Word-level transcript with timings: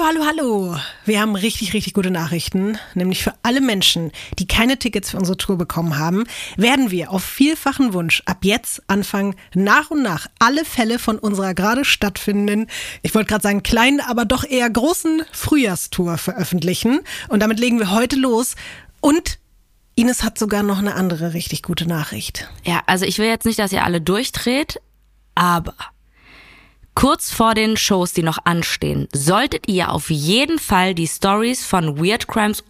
Hallo, 0.00 0.24
hallo, 0.24 0.26
hallo. 0.26 0.76
Wir 1.04 1.20
haben 1.20 1.34
richtig, 1.36 1.74
richtig 1.74 1.92
gute 1.92 2.10
Nachrichten. 2.10 2.78
Nämlich 2.94 3.22
für 3.22 3.34
alle 3.42 3.60
Menschen, 3.60 4.12
die 4.38 4.46
keine 4.46 4.78
Tickets 4.78 5.10
für 5.10 5.18
unsere 5.18 5.36
Tour 5.36 5.58
bekommen 5.58 5.98
haben, 5.98 6.24
werden 6.56 6.90
wir 6.90 7.10
auf 7.10 7.22
vielfachen 7.22 7.92
Wunsch 7.92 8.22
ab 8.24 8.38
jetzt 8.42 8.82
anfangen, 8.88 9.34
nach 9.54 9.90
und 9.90 10.02
nach 10.02 10.26
alle 10.38 10.64
Fälle 10.64 10.98
von 10.98 11.18
unserer 11.18 11.54
gerade 11.54 11.84
stattfindenden, 11.84 12.68
ich 13.02 13.14
wollte 13.14 13.28
gerade 13.28 13.42
sagen 13.42 13.62
kleinen, 13.62 14.00
aber 14.00 14.24
doch 14.24 14.44
eher 14.44 14.70
großen 14.70 15.22
Frühjahrstour 15.32 16.16
veröffentlichen. 16.16 17.00
Und 17.28 17.40
damit 17.40 17.60
legen 17.60 17.78
wir 17.78 17.90
heute 17.90 18.16
los. 18.16 18.54
Und 19.00 19.38
Ines 19.96 20.22
hat 20.22 20.38
sogar 20.38 20.62
noch 20.62 20.78
eine 20.78 20.94
andere 20.94 21.34
richtig 21.34 21.62
gute 21.62 21.86
Nachricht. 21.86 22.48
Ja, 22.64 22.80
also 22.86 23.04
ich 23.04 23.18
will 23.18 23.26
jetzt 23.26 23.44
nicht, 23.44 23.58
dass 23.58 23.72
ihr 23.72 23.84
alle 23.84 24.00
durchdreht, 24.00 24.80
aber 25.34 25.74
Kurz 27.00 27.32
vor 27.32 27.54
den 27.54 27.78
Shows, 27.78 28.12
die 28.12 28.22
noch 28.22 28.44
anstehen, 28.44 29.08
solltet 29.10 29.68
ihr 29.68 29.90
auf 29.90 30.10
jeden 30.10 30.58
Fall 30.58 30.94
die 30.94 31.06
Stories 31.06 31.64
von 31.64 31.98
Weird 31.98 32.28
Crimes 32.28 32.62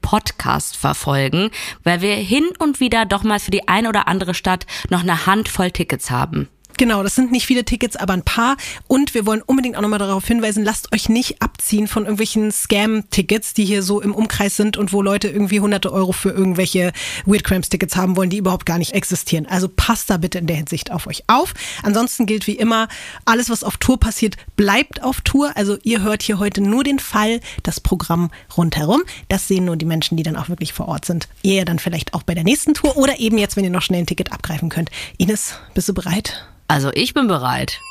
Podcast 0.00 0.76
verfolgen, 0.76 1.48
weil 1.84 2.00
wir 2.00 2.16
hin 2.16 2.48
und 2.58 2.80
wieder 2.80 3.04
doch 3.04 3.22
mal 3.22 3.38
für 3.38 3.52
die 3.52 3.68
ein 3.68 3.86
oder 3.86 4.08
andere 4.08 4.34
Stadt 4.34 4.66
noch 4.90 5.02
eine 5.02 5.26
Handvoll 5.26 5.70
Tickets 5.70 6.10
haben. 6.10 6.48
Genau, 6.78 7.02
das 7.02 7.14
sind 7.14 7.32
nicht 7.32 7.46
viele 7.46 7.64
Tickets, 7.64 7.96
aber 7.96 8.14
ein 8.14 8.22
paar. 8.22 8.56
Und 8.88 9.14
wir 9.14 9.26
wollen 9.26 9.42
unbedingt 9.42 9.76
auch 9.76 9.82
nochmal 9.82 9.98
darauf 9.98 10.26
hinweisen, 10.26 10.64
lasst 10.64 10.92
euch 10.92 11.08
nicht 11.08 11.42
abziehen 11.42 11.86
von 11.86 12.04
irgendwelchen 12.04 12.50
Scam-Tickets, 12.50 13.54
die 13.54 13.64
hier 13.64 13.82
so 13.82 14.00
im 14.00 14.14
Umkreis 14.14 14.56
sind 14.56 14.76
und 14.76 14.92
wo 14.92 15.02
Leute 15.02 15.28
irgendwie 15.28 15.60
hunderte 15.60 15.92
Euro 15.92 16.12
für 16.12 16.30
irgendwelche 16.30 16.92
Weird 17.26 17.44
Crimes-Tickets 17.44 17.96
haben 17.96 18.16
wollen, 18.16 18.30
die 18.30 18.38
überhaupt 18.38 18.66
gar 18.66 18.78
nicht 18.78 18.92
existieren. 18.94 19.46
Also 19.46 19.68
passt 19.68 20.10
da 20.10 20.16
bitte 20.16 20.38
in 20.38 20.46
der 20.46 20.56
Hinsicht 20.56 20.90
auf 20.90 21.06
euch 21.06 21.24
auf. 21.26 21.54
Ansonsten 21.82 22.26
gilt 22.26 22.46
wie 22.46 22.56
immer, 22.56 22.88
alles, 23.24 23.50
was 23.50 23.64
auf 23.64 23.76
Tour 23.76 24.00
passiert, 24.00 24.36
bleibt 24.56 25.02
auf 25.02 25.20
Tour. 25.20 25.52
Also 25.56 25.76
ihr 25.82 26.02
hört 26.02 26.22
hier 26.22 26.38
heute 26.38 26.60
nur 26.60 26.84
den 26.84 26.98
Fall, 26.98 27.40
das 27.62 27.80
Programm 27.80 28.30
rundherum. 28.56 29.02
Das 29.28 29.48
sehen 29.48 29.64
nur 29.64 29.76
die 29.76 29.84
Menschen, 29.84 30.16
die 30.16 30.22
dann 30.22 30.36
auch 30.36 30.48
wirklich 30.48 30.72
vor 30.72 30.88
Ort 30.88 31.04
sind. 31.04 31.28
Ihr 31.42 31.64
dann 31.64 31.78
vielleicht 31.78 32.14
auch 32.14 32.22
bei 32.22 32.34
der 32.34 32.44
nächsten 32.44 32.74
Tour 32.74 32.96
oder 32.96 33.18
eben 33.18 33.38
jetzt, 33.38 33.56
wenn 33.56 33.64
ihr 33.64 33.70
noch 33.70 33.82
schnell 33.82 34.00
ein 34.00 34.06
Ticket 34.06 34.32
abgreifen 34.32 34.68
könnt. 34.68 34.90
Ines, 35.18 35.54
bist 35.74 35.88
du 35.88 35.94
bereit? 35.94 36.46
Also 36.72 36.90
ich 36.94 37.12
bin 37.12 37.28
bereit. 37.28 37.82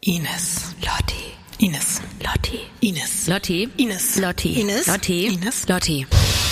Ines. 0.00 0.74
Lotti. 0.80 1.64
Ines. 1.64 2.00
Lotti. 2.18 2.58
Ines. 2.80 3.28
Lotti. 3.28 3.68
Ines. 3.76 4.16
Lotti. 4.16 4.60
Ines. 4.60 4.86
Lotti. 4.88 5.26
Ines. 5.26 5.68
Lotti. 5.68 6.06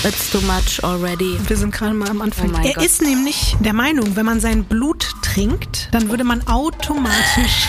It's 0.05 0.31
too 0.31 0.41
much 0.43 0.81
already. 0.85 1.37
Wir 1.49 1.57
sind 1.57 1.73
gerade 1.73 1.95
mal 1.95 2.09
am 2.09 2.23
Anfang. 2.23 2.55
Oh 2.55 2.65
er 2.65 2.75
Gott. 2.75 2.85
ist 2.85 3.03
nämlich 3.03 3.57
der 3.59 3.73
Meinung, 3.73 4.15
wenn 4.15 4.25
man 4.25 4.39
sein 4.39 4.63
Blut 4.63 5.05
trinkt, 5.21 5.89
dann 5.91 6.11
würde 6.11 6.23
man 6.23 6.47
automatisch. 6.47 7.67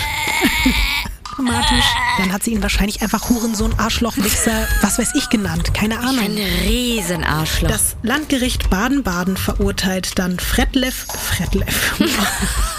automatisch. 1.31 1.85
Dann 2.19 2.31
hat 2.31 2.43
sie 2.43 2.52
ihn 2.52 2.61
wahrscheinlich 2.61 3.02
einfach 3.02 3.27
Hurensohn, 3.27 3.73
Arschloch, 3.80 4.17
Wichser, 4.17 4.67
was 4.83 4.99
weiß 4.99 5.15
ich 5.15 5.30
genannt. 5.30 5.73
Keine 5.73 5.97
Ahnung. 5.97 6.25
Ein 6.25 6.37
Riesenarschloch. 6.67 7.69
Das 7.71 7.95
Landgericht 8.03 8.69
Baden-Baden 8.69 9.35
verurteilt 9.35 10.19
dann 10.19 10.37
Fredlev. 10.37 11.07
Fredlev. 11.07 11.95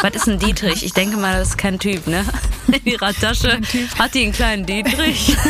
Was 0.00 0.14
ist 0.14 0.28
ein 0.28 0.38
Dietrich? 0.38 0.84
Ich 0.84 0.92
denke 0.94 1.16
mal, 1.16 1.38
das 1.38 1.50
ist 1.50 1.58
kein 1.58 1.78
Typ, 1.78 2.06
ne? 2.06 2.24
In 2.68 2.84
ihrer 2.92 3.12
Tasche 3.12 3.60
hat 3.98 4.14
die 4.14 4.22
einen 4.24 4.32
kleinen 4.32 4.64
Dietrich. 4.66 5.36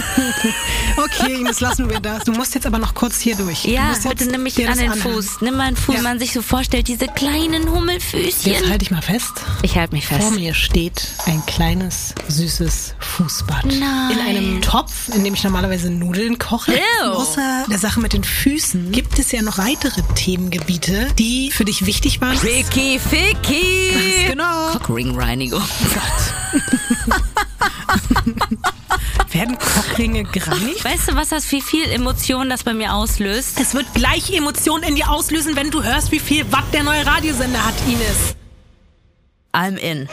Okay, 0.95 1.37
Ines, 1.41 1.61
lassen 1.61 1.89
wir 1.89 2.01
das. 2.01 2.25
Du 2.25 2.33
musst 2.33 2.55
jetzt 2.55 2.67
aber 2.67 2.79
noch 2.79 2.95
kurz 2.95 3.19
hier 3.19 3.35
durch. 3.35 3.63
Du 3.63 3.71
Ja, 3.71 3.95
bitte 4.07 4.27
nimm 4.27 4.43
mich 4.43 4.57
an 4.69 4.77
den 4.77 4.91
anhören. 4.93 5.15
Fuß. 5.15 5.41
Nimm 5.41 5.57
meinen 5.57 5.75
Fuß, 5.77 5.95
Ja. 5.97 6.03
man 6.03 6.19
sich 6.19 6.33
so 6.33 6.43
vorstellt, 6.43 6.87
diese 6.89 7.07
kleinen 7.07 7.71
Hummelfüßchen. 7.71 8.53
Jetzt 8.53 8.69
halte 8.69 8.85
ich 8.85 8.91
mal 8.91 9.01
fest. 9.01 9.33
Ich 9.63 9.77
halte 9.77 9.95
mich 9.95 10.07
fest. 10.07 10.21
Vor 10.21 10.31
mir 10.33 10.53
steht 10.53 11.09
ein 11.27 11.45
kleines, 11.47 12.15
süßes 12.29 12.95
Fußbad. 12.99 13.65
Nein. 13.65 14.11
In 14.13 14.19
einem 14.21 14.63
Topf, 14.63 15.09
in 15.15 15.25
dem 15.25 15.33
ich 15.33 15.43
normalerweise 15.45 15.91
Nudeln 15.91 16.39
koche. 16.39 16.73
Ew. 16.75 17.09
Außer 17.13 17.65
der 17.71 17.79
Sache 17.79 17.99
mit 18.01 18.13
den 18.13 18.25
Füßen 18.25 18.93
gibt 18.93 19.19
es 19.19 19.33
ja 19.33 19.41
noch 19.41 19.57
weitere 19.59 20.03
Themengebiete, 20.15 21.09
die 21.19 21.51
für 21.51 21.65
dich 21.65 21.87
wichtig 21.87 22.21
waren. 22.21 22.37
Ficky, 22.37 22.99
Ficky. 23.01 24.32
Genau. 24.33 24.71
Cockringreinigung. 24.73 25.61
Werden 29.31 29.59
Cockringe 29.59 30.25
gereinigt? 30.25 30.83
Weißt 30.83 31.09
du, 31.11 31.17
was 31.17 31.29
das 31.29 31.53
wie 31.53 31.61
viel 31.61 31.85
Emotionen 31.91 32.49
das 32.49 32.65
bei 32.65 32.73
mir 32.73 32.95
auslöst? 32.95 33.61
Es 33.61 33.75
wird 33.75 33.93
gleich 33.93 34.35
Emotionen 34.35 34.85
in 34.85 34.95
dir 34.95 35.11
auslösen, 35.11 35.55
wenn 35.55 35.71
du 35.71 35.83
hörst, 35.83 36.13
wie 36.13 36.19
viel 36.19 36.51
Watt 36.51 36.65
der 36.73 36.83
neue 36.83 37.05
Radiosender 37.05 37.63
hat, 37.63 37.75
Ines. 37.87 38.35
I'm 39.53 39.77
in. 39.77 40.09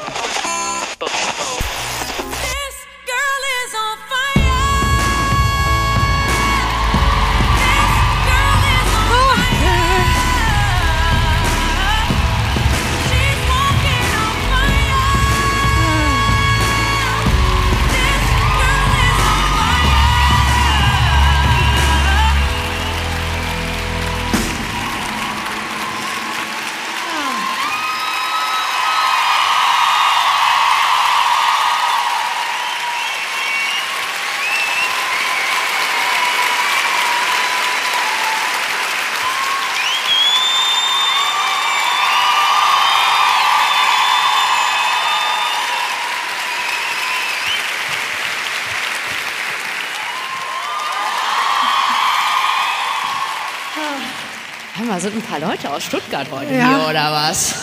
Hör 54.80 54.86
mal, 54.86 55.02
sind 55.02 55.14
ein 55.14 55.22
paar 55.22 55.40
Leute 55.42 55.70
aus 55.70 55.84
Stuttgart 55.84 56.26
heute 56.32 56.54
Ja. 56.54 56.70
hier, 56.78 56.88
oder 56.90 57.12
was? 57.12 57.54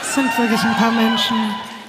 Es 0.00 0.14
sind 0.14 0.38
wirklich 0.38 0.58
ein 0.62 0.74
paar 0.74 0.90
Menschen. 0.90 1.36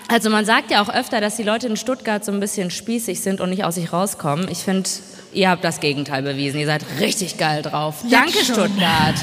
Also 0.10 0.30
man 0.30 0.44
sagt 0.44 0.72
ja 0.72 0.82
auch 0.84 0.90
öfter, 0.90 1.22
dass 1.22 1.38
die 1.38 1.44
Leute 1.44 1.68
in 1.68 1.78
Stuttgart 1.78 2.26
so 2.26 2.34
ein 2.34 2.42
bisschen 2.42 2.70
spießig 2.70 3.22
sind 3.22 3.40
und 3.40 3.50
nicht 3.50 3.64
aus 3.64 3.76
sich 3.76 3.94
rauskommen. 3.94 4.50
Ich 4.52 4.58
finde, 4.58 4.90
ihr 5.32 5.50
habt 5.50 5.64
das 5.64 5.80
Gegenteil 5.80 6.22
bewiesen. 6.22 6.60
Ihr 6.60 6.66
seid 6.66 6.84
richtig 7.00 7.38
geil 7.38 7.62
drauf. 7.62 7.96
Jetzt 8.04 8.14
Danke, 8.14 8.44
schon. 8.44 8.56
Stuttgart. 8.56 9.16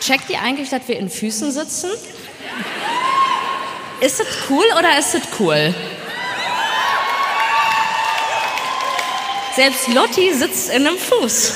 Checkt 0.00 0.28
ihr 0.30 0.40
eigentlich, 0.42 0.68
dass 0.70 0.88
wir 0.88 0.98
in 0.98 1.08
Füßen 1.08 1.52
sitzen? 1.52 1.90
Ist 4.04 4.18
das 4.18 4.26
cool 4.50 4.64
oder 4.76 4.98
ist 4.98 5.14
das 5.14 5.22
cool? 5.38 5.72
Selbst 9.54 9.86
Lotti 9.94 10.32
sitzt 10.34 10.70
in 10.70 10.86
einem 10.86 10.98
Fuß. 10.98 11.52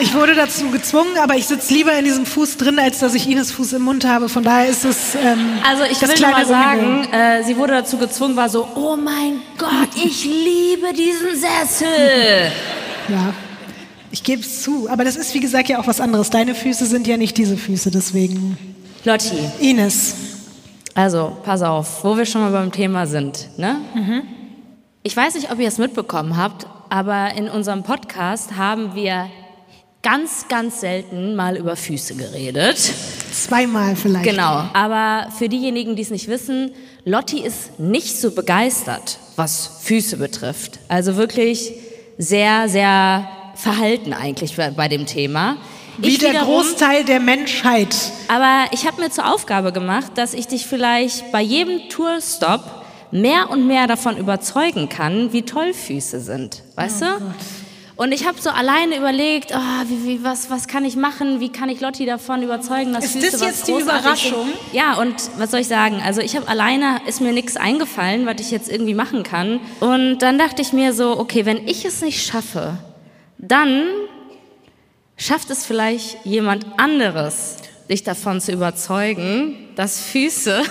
Ich 0.00 0.14
wurde 0.14 0.34
dazu 0.34 0.70
gezwungen, 0.70 1.16
aber 1.18 1.34
ich 1.36 1.46
sitze 1.46 1.72
lieber 1.74 1.92
in 1.98 2.04
diesem 2.04 2.26
Fuß 2.26 2.58
drin, 2.58 2.78
als 2.78 2.98
dass 3.00 3.14
ich 3.14 3.28
Ines 3.28 3.50
Fuß 3.50 3.72
im 3.74 3.82
Mund 3.82 4.04
habe. 4.04 4.28
Von 4.28 4.44
daher 4.44 4.68
ist 4.68 4.84
es. 4.84 5.14
Ähm, 5.16 5.58
Also 5.68 5.84
ich 5.84 5.98
das 5.98 6.10
will 6.10 6.30
mal 6.30 6.46
sagen, 6.46 7.08
äh, 7.12 7.42
sie 7.42 7.56
wurde 7.56 7.72
dazu 7.72 7.96
gezwungen, 7.96 8.36
war 8.36 8.48
so, 8.48 8.68
oh 8.76 8.96
mein 8.96 9.40
Gott, 9.58 9.88
ich 9.96 10.24
liebe 10.24 10.92
diesen 10.92 11.30
Sessel. 11.34 12.52
Ja. 13.08 13.34
Ich 14.12 14.22
gebe 14.22 14.42
es 14.42 14.62
zu. 14.62 14.88
Aber 14.88 15.04
das 15.04 15.16
ist, 15.16 15.34
wie 15.34 15.40
gesagt, 15.40 15.68
ja 15.68 15.80
auch 15.80 15.86
was 15.88 16.00
anderes. 16.00 16.30
Deine 16.30 16.54
Füße 16.54 16.86
sind 16.86 17.06
ja 17.08 17.16
nicht 17.16 17.36
diese 17.36 17.56
Füße, 17.56 17.90
deswegen. 17.90 18.56
Lotti, 19.04 19.38
Ines. 19.60 20.14
Also 20.94 21.36
pass 21.44 21.62
auf, 21.62 22.04
wo 22.04 22.16
wir 22.16 22.24
schon 22.26 22.40
mal 22.40 22.52
beim 22.52 22.72
Thema 22.72 23.06
sind, 23.06 23.48
ne? 23.58 23.80
Ich 25.02 25.16
weiß 25.16 25.34
nicht, 25.34 25.50
ob 25.52 25.58
ihr 25.58 25.68
es 25.68 25.78
mitbekommen 25.78 26.36
habt, 26.36 26.66
aber 26.88 27.34
in 27.36 27.48
unserem 27.48 27.82
Podcast 27.82 28.56
haben 28.56 28.94
wir 28.94 29.28
ganz, 30.02 30.46
ganz 30.48 30.80
selten 30.80 31.34
mal 31.34 31.56
über 31.56 31.76
Füße 31.76 32.14
geredet. 32.14 32.78
Zweimal 33.32 33.96
vielleicht. 33.96 34.24
Genau, 34.24 34.68
aber 34.72 35.28
für 35.36 35.48
diejenigen, 35.48 35.96
die 35.96 36.02
es 36.02 36.10
nicht 36.10 36.28
wissen, 36.28 36.70
Lotti 37.04 37.40
ist 37.40 37.80
nicht 37.80 38.18
so 38.18 38.30
begeistert, 38.30 39.18
was 39.36 39.80
Füße 39.82 40.16
betrifft. 40.16 40.78
Also 40.88 41.16
wirklich 41.16 41.72
sehr, 42.18 42.68
sehr 42.68 43.26
verhalten 43.56 44.12
eigentlich 44.12 44.56
bei, 44.56 44.70
bei 44.70 44.88
dem 44.88 45.06
Thema. 45.06 45.56
Wie 45.98 46.18
der 46.18 46.30
wiederum- 46.32 46.46
Großteil 46.46 47.04
der 47.04 47.20
Menschheit. 47.20 47.94
aber 48.28 48.64
ich 48.72 48.86
habe 48.86 49.00
mir 49.00 49.10
zur 49.10 49.32
Aufgabe 49.32 49.72
gemacht, 49.72 50.12
dass 50.16 50.34
ich 50.34 50.46
dich 50.48 50.66
vielleicht 50.66 51.30
bei 51.32 51.40
jedem 51.40 51.88
Tourstop 51.88 52.62
mehr 53.10 53.50
und 53.50 53.66
mehr 53.66 53.86
davon 53.86 54.16
überzeugen 54.16 54.88
kann, 54.88 55.32
wie 55.32 55.42
toll 55.42 55.72
Füße 55.72 56.20
sind. 56.20 56.62
Weißt 56.74 57.02
du? 57.02 57.06
Und 57.96 58.10
ich 58.10 58.26
habe 58.26 58.40
so 58.40 58.50
alleine 58.50 58.96
überlegt, 58.96 59.52
oh, 59.54 59.58
wie, 59.88 60.04
wie, 60.08 60.24
was, 60.24 60.50
was 60.50 60.66
kann 60.66 60.84
ich 60.84 60.96
machen? 60.96 61.38
Wie 61.38 61.48
kann 61.50 61.68
ich 61.68 61.80
Lotti 61.80 62.06
davon 62.06 62.42
überzeugen, 62.42 62.92
dass 62.92 63.04
Ist 63.04 63.12
Füße 63.12 63.30
das 63.30 63.40
jetzt 63.40 63.68
die 63.68 63.72
Überraschung? 63.80 64.46
sind? 64.46 64.54
Ja, 64.72 64.94
und 64.94 65.14
was 65.38 65.52
soll 65.52 65.60
ich 65.60 65.68
sagen? 65.68 66.02
Also 66.04 66.20
ich 66.20 66.34
habe 66.34 66.48
alleine, 66.48 66.96
ist 67.06 67.20
mir 67.20 67.32
nichts 67.32 67.56
eingefallen, 67.56 68.26
was 68.26 68.40
ich 68.40 68.50
jetzt 68.50 68.68
irgendwie 68.68 68.94
machen 68.94 69.22
kann. 69.22 69.60
Und 69.78 70.18
dann 70.18 70.38
dachte 70.38 70.60
ich 70.60 70.72
mir 70.72 70.92
so, 70.92 71.16
okay, 71.20 71.46
wenn 71.46 71.68
ich 71.68 71.84
es 71.84 72.02
nicht 72.02 72.26
schaffe, 72.26 72.78
dann 73.38 73.84
schafft 75.24 75.48
es 75.50 75.64
vielleicht 75.64 76.18
jemand 76.24 76.66
anderes, 76.76 77.56
dich 77.88 78.02
davon 78.02 78.40
zu 78.40 78.52
überzeugen, 78.52 79.68
dass 79.74 80.00
Füße 80.00 80.62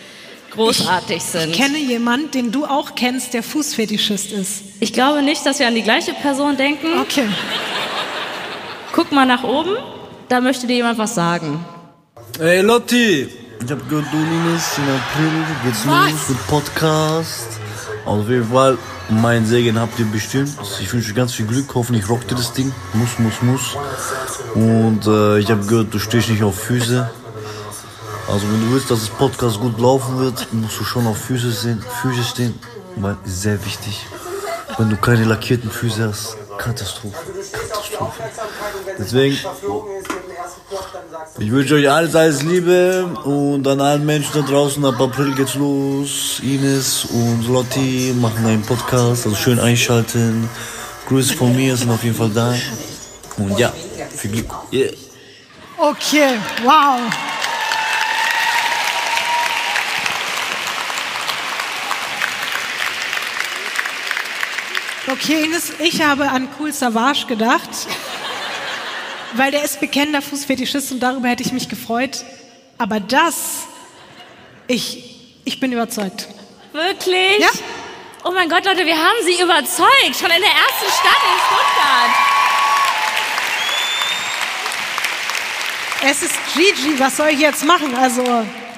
großartig 0.50 1.22
sind. 1.22 1.50
Ich 1.50 1.56
kenne 1.56 1.78
jemanden, 1.78 2.30
den 2.30 2.52
du 2.52 2.66
auch 2.66 2.94
kennst, 2.94 3.32
der 3.32 3.42
Fußfetischist 3.42 4.32
ist. 4.32 4.62
Ich 4.80 4.92
glaube 4.92 5.22
nicht, 5.22 5.46
dass 5.46 5.58
wir 5.58 5.66
an 5.66 5.74
die 5.74 5.82
gleiche 5.82 6.12
Person 6.12 6.56
denken. 6.56 6.98
Okay. 7.00 7.26
Guck 8.92 9.12
mal 9.12 9.24
nach 9.24 9.44
oben, 9.44 9.76
da 10.28 10.40
möchte 10.42 10.66
dir 10.66 10.76
jemand 10.76 10.98
was 10.98 11.14
sagen. 11.14 11.64
Ey 12.38 12.60
Lotti! 12.60 13.28
Ich 13.64 13.70
hab 13.70 13.88
gehört, 13.88 14.06
du 14.12 14.16
Ines, 14.18 14.76
in 14.76 14.84
April 14.84 15.46
geht's 15.64 15.86
Was? 15.86 16.10
los 16.10 16.28
mit 16.30 16.46
Podcast. 16.48 17.61
Auf 18.04 18.28
jeden 18.28 18.50
Fall, 18.50 18.78
mein 19.08 19.46
Segen 19.46 19.78
habt 19.78 19.98
ihr 19.98 20.06
bestimmt. 20.06 20.50
Ich 20.80 20.92
wünsche 20.92 21.14
ganz 21.14 21.34
viel 21.34 21.46
Glück, 21.46 21.74
hoffentlich 21.74 22.08
rockt 22.08 22.30
ihr 22.30 22.36
das 22.36 22.52
Ding. 22.52 22.72
Muss, 22.94 23.18
muss, 23.18 23.42
muss. 23.42 23.76
Und 24.54 25.06
äh, 25.06 25.38
ich 25.38 25.50
habe 25.50 25.64
gehört, 25.64 25.94
du 25.94 25.98
stehst 25.98 26.28
nicht 26.28 26.42
auf 26.42 26.58
Füße. 26.58 27.08
Also 28.28 28.46
wenn 28.50 28.60
du 28.66 28.74
willst, 28.74 28.90
dass 28.90 29.00
das 29.00 29.08
Podcast 29.08 29.60
gut 29.60 29.78
laufen 29.78 30.18
wird, 30.18 30.52
musst 30.52 30.80
du 30.80 30.84
schon 30.84 31.06
auf 31.06 31.18
Füße 31.18 31.52
stehen, 31.52 31.84
Füße 32.02 32.22
stehen. 32.22 32.58
Weil 32.96 33.16
sehr 33.24 33.64
wichtig. 33.64 34.06
Wenn 34.78 34.90
du 34.90 34.96
keine 34.96 35.24
lackierten 35.24 35.70
Füße 35.70 36.08
hast, 36.08 36.36
Katastrophe. 36.58 37.16
Katastrophe. 37.52 38.22
Deswegen, 38.98 39.38
ich 41.38 41.50
wünsche 41.50 41.74
euch 41.74 41.90
alles, 41.90 42.14
alles 42.14 42.42
Liebe 42.42 43.04
und 43.24 43.66
an 43.66 43.80
allen 43.80 44.04
Menschen 44.04 44.32
da 44.34 44.40
draußen. 44.42 44.84
Ab 44.84 45.00
April 45.00 45.34
geht's 45.34 45.54
los. 45.54 46.40
Ines 46.42 47.06
und 47.06 47.48
Lotti 47.48 48.14
machen 48.20 48.44
einen 48.44 48.62
Podcast, 48.62 49.26
also 49.26 49.34
schön 49.34 49.58
einschalten. 49.58 50.48
Grüße 51.08 51.34
von 51.34 51.54
mir 51.56 51.76
sind 51.76 51.90
auf 51.90 52.04
jeden 52.04 52.16
Fall 52.16 52.30
da. 52.30 52.54
Und 53.38 53.58
ja, 53.58 53.72
viel 54.14 54.30
Glück. 54.30 54.54
Yeah. 54.72 54.92
Okay, 55.78 56.38
wow. 56.62 57.00
Okay, 65.10 65.44
Ines, 65.44 65.72
ich 65.80 66.00
habe 66.02 66.28
an 66.28 66.48
Cool 66.58 66.72
Savage 66.72 67.26
gedacht, 67.26 67.68
weil 69.34 69.50
der 69.50 69.64
ist 69.64 69.80
bekennender 69.80 70.22
Fußfetischist 70.22 70.92
und 70.92 71.00
darüber 71.00 71.28
hätte 71.28 71.42
ich 71.42 71.52
mich 71.52 71.68
gefreut. 71.68 72.24
Aber 72.78 73.00
das, 73.00 73.64
ich, 74.66 75.38
ich 75.44 75.60
bin 75.60 75.72
überzeugt. 75.72 76.28
Wirklich? 76.72 77.38
Ja. 77.38 77.48
Oh 78.24 78.30
mein 78.32 78.48
Gott, 78.48 78.64
Leute, 78.64 78.86
wir 78.86 78.96
haben 78.96 79.24
sie 79.24 79.42
überzeugt. 79.42 80.16
Schon 80.18 80.30
in 80.30 80.40
der 80.40 80.50
ersten 80.50 80.90
Stadt 81.00 81.22
in 81.22 81.38
Stuttgart. 81.46 82.32
Es 86.04 86.22
ist 86.22 86.34
Gigi, 86.54 86.98
was 86.98 87.16
soll 87.16 87.28
ich 87.28 87.40
jetzt 87.40 87.64
machen? 87.64 87.94
Also, 87.94 88.24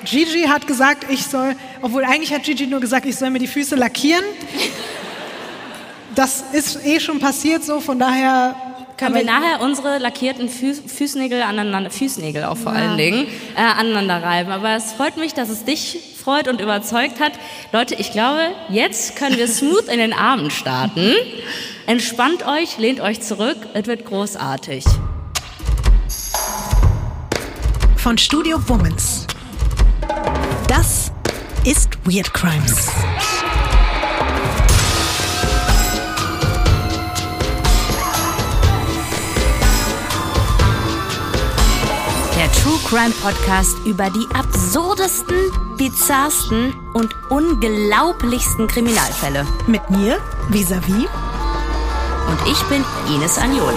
Gigi 0.05 0.43
hat 0.43 0.67
gesagt, 0.67 1.11
ich 1.11 1.25
soll, 1.25 1.57
obwohl 1.81 2.05
eigentlich 2.05 2.33
hat 2.35 2.43
Gigi 2.43 2.67
nur 2.67 2.81
gesagt, 2.81 3.07
ich 3.07 3.17
soll 3.17 3.31
mir 3.31 3.39
die 3.39 3.47
Füße 3.47 3.77
lackieren. 3.77 4.25
Das 6.15 6.45
ist 6.53 6.85
eh 6.85 7.00
schon 7.00 7.19
passiert 7.19 7.65
so, 7.65 7.81
von 7.81 7.99
daher 7.99 8.55
Können 8.96 9.14
wir 9.14 9.25
nachher 9.25 9.61
unsere 9.61 9.99
lackierten 9.99 10.49
Fuß, 10.49 10.82
Fußnägel 10.87 11.43
aneinander, 11.43 11.91
Fußnägel 11.91 12.44
auch 12.44 12.56
vor 12.56 12.73
allen 12.73 12.96
Dingen, 12.96 13.26
äh, 13.56 13.61
aneinander 13.61 14.23
reiben. 14.23 14.50
Aber 14.50 14.76
es 14.76 14.93
freut 14.93 15.17
mich, 15.17 15.35
dass 15.35 15.49
es 15.49 15.64
dich 15.64 15.99
freut 16.23 16.49
und 16.49 16.61
überzeugt 16.61 17.20
hat. 17.20 17.32
Leute, 17.73 17.94
ich 17.96 18.12
glaube, 18.12 18.41
jetzt 18.69 19.17
können 19.17 19.37
wir 19.37 19.49
smooth 19.49 19.88
in 19.88 19.99
den 19.99 20.12
Abend 20.12 20.52
starten. 20.52 21.14
Entspannt 21.87 22.46
euch, 22.46 22.79
lehnt 22.79 23.00
euch 23.00 23.20
zurück, 23.20 23.58
es 23.75 23.87
wird 23.87 24.06
großartig. 24.06 24.85
von 28.05 28.19
Studio 28.19 28.61
Womans. 28.69 29.26
Das 30.69 31.11
ist 31.64 31.88
Weird 32.05 32.35
Crimes. 32.35 32.90
True 42.62 42.79
Crime 42.89 43.12
Podcast 43.23 43.77
über 43.85 44.09
die 44.11 44.27
absurdesten, 44.35 45.37
bizarrsten 45.77 46.75
und 46.95 47.15
unglaublichsten 47.31 48.67
Kriminalfälle. 48.67 49.47
Mit 49.67 49.89
mir, 49.91 50.19
vis-à-vis. 50.49 51.06
Und 52.27 52.51
ich 52.51 52.62
bin 52.65 52.85
Ines 53.15 53.39
Agnoli. 53.39 53.77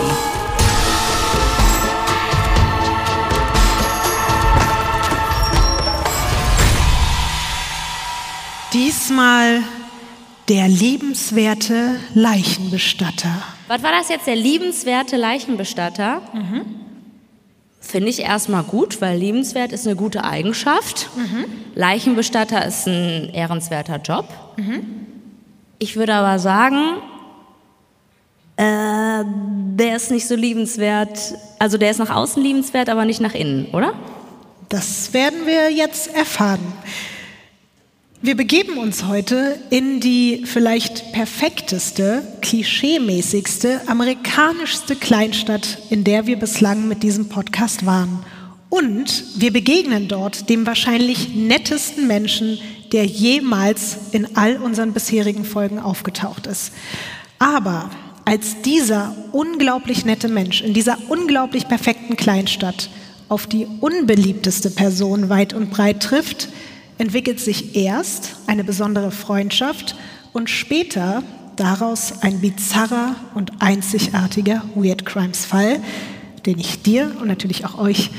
Diesmal 8.74 9.64
der 10.50 10.68
liebenswerte 10.70 12.00
Leichenbestatter. 12.14 13.44
Was 13.68 13.84
war 13.84 13.92
das 13.92 14.08
jetzt, 14.08 14.28
der 14.28 14.36
liebenswerte 14.36 15.18
Leichenbestatter? 15.18 16.22
Finde 17.88 18.10
ich 18.10 18.20
erstmal 18.20 18.64
gut, 18.64 19.00
weil 19.00 19.18
liebenswert 19.18 19.72
ist 19.72 19.88
eine 19.88 19.96
gute 19.96 20.26
Eigenschaft. 20.26 21.10
Leichenbestatter 21.74 22.66
ist 22.66 22.86
ein 22.86 23.30
ehrenswerter 23.34 24.02
Job. 24.02 24.28
Ich 25.80 25.96
würde 25.96 26.14
aber 26.16 26.38
sagen, 26.38 26.98
äh, 28.58 29.24
der 29.24 29.96
ist 29.96 30.12
nicht 30.12 30.28
so 30.28 30.36
liebenswert. 30.36 31.36
Also 31.60 31.78
der 31.78 31.92
ist 31.92 32.00
nach 32.00 32.14
außen 32.14 32.44
liebenswert, 32.44 32.90
aber 32.90 33.06
nicht 33.06 33.22
nach 33.22 33.34
innen, 33.34 33.68
oder? 33.72 33.94
Das 34.68 35.14
werden 35.14 35.46
wir 35.46 35.72
jetzt 35.72 36.14
erfahren. 36.14 36.60
Wir 38.20 38.36
begeben 38.36 38.80
uns 38.80 39.06
heute 39.06 39.60
in 39.70 40.00
die 40.00 40.42
vielleicht 40.44 41.12
perfekteste, 41.12 42.24
klischeemäßigste, 42.42 43.82
amerikanischste 43.86 44.96
Kleinstadt, 44.96 45.78
in 45.92 46.04
der 46.04 46.26
wir 46.26 46.40
bislang 46.40 46.88
mit 46.88 47.04
diesem 47.04 47.30
Podcast 47.30 47.86
waren. 47.86 48.26
Und 48.70 49.24
wir 49.36 49.54
begegnen 49.54 50.08
dort 50.08 50.50
dem 50.50 50.66
wahrscheinlich 50.66 51.36
nettesten 51.36 52.08
Menschen, 52.08 52.58
der 52.92 53.06
jemals 53.06 53.98
in 54.14 54.36
all 54.36 54.58
unseren 54.58 54.94
bisherigen 54.94 55.46
Folgen 55.46 55.78
aufgetaucht 55.78 56.48
ist. 56.48 56.72
Aber 57.38 57.92
als 58.26 58.64
dieser 58.64 59.16
unglaublich 59.32 60.06
nette 60.06 60.28
Mensch 60.28 60.64
in 60.64 60.74
dieser 60.74 60.98
unglaublich 61.08 61.68
perfekten 61.68 62.16
Kleinstadt 62.16 62.90
auf 63.30 63.46
die 63.46 63.68
unbeliebteste 63.80 64.72
Person 64.72 65.30
weit 65.30 65.54
und 65.54 65.70
breit 65.70 66.02
trifft, 66.02 66.50
entwickelt 66.98 67.40
sich 67.40 67.76
erst 67.76 68.36
eine 68.48 68.64
besondere 68.64 69.12
Freundschaft 69.12 69.96
und 70.34 70.50
später 70.50 71.24
daraus 71.56 72.22
ein 72.22 72.40
bizarrer 72.40 73.16
und 73.34 73.52
einzigartiger 73.60 74.64
Weird 74.76 75.06
Crimes 75.06 75.46
Fall, 75.46 75.80
den 76.46 76.60
ich 76.60 76.82
dir 76.82 77.12
und 77.20 77.28
natürlich 77.28 77.66
auch 77.66 77.78
euch 77.78 78.10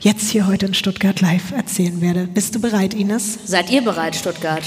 jetzt 0.00 0.30
hier 0.30 0.46
heute 0.46 0.66
in 0.66 0.74
Stuttgart 0.74 1.20
live 1.20 1.52
erzählen 1.52 2.00
werde. 2.00 2.26
Bist 2.26 2.54
du 2.54 2.60
bereit, 2.60 2.94
Ines? 2.94 3.38
Seid 3.44 3.70
ihr 3.70 3.82
bereit, 3.82 4.16
Stuttgart? 4.16 4.62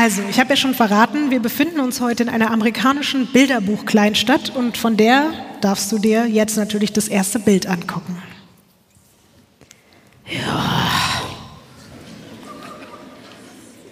Also, 0.00 0.22
ich 0.30 0.38
habe 0.38 0.50
ja 0.50 0.56
schon 0.56 0.74
verraten, 0.74 1.32
wir 1.32 1.40
befinden 1.40 1.80
uns 1.80 2.00
heute 2.00 2.22
in 2.22 2.28
einer 2.28 2.52
amerikanischen 2.52 3.26
Bilderbuch-Kleinstadt 3.32 4.54
und 4.54 4.76
von 4.76 4.96
der 4.96 5.32
darfst 5.60 5.90
du 5.90 5.98
dir 5.98 6.26
jetzt 6.26 6.56
natürlich 6.56 6.92
das 6.92 7.08
erste 7.08 7.40
Bild 7.40 7.66
angucken. 7.66 8.22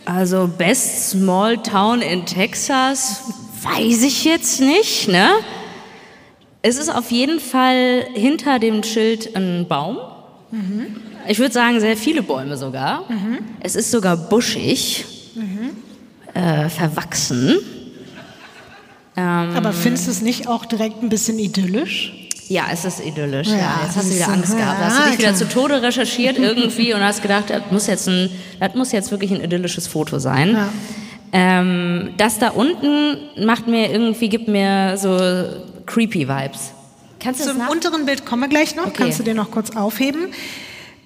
Also 0.04 0.48
Best 0.56 1.10
Small 1.10 1.56
Town 1.60 2.02
in 2.02 2.24
Texas, 2.24 3.22
weiß 3.64 4.04
ich 4.04 4.24
jetzt 4.24 4.60
nicht, 4.60 5.08
ne? 5.08 5.28
Es 6.62 6.76
ist 6.76 6.88
auf 6.88 7.10
jeden 7.10 7.40
Fall 7.40 8.06
hinter 8.14 8.60
dem 8.60 8.84
Schild 8.84 9.34
ein 9.34 9.66
Baum. 9.66 9.98
Ich 11.26 11.40
würde 11.40 11.52
sagen, 11.52 11.80
sehr 11.80 11.96
viele 11.96 12.22
Bäume 12.22 12.56
sogar. 12.56 13.08
Es 13.58 13.74
ist 13.74 13.90
sogar 13.90 14.16
buschig, 14.16 15.04
äh, 16.36 16.68
verwachsen. 16.68 17.56
Aber 19.16 19.72
findest 19.72 20.06
du 20.06 20.10
es 20.10 20.20
nicht 20.20 20.46
auch 20.46 20.66
direkt 20.66 21.02
ein 21.02 21.08
bisschen 21.08 21.38
idyllisch? 21.38 22.12
Ja, 22.48 22.66
es 22.70 22.84
ist 22.84 23.00
idyllisch. 23.00 23.48
Ja, 23.48 23.56
Ja, 23.56 23.80
jetzt 23.84 23.96
hast 23.96 24.10
du 24.10 24.14
wieder. 24.14 24.28
Angst 24.28 24.56
gehabt. 24.56 24.78
Hast 24.78 24.98
du 24.98 25.10
dich 25.10 25.18
wieder 25.18 25.34
zu 25.34 25.48
Tode 25.48 25.82
recherchiert 25.82 26.38
irgendwie 26.38 26.92
und 26.92 27.00
hast 27.02 27.22
gedacht, 27.22 27.48
das 27.48 27.62
muss 27.70 27.86
jetzt, 27.86 28.08
ein, 28.08 28.28
das 28.60 28.74
muss 28.74 28.92
jetzt 28.92 29.10
wirklich 29.10 29.32
ein 29.32 29.42
idyllisches 29.42 29.86
Foto 29.86 30.18
sein. 30.18 30.52
Ja. 30.52 30.68
Ähm, 31.32 32.10
das 32.18 32.38
da 32.38 32.50
unten 32.50 33.16
macht 33.44 33.66
mir 33.66 33.90
irgendwie, 33.90 34.28
gibt 34.28 34.48
mir 34.48 34.96
so 34.96 35.18
creepy 35.86 36.28
Vibes. 36.28 36.72
Kannst 37.18 37.40
du 37.40 37.48
Zum 37.48 37.68
unteren 37.68 38.06
Bild 38.06 38.24
kommen 38.26 38.42
wir 38.42 38.48
gleich 38.48 38.76
noch. 38.76 38.86
Okay. 38.86 38.94
Kannst 38.98 39.18
du 39.18 39.22
dir 39.24 39.34
noch 39.34 39.50
kurz 39.50 39.74
aufheben? 39.74 40.28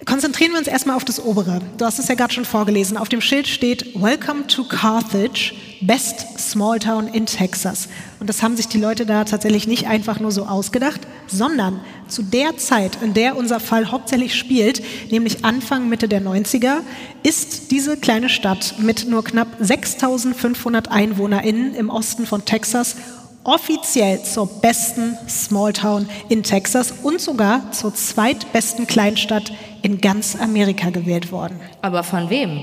Konzentrieren 0.06 0.52
wir 0.52 0.58
uns 0.58 0.66
erstmal 0.66 0.96
auf 0.96 1.04
das 1.04 1.22
obere. 1.22 1.60
Du 1.76 1.84
hast 1.84 1.98
es 1.98 2.08
ja 2.08 2.14
gerade 2.14 2.32
schon 2.32 2.46
vorgelesen. 2.46 2.96
Auf 2.96 3.10
dem 3.10 3.20
Schild 3.20 3.46
steht 3.46 4.00
Welcome 4.00 4.46
to 4.46 4.64
Carthage, 4.64 5.52
best 5.82 6.38
small 6.38 6.78
town 6.78 7.06
in 7.08 7.26
Texas. 7.26 7.86
Und 8.18 8.26
das 8.28 8.42
haben 8.42 8.56
sich 8.56 8.66
die 8.66 8.78
Leute 8.78 9.04
da 9.04 9.24
tatsächlich 9.24 9.66
nicht 9.66 9.88
einfach 9.88 10.18
nur 10.18 10.32
so 10.32 10.46
ausgedacht, 10.46 11.02
sondern 11.26 11.80
zu 12.08 12.22
der 12.22 12.56
Zeit, 12.56 12.98
in 13.02 13.12
der 13.12 13.36
unser 13.36 13.60
Fall 13.60 13.90
hauptsächlich 13.90 14.34
spielt, 14.34 14.82
nämlich 15.10 15.44
Anfang 15.44 15.90
Mitte 15.90 16.08
der 16.08 16.22
90er, 16.22 16.78
ist 17.22 17.70
diese 17.70 17.98
kleine 17.98 18.30
Stadt 18.30 18.76
mit 18.78 19.06
nur 19.06 19.22
knapp 19.22 19.48
6500 19.60 20.90
EinwohnerInnen 20.90 21.74
im 21.74 21.90
Osten 21.90 22.24
von 22.24 22.46
Texas 22.46 22.96
offiziell 23.44 24.22
zur 24.22 24.46
besten 24.60 25.16
Smalltown 25.28 26.08
in 26.28 26.42
Texas 26.42 26.92
und 27.02 27.20
sogar 27.20 27.72
zur 27.72 27.94
zweitbesten 27.94 28.86
Kleinstadt 28.86 29.52
in 29.82 30.00
ganz 30.00 30.36
Amerika 30.36 30.90
gewählt 30.90 31.32
worden. 31.32 31.60
Aber 31.82 32.02
von 32.02 32.30
wem? 32.30 32.60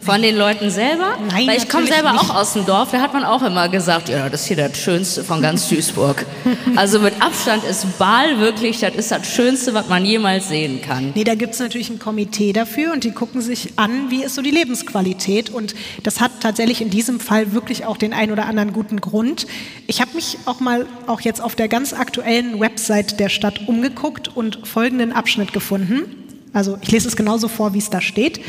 Von 0.00 0.22
den 0.22 0.36
Leuten 0.36 0.70
selber? 0.70 1.16
Nein, 1.28 1.48
Weil 1.48 1.56
ich 1.58 1.68
komme 1.68 1.88
selber 1.88 2.12
nicht. 2.12 2.22
auch 2.22 2.32
aus 2.36 2.52
dem 2.52 2.64
Dorf, 2.64 2.92
da 2.92 3.00
hat 3.00 3.12
man 3.14 3.24
auch 3.24 3.42
immer 3.42 3.68
gesagt, 3.68 4.08
ja, 4.08 4.28
das 4.28 4.42
ist 4.42 4.46
hier 4.46 4.56
das 4.56 4.78
Schönste 4.78 5.24
von 5.24 5.42
ganz 5.42 5.68
Duisburg. 5.70 6.24
also 6.76 7.00
mit 7.00 7.20
Abstand 7.20 7.64
ist 7.64 7.98
Baal 7.98 8.38
wirklich, 8.38 8.78
das 8.78 8.94
ist 8.94 9.10
das 9.10 9.26
Schönste, 9.26 9.74
was 9.74 9.88
man 9.88 10.04
jemals 10.04 10.48
sehen 10.48 10.80
kann. 10.82 11.10
Nee, 11.16 11.24
da 11.24 11.34
gibt 11.34 11.54
es 11.54 11.58
natürlich 11.58 11.90
ein 11.90 11.98
Komitee 11.98 12.52
dafür 12.52 12.92
und 12.92 13.02
die 13.02 13.10
gucken 13.10 13.40
sich 13.40 13.72
an, 13.74 14.08
wie 14.08 14.22
ist 14.22 14.36
so 14.36 14.40
die 14.40 14.52
Lebensqualität. 14.52 15.50
Und 15.50 15.74
das 16.04 16.20
hat 16.20 16.30
tatsächlich 16.40 16.80
in 16.80 16.90
diesem 16.90 17.18
Fall 17.18 17.52
wirklich 17.52 17.84
auch 17.84 17.96
den 17.96 18.12
ein 18.12 18.30
oder 18.30 18.46
anderen 18.46 18.72
guten 18.72 19.00
Grund. 19.00 19.48
Ich 19.88 20.00
habe 20.00 20.12
mich 20.14 20.38
auch 20.46 20.60
mal 20.60 20.86
auch 21.08 21.22
jetzt 21.22 21.40
auf 21.42 21.56
der 21.56 21.66
ganz 21.66 21.92
aktuellen 21.92 22.60
Website 22.60 23.18
der 23.18 23.30
Stadt 23.30 23.66
umgeguckt 23.66 24.28
und 24.28 24.60
folgenden 24.62 25.12
Abschnitt 25.12 25.52
gefunden. 25.52 26.04
Also 26.52 26.78
ich 26.82 26.90
lese 26.90 27.08
es 27.08 27.16
genauso 27.16 27.48
vor, 27.48 27.74
wie 27.74 27.78
es 27.78 27.90
da 27.90 28.00
steht. 28.00 28.40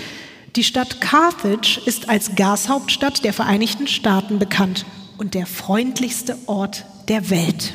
Die 0.56 0.63
Stadt 0.63 1.00
Carthage 1.01 1.79
ist 1.86 2.10
als 2.10 2.36
Gashauptstadt 2.36 3.24
der 3.24 3.34
Vereinigten 3.34 3.88
Staaten 3.88 4.39
bekannt 4.39 4.86
und 5.18 5.34
der 5.34 5.46
freundlichste 5.46 6.38
Ort 6.48 6.86
der 7.08 7.29
Welt. 7.29 7.74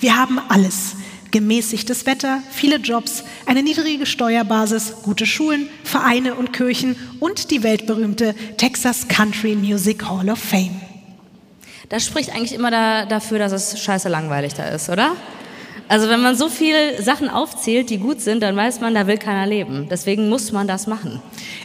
Wir 0.00 0.16
haben 0.16 0.38
alles. 0.48 0.96
Gemäßigtes 1.30 2.06
Wetter, 2.06 2.40
viele 2.52 2.76
Jobs, 2.76 3.24
eine 3.46 3.64
niedrige 3.64 4.06
Steuerbasis, 4.06 4.92
gute 5.02 5.26
Schulen, 5.26 5.68
Vereine 5.82 6.36
und 6.36 6.52
Kirchen 6.52 6.94
und 7.18 7.50
die 7.50 7.64
weltberühmte 7.64 8.36
Texas 8.56 9.08
Country 9.08 9.56
Music 9.56 10.04
Hall 10.04 10.30
of 10.30 10.38
Fame. 10.38 10.80
Das 11.88 12.06
spricht 12.06 12.30
eigentlich 12.30 12.52
immer 12.52 12.70
da, 12.70 13.04
dafür, 13.04 13.40
dass 13.40 13.50
es 13.50 13.80
scheiße 13.82 14.08
langweilig 14.08 14.54
da 14.54 14.68
ist, 14.68 14.88
oder? 14.88 15.16
Also 15.88 16.08
wenn 16.08 16.22
man 16.22 16.36
so 16.36 16.48
viele 16.48 17.02
Sachen 17.02 17.28
aufzählt, 17.28 17.90
die 17.90 17.98
gut 17.98 18.20
sind, 18.20 18.42
dann 18.42 18.56
weiß 18.56 18.80
man, 18.80 18.94
da 18.94 19.06
will 19.06 19.18
keiner 19.18 19.46
leben. 19.46 19.86
Deswegen 19.90 20.28
muss 20.28 20.50
man 20.50 20.66
das 20.66 20.86
machen. 20.86 21.20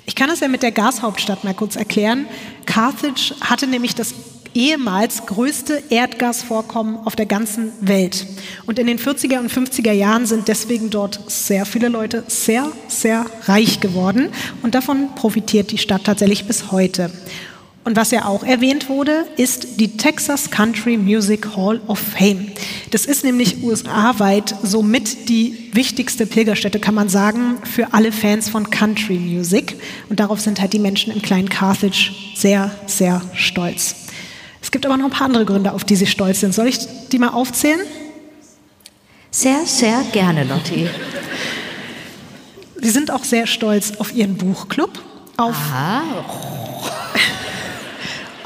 Ich 0.06 0.16
kann 0.16 0.30
das 0.30 0.42
ja 0.42 0.48
mit 0.48 0.62
der 0.62 0.72
Gashauptstadt 0.72 1.44
mal 1.44 1.54
kurz 1.54 1.76
erklären. 1.76 2.26
Carthage 2.66 3.34
hatte 3.42 3.68
nämlich 3.68 3.96
das 3.96 4.14
ehemals 4.54 5.26
größte 5.26 5.84
Erdgasvorkommen 5.90 6.98
auf 7.06 7.16
der 7.16 7.26
ganzen 7.26 7.72
Welt. 7.82 8.26
Und 8.66 8.80
in 8.80 8.88
den 8.88 9.00
40er 9.00 9.40
und 9.40 9.52
50er 9.52 9.92
Jahren 9.92 10.26
sind 10.26 10.48
deswegen 10.48 10.90
dort 10.90 11.20
sehr 11.28 11.66
viele 11.66 11.88
Leute 11.90 12.24
sehr, 12.28 12.72
sehr 12.88 13.26
reich 13.44 13.80
geworden. 13.80 14.30
Und 14.64 14.76
davon 14.76 15.16
profitiert 15.16 15.72
die 15.72 15.78
Stadt 15.78 16.04
tatsächlich 16.04 16.46
bis 16.46 16.72
heute. 16.72 17.12
Und 17.86 17.96
was 17.96 18.12
ja 18.12 18.26
auch 18.26 18.44
erwähnt 18.44 18.90
wurde, 18.90 19.26
ist 19.38 19.80
die 19.80 19.96
Texas 19.96 20.52
Country 20.52 20.98
Music 20.98 21.56
Hall 21.56 21.80
of 21.88 21.98
Fame. 21.98 22.52
Das 22.92 23.06
ist 23.06 23.24
nämlich 23.24 23.64
USA-weit 23.64 24.54
somit 24.62 25.30
die 25.30 25.70
wichtigste 25.74 26.26
Pilgerstätte, 26.26 26.80
kann 26.80 26.94
man 26.94 27.10
sagen, 27.10 27.58
für 27.64 27.94
alle 27.94 28.12
Fans 28.12 28.50
von 28.50 28.70
Country 28.70 29.18
Music. 29.18 29.78
Und 30.10 30.20
darauf 30.20 30.42
sind 30.42 30.60
halt 30.60 30.74
die 30.74 30.80
Menschen 30.80 31.14
im 31.14 31.22
kleinen 31.22 31.50
Carthage 31.50 32.12
sehr, 32.36 32.72
sehr 32.86 33.22
stolz. 33.34 33.96
Es 34.62 34.72
gibt 34.72 34.86
aber 34.86 34.98
noch 34.98 35.06
ein 35.06 35.12
paar 35.12 35.26
andere 35.26 35.46
Gründe, 35.46 35.72
auf 35.72 35.86
die 35.86 35.96
sie 35.96 36.06
stolz 36.06 36.42
sind. 36.42 36.54
Soll 36.54 36.68
ich 36.68 36.80
die 37.12 37.18
mal 37.18 37.30
aufzählen? 37.30 37.80
Sehr, 39.32 39.66
sehr 39.66 40.04
gerne, 40.12 40.44
Lotti. 40.44 40.90
Sie 42.82 42.90
sind 42.90 43.12
auch 43.12 43.24
sehr 43.24 43.48
stolz 43.48 43.94
auf 44.00 44.14
ihren 44.14 44.36
Buchclub, 44.36 45.00
auf 45.38 45.56
Aha. 45.56 46.02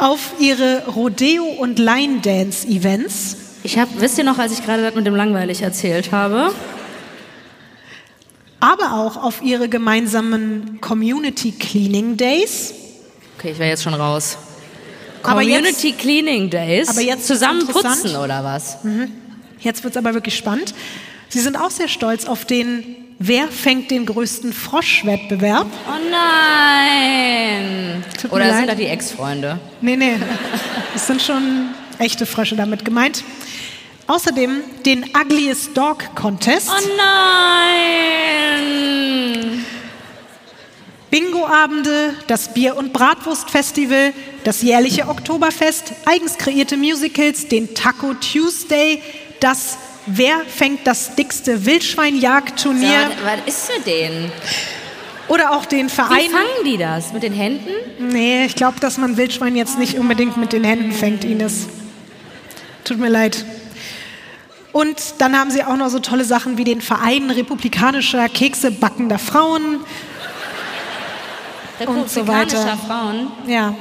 Auf 0.04 0.34
ihre 0.38 0.86
Rodeo- 0.88 1.46
und 1.46 1.80
Line-Dance-Events, 1.80 3.38
Ich 3.64 3.80
hab, 3.80 3.88
wisst 4.02 4.18
ihr 4.18 4.26
noch, 4.26 4.38
als 4.38 4.52
ich 4.52 4.66
gerade 4.66 4.84
das 4.84 4.94
mit 4.96 5.08
dem 5.08 5.16
langweilig 5.16 5.62
erzählt 5.62 6.12
habe? 6.12 6.54
aber 8.60 8.94
auch 8.94 9.22
auf 9.22 9.42
ihre 9.42 9.68
gemeinsamen 9.68 10.80
Community 10.80 11.52
Cleaning 11.52 12.16
Days. 12.16 12.74
Okay, 13.38 13.52
ich 13.52 13.60
wäre 13.60 13.70
jetzt 13.70 13.84
schon 13.84 13.94
raus. 13.94 14.38
Community 15.22 15.92
Cleaning 15.92 16.50
Days. 16.50 16.88
aber 16.88 17.02
jetzt 17.02 17.28
zusammen 17.28 17.68
putzen 17.68 18.16
oder 18.16 18.42
was? 18.44 18.78
Jetzt 19.60 19.84
wird 19.84 19.94
es 19.94 19.98
aber 19.98 20.14
wirklich 20.14 20.38
spannend. 20.38 20.74
Sie 21.28 21.40
sind 21.40 21.58
auch 21.58 21.72
sehr 21.72 21.90
stolz 21.90 22.26
auf 22.26 22.46
den 22.46 23.03
Wer 23.20 23.48
fängt 23.48 23.92
den 23.92 24.06
größten 24.06 24.52
Frosch-Wettbewerb? 24.54 25.68
Oh 25.88 25.92
nein! 26.12 28.04
Tut 28.22 28.32
Oder 28.32 28.46
sind 28.50 28.60
leid. 28.62 28.70
da 28.70 28.76
die 28.76 28.88
Ex-Freunde? 28.88 29.60
Nee, 29.82 29.96
nee, 29.96 30.16
es 30.96 31.08
sind 31.08 31.22
schon 31.22 31.70
echte 32.00 32.26
Frösche 32.26 32.56
damit 32.56 32.84
gemeint. 32.84 33.24
Außerdem 34.08 34.62
den 34.86 35.06
Ugliest 35.16 35.78
Dog 35.78 36.14
Contest, 36.16 36.70
Oh 36.70 36.88
nein! 36.98 37.94
Bingo-Abende, 41.10 42.16
das 42.28 42.54
Bier- 42.54 42.76
und 42.76 42.92
Bratwurst-Festival, 42.92 44.14
das 44.44 44.62
jährliche 44.64 45.08
Oktoberfest, 45.08 45.94
eigens 46.06 46.38
kreierte 46.40 46.76
Musicals, 46.76 47.48
den 47.48 47.74
Taco 47.76 48.16
Tuesday, 48.16 49.02
das 49.40 49.78
Wer 50.06 50.40
fängt 50.46 50.86
das 50.86 51.16
dickste 51.16 51.66
Wildschweinjagdturnier 51.66 52.90
mal, 53.24 53.42
was 53.46 53.54
ist 53.54 53.72
für 53.72 53.82
den? 53.82 54.32
oder 55.28 55.52
auch 55.52 55.66
den 55.66 55.88
Wie 55.88 55.90
Verein. 55.90 56.30
fangen 56.30 56.66
die 56.66 56.78
das? 56.78 57.14
Mit 57.14 57.24
den 57.24 57.34
Händen? 57.34 57.70
Nee, 58.00 58.46
ich 58.46 58.56
glaube, 58.56 58.80
dass 58.80 58.98
man 58.98 59.18
Wildschwein 59.18 59.56
jetzt 59.56 59.80
nicht 59.80 59.98
unbedingt 59.98 60.38
mit 60.38 60.54
den 60.54 60.64
Händen 60.64 60.92
fängt, 60.92 61.24
Ines. 61.24 61.68
Tut 62.84 63.00
mir 63.00 63.10
leid. 63.10 63.46
Und 64.74 64.98
dann 65.20 65.38
haben 65.38 65.52
sie 65.52 65.64
auch 65.64 65.78
noch 65.78 65.90
so 65.90 66.00
tolle 66.00 66.26
Sachen 66.26 66.58
wie 66.58 66.64
den 66.64 66.82
Verein 66.82 67.30
republikanischer 67.30 68.28
Kekse 68.28 68.72
backender 68.72 69.20
Frauen. 69.20 69.80
Und 71.86 72.10
so 72.10 72.28
weiter. 72.28 72.58
Republikanischer 72.58 72.78
Frauen. 72.78 73.32
Ja, 73.48 73.76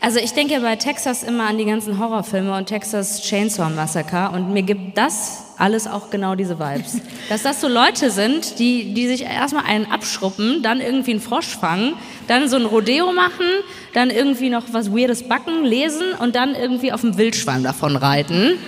Also 0.00 0.18
ich 0.18 0.32
denke 0.32 0.60
bei 0.60 0.76
Texas 0.76 1.22
immer 1.22 1.48
an 1.48 1.58
die 1.58 1.64
ganzen 1.64 1.98
Horrorfilme 1.98 2.56
und 2.56 2.66
Texas 2.66 3.22
Chainsaw 3.22 3.70
Massacre 3.70 4.30
und 4.34 4.52
mir 4.52 4.62
gibt 4.62 4.96
das 4.96 5.44
alles 5.58 5.86
auch 5.86 6.10
genau 6.10 6.34
diese 6.34 6.58
Vibes. 6.58 7.00
Dass 7.28 7.42
das 7.42 7.60
so 7.60 7.68
Leute 7.68 8.10
sind, 8.10 8.58
die, 8.58 8.94
die 8.94 9.08
sich 9.08 9.22
erstmal 9.22 9.64
einen 9.64 9.86
abschruppen, 9.86 10.62
dann 10.62 10.80
irgendwie 10.80 11.12
einen 11.12 11.20
Frosch 11.20 11.56
fangen, 11.56 11.94
dann 12.28 12.48
so 12.48 12.56
ein 12.56 12.66
Rodeo 12.66 13.12
machen, 13.12 13.46
dann 13.94 14.10
irgendwie 14.10 14.50
noch 14.50 14.64
was 14.72 14.92
Weirdes 14.92 15.28
backen, 15.28 15.64
lesen 15.64 16.12
und 16.20 16.36
dann 16.36 16.54
irgendwie 16.54 16.92
auf 16.92 17.00
dem 17.00 17.16
Wildschwein 17.16 17.62
davon 17.62 17.96
reiten. 17.96 18.58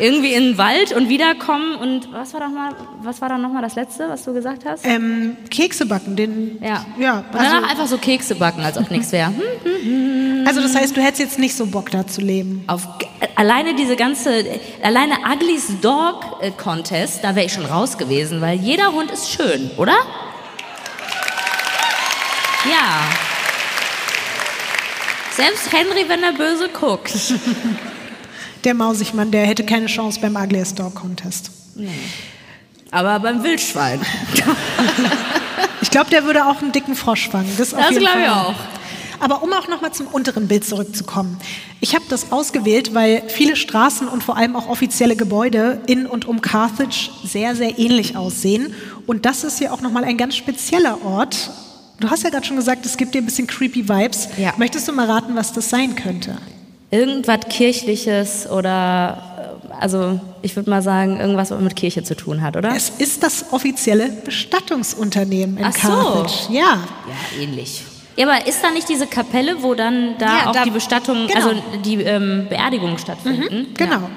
Irgendwie 0.00 0.32
in 0.32 0.44
den 0.44 0.58
Wald 0.58 0.92
und 0.92 1.10
wiederkommen 1.10 1.76
und 1.76 2.10
was 2.12 2.32
war 2.32 2.40
doch 2.40 2.48
mal, 2.48 2.74
was 3.02 3.20
war 3.20 3.28
dann 3.28 3.42
nochmal 3.42 3.60
das 3.60 3.74
letzte, 3.74 4.08
was 4.08 4.24
du 4.24 4.32
gesagt 4.32 4.64
hast? 4.64 4.86
ähm, 4.86 5.36
Kekse 5.50 5.84
backen, 5.84 6.16
den. 6.16 6.58
Ja. 6.62 6.86
Ja, 6.98 7.18
und 7.18 7.24
danach 7.32 7.54
also, 7.54 7.66
einfach 7.66 7.86
so 7.86 7.98
Kekse 7.98 8.34
backen, 8.34 8.62
als 8.62 8.78
ob 8.78 8.90
nichts 8.90 9.12
wäre. 9.12 9.32
Hm? 9.82 10.44
also 10.46 10.60
das 10.60 10.74
heißt, 10.74 10.96
du 10.96 11.00
hättest 11.00 11.20
jetzt 11.20 11.38
nicht 11.38 11.54
so 11.54 11.66
Bock 11.66 11.90
da 11.90 12.06
zu 12.06 12.20
leben. 12.20 12.64
Auf, 12.66 12.86
alleine 13.36 13.74
diese 13.74 13.96
ganze, 13.96 14.44
alleine 14.82 15.14
Ugly's 15.32 15.80
Dog 15.80 16.24
äh, 16.40 16.50
Contest, 16.50 17.22
da 17.22 17.34
wäre 17.34 17.46
ich 17.46 17.52
schon 17.52 17.64
raus 17.64 17.96
gewesen, 17.96 18.40
weil 18.40 18.58
jeder 18.58 18.92
Hund 18.92 19.10
ist 19.10 19.30
schön, 19.30 19.70
oder? 19.76 19.94
Ja. 22.68 23.02
Selbst 25.32 25.72
Henry, 25.72 26.04
wenn 26.08 26.22
er 26.22 26.32
böse 26.32 26.68
guckt. 26.68 27.12
Der 28.64 28.74
Mausigmann, 28.74 29.30
der 29.30 29.46
hätte 29.46 29.64
keine 29.64 29.86
Chance 29.86 30.20
beim 30.20 30.36
Ugliest 30.36 30.78
Dog 30.78 30.94
Contest. 30.94 31.50
Aber 32.90 33.20
beim 33.20 33.42
Wildschwein. 33.42 34.00
Ich 35.82 35.90
glaube, 35.90 36.10
der 36.10 36.24
würde 36.24 36.46
auch 36.46 36.60
einen 36.62 36.72
dicken 36.72 36.94
Frosch 36.94 37.28
fangen. 37.28 37.50
Das, 37.56 37.70
Das 37.70 37.88
glaube 37.96 38.20
ich 38.22 38.28
auch. 38.28 38.54
Aber 39.18 39.42
um 39.42 39.52
auch 39.52 39.68
nochmal 39.68 39.92
zum 39.92 40.06
unteren 40.06 40.48
Bild 40.48 40.64
zurückzukommen. 40.64 41.38
Ich 41.80 41.94
habe 41.94 42.04
das 42.08 42.32
ausgewählt, 42.32 42.94
weil 42.94 43.22
viele 43.28 43.56
Straßen 43.56 44.08
und 44.08 44.22
vor 44.22 44.36
allem 44.36 44.56
auch 44.56 44.68
offizielle 44.68 45.16
Gebäude 45.16 45.80
in 45.86 46.06
und 46.06 46.26
um 46.26 46.40
Carthage 46.40 47.10
sehr, 47.24 47.54
sehr 47.54 47.78
ähnlich 47.78 48.16
aussehen. 48.16 48.74
Und 49.06 49.26
das 49.26 49.44
ist 49.44 49.58
hier 49.58 49.72
auch 49.72 49.80
nochmal 49.80 50.04
ein 50.04 50.16
ganz 50.16 50.36
spezieller 50.36 51.04
Ort. 51.04 51.50
Du 51.98 52.08
hast 52.08 52.24
ja 52.24 52.30
gerade 52.30 52.46
schon 52.46 52.56
gesagt, 52.56 52.86
es 52.86 52.96
gibt 52.96 53.14
dir 53.14 53.20
ein 53.20 53.26
bisschen 53.26 53.46
creepy 53.46 53.88
Vibes. 53.88 54.28
Ja. 54.38 54.54
Möchtest 54.56 54.88
du 54.88 54.92
mal 54.92 55.10
raten, 55.10 55.34
was 55.34 55.52
das 55.52 55.68
sein 55.68 55.96
könnte? 55.96 56.38
Irgendwas 56.90 57.40
Kirchliches 57.48 58.48
oder, 58.50 59.58
äh, 59.70 59.74
also 59.80 60.18
ich 60.42 60.56
würde 60.56 60.68
mal 60.70 60.82
sagen, 60.82 61.20
irgendwas, 61.20 61.50
was 61.50 61.60
mit 61.60 61.76
Kirche 61.76 62.02
zu 62.02 62.16
tun 62.16 62.42
hat, 62.42 62.56
oder? 62.56 62.74
Es 62.74 62.90
ist 62.98 63.22
das 63.22 63.46
offizielle 63.52 64.08
Bestattungsunternehmen 64.24 65.58
in 65.58 65.64
Ach 65.64 65.72
so. 65.74 65.88
Carthage. 65.88 66.52
Ja. 66.52 66.60
Ja, 66.78 67.42
ähnlich. 67.42 67.82
Ja, 68.16 68.26
aber 68.28 68.46
ist 68.46 68.62
da 68.62 68.70
nicht 68.70 68.88
diese 68.88 69.06
Kapelle, 69.06 69.62
wo 69.62 69.74
dann 69.74 70.16
da 70.18 70.26
Ja, 70.26 70.46
auch 70.48 70.52
da- 70.52 70.64
die 70.64 70.70
Bestattung, 70.70 71.26
genau. 71.28 71.48
also 71.48 71.62
die 71.84 72.02
ähm, 72.02 72.46
Beerdigungen 72.48 72.98
stattfinden? 72.98 73.68
Genau. 73.76 74.10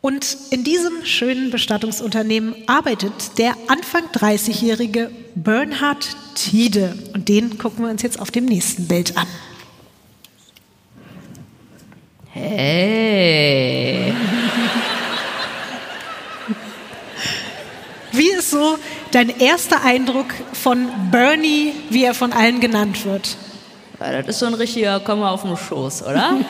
Und 0.00 0.36
in 0.50 0.62
diesem 0.62 1.04
schönen 1.04 1.50
Bestattungsunternehmen 1.50 2.54
arbeitet 2.68 3.12
der 3.38 3.54
Anfang 3.66 4.02
30-jährige 4.14 5.10
Bernhard 5.34 6.06
Tiede. 6.34 6.96
Und 7.14 7.28
den 7.28 7.58
gucken 7.58 7.84
wir 7.84 7.90
uns 7.90 8.02
jetzt 8.02 8.20
auf 8.20 8.30
dem 8.30 8.44
nächsten 8.44 8.86
Bild 8.86 9.16
an. 9.16 9.26
Hey. 12.40 14.14
Wie 18.12 18.28
ist 18.30 18.50
so 18.52 18.78
dein 19.10 19.28
erster 19.40 19.84
Eindruck 19.84 20.26
von 20.52 20.88
Bernie, 21.10 21.72
wie 21.90 22.04
er 22.04 22.14
von 22.14 22.32
allen 22.32 22.60
genannt 22.60 23.04
wird? 23.04 23.36
Ja, 24.00 24.22
das 24.22 24.28
ist 24.28 24.38
so 24.38 24.46
ein 24.46 24.54
richtiger 24.54 25.00
Komm 25.00 25.18
mal 25.20 25.32
auf 25.32 25.42
den 25.42 25.56
Schoß, 25.56 26.04
oder? 26.04 26.36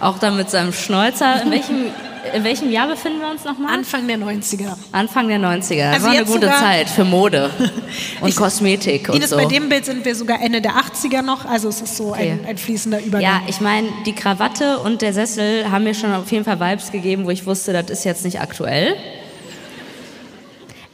auch 0.00 0.18
dann 0.18 0.36
mit 0.36 0.48
seinem 0.48 0.72
Schnäuzer. 0.72 1.42
In 1.42 1.50
welchem, 1.50 1.86
in 2.34 2.44
welchem 2.44 2.70
Jahr 2.70 2.86
befinden 2.88 3.20
wir 3.20 3.28
uns 3.30 3.44
nochmal? 3.44 3.74
Anfang 3.74 4.06
der 4.06 4.18
90er. 4.18 4.76
Anfang 4.92 5.28
der 5.28 5.38
90er. 5.38 5.76
Das 5.92 5.94
Also 5.94 6.06
war 6.06 6.12
eine 6.14 6.24
gute 6.24 6.46
Zeit 6.48 6.88
für 6.88 7.04
Mode 7.04 7.50
und 8.20 8.28
Ich- 8.28 8.36
Kosmetik 8.36 9.08
und 9.08 9.16
Ines, 9.16 9.30
so. 9.30 9.36
bei 9.36 9.44
dem 9.46 9.68
Bild 9.68 9.84
sind 9.84 10.04
wir 10.04 10.14
sogar 10.14 10.40
Ende 10.42 10.60
der 10.60 10.72
80er 10.72 11.22
noch, 11.22 11.44
also 11.44 11.68
es 11.68 11.80
ist 11.80 11.96
so 11.96 12.12
ein, 12.12 12.40
Okay. 12.40 12.48
ein 12.50 12.58
fließender 12.58 13.00
Übergang. 13.00 13.20
Ja, 13.22 13.42
ich 13.48 13.60
meine, 13.60 13.88
die 14.06 14.14
Krawatte 14.14 14.78
und 14.78 15.02
der 15.02 15.12
Sessel 15.12 15.70
haben 15.70 15.84
mir 15.84 15.94
schon 15.94 16.12
auf 16.14 16.30
jeden 16.32 16.44
Fall 16.44 16.60
Vibes 16.60 16.90
gegeben, 16.92 17.24
wo 17.26 17.30
ich 17.30 17.46
wusste, 17.46 17.72
das 17.72 17.90
ist 17.90 18.04
jetzt 18.04 18.24
nicht 18.24 18.40
aktuell. 18.40 18.94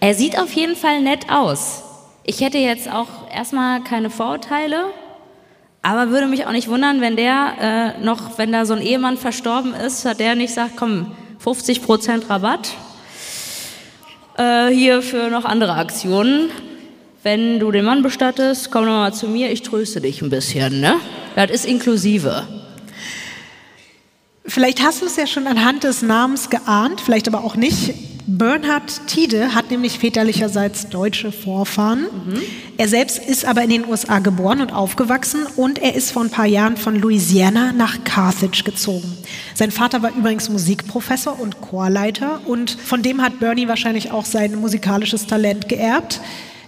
Er 0.00 0.14
sieht 0.14 0.38
auf 0.38 0.52
jeden 0.52 0.76
Fall 0.76 1.00
nett 1.02 1.30
aus. 1.30 1.82
Ich 2.24 2.40
hätte 2.40 2.58
jetzt 2.58 2.90
auch 2.90 3.06
erstmal 3.34 3.82
keine 3.82 4.10
Vorurteile, 4.10 4.86
aber 5.82 6.10
würde 6.10 6.26
mich 6.26 6.46
auch 6.46 6.52
nicht 6.52 6.68
wundern, 6.68 7.00
wenn 7.00 7.16
der 7.16 7.94
äh, 7.98 8.04
noch, 8.04 8.38
wenn 8.38 8.50
da 8.52 8.66
so 8.66 8.74
ein 8.74 8.82
Ehemann 8.82 9.16
verstorben 9.16 9.72
ist, 9.74 10.04
hat 10.04 10.18
der 10.18 10.34
nicht 10.34 10.52
sagt, 10.52 10.72
komm, 10.76 11.12
50% 11.46 12.28
Rabatt 12.28 12.70
äh, 14.36 14.68
hier 14.68 15.00
für 15.00 15.30
noch 15.30 15.44
andere 15.44 15.74
Aktionen. 15.74 16.50
Wenn 17.22 17.60
du 17.60 17.70
den 17.70 17.84
Mann 17.84 18.02
bestattest, 18.02 18.72
komm 18.72 18.84
doch 18.84 18.90
mal 18.90 19.14
zu 19.14 19.28
mir, 19.28 19.52
ich 19.52 19.62
tröste 19.62 20.00
dich 20.00 20.22
ein 20.22 20.30
bisschen, 20.30 20.80
ne? 20.80 20.96
Das 21.36 21.50
ist 21.50 21.64
inklusive. 21.64 22.46
Vielleicht 24.44 24.82
hast 24.82 25.02
du 25.02 25.06
es 25.06 25.16
ja 25.16 25.26
schon 25.26 25.46
anhand 25.46 25.84
des 25.84 26.02
Namens 26.02 26.50
geahnt, 26.50 27.00
vielleicht 27.00 27.28
aber 27.28 27.44
auch 27.44 27.54
nicht. 27.56 27.94
Bernhard 28.28 29.06
Tiede 29.06 29.54
hat 29.54 29.70
nämlich 29.70 30.00
väterlicherseits 30.00 30.88
deutsche 30.88 31.30
Vorfahren. 31.30 32.06
Er 32.76 32.88
selbst 32.88 33.18
ist 33.18 33.44
aber 33.44 33.62
in 33.62 33.70
den 33.70 33.88
USA 33.88 34.18
geboren 34.18 34.60
und 34.60 34.72
aufgewachsen 34.72 35.46
und 35.54 35.78
er 35.78 35.94
ist 35.94 36.10
vor 36.10 36.22
ein 36.22 36.30
paar 36.30 36.46
Jahren 36.46 36.76
von 36.76 36.96
Louisiana 36.96 37.72
nach 37.72 38.02
Carthage 38.02 38.64
gezogen. 38.64 39.16
Sein 39.54 39.70
Vater 39.70 40.02
war 40.02 40.10
übrigens 40.10 40.48
Musikprofessor 40.48 41.38
und 41.38 41.60
Chorleiter 41.60 42.40
und 42.46 42.72
von 42.72 43.02
dem 43.02 43.22
hat 43.22 43.38
Bernie 43.38 43.68
wahrscheinlich 43.68 44.10
auch 44.10 44.24
sein 44.24 44.56
musikalisches 44.56 45.26
Talent 45.26 45.68
geerbt. 45.68 46.20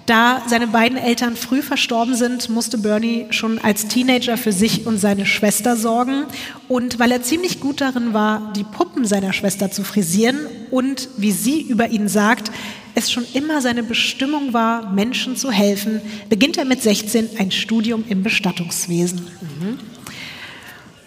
Da 0.06 0.42
seine 0.46 0.68
beiden 0.68 0.96
Eltern 0.96 1.36
früh 1.36 1.60
verstorben 1.60 2.14
sind, 2.14 2.49
musste 2.49 2.78
Bernie 2.78 3.26
schon 3.30 3.58
als 3.58 3.88
Teenager 3.88 4.38
für 4.38 4.52
sich 4.52 4.86
und 4.86 4.99
seine 4.99 5.26
Schwester 5.26 5.76
sorgen. 5.76 6.25
Und 6.68 6.99
weil 6.99 7.10
er 7.10 7.23
ziemlich 7.23 7.60
gut 7.60 7.80
darin 7.80 8.14
war, 8.14 8.52
die 8.56 8.64
Puppen 8.64 9.04
seiner 9.04 9.32
Schwester 9.34 9.71
zu 9.71 9.82
frisieren 9.84 10.38
und, 10.71 11.09
wie 11.17 11.33
sie 11.33 11.63
über 11.63 11.89
ihn 11.89 12.09
sagt, 12.09 12.50
es 12.95 13.13
schon 13.13 13.25
immer 13.35 13.61
seine 13.61 13.83
Bestimmung 13.83 14.52
war, 14.52 14.91
Menschen 14.93 15.37
zu 15.37 15.50
helfen, 15.50 16.00
beginnt 16.28 16.59
er 16.59 16.65
mit 16.65 16.83
16 16.83 17.31
ein 17.39 17.50
Studium 17.50 18.04
im 18.09 18.23
Bestattungswesen. 18.23 19.26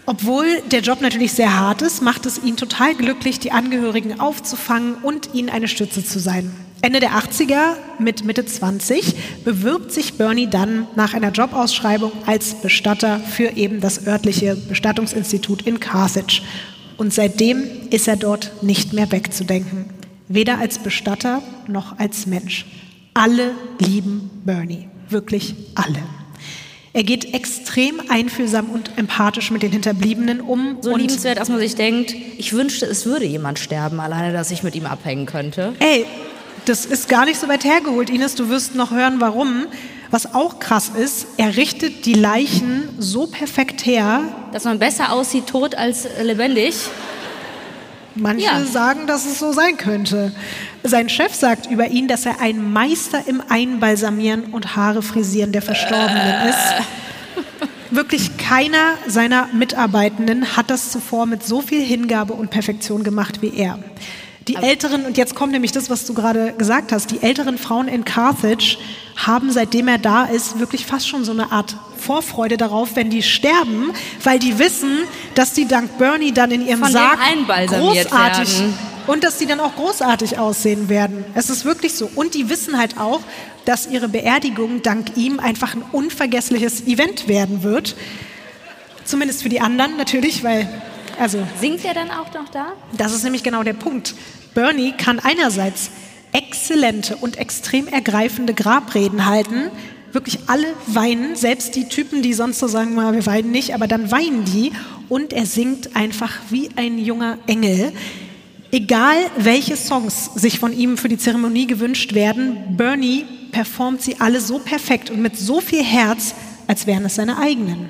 Obwohl 0.05 0.45
der 0.71 0.81
Job 0.81 1.01
natürlich 1.01 1.33
sehr 1.33 1.57
hart 1.57 1.81
ist, 1.81 2.01
macht 2.01 2.25
es 2.25 2.43
ihn 2.43 2.57
total 2.57 2.95
glücklich, 2.95 3.39
die 3.39 3.51
Angehörigen 3.51 4.19
aufzufangen 4.19 4.95
und 4.95 5.33
ihnen 5.33 5.49
eine 5.49 5.67
Stütze 5.67 6.03
zu 6.03 6.19
sein. 6.19 6.51
Ende 6.83 6.99
der 6.99 7.11
80er, 7.11 7.75
mit 7.99 8.25
Mitte 8.25 8.43
20, 8.43 9.13
bewirbt 9.45 9.91
sich 9.91 10.15
Bernie 10.15 10.47
dann 10.47 10.87
nach 10.95 11.13
einer 11.13 11.31
Jobausschreibung 11.31 12.11
als 12.25 12.55
Bestatter 12.55 13.19
für 13.19 13.55
eben 13.55 13.81
das 13.81 14.07
örtliche 14.07 14.55
Bestattungsinstitut 14.55 15.61
in 15.67 15.79
Carthage. 15.79 16.41
Und 16.97 17.13
seitdem 17.13 17.63
ist 17.89 18.07
er 18.07 18.15
dort 18.15 18.63
nicht 18.63 18.93
mehr 18.93 19.11
wegzudenken. 19.11 19.85
Weder 20.27 20.59
als 20.59 20.79
Bestatter 20.79 21.41
noch 21.67 21.99
als 21.99 22.25
Mensch. 22.25 22.65
Alle 23.13 23.51
lieben 23.79 24.29
Bernie. 24.45 24.87
Wirklich 25.09 25.55
alle. 25.75 26.03
Er 26.93 27.03
geht 27.03 27.33
extrem 27.33 28.01
einfühlsam 28.09 28.69
und 28.69 28.97
empathisch 28.97 29.49
mit 29.49 29.63
den 29.63 29.71
Hinterbliebenen 29.71 30.41
um. 30.41 30.77
So 30.81 30.95
liebenswert, 30.95 31.39
dass 31.39 31.47
man 31.47 31.59
sich 31.59 31.75
denkt, 31.75 32.13
ich 32.37 32.51
wünschte, 32.51 32.85
es 32.85 33.05
würde 33.05 33.25
jemand 33.25 33.59
sterben, 33.59 33.99
alleine, 34.01 34.33
dass 34.33 34.51
ich 34.51 34.61
mit 34.61 34.75
ihm 34.75 34.85
abhängen 34.85 35.25
könnte. 35.25 35.73
Ey, 35.79 36.05
das 36.65 36.85
ist 36.85 37.09
gar 37.09 37.25
nicht 37.25 37.39
so 37.39 37.47
weit 37.47 37.63
hergeholt, 37.63 38.09
Ines. 38.09 38.35
Du 38.35 38.49
wirst 38.49 38.75
noch 38.75 38.91
hören, 38.91 39.15
warum. 39.19 39.65
Was 40.11 40.33
auch 40.33 40.59
krass 40.59 40.89
ist, 40.89 41.25
er 41.37 41.55
richtet 41.55 42.05
die 42.05 42.13
Leichen 42.13 42.89
so 42.99 43.27
perfekt 43.27 43.85
her. 43.85 44.23
Dass 44.51 44.65
man 44.65 44.77
besser 44.77 45.13
aussieht 45.13 45.47
tot 45.47 45.73
als 45.75 46.03
äh, 46.05 46.23
lebendig. 46.23 46.75
Manche 48.15 48.43
Ja. 48.45 48.65
sagen, 48.65 49.07
dass 49.07 49.25
es 49.25 49.39
so 49.39 49.53
sein 49.53 49.77
könnte. 49.77 50.33
Sein 50.83 51.07
Chef 51.07 51.33
sagt 51.33 51.71
über 51.71 51.87
ihn, 51.87 52.09
dass 52.09 52.25
er 52.25 52.41
ein 52.41 52.73
Meister 52.73 53.23
im 53.25 53.41
Einbalsamieren 53.47 54.45
und 54.51 54.75
Haare 54.75 55.01
frisieren 55.01 55.53
der 55.53 55.61
Verstorbenen 55.61 56.49
ist. 56.49 56.57
Wirklich 57.91 58.37
keiner 58.37 58.95
seiner 59.07 59.47
Mitarbeitenden 59.53 60.57
hat 60.57 60.69
das 60.69 60.91
zuvor 60.91 61.25
mit 61.25 61.43
so 61.45 61.61
viel 61.61 61.81
Hingabe 61.81 62.33
und 62.33 62.49
Perfektion 62.49 63.03
gemacht 63.05 63.41
wie 63.41 63.55
er. 63.55 63.79
Die 64.47 64.55
älteren, 64.55 65.05
und 65.05 65.17
jetzt 65.17 65.35
kommt 65.35 65.51
nämlich 65.51 65.71
das, 65.71 65.89
was 65.89 66.05
du 66.05 66.13
gerade 66.15 66.53
gesagt 66.53 66.91
hast, 66.91 67.11
die 67.11 67.21
älteren 67.21 67.59
Frauen 67.59 67.87
in 67.87 68.05
Carthage 68.05 68.77
haben, 69.15 69.51
seitdem 69.51 69.87
er 69.87 69.99
da 69.99 70.23
ist, 70.23 70.59
wirklich 70.59 70.85
fast 70.87 71.07
schon 71.07 71.23
so 71.23 71.31
eine 71.31 71.51
Art 71.51 71.75
Vorfreude 71.97 72.57
darauf, 72.57 72.95
wenn 72.95 73.11
die 73.11 73.21
sterben, 73.21 73.91
weil 74.23 74.39
die 74.39 74.57
wissen, 74.57 74.97
dass 75.35 75.53
die 75.53 75.67
dank 75.67 75.99
Bernie 75.99 76.31
dann 76.31 76.49
in 76.49 76.67
ihrem 76.67 76.83
Sarg 76.85 77.19
großartig 77.67 78.59
werden. 78.59 78.73
und 79.05 79.23
dass 79.23 79.37
die 79.37 79.45
dann 79.45 79.59
auch 79.59 79.75
großartig 79.75 80.39
aussehen 80.39 80.89
werden. 80.89 81.23
Es 81.35 81.51
ist 81.51 81.63
wirklich 81.63 81.93
so. 81.93 82.09
Und 82.15 82.33
die 82.33 82.49
wissen 82.49 82.79
halt 82.79 82.97
auch, 82.97 83.19
dass 83.65 83.85
ihre 83.87 84.09
Beerdigung 84.09 84.81
dank 84.81 85.15
ihm 85.17 85.39
einfach 85.39 85.75
ein 85.75 85.83
unvergessliches 85.91 86.87
Event 86.87 87.27
werden 87.27 87.61
wird. 87.61 87.95
Zumindest 89.05 89.43
für 89.43 89.49
die 89.49 89.61
anderen 89.61 89.97
natürlich, 89.97 90.43
weil, 90.43 90.67
also, 91.21 91.37
Singt 91.59 91.85
er 91.85 91.93
dann 91.93 92.09
auch 92.09 92.33
noch 92.33 92.49
da? 92.49 92.73
das 92.97 93.13
ist 93.13 93.23
nämlich 93.23 93.43
genau 93.43 93.61
der 93.61 93.73
Punkt. 93.73 94.15
Bernie 94.55 94.93
kann 94.93 95.19
einerseits 95.19 95.91
exzellente 96.33 97.15
und 97.15 97.37
extrem 97.37 97.87
ergreifende 97.87 98.55
Grabreden 98.55 99.27
halten. 99.27 99.69
Wirklich 100.13 100.39
alle 100.47 100.65
weinen, 100.87 101.35
selbst 101.35 101.75
die 101.75 101.87
Typen, 101.87 102.23
die 102.23 102.33
sonst 102.33 102.57
so 102.57 102.65
sagen, 102.67 102.95
mal, 102.95 103.13
wir 103.13 103.27
weinen 103.27 103.51
nicht, 103.51 103.75
aber 103.75 103.85
dann 103.85 104.09
weinen 104.09 104.45
die. 104.45 104.71
Und 105.09 105.31
er 105.31 105.45
singt 105.45 105.95
einfach 105.95 106.39
wie 106.49 106.69
ein 106.75 106.97
junger 106.97 107.37
Engel. 107.45 107.91
Egal 108.71 109.17
welche 109.37 109.77
Songs 109.77 110.31
sich 110.33 110.57
von 110.57 110.73
ihm 110.73 110.97
für 110.97 111.07
die 111.07 111.19
Zeremonie 111.19 111.67
gewünscht 111.67 112.15
werden, 112.15 112.75
Bernie 112.77 113.25
performt 113.51 114.01
sie 114.01 114.15
alle 114.19 114.41
so 114.41 114.57
perfekt 114.57 115.11
und 115.11 115.21
mit 115.21 115.37
so 115.37 115.61
viel 115.61 115.83
Herz, 115.83 116.33
als 116.65 116.87
wären 116.87 117.05
es 117.05 117.13
seine 117.13 117.37
eigenen. 117.37 117.89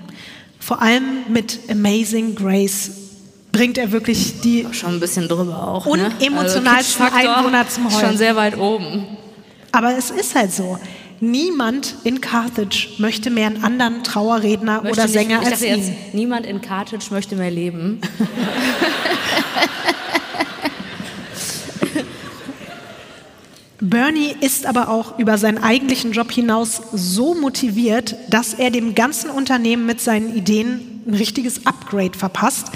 Vor 0.60 0.82
allem 0.82 1.04
mit 1.30 1.60
Amazing 1.70 2.36
Grace 2.36 3.01
bringt 3.52 3.78
er 3.78 3.92
wirklich 3.92 4.42
die 4.42 4.66
Schon 4.72 4.96
ein 4.96 5.00
bisschen 5.00 5.28
drüber 5.28 5.68
auch. 5.68 5.86
Und 5.86 6.00
ne? 6.00 6.12
emotionalsten 6.20 7.06
Kitschfaktor 7.06 7.38
Einwohner 7.38 7.68
zum 7.68 7.92
Heulen. 7.92 8.08
Schon 8.08 8.18
sehr 8.18 8.36
weit 8.36 8.58
oben. 8.58 9.06
Aber 9.72 9.98
es 9.98 10.10
ist 10.10 10.36
halt 10.36 10.52
so. 10.54 10.78
Niemand 11.24 11.94
in 12.04 12.20
Carthage 12.20 12.90
möchte 12.98 13.30
mehr 13.30 13.46
einen 13.48 13.64
anderen 13.64 14.04
Trauerredner 14.04 14.82
Möchte 14.82 14.92
oder 14.94 15.04
nicht- 15.04 15.14
Sänger 15.14 15.40
als 15.46 15.62
ihn. 15.62 15.68
jetzt, 15.78 15.92
niemand 16.14 16.48
in 16.48 16.62
Carthage 16.62 17.12
möchte 17.12 17.36
mehr 17.36 17.52
leben. 17.52 18.02
Bernie 23.80 24.36
ist 24.42 24.68
aber 24.68 24.90
auch 24.90 25.18
über 25.18 25.40
seinen 25.40 25.58
eigentlichen 25.58 26.12
Job 26.12 26.32
hinaus 26.32 26.82
so 26.94 27.34
motiviert, 27.34 28.16
dass 28.30 28.54
er 28.54 28.70
dem 28.70 28.94
ganzen 28.94 29.32
Unternehmen 29.32 29.88
mit 29.88 30.00
seinen 30.00 30.36
Ideen 30.36 31.02
ein 31.08 31.16
richtiges 31.16 31.66
Upgrade 31.66 32.18
verpasst. 32.18 32.68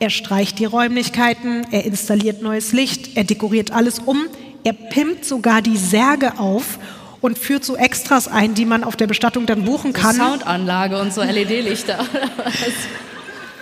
Er 0.00 0.10
streicht 0.10 0.60
die 0.60 0.64
Räumlichkeiten, 0.64 1.66
er 1.72 1.84
installiert 1.84 2.40
neues 2.40 2.72
Licht, 2.72 3.16
er 3.16 3.24
dekoriert 3.24 3.72
alles 3.72 3.98
um, 3.98 4.26
er 4.62 4.72
pimmt 4.72 5.24
sogar 5.24 5.60
die 5.60 5.76
Särge 5.76 6.38
auf 6.38 6.78
und 7.20 7.36
führt 7.36 7.64
so 7.64 7.76
Extras 7.76 8.28
ein, 8.28 8.54
die 8.54 8.64
man 8.64 8.84
auf 8.84 8.94
der 8.94 9.08
Bestattung 9.08 9.46
dann 9.46 9.64
buchen 9.64 9.92
kann. 9.92 10.14
Soundanlage 10.14 11.00
und 11.00 11.12
so 11.12 11.22
LED-Lichter. 11.22 11.98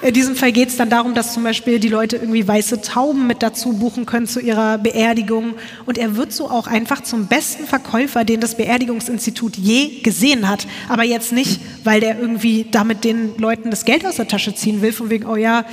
In 0.03 0.13
diesem 0.13 0.37
Fall 0.37 0.53
geht 0.53 0.69
es 0.69 0.77
dann 0.77 0.91
darum, 0.91 1.15
dass 1.15 1.33
zum 1.33 1.43
Beispiel 1.43 1.81
die 1.81 1.89
Leute 1.89 2.17
irgendwie 2.17 2.47
weiße 2.47 2.83
Tauben 2.83 3.27
mit 3.27 3.43
dazu 3.43 3.73
buchen 3.73 4.05
können 4.05 4.27
zu 4.27 4.41
ihrer 4.41 4.77
Beerdigung. 4.77 5.55
Und 5.87 5.97
er 5.97 6.17
wird 6.17 6.33
so 6.33 6.51
auch 6.51 6.67
einfach 6.67 7.03
zum 7.03 7.29
besten 7.29 7.67
Verkäufer, 7.67 8.23
den 8.25 8.41
das 8.41 8.57
Beerdigungsinstitut 8.57 9.57
je 9.57 10.01
gesehen 10.03 10.49
hat. 10.49 10.67
Aber 10.91 11.03
jetzt 11.03 11.33
nicht, 11.33 11.61
weil 11.83 12.01
der 12.01 12.21
irgendwie 12.21 12.67
damit 12.71 13.05
den 13.05 13.39
Leuten 13.39 13.71
das 13.71 13.87
Geld 13.87 14.05
aus 14.05 14.17
der 14.17 14.29
Tasche 14.29 14.55
ziehen 14.55 14.83
will, 14.83 14.93
von 14.93 15.09
wegen, 15.09 15.25
oh 15.27 15.37
ja, 15.37 15.65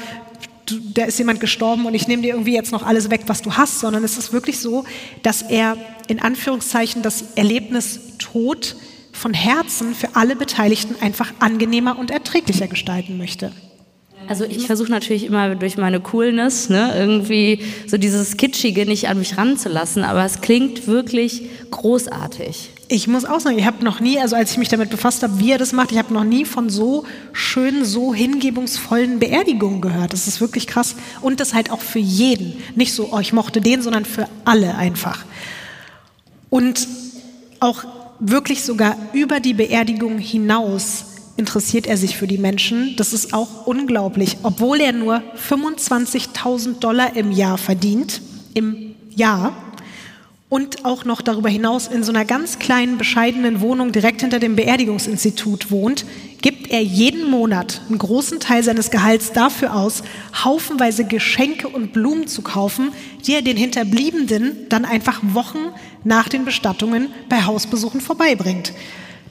da 0.66 1.06
ist 1.06 1.20
jemand 1.20 1.40
gestorben 1.40 1.86
und 1.86 1.94
ich 1.94 2.08
nehme 2.08 2.22
dir 2.22 2.34
irgendwie 2.34 2.54
jetzt 2.54 2.72
noch 2.72 2.84
alles 2.84 3.10
weg, 3.10 3.24
was 3.28 3.42
du 3.42 3.54
hast, 3.54 3.80
sondern 3.80 4.04
es 4.04 4.18
ist 4.18 4.34
wirklich 4.34 4.60
so, 4.60 4.86
dass 5.22 5.42
er 5.42 5.78
in 6.08 6.22
Anführungszeichen 6.22 7.02
das 7.02 7.34
Erlebnis 7.36 8.00
Tod 8.18 8.76
von 9.12 9.34
Herzen 9.34 9.94
für 9.94 10.16
alle 10.16 10.36
Beteiligten 10.36 10.96
einfach 11.02 11.34
angenehmer 11.40 11.98
und 12.00 12.12
erträglicher 12.12 12.68
gestalten 12.68 13.18
möchte. 13.18 13.52
Also 14.28 14.46
ich 14.46 14.66
versuche 14.68 14.90
natürlich 14.90 15.26
immer 15.26 15.56
durch 15.56 15.78
meine 15.78 16.00
Coolness 16.00 16.70
ne, 16.70 16.94
irgendwie 16.96 17.60
so 17.88 17.98
dieses 17.98 18.38
Kitschige 18.38 18.86
nicht 18.86 19.10
an 19.10 19.20
mich 19.20 19.38
ranzulassen, 19.38 20.04
aber 20.04 20.24
es 20.24 20.42
klingt 20.42 20.88
wirklich 20.88 21.44
großartig. 21.72 22.70
Ich 22.90 23.08
muss 23.08 23.26
auch 23.26 23.40
sagen, 23.40 23.58
ich 23.58 23.66
habe 23.66 23.84
noch 23.84 24.00
nie, 24.00 24.20
also 24.20 24.36
als 24.36 24.52
ich 24.52 24.58
mich 24.58 24.70
damit 24.70 24.90
befasst 24.90 25.24
habe, 25.24 25.40
wie 25.40 25.52
er 25.52 25.58
das 25.58 25.72
macht, 25.72 25.92
ich 25.92 25.98
habe 25.98 26.14
noch 26.14 26.24
nie 26.24 26.46
von 26.46 26.70
so 26.70 27.06
schönen, 27.32 27.86
so 27.86 28.14
hingebungsvollen 28.14 29.20
Beerdigungen 29.20 29.82
gehört. 29.82 30.14
Das 30.14 30.28
ist 30.28 30.42
wirklich 30.42 30.68
krass. 30.68 30.96
Und 31.22 31.40
das 31.40 31.54
halt 31.54 31.72
auch 31.72 31.82
für 31.82 32.00
jeden. 32.00 32.56
Nicht 32.76 32.94
so, 32.94 33.10
oh, 33.12 33.20
ich 33.20 33.34
mochte 33.34 33.62
den, 33.62 33.82
sondern 33.82 34.06
für 34.06 34.28
alle 34.46 34.76
einfach. 34.76 35.26
Und 36.50 36.88
auch 37.60 37.86
wirklich 38.20 38.64
sogar 38.64 38.96
über 39.14 39.40
die 39.40 39.54
Beerdigung 39.54 40.18
hinaus 40.18 41.06
interessiert 41.38 41.88
er 41.88 41.98
sich 41.98 42.18
für 42.18 42.28
die 42.28 42.38
Menschen. 42.38 42.96
Das 42.98 43.14
ist 43.14 43.34
auch 43.34 43.66
unglaublich. 43.66 44.38
Obwohl 44.44 44.80
er 44.82 44.94
nur 44.94 45.24
25.000 45.50 46.80
Dollar 46.80 47.16
im 47.16 47.32
Jahr 47.32 47.58
verdient, 47.58 48.22
im 48.54 48.96
Jahr, 49.10 49.56
und 50.54 50.86
auch 50.86 51.04
noch 51.04 51.24
darüber 51.24 51.50
hinaus 51.50 51.88
in 51.88 52.04
so 52.04 52.12
einer 52.12 52.26
ganz 52.26 52.60
kleinen, 52.60 53.00
bescheidenen 53.00 53.60
Wohnung 53.60 53.92
direkt 53.92 54.22
hinter 54.22 54.38
dem 54.38 54.56
Beerdigungsinstitut 54.56 55.72
wohnt, 55.72 56.06
gibt 56.44 56.70
er 56.70 56.84
jeden 56.84 57.28
Monat 57.28 57.82
einen 57.90 57.98
großen 57.98 58.40
Teil 58.40 58.62
seines 58.62 58.92
Gehalts 58.92 59.32
dafür 59.32 59.76
aus, 59.76 60.04
haufenweise 60.44 61.06
Geschenke 61.06 61.68
und 61.68 61.92
Blumen 61.92 62.28
zu 62.28 62.44
kaufen, 62.44 62.92
die 63.26 63.34
er 63.34 63.42
den 63.42 63.58
Hinterbliebenen 63.58 64.70
dann 64.70 64.86
einfach 64.86 65.22
Wochen 65.24 65.72
nach 66.04 66.30
den 66.30 66.46
Bestattungen 66.46 67.08
bei 67.30 67.42
Hausbesuchen 67.46 68.00
vorbeibringt. 68.00 68.74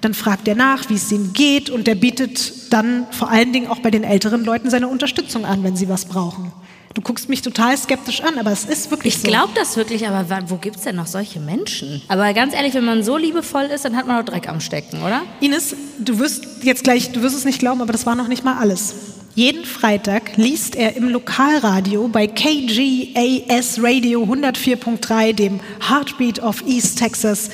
Dann 0.00 0.14
fragt 0.14 0.48
er 0.48 0.56
nach, 0.56 0.90
wie 0.90 0.94
es 0.94 1.12
ihnen 1.12 1.32
geht 1.34 1.70
und 1.70 1.86
er 1.86 1.94
bietet 1.94 2.72
dann 2.72 3.06
vor 3.12 3.30
allen 3.30 3.52
Dingen 3.52 3.68
auch 3.68 3.78
bei 3.78 3.92
den 3.92 4.02
älteren 4.02 4.44
Leuten 4.44 4.70
seine 4.70 4.88
Unterstützung 4.88 5.44
an, 5.44 5.62
wenn 5.62 5.76
sie 5.76 5.88
was 5.88 6.04
brauchen. 6.06 6.50
Du 6.94 7.00
guckst 7.00 7.28
mich 7.28 7.40
total 7.40 7.76
skeptisch 7.76 8.20
an, 8.22 8.38
aber 8.38 8.52
es 8.52 8.64
ist 8.64 8.90
wirklich 8.90 9.14
ich 9.14 9.20
so. 9.20 9.26
Ich 9.26 9.32
glaube 9.32 9.52
das 9.54 9.76
wirklich, 9.76 10.06
aber 10.06 10.26
wo 10.50 10.56
gibt 10.56 10.76
es 10.76 10.82
denn 10.82 10.96
noch 10.96 11.06
solche 11.06 11.40
Menschen? 11.40 12.02
Aber 12.08 12.32
ganz 12.34 12.54
ehrlich, 12.54 12.74
wenn 12.74 12.84
man 12.84 13.02
so 13.02 13.16
liebevoll 13.16 13.64
ist, 13.64 13.84
dann 13.84 13.96
hat 13.96 14.06
man 14.06 14.20
auch 14.20 14.24
Dreck 14.24 14.48
am 14.48 14.60
Stecken, 14.60 15.02
oder? 15.02 15.22
Ines, 15.40 15.74
du 15.98 16.18
wirst 16.18 16.44
jetzt 16.62 16.84
gleich, 16.84 17.10
du 17.12 17.22
wirst 17.22 17.36
es 17.36 17.44
nicht 17.44 17.60
glauben, 17.60 17.80
aber 17.80 17.92
das 17.92 18.04
war 18.04 18.14
noch 18.14 18.28
nicht 18.28 18.44
mal 18.44 18.58
alles. 18.58 18.94
Jeden 19.34 19.64
Freitag 19.64 20.36
liest 20.36 20.76
er 20.76 20.94
im 20.94 21.08
Lokalradio 21.08 22.06
bei 22.08 22.26
KGAS 22.26 23.82
Radio 23.82 24.24
104.3, 24.24 25.32
dem 25.32 25.60
Heartbeat 25.88 26.40
of 26.40 26.62
East 26.66 26.98
Texas, 26.98 27.48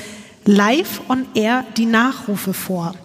live 0.45 1.01
on 1.09 1.27
air 1.37 1.65
die 1.77 1.87
Nachrufe 1.87 2.53
vor. 2.53 2.97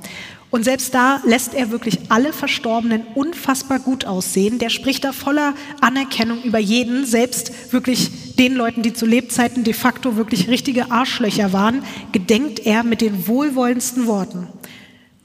Und 0.54 0.64
selbst 0.64 0.94
da 0.94 1.20
lässt 1.26 1.56
er 1.56 1.72
wirklich 1.72 1.98
alle 2.10 2.32
Verstorbenen 2.32 3.08
unfassbar 3.16 3.80
gut 3.80 4.06
aussehen. 4.06 4.60
Der 4.60 4.70
spricht 4.70 5.04
da 5.04 5.12
voller 5.12 5.56
Anerkennung 5.82 6.44
über 6.44 6.60
jeden, 6.60 7.08
selbst 7.08 7.74
wirklich 7.74 8.36
den 8.36 8.54
Leuten, 8.54 8.84
die 8.84 8.94
zu 8.94 9.08
Lebzeiten 9.08 9.64
de 9.64 9.74
facto 9.74 10.16
wirklich 10.16 10.50
richtige 10.50 10.92
Arschlöcher 10.92 11.54
waren, 11.54 11.82
gedenkt 12.12 12.68
er 12.68 12.84
mit 12.84 13.02
den 13.02 13.28
wohlwollendsten 13.28 14.06
Worten. 14.06 14.48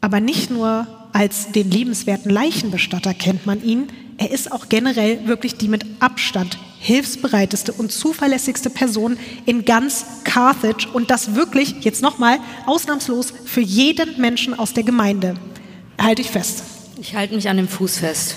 Aber 0.01 0.21
nicht 0.21 0.51
nur 0.51 0.87
als 1.13 1.53
den 1.53 1.71
liebenswerten 1.71 2.31
Leichenbestatter 2.31 3.13
kennt 3.13 3.45
man 3.45 3.63
ihn, 3.63 3.89
er 4.17 4.31
ist 4.31 4.51
auch 4.51 4.71
generell 4.71 5.27
wirklich 5.27 5.57
die 5.57 5.69
mit 5.69 5.85
Abstand 6.01 6.59
hilfsbereiteste 6.81 7.73
und 7.73 7.93
zuverlässigste 7.93 8.71
Person 8.71 9.19
in 9.47 9.65
ganz 9.65 10.05
Carthage 10.25 10.89
und 10.93 11.11
das 11.11 11.35
wirklich, 11.35 11.77
jetzt 11.81 12.03
nochmal, 12.03 12.39
ausnahmslos 12.67 13.33
für 13.45 13.61
jeden 13.61 14.21
Menschen 14.21 14.59
aus 14.59 14.73
der 14.73 14.85
Gemeinde. 14.85 15.35
Halte 16.01 16.23
ich 16.23 16.31
fest. 16.31 16.63
Ich 17.01 17.15
halte 17.15 17.35
mich 17.35 17.49
an 17.49 17.57
dem 17.57 17.69
Fuß 17.69 17.99
fest. 17.99 18.37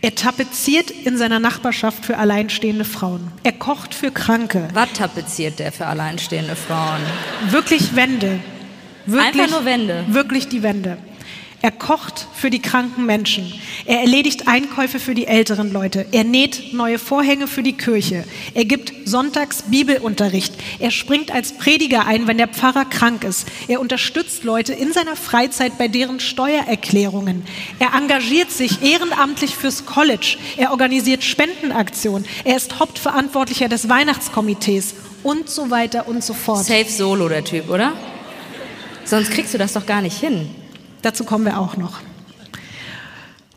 Er 0.00 0.14
tapeziert 0.14 0.90
in 0.90 1.16
seiner 1.16 1.38
Nachbarschaft 1.40 2.04
für 2.04 2.18
alleinstehende 2.18 2.84
Frauen. 2.84 3.32
Er 3.42 3.52
kocht 3.52 3.94
für 3.94 4.10
Kranke. 4.10 4.68
Was 4.74 4.92
tapeziert 4.92 5.58
der 5.58 5.72
für 5.72 5.86
alleinstehende 5.86 6.56
Frauen? 6.56 7.00
Wirklich 7.48 7.96
Wände. 7.96 8.38
Wirklich, 9.06 9.40
Einfach 9.40 9.50
nur 9.50 9.64
Wände. 9.64 10.04
Wirklich 10.08 10.48
die 10.48 10.62
Wände. 10.62 10.98
Er 11.64 11.70
kocht 11.70 12.26
für 12.34 12.50
die 12.50 12.60
kranken 12.60 13.06
Menschen. 13.06 13.50
Er 13.86 14.00
erledigt 14.00 14.48
Einkäufe 14.48 14.98
für 14.98 15.14
die 15.14 15.26
älteren 15.26 15.72
Leute. 15.72 16.04
Er 16.12 16.22
näht 16.22 16.74
neue 16.74 16.98
Vorhänge 16.98 17.46
für 17.46 17.62
die 17.62 17.72
Kirche. 17.72 18.24
Er 18.52 18.66
gibt 18.66 18.92
sonntags 19.08 19.62
Bibelunterricht. 19.62 20.52
Er 20.78 20.90
springt 20.90 21.30
als 21.30 21.56
Prediger 21.56 22.06
ein, 22.06 22.26
wenn 22.26 22.36
der 22.36 22.48
Pfarrer 22.48 22.84
krank 22.84 23.24
ist. 23.24 23.46
Er 23.66 23.80
unterstützt 23.80 24.44
Leute 24.44 24.74
in 24.74 24.92
seiner 24.92 25.16
Freizeit 25.16 25.78
bei 25.78 25.88
deren 25.88 26.20
Steuererklärungen. 26.20 27.46
Er 27.78 27.94
engagiert 27.94 28.50
sich 28.50 28.82
ehrenamtlich 28.82 29.56
fürs 29.56 29.86
College. 29.86 30.36
Er 30.58 30.70
organisiert 30.70 31.24
Spendenaktionen. 31.24 32.28
Er 32.44 32.58
ist 32.58 32.78
Hauptverantwortlicher 32.78 33.70
des 33.70 33.88
Weihnachtskomitees 33.88 34.96
und 35.22 35.48
so 35.48 35.70
weiter 35.70 36.08
und 36.08 36.22
so 36.22 36.34
fort. 36.34 36.66
Safe 36.66 36.90
Solo, 36.90 37.26
der 37.30 37.42
Typ, 37.42 37.70
oder? 37.70 37.94
Sonst 39.06 39.30
kriegst 39.30 39.54
du 39.54 39.56
das 39.56 39.72
doch 39.72 39.86
gar 39.86 40.02
nicht 40.02 40.20
hin. 40.20 40.50
Dazu 41.04 41.24
kommen 41.24 41.44
wir 41.44 41.58
auch 41.58 41.76
noch. 41.76 42.00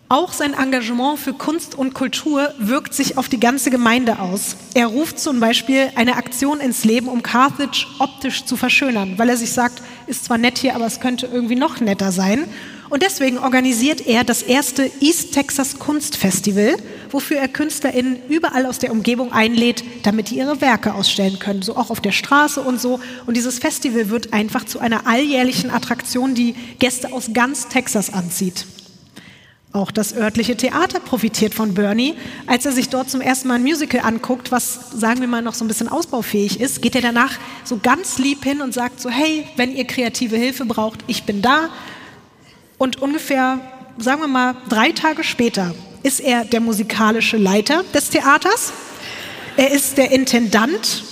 Auch 0.09 0.33
sein 0.33 0.53
Engagement 0.53 1.17
für 1.17 1.31
Kunst 1.31 1.75
und 1.75 1.93
Kultur 1.93 2.53
wirkt 2.59 2.93
sich 2.93 3.17
auf 3.17 3.29
die 3.29 3.39
ganze 3.39 3.71
Gemeinde 3.71 4.19
aus. 4.19 4.57
Er 4.73 4.87
ruft 4.87 5.17
zum 5.17 5.39
Beispiel 5.39 5.89
eine 5.95 6.17
Aktion 6.17 6.59
ins 6.59 6.83
Leben, 6.83 7.07
um 7.07 7.23
Carthage 7.23 7.87
optisch 7.99 8.43
zu 8.43 8.57
verschönern, 8.57 9.17
weil 9.17 9.29
er 9.29 9.37
sich 9.37 9.53
sagt, 9.53 9.81
ist 10.07 10.25
zwar 10.25 10.37
nett 10.37 10.57
hier, 10.57 10.75
aber 10.75 10.85
es 10.85 10.99
könnte 10.99 11.27
irgendwie 11.27 11.55
noch 11.55 11.79
netter 11.79 12.11
sein. 12.11 12.49
Und 12.89 13.03
deswegen 13.03 13.37
organisiert 13.37 14.07
er 14.07 14.23
das 14.23 14.41
erste 14.41 14.89
East 15.01 15.33
Texas 15.33 15.77
Kunstfestival, 15.77 16.77
wofür 17.11 17.37
er 17.37 17.47
KünstlerInnen 17.47 18.17
überall 18.29 18.65
aus 18.65 18.79
der 18.79 18.91
Umgebung 18.91 19.33
einlädt, 19.33 19.83
damit 20.03 20.29
die 20.29 20.37
ihre 20.37 20.61
Werke 20.61 20.93
ausstellen 20.93 21.39
können, 21.39 21.61
so 21.61 21.75
auch 21.75 21.89
auf 21.89 21.99
der 21.99 22.13
Straße 22.13 22.61
und 22.61 22.79
so. 22.79 22.99
Und 23.25 23.35
dieses 23.35 23.59
Festival 23.59 24.09
wird 24.09 24.31
einfach 24.33 24.65
zu 24.65 24.79
einer 24.79 25.05
alljährlichen 25.05 25.69
Attraktion, 25.69 26.33
die 26.33 26.55
Gäste 26.79 27.11
aus 27.11 27.31
ganz 27.33 27.67
Texas 27.67 28.13
anzieht. 28.13 28.65
Auch 29.73 29.91
das 29.91 30.15
örtliche 30.15 30.55
Theater 30.55 30.99
profitiert 30.99 31.53
von 31.53 31.73
Bernie. 31.73 32.15
Als 32.47 32.65
er 32.65 32.71
sich 32.71 32.87
dort 32.87 33.09
zum 33.09 33.19
ersten 33.19 33.49
Mal 33.49 33.55
ein 33.55 33.63
Musical 33.63 34.01
anguckt, 34.01 34.51
was, 34.51 34.91
sagen 34.91 35.19
wir 35.19 35.27
mal, 35.27 35.41
noch 35.41 35.53
so 35.53 35.65
ein 35.65 35.67
bisschen 35.67 35.89
ausbaufähig 35.89 36.61
ist, 36.61 36.81
geht 36.81 36.95
er 36.95 37.01
danach 37.01 37.37
so 37.65 37.77
ganz 37.83 38.17
lieb 38.17 38.43
hin 38.45 38.61
und 38.61 38.73
sagt 38.73 39.01
so, 39.01 39.09
hey, 39.09 39.45
wenn 39.57 39.75
ihr 39.75 39.85
kreative 39.85 40.37
Hilfe 40.37 40.65
braucht, 40.65 41.03
ich 41.07 41.25
bin 41.25 41.41
da. 41.41 41.69
Und 42.77 43.01
ungefähr, 43.01 43.59
sagen 43.97 44.21
wir 44.21 44.27
mal, 44.27 44.55
drei 44.69 44.91
Tage 44.91 45.23
später 45.23 45.73
ist 46.03 46.19
er 46.19 46.45
der 46.45 46.59
musikalische 46.59 47.37
Leiter 47.37 47.83
des 47.93 48.09
Theaters. 48.09 48.71
Er 49.57 49.71
ist 49.71 49.97
der 49.97 50.11
Intendant 50.11 51.03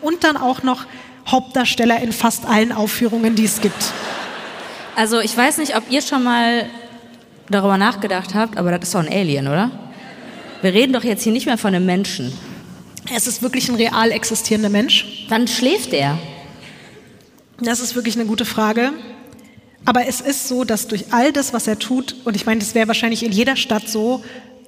und 0.00 0.22
dann 0.24 0.36
auch 0.36 0.62
noch 0.62 0.86
Hauptdarsteller 1.26 2.00
in 2.00 2.12
fast 2.12 2.46
allen 2.46 2.72
Aufführungen, 2.72 3.34
die 3.34 3.44
es 3.44 3.60
gibt. 3.60 3.92
Also 4.96 5.20
ich 5.20 5.36
weiß 5.36 5.58
nicht, 5.58 5.76
ob 5.76 5.90
ihr 5.90 6.02
schon 6.02 6.22
mal 6.22 6.66
darüber 7.48 7.76
nachgedacht 7.76 8.34
habt, 8.34 8.56
aber 8.56 8.70
das 8.70 8.88
ist 8.88 8.94
doch 8.94 9.00
ein 9.00 9.12
Alien, 9.12 9.48
oder? 9.48 9.70
Wir 10.62 10.72
reden 10.72 10.92
doch 10.92 11.04
jetzt 11.04 11.22
hier 11.22 11.32
nicht 11.32 11.46
mehr 11.46 11.58
von 11.58 11.74
einem 11.74 11.86
Menschen. 11.86 12.32
Es 13.14 13.26
ist 13.26 13.42
wirklich 13.42 13.68
ein 13.68 13.74
real 13.74 14.12
existierender 14.12 14.68
Mensch. 14.68 15.26
Wann 15.28 15.48
schläft 15.48 15.92
er? 15.92 16.18
Das 17.58 17.80
ist 17.80 17.94
wirklich 17.94 18.14
eine 18.16 18.26
gute 18.26 18.44
Frage. 18.44 18.92
Aber 19.90 20.06
es 20.06 20.20
ist 20.20 20.46
so, 20.46 20.62
dass 20.62 20.86
durch 20.86 21.06
all 21.10 21.32
das, 21.32 21.52
was 21.52 21.66
er 21.66 21.76
tut, 21.76 22.14
und 22.24 22.36
ich 22.36 22.46
meine, 22.46 22.60
das 22.60 22.76
wäre 22.76 22.86
wahrscheinlich 22.86 23.24
in 23.24 23.32
jeder 23.32 23.56
Stadt 23.56 23.88
so, 23.88 24.22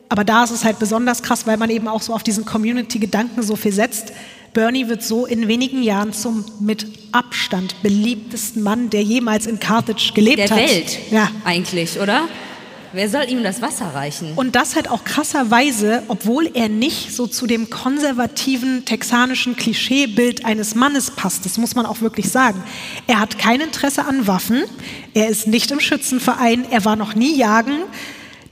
aber 0.09 0.25
da 0.25 0.43
ist 0.43 0.51
es 0.51 0.65
halt 0.65 0.81
besonders 0.81 1.23
krass, 1.23 1.47
weil 1.47 1.57
man 1.59 1.71
eben 1.71 1.87
auch 1.87 2.03
so 2.03 2.13
auf 2.13 2.25
diesen 2.25 2.45
Community-Gedanken 2.45 3.41
so 3.45 3.55
viel 3.55 3.71
setzt, 3.71 4.13
Bernie 4.53 4.89
wird 4.89 5.05
so 5.05 5.25
in 5.25 5.47
wenigen 5.47 5.85
Jahren 5.85 6.13
zum 6.13 6.45
mit 6.59 6.87
Abstand 7.13 7.81
beliebtesten 7.85 8.65
Mann, 8.65 8.91
der 8.91 9.05
jemals 9.05 9.47
in 9.47 9.61
Carthage 9.61 10.11
gelebt 10.13 10.39
Der 10.39 10.51
hat. 10.51 10.59
Welt. 10.59 10.99
Ja. 11.13 11.31
Eigentlich, 11.45 12.01
oder? 12.01 12.23
Wer 12.95 13.09
soll 13.09 13.25
ihm 13.31 13.43
das 13.43 13.63
Wasser 13.63 13.87
reichen? 13.95 14.35
Und 14.37 14.55
das 14.55 14.77
halt 14.77 14.91
auch 14.91 15.05
krasserweise, 15.05 16.03
obwohl 16.09 16.51
er 16.53 16.69
nicht 16.69 17.15
so 17.15 17.27
zu 17.27 17.47
dem 17.47 17.71
konservativen 17.71 18.85
texanischen 18.85 19.57
Klischeebild 19.57 20.45
eines 20.45 20.75
Mannes 20.75 21.11
passt. 21.11 21.47
Das 21.47 21.57
muss 21.57 21.75
man 21.75 21.87
auch 21.87 22.03
wirklich 22.03 22.29
sagen. 22.29 22.63
Er 23.07 23.19
hat 23.19 23.39
kein 23.39 23.63
Interesse 23.63 24.05
an 24.05 24.27
Waffen. 24.27 24.65
Er 25.15 25.29
ist 25.29 25.47
nicht 25.47 25.71
im 25.71 25.81
Schützenverein. 25.81 26.67
Er 26.71 26.85
war 26.85 26.97
noch 26.97 27.15
nie 27.15 27.35
jagen. 27.35 27.79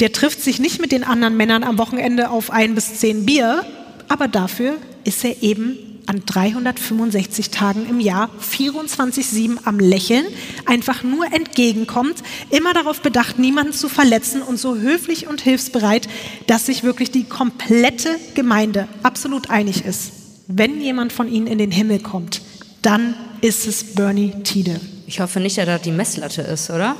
Der 0.00 0.12
trifft 0.12 0.40
sich 0.42 0.58
nicht 0.58 0.80
mit 0.80 0.90
den 0.90 1.04
anderen 1.04 1.36
Männern 1.36 1.62
am 1.62 1.76
Wochenende 1.76 2.30
auf 2.30 2.50
ein 2.50 2.74
bis 2.74 2.94
zehn 2.94 3.26
Bier. 3.26 3.66
Aber 4.08 4.26
dafür 4.26 4.78
ist 5.04 5.22
er 5.22 5.42
eben 5.42 5.89
an 6.06 6.22
365 6.26 7.50
Tagen 7.50 7.86
im 7.88 8.00
Jahr 8.00 8.30
24-7 8.40 9.58
am 9.64 9.78
Lächeln, 9.78 10.24
einfach 10.66 11.02
nur 11.02 11.26
entgegenkommt, 11.32 12.22
immer 12.50 12.74
darauf 12.74 13.00
bedacht, 13.00 13.38
niemanden 13.38 13.72
zu 13.72 13.88
verletzen 13.88 14.42
und 14.42 14.58
so 14.58 14.76
höflich 14.76 15.28
und 15.28 15.40
hilfsbereit, 15.40 16.08
dass 16.46 16.66
sich 16.66 16.82
wirklich 16.82 17.10
die 17.10 17.24
komplette 17.24 18.16
Gemeinde 18.34 18.88
absolut 19.02 19.50
einig 19.50 19.84
ist. 19.84 20.12
Wenn 20.48 20.80
jemand 20.80 21.12
von 21.12 21.28
ihnen 21.28 21.46
in 21.46 21.58
den 21.58 21.70
Himmel 21.70 22.00
kommt, 22.00 22.42
dann 22.82 23.14
ist 23.40 23.66
es 23.66 23.94
Bernie 23.94 24.42
Tiede. 24.42 24.80
Ich 25.06 25.20
hoffe 25.20 25.40
nicht, 25.40 25.58
dass 25.58 25.66
das 25.66 25.82
die 25.82 25.92
Messlatte 25.92 26.42
ist, 26.42 26.70
oder? 26.70 26.96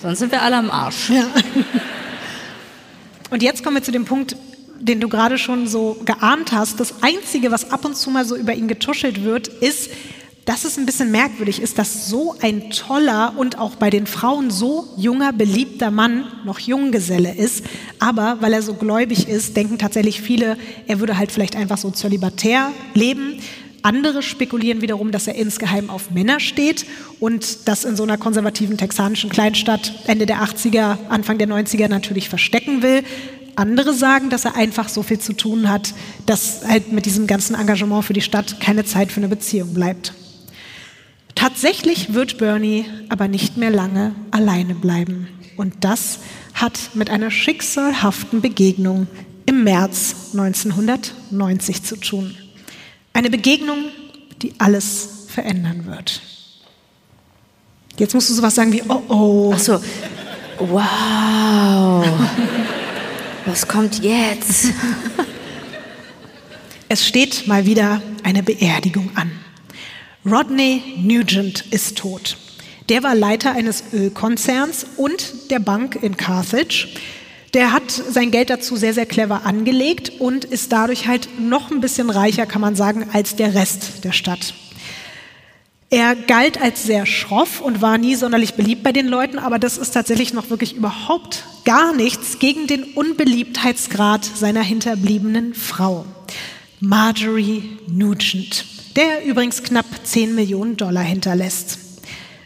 Sonst 0.00 0.18
sind 0.18 0.32
wir 0.32 0.42
alle 0.42 0.56
am 0.56 0.70
Arsch. 0.70 1.10
Ja. 1.10 1.26
Und 3.30 3.42
jetzt 3.42 3.64
kommen 3.64 3.76
wir 3.76 3.82
zu 3.82 3.90
dem 3.90 4.04
Punkt, 4.04 4.36
den 4.84 5.00
du 5.00 5.08
gerade 5.08 5.38
schon 5.38 5.66
so 5.66 5.96
geahnt 6.04 6.52
hast. 6.52 6.78
Das 6.78 7.02
Einzige, 7.02 7.50
was 7.50 7.70
ab 7.70 7.84
und 7.84 7.96
zu 7.96 8.10
mal 8.10 8.24
so 8.24 8.36
über 8.36 8.54
ihn 8.54 8.68
getuschelt 8.68 9.24
wird, 9.24 9.48
ist, 9.48 9.90
dass 10.44 10.64
es 10.64 10.76
ein 10.76 10.84
bisschen 10.84 11.10
merkwürdig 11.10 11.62
ist, 11.62 11.78
dass 11.78 12.08
so 12.08 12.36
ein 12.42 12.70
toller 12.70 13.32
und 13.38 13.58
auch 13.58 13.76
bei 13.76 13.88
den 13.88 14.06
Frauen 14.06 14.50
so 14.50 14.92
junger, 14.98 15.32
beliebter 15.32 15.90
Mann 15.90 16.26
noch 16.44 16.58
Junggeselle 16.58 17.34
ist. 17.34 17.64
Aber 17.98 18.36
weil 18.40 18.52
er 18.52 18.60
so 18.60 18.74
gläubig 18.74 19.26
ist, 19.26 19.56
denken 19.56 19.78
tatsächlich 19.78 20.20
viele, 20.20 20.58
er 20.86 21.00
würde 21.00 21.16
halt 21.16 21.32
vielleicht 21.32 21.56
einfach 21.56 21.78
so 21.78 21.90
zölibatär 21.90 22.72
leben. 22.92 23.40
Andere 23.84 24.22
spekulieren 24.22 24.80
wiederum, 24.80 25.10
dass 25.10 25.26
er 25.26 25.34
insgeheim 25.34 25.90
auf 25.90 26.10
Männer 26.10 26.40
steht 26.40 26.86
und 27.20 27.68
das 27.68 27.84
in 27.84 27.96
so 27.96 28.02
einer 28.02 28.16
konservativen 28.16 28.78
texanischen 28.78 29.28
Kleinstadt 29.28 29.92
Ende 30.06 30.24
der 30.24 30.38
80er, 30.38 30.96
Anfang 31.10 31.36
der 31.36 31.48
90er 31.48 31.88
natürlich 31.88 32.30
verstecken 32.30 32.82
will. 32.82 33.02
Andere 33.56 33.92
sagen, 33.92 34.30
dass 34.30 34.46
er 34.46 34.56
einfach 34.56 34.88
so 34.88 35.02
viel 35.02 35.18
zu 35.18 35.34
tun 35.34 35.68
hat, 35.68 35.92
dass 36.24 36.66
halt 36.66 36.92
mit 36.92 37.04
diesem 37.04 37.26
ganzen 37.26 37.54
Engagement 37.54 38.06
für 38.06 38.14
die 38.14 38.22
Stadt 38.22 38.58
keine 38.58 38.86
Zeit 38.86 39.12
für 39.12 39.20
eine 39.20 39.28
Beziehung 39.28 39.74
bleibt. 39.74 40.14
Tatsächlich 41.34 42.14
wird 42.14 42.38
Bernie 42.38 42.86
aber 43.10 43.28
nicht 43.28 43.58
mehr 43.58 43.70
lange 43.70 44.14
alleine 44.30 44.74
bleiben. 44.74 45.28
Und 45.58 45.74
das 45.80 46.20
hat 46.54 46.78
mit 46.94 47.10
einer 47.10 47.30
schicksalhaften 47.30 48.40
Begegnung 48.40 49.08
im 49.44 49.62
März 49.62 50.32
1990 50.32 51.82
zu 51.82 51.96
tun. 51.96 52.34
Eine 53.14 53.30
Begegnung, 53.30 53.86
die 54.42 54.52
alles 54.58 55.26
verändern 55.28 55.86
wird. 55.86 56.20
Jetzt 57.96 58.12
musst 58.12 58.28
du 58.28 58.34
sowas 58.34 58.54
sagen 58.54 58.72
wie, 58.72 58.82
oh 58.88 59.02
oh. 59.08 59.52
Ach 59.54 59.58
so. 59.58 59.80
Wow. 60.58 62.04
Was 63.46 63.66
kommt 63.66 64.02
jetzt? 64.02 64.66
Es 66.86 67.06
steht 67.08 67.48
mal 67.48 67.64
wieder 67.64 68.02
eine 68.22 68.42
Beerdigung 68.42 69.10
an. 69.16 69.32
Rodney 70.24 70.82
Nugent 70.98 71.64
ist 71.72 71.96
tot. 71.96 72.36
Der 72.90 73.02
war 73.02 73.14
Leiter 73.14 73.52
eines 73.52 73.84
Ölkonzerns 73.92 74.86
und 74.96 75.50
der 75.50 75.60
Bank 75.60 75.98
in 76.02 76.16
Carthage. 76.16 76.88
Der 77.54 77.72
hat 77.72 77.90
sein 77.90 78.32
Geld 78.32 78.50
dazu 78.50 78.74
sehr, 78.74 78.92
sehr 78.92 79.06
clever 79.06 79.46
angelegt 79.46 80.12
und 80.18 80.44
ist 80.44 80.72
dadurch 80.72 81.06
halt 81.06 81.28
noch 81.40 81.70
ein 81.70 81.80
bisschen 81.80 82.10
reicher, 82.10 82.46
kann 82.46 82.60
man 82.60 82.74
sagen, 82.74 83.06
als 83.12 83.36
der 83.36 83.54
Rest 83.54 84.04
der 84.04 84.10
Stadt. 84.10 84.54
Er 85.88 86.16
galt 86.16 86.60
als 86.60 86.82
sehr 86.82 87.06
schroff 87.06 87.60
und 87.60 87.80
war 87.80 87.96
nie 87.96 88.16
sonderlich 88.16 88.54
beliebt 88.54 88.82
bei 88.82 88.90
den 88.90 89.06
Leuten, 89.06 89.38
aber 89.38 89.60
das 89.60 89.78
ist 89.78 89.92
tatsächlich 89.92 90.34
noch 90.34 90.50
wirklich 90.50 90.74
überhaupt 90.74 91.44
gar 91.64 91.94
nichts 91.94 92.40
gegen 92.40 92.66
den 92.66 92.82
Unbeliebtheitsgrad 92.82 94.24
seiner 94.24 94.62
hinterbliebenen 94.62 95.54
Frau, 95.54 96.04
Marjorie 96.80 97.78
Nugent, 97.86 98.64
der 98.96 99.24
übrigens 99.24 99.62
knapp 99.62 99.86
10 100.02 100.34
Millionen 100.34 100.76
Dollar 100.76 101.04
hinterlässt. 101.04 101.78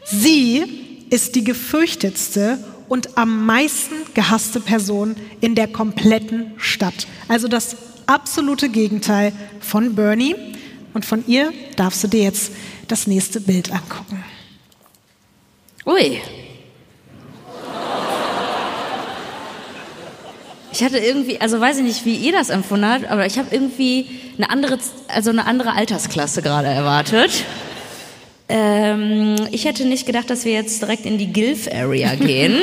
Sie 0.05 0.65
ist 1.09 1.35
die 1.35 1.45
gefürchtetste 1.45 2.59
und 2.89 3.17
am 3.19 3.47
meisten 3.47 3.95
gehasste 4.15 4.61
Person 4.61 5.17
in 5.41 5.55
der 5.55 5.69
kompletten 5.69 6.53
Stadt. 6.57 7.07
Also 7.29 7.49
das 7.49 7.77
absolute 8.07 8.69
Gegenteil 8.69 9.33
von 9.61 9.95
Bernie. 9.95 10.35
Und 10.95 11.05
von 11.05 11.23
ihr 11.27 11.53
darfst 11.77 12.03
du 12.03 12.09
dir 12.09 12.23
jetzt 12.23 12.53
das 12.89 13.07
nächste 13.07 13.41
Bild 13.41 13.71
angucken. 13.71 14.25
Ui. 15.87 16.21
Ich 20.73 20.83
hatte 20.83 20.99
irgendwie, 20.99 21.41
also 21.41 21.61
weiß 21.61 21.79
ich 21.79 21.85
nicht, 21.85 22.05
wie 22.05 22.17
ihr 22.17 22.33
das 22.33 22.51
empfunden 22.51 22.87
habt, 22.87 23.11
aber 23.11 23.27
ich 23.27 23.39
habe 23.39 23.49
irgendwie 23.51 24.07
eine 24.37 24.51
andere, 24.51 24.79
also 25.09 25.31
eine 25.31 25.47
andere 25.47 25.73
Altersklasse 25.73 26.43
gerade 26.43 26.69
erwartet. 26.69 27.45
Ähm, 28.49 29.37
ich 29.51 29.65
hätte 29.67 29.85
nicht 29.87 30.07
gedacht, 30.07 30.31
dass 30.31 30.45
wir 30.45 30.53
jetzt 30.53 30.81
direkt 30.81 31.05
in 31.05 31.19
die 31.19 31.33
Gilf-Area 31.33 32.15
gehen. 32.17 32.57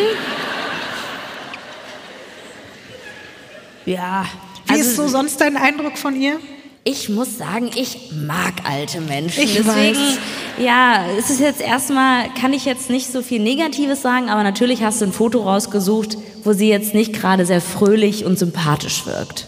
ja. 3.85 4.25
Wie 4.67 4.73
also, 4.73 4.83
ist 4.83 4.95
so 4.95 5.07
sonst 5.07 5.39
dein 5.39 5.57
Eindruck 5.57 5.97
von 5.97 6.19
ihr? 6.19 6.39
Ich 6.83 7.09
muss 7.09 7.37
sagen, 7.37 7.71
ich 7.75 8.11
mag 8.11 8.53
alte 8.63 9.01
Menschen. 9.01 9.43
Ich 9.43 9.55
Deswegen, 9.55 9.97
weiß. 9.97 10.17
ja, 10.59 11.05
es 11.17 11.31
ist 11.31 11.39
jetzt 11.39 11.61
erstmal, 11.61 12.29
kann 12.39 12.53
ich 12.53 12.65
jetzt 12.65 12.91
nicht 12.91 13.11
so 13.11 13.23
viel 13.23 13.41
Negatives 13.41 14.03
sagen, 14.03 14.29
aber 14.29 14.43
natürlich 14.43 14.83
hast 14.83 15.01
du 15.01 15.05
ein 15.05 15.11
Foto 15.11 15.41
rausgesucht, 15.41 16.17
wo 16.43 16.53
sie 16.53 16.69
jetzt 16.69 16.93
nicht 16.93 17.13
gerade 17.13 17.45
sehr 17.45 17.61
fröhlich 17.61 18.23
und 18.23 18.37
sympathisch 18.37 19.05
wirkt. 19.07 19.47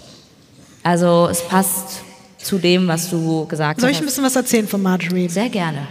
Also 0.81 1.27
es 1.29 1.41
passt 1.43 2.01
zu 2.37 2.57
dem, 2.57 2.87
was 2.87 3.09
du 3.09 3.45
gesagt 3.45 3.81
Soll 3.81 3.89
ich 3.91 3.97
hast. 3.97 4.03
ein 4.03 4.05
bisschen 4.07 4.23
was 4.23 4.35
erzählen 4.35 4.67
von 4.67 4.81
Marjorie? 4.81 5.27
Sehr 5.27 5.49
gerne. 5.49 5.87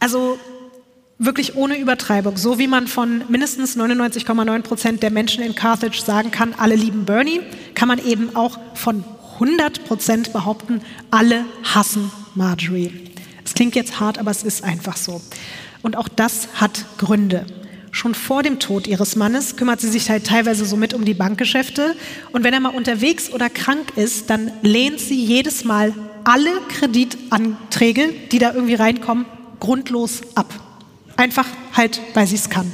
Also 0.00 0.38
wirklich 1.18 1.56
ohne 1.56 1.78
Übertreibung, 1.78 2.36
so 2.36 2.58
wie 2.58 2.66
man 2.66 2.86
von 2.86 3.22
mindestens 3.28 3.76
99,9 3.76 4.62
Prozent 4.62 5.02
der 5.02 5.10
Menschen 5.10 5.42
in 5.42 5.54
Carthage 5.54 6.00
sagen 6.00 6.30
kann, 6.30 6.54
alle 6.54 6.74
lieben 6.74 7.04
Bernie, 7.04 7.40
kann 7.74 7.88
man 7.88 8.04
eben 8.04 8.36
auch 8.36 8.58
von 8.74 9.04
100 9.34 9.84
Prozent 9.86 10.32
behaupten, 10.32 10.80
alle 11.10 11.44
hassen 11.62 12.10
Marjorie. 12.34 12.92
Es 13.44 13.54
klingt 13.54 13.74
jetzt 13.74 14.00
hart, 14.00 14.18
aber 14.18 14.30
es 14.30 14.42
ist 14.42 14.64
einfach 14.64 14.96
so. 14.96 15.20
Und 15.82 15.96
auch 15.96 16.08
das 16.08 16.48
hat 16.54 16.84
Gründe. 16.98 17.46
Schon 17.92 18.14
vor 18.14 18.42
dem 18.42 18.58
Tod 18.58 18.86
ihres 18.86 19.16
Mannes 19.16 19.56
kümmert 19.56 19.80
sie 19.80 19.88
sich 19.88 20.10
halt 20.10 20.26
teilweise 20.26 20.66
so 20.66 20.76
mit 20.76 20.92
um 20.92 21.04
die 21.04 21.14
Bankgeschäfte. 21.14 21.96
Und 22.32 22.44
wenn 22.44 22.52
er 22.52 22.60
mal 22.60 22.74
unterwegs 22.74 23.32
oder 23.32 23.48
krank 23.48 23.96
ist, 23.96 24.28
dann 24.28 24.50
lehnt 24.60 25.00
sie 25.00 25.18
jedes 25.18 25.64
Mal 25.64 25.94
alle 26.24 26.50
Kreditanträge, 26.68 28.12
die 28.32 28.38
da 28.38 28.52
irgendwie 28.52 28.74
reinkommen, 28.74 29.24
grundlos 29.60 30.22
ab. 30.34 30.52
Einfach 31.16 31.46
halt, 31.74 32.00
weil 32.14 32.26
sie 32.26 32.36
es 32.36 32.50
kann. 32.50 32.70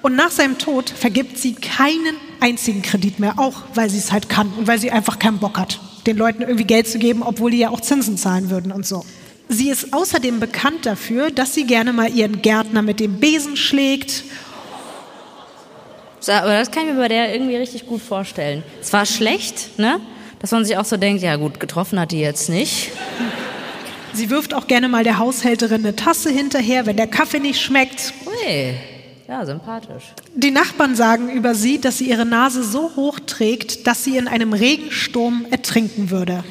Und 0.00 0.14
nach 0.14 0.30
seinem 0.30 0.58
Tod 0.58 0.90
vergibt 0.90 1.38
sie 1.38 1.54
keinen 1.54 2.16
einzigen 2.40 2.82
Kredit 2.82 3.18
mehr, 3.18 3.38
auch 3.38 3.62
weil 3.74 3.90
sie 3.90 3.98
es 3.98 4.12
halt 4.12 4.28
kann 4.28 4.52
und 4.56 4.66
weil 4.66 4.78
sie 4.78 4.90
einfach 4.90 5.18
keinen 5.18 5.38
Bock 5.38 5.58
hat, 5.58 5.80
den 6.06 6.16
Leuten 6.16 6.42
irgendwie 6.42 6.64
Geld 6.64 6.86
zu 6.86 6.98
geben, 6.98 7.22
obwohl 7.22 7.50
die 7.50 7.58
ja 7.58 7.70
auch 7.70 7.80
Zinsen 7.80 8.16
zahlen 8.16 8.48
würden 8.48 8.70
und 8.70 8.86
so. 8.86 9.04
Sie 9.48 9.70
ist 9.70 9.92
außerdem 9.92 10.40
bekannt 10.40 10.86
dafür, 10.86 11.30
dass 11.30 11.54
sie 11.54 11.64
gerne 11.64 11.92
mal 11.92 12.14
ihren 12.14 12.42
Gärtner 12.42 12.82
mit 12.82 13.00
dem 13.00 13.18
Besen 13.18 13.56
schlägt. 13.56 14.24
So, 16.20 16.32
aber 16.32 16.58
das 16.58 16.70
kann 16.70 16.86
ich 16.86 16.92
mir 16.92 16.98
bei 16.98 17.08
der 17.08 17.32
irgendwie 17.32 17.56
richtig 17.56 17.86
gut 17.86 18.02
vorstellen. 18.02 18.62
Es 18.80 18.92
war 18.92 19.06
schlecht, 19.06 19.78
ne? 19.78 20.00
Dass 20.40 20.52
man 20.52 20.64
sich 20.64 20.76
auch 20.76 20.84
so 20.84 20.96
denkt, 20.96 21.22
ja 21.22 21.36
gut, 21.36 21.58
getroffen 21.58 21.98
hat 21.98 22.12
die 22.12 22.20
jetzt 22.20 22.48
nicht. 22.48 22.90
Sie 24.18 24.30
wirft 24.30 24.52
auch 24.52 24.66
gerne 24.66 24.88
mal 24.88 25.04
der 25.04 25.20
Haushälterin 25.20 25.82
eine 25.86 25.94
Tasse 25.94 26.28
hinterher, 26.28 26.86
wenn 26.86 26.96
der 26.96 27.06
Kaffee 27.06 27.38
nicht 27.38 27.60
schmeckt. 27.60 28.12
Ui, 28.26 28.74
ja, 29.28 29.46
sympathisch. 29.46 30.06
Die 30.34 30.50
Nachbarn 30.50 30.96
sagen 30.96 31.30
über 31.30 31.54
sie, 31.54 31.80
dass 31.80 31.98
sie 31.98 32.10
ihre 32.10 32.26
Nase 32.26 32.64
so 32.64 32.96
hoch 32.96 33.20
trägt, 33.20 33.86
dass 33.86 34.02
sie 34.02 34.16
in 34.16 34.26
einem 34.26 34.54
Regensturm 34.54 35.46
ertrinken 35.52 36.10
würde. 36.10 36.42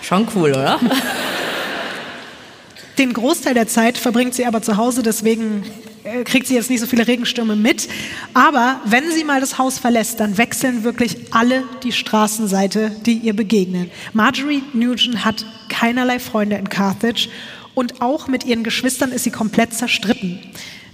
Schon 0.00 0.26
cool, 0.34 0.52
oder? 0.52 0.80
Den 2.96 3.12
Großteil 3.12 3.52
der 3.52 3.68
Zeit 3.68 3.98
verbringt 3.98 4.32
sie 4.32 4.46
aber 4.46 4.62
zu 4.62 4.78
Hause, 4.78 5.02
deswegen 5.02 5.62
kriegt 6.24 6.46
sie 6.46 6.54
jetzt 6.54 6.70
nicht 6.70 6.80
so 6.80 6.86
viele 6.86 7.06
Regenstürme 7.06 7.56
mit. 7.56 7.88
Aber 8.34 8.80
wenn 8.84 9.10
sie 9.10 9.24
mal 9.24 9.40
das 9.40 9.58
Haus 9.58 9.78
verlässt, 9.78 10.20
dann 10.20 10.38
wechseln 10.38 10.84
wirklich 10.84 11.16
alle 11.32 11.64
die 11.82 11.92
Straßenseite, 11.92 12.90
die 13.06 13.18
ihr 13.18 13.34
begegnen. 13.34 13.90
Marjorie 14.12 14.62
Nugent 14.72 15.24
hat 15.24 15.44
keinerlei 15.68 16.18
Freunde 16.18 16.56
in 16.56 16.68
Carthage 16.68 17.28
und 17.74 18.00
auch 18.00 18.28
mit 18.28 18.44
ihren 18.44 18.64
Geschwistern 18.64 19.12
ist 19.12 19.24
sie 19.24 19.30
komplett 19.30 19.74
zerstritten. 19.74 20.38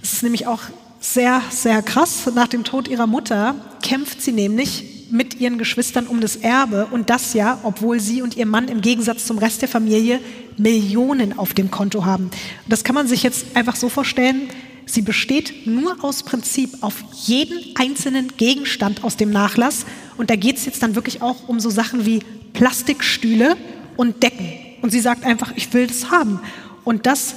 Es 0.01 0.13
ist 0.13 0.23
nämlich 0.23 0.47
auch 0.47 0.61
sehr, 0.99 1.41
sehr 1.49 1.81
krass. 1.81 2.29
Nach 2.33 2.47
dem 2.47 2.63
Tod 2.63 2.87
ihrer 2.87 3.07
Mutter 3.07 3.55
kämpft 3.81 4.21
sie 4.21 4.31
nämlich 4.31 4.85
mit 5.11 5.39
ihren 5.41 5.57
Geschwistern 5.57 6.07
um 6.07 6.21
das 6.21 6.37
Erbe 6.37 6.87
und 6.89 7.09
das 7.09 7.33
ja, 7.33 7.59
obwohl 7.63 7.99
sie 7.99 8.21
und 8.21 8.37
ihr 8.37 8.45
Mann 8.45 8.69
im 8.69 8.81
Gegensatz 8.81 9.25
zum 9.25 9.37
Rest 9.37 9.61
der 9.61 9.67
Familie 9.67 10.19
Millionen 10.57 11.37
auf 11.37 11.53
dem 11.53 11.69
Konto 11.69 12.05
haben. 12.05 12.31
Das 12.67 12.83
kann 12.83 12.95
man 12.95 13.07
sich 13.07 13.23
jetzt 13.23 13.45
einfach 13.55 13.75
so 13.75 13.89
vorstellen. 13.89 14.49
Sie 14.91 15.01
besteht 15.01 15.67
nur 15.67 16.03
aus 16.03 16.23
Prinzip 16.23 16.79
auf 16.81 16.95
jeden 17.23 17.77
einzelnen 17.77 18.35
Gegenstand 18.35 19.05
aus 19.05 19.15
dem 19.15 19.31
Nachlass. 19.31 19.85
Und 20.17 20.29
da 20.29 20.35
geht 20.35 20.57
es 20.57 20.65
jetzt 20.65 20.83
dann 20.83 20.95
wirklich 20.95 21.21
auch 21.21 21.47
um 21.47 21.61
so 21.61 21.69
Sachen 21.69 22.05
wie 22.05 22.19
Plastikstühle 22.51 23.55
und 23.95 24.21
Decken. 24.21 24.49
Und 24.81 24.89
sie 24.89 24.99
sagt 24.99 25.23
einfach, 25.23 25.53
ich 25.55 25.73
will 25.73 25.87
das 25.87 26.11
haben. 26.11 26.41
Und 26.83 27.05
das 27.05 27.35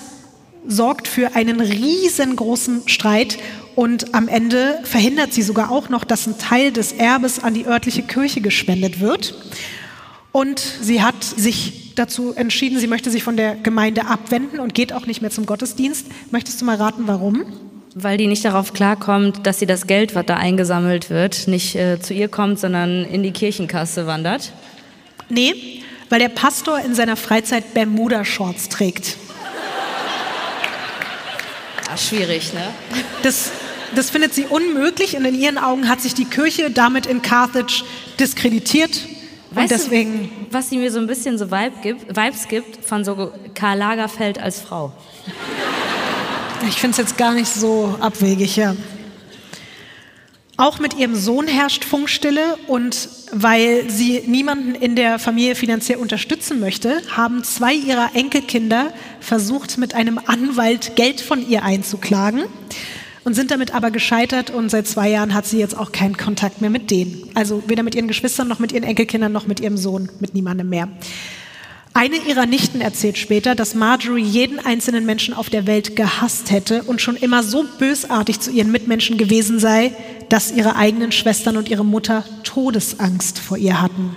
sorgt 0.67 1.07
für 1.07 1.37
einen 1.37 1.61
riesengroßen 1.61 2.89
Streit 2.89 3.39
und 3.77 4.15
am 4.17 4.27
Ende 4.27 4.81
verhindert 4.83 5.33
sie 5.33 5.43
sogar 5.43 5.71
auch 5.71 5.89
noch, 5.89 6.03
dass 6.03 6.27
ein 6.27 6.39
Teil 6.39 6.73
des 6.73 6.91
Erbes 6.91 7.39
an 7.39 7.55
die 7.55 7.67
örtliche 7.67 8.03
Kirche 8.03 8.41
gespendet 8.41 8.99
wird. 8.99 9.33
Und 10.33 10.59
sie 10.59 11.03
hat 11.03 11.23
sich 11.23 11.84
dazu 11.95 12.33
entschieden, 12.35 12.79
sie 12.79 12.87
möchte 12.87 13.11
sich 13.11 13.23
von 13.23 13.37
der 13.37 13.55
Gemeinde 13.57 14.07
abwenden 14.07 14.61
und 14.61 14.75
geht 14.75 14.93
auch 14.93 15.07
nicht 15.07 15.21
mehr 15.23 15.31
zum 15.31 15.47
Gottesdienst. 15.47 16.07
Möchtest 16.31 16.61
du 16.61 16.65
mal 16.65 16.77
raten, 16.77 17.05
warum? 17.07 17.45
Weil 17.95 18.19
die 18.19 18.27
nicht 18.27 18.45
darauf 18.45 18.73
klarkommt, 18.73 19.47
dass 19.47 19.59
sie 19.59 19.67
das 19.67 19.87
Geld, 19.87 20.15
was 20.15 20.27
da 20.27 20.37
eingesammelt 20.37 21.11
wird, 21.11 21.47
nicht 21.47 21.77
äh, 21.77 22.01
zu 22.01 22.13
ihr 22.13 22.29
kommt, 22.29 22.59
sondern 22.59 23.05
in 23.05 23.23
die 23.23 23.31
Kirchenkasse 23.31 24.07
wandert. 24.07 24.53
Nee, 25.29 25.83
weil 26.09 26.19
der 26.19 26.29
Pastor 26.29 26.81
in 26.81 26.95
seiner 26.95 27.17
Freizeit 27.17 27.75
Bermuda-Shorts 27.75 28.69
trägt. 28.69 29.17
Ja, 31.89 31.97
schwierig, 31.97 32.53
ne? 32.53 32.63
Das, 33.23 33.53
das 33.95 34.11
findet 34.11 34.35
sie 34.35 34.47
unmöglich 34.47 35.17
und 35.17 35.25
in 35.25 35.39
ihren 35.39 35.59
Augen 35.59 35.89
hat 35.89 36.01
sich 36.01 36.15
die 36.15 36.25
Kirche 36.25 36.71
damit 36.71 37.07
in 37.07 37.23
Carthage 37.23 37.85
diskreditiert. 38.19 39.01
Weißt 39.55 39.73
und 39.73 39.81
deswegen. 39.81 40.31
du, 40.51 40.55
was 40.55 40.71
sie 40.71 40.79
mir 40.79 40.91
so 40.91 40.99
ein 40.99 41.07
bisschen 41.07 41.39
so 41.39 41.51
Vibe 41.51 41.75
gibt, 41.83 42.17
Vibes 42.17 42.49
gibt 42.49 42.85
von 42.85 43.05
so 43.05 43.33
Karl 43.55 43.79
Lagerfeld 43.79 44.39
als 44.39 44.61
Frau? 44.61 44.93
Ich 46.69 46.77
finde 46.77 46.93
es 46.93 46.99
jetzt 46.99 47.17
gar 47.17 47.35
nicht 47.35 47.49
so 47.49 47.97
abwegig, 48.01 48.57
ja. 48.57 48.75
Auch 50.57 50.79
mit 50.79 50.95
ihrem 50.95 51.17
Sohn 51.17 51.49
herrscht 51.49 51.85
Funkstille 51.85 52.57
und 52.69 53.09
weil 53.33 53.91
sie 53.91 54.23
niemanden 54.27 54.77
in 54.77 54.95
der 54.95 55.19
Familie 55.19 55.57
finanziell 55.57 55.99
unterstützen 55.99 56.61
möchte, 56.61 57.03
haben 57.11 57.43
zwei 57.43 57.75
ihrer 57.75 58.15
Enkelkinder 58.15 58.93
versucht, 59.19 59.79
mit 59.79 59.95
einem 59.95 60.21
Anwalt 60.27 60.95
Geld 60.95 61.21
von 61.21 61.47
ihr 61.49 61.65
einzuklagen 61.65 62.45
und 63.25 63.35
sind 63.35 63.51
damit 63.51 63.75
aber 63.75 63.91
gescheitert 63.91 64.51
und 64.51 64.71
seit 64.71 64.87
zwei 64.87 65.09
Jahren 65.11 65.35
hat 65.35 65.47
sie 65.47 65.59
jetzt 65.59 65.77
auch 65.77 65.93
keinen 65.93 66.17
Kontakt 66.17 66.61
mehr 66.61 66.71
mit 66.71 66.91
denen. 66.91 67.31
Also 67.35 67.63
weder 67.67 67.83
mit 67.83 67.95
ihren 67.95 68.09
Geschwistern 68.09 68.49
noch 68.49 68.59
mit 68.59 68.73
ihren 68.73 68.85
Enkelkindern 68.85 69.33
noch 69.33 69.47
mit 69.47 69.61
ihrem 69.61 69.77
Sohn, 69.77 70.11
mit 70.21 70.35
niemandem 70.35 70.69
mehr. 70.69 70.89
Eine 71.97 72.17
ihrer 72.17 72.47
Nichten 72.47 72.81
erzählt 72.81 73.17
später, 73.17 73.55
dass 73.55 73.77
Marjorie 73.77 74.21
jeden 74.21 74.59
einzelnen 74.59 75.07
Menschen 75.07 75.33
auf 75.33 75.49
der 75.49 75.69
Welt 75.69 75.95
gehasst 75.95 76.51
hätte 76.51 76.83
und 76.83 77.01
schon 77.01 77.15
immer 77.15 77.45
so 77.45 77.65
bösartig 77.79 78.41
zu 78.41 78.51
ihren 78.51 78.73
Mitmenschen 78.73 79.17
gewesen 79.17 79.61
sei, 79.61 79.93
dass 80.29 80.51
ihre 80.51 80.75
eigenen 80.75 81.13
Schwestern 81.13 81.57
und 81.57 81.69
ihre 81.69 81.85
Mutter 81.85 82.25
Todesangst 82.43 83.39
vor 83.39 83.57
ihr 83.57 83.81
hatten. 83.81 84.17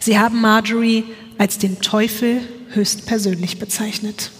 Sie 0.00 0.18
haben 0.18 0.40
Marjorie 0.40 1.04
als 1.36 1.58
den 1.58 1.80
Teufel 1.80 2.40
höchstpersönlich 2.70 3.58
bezeichnet. 3.58 4.30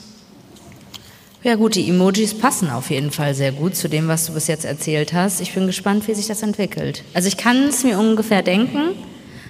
Ja 1.44 1.56
gut, 1.56 1.74
die 1.74 1.88
Emojis 1.88 2.34
passen 2.34 2.70
auf 2.70 2.90
jeden 2.90 3.10
Fall 3.10 3.34
sehr 3.34 3.50
gut 3.50 3.74
zu 3.74 3.88
dem, 3.88 4.06
was 4.06 4.26
du 4.26 4.32
bis 4.32 4.46
jetzt 4.46 4.64
erzählt 4.64 5.12
hast. 5.12 5.40
Ich 5.40 5.52
bin 5.52 5.66
gespannt, 5.66 6.06
wie 6.06 6.14
sich 6.14 6.28
das 6.28 6.42
entwickelt. 6.42 7.02
Also 7.14 7.26
ich 7.26 7.36
kann 7.36 7.64
es 7.64 7.82
mir 7.82 7.98
ungefähr 7.98 8.42
denken, 8.42 8.90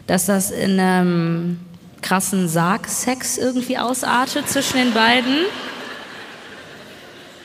dass 0.06 0.24
das 0.24 0.50
in 0.50 0.80
einem 0.80 1.60
krassen 2.00 2.48
Sargsex 2.48 3.36
irgendwie 3.36 3.76
ausartet 3.76 4.48
zwischen 4.48 4.78
den 4.78 4.94
beiden. 4.94 5.36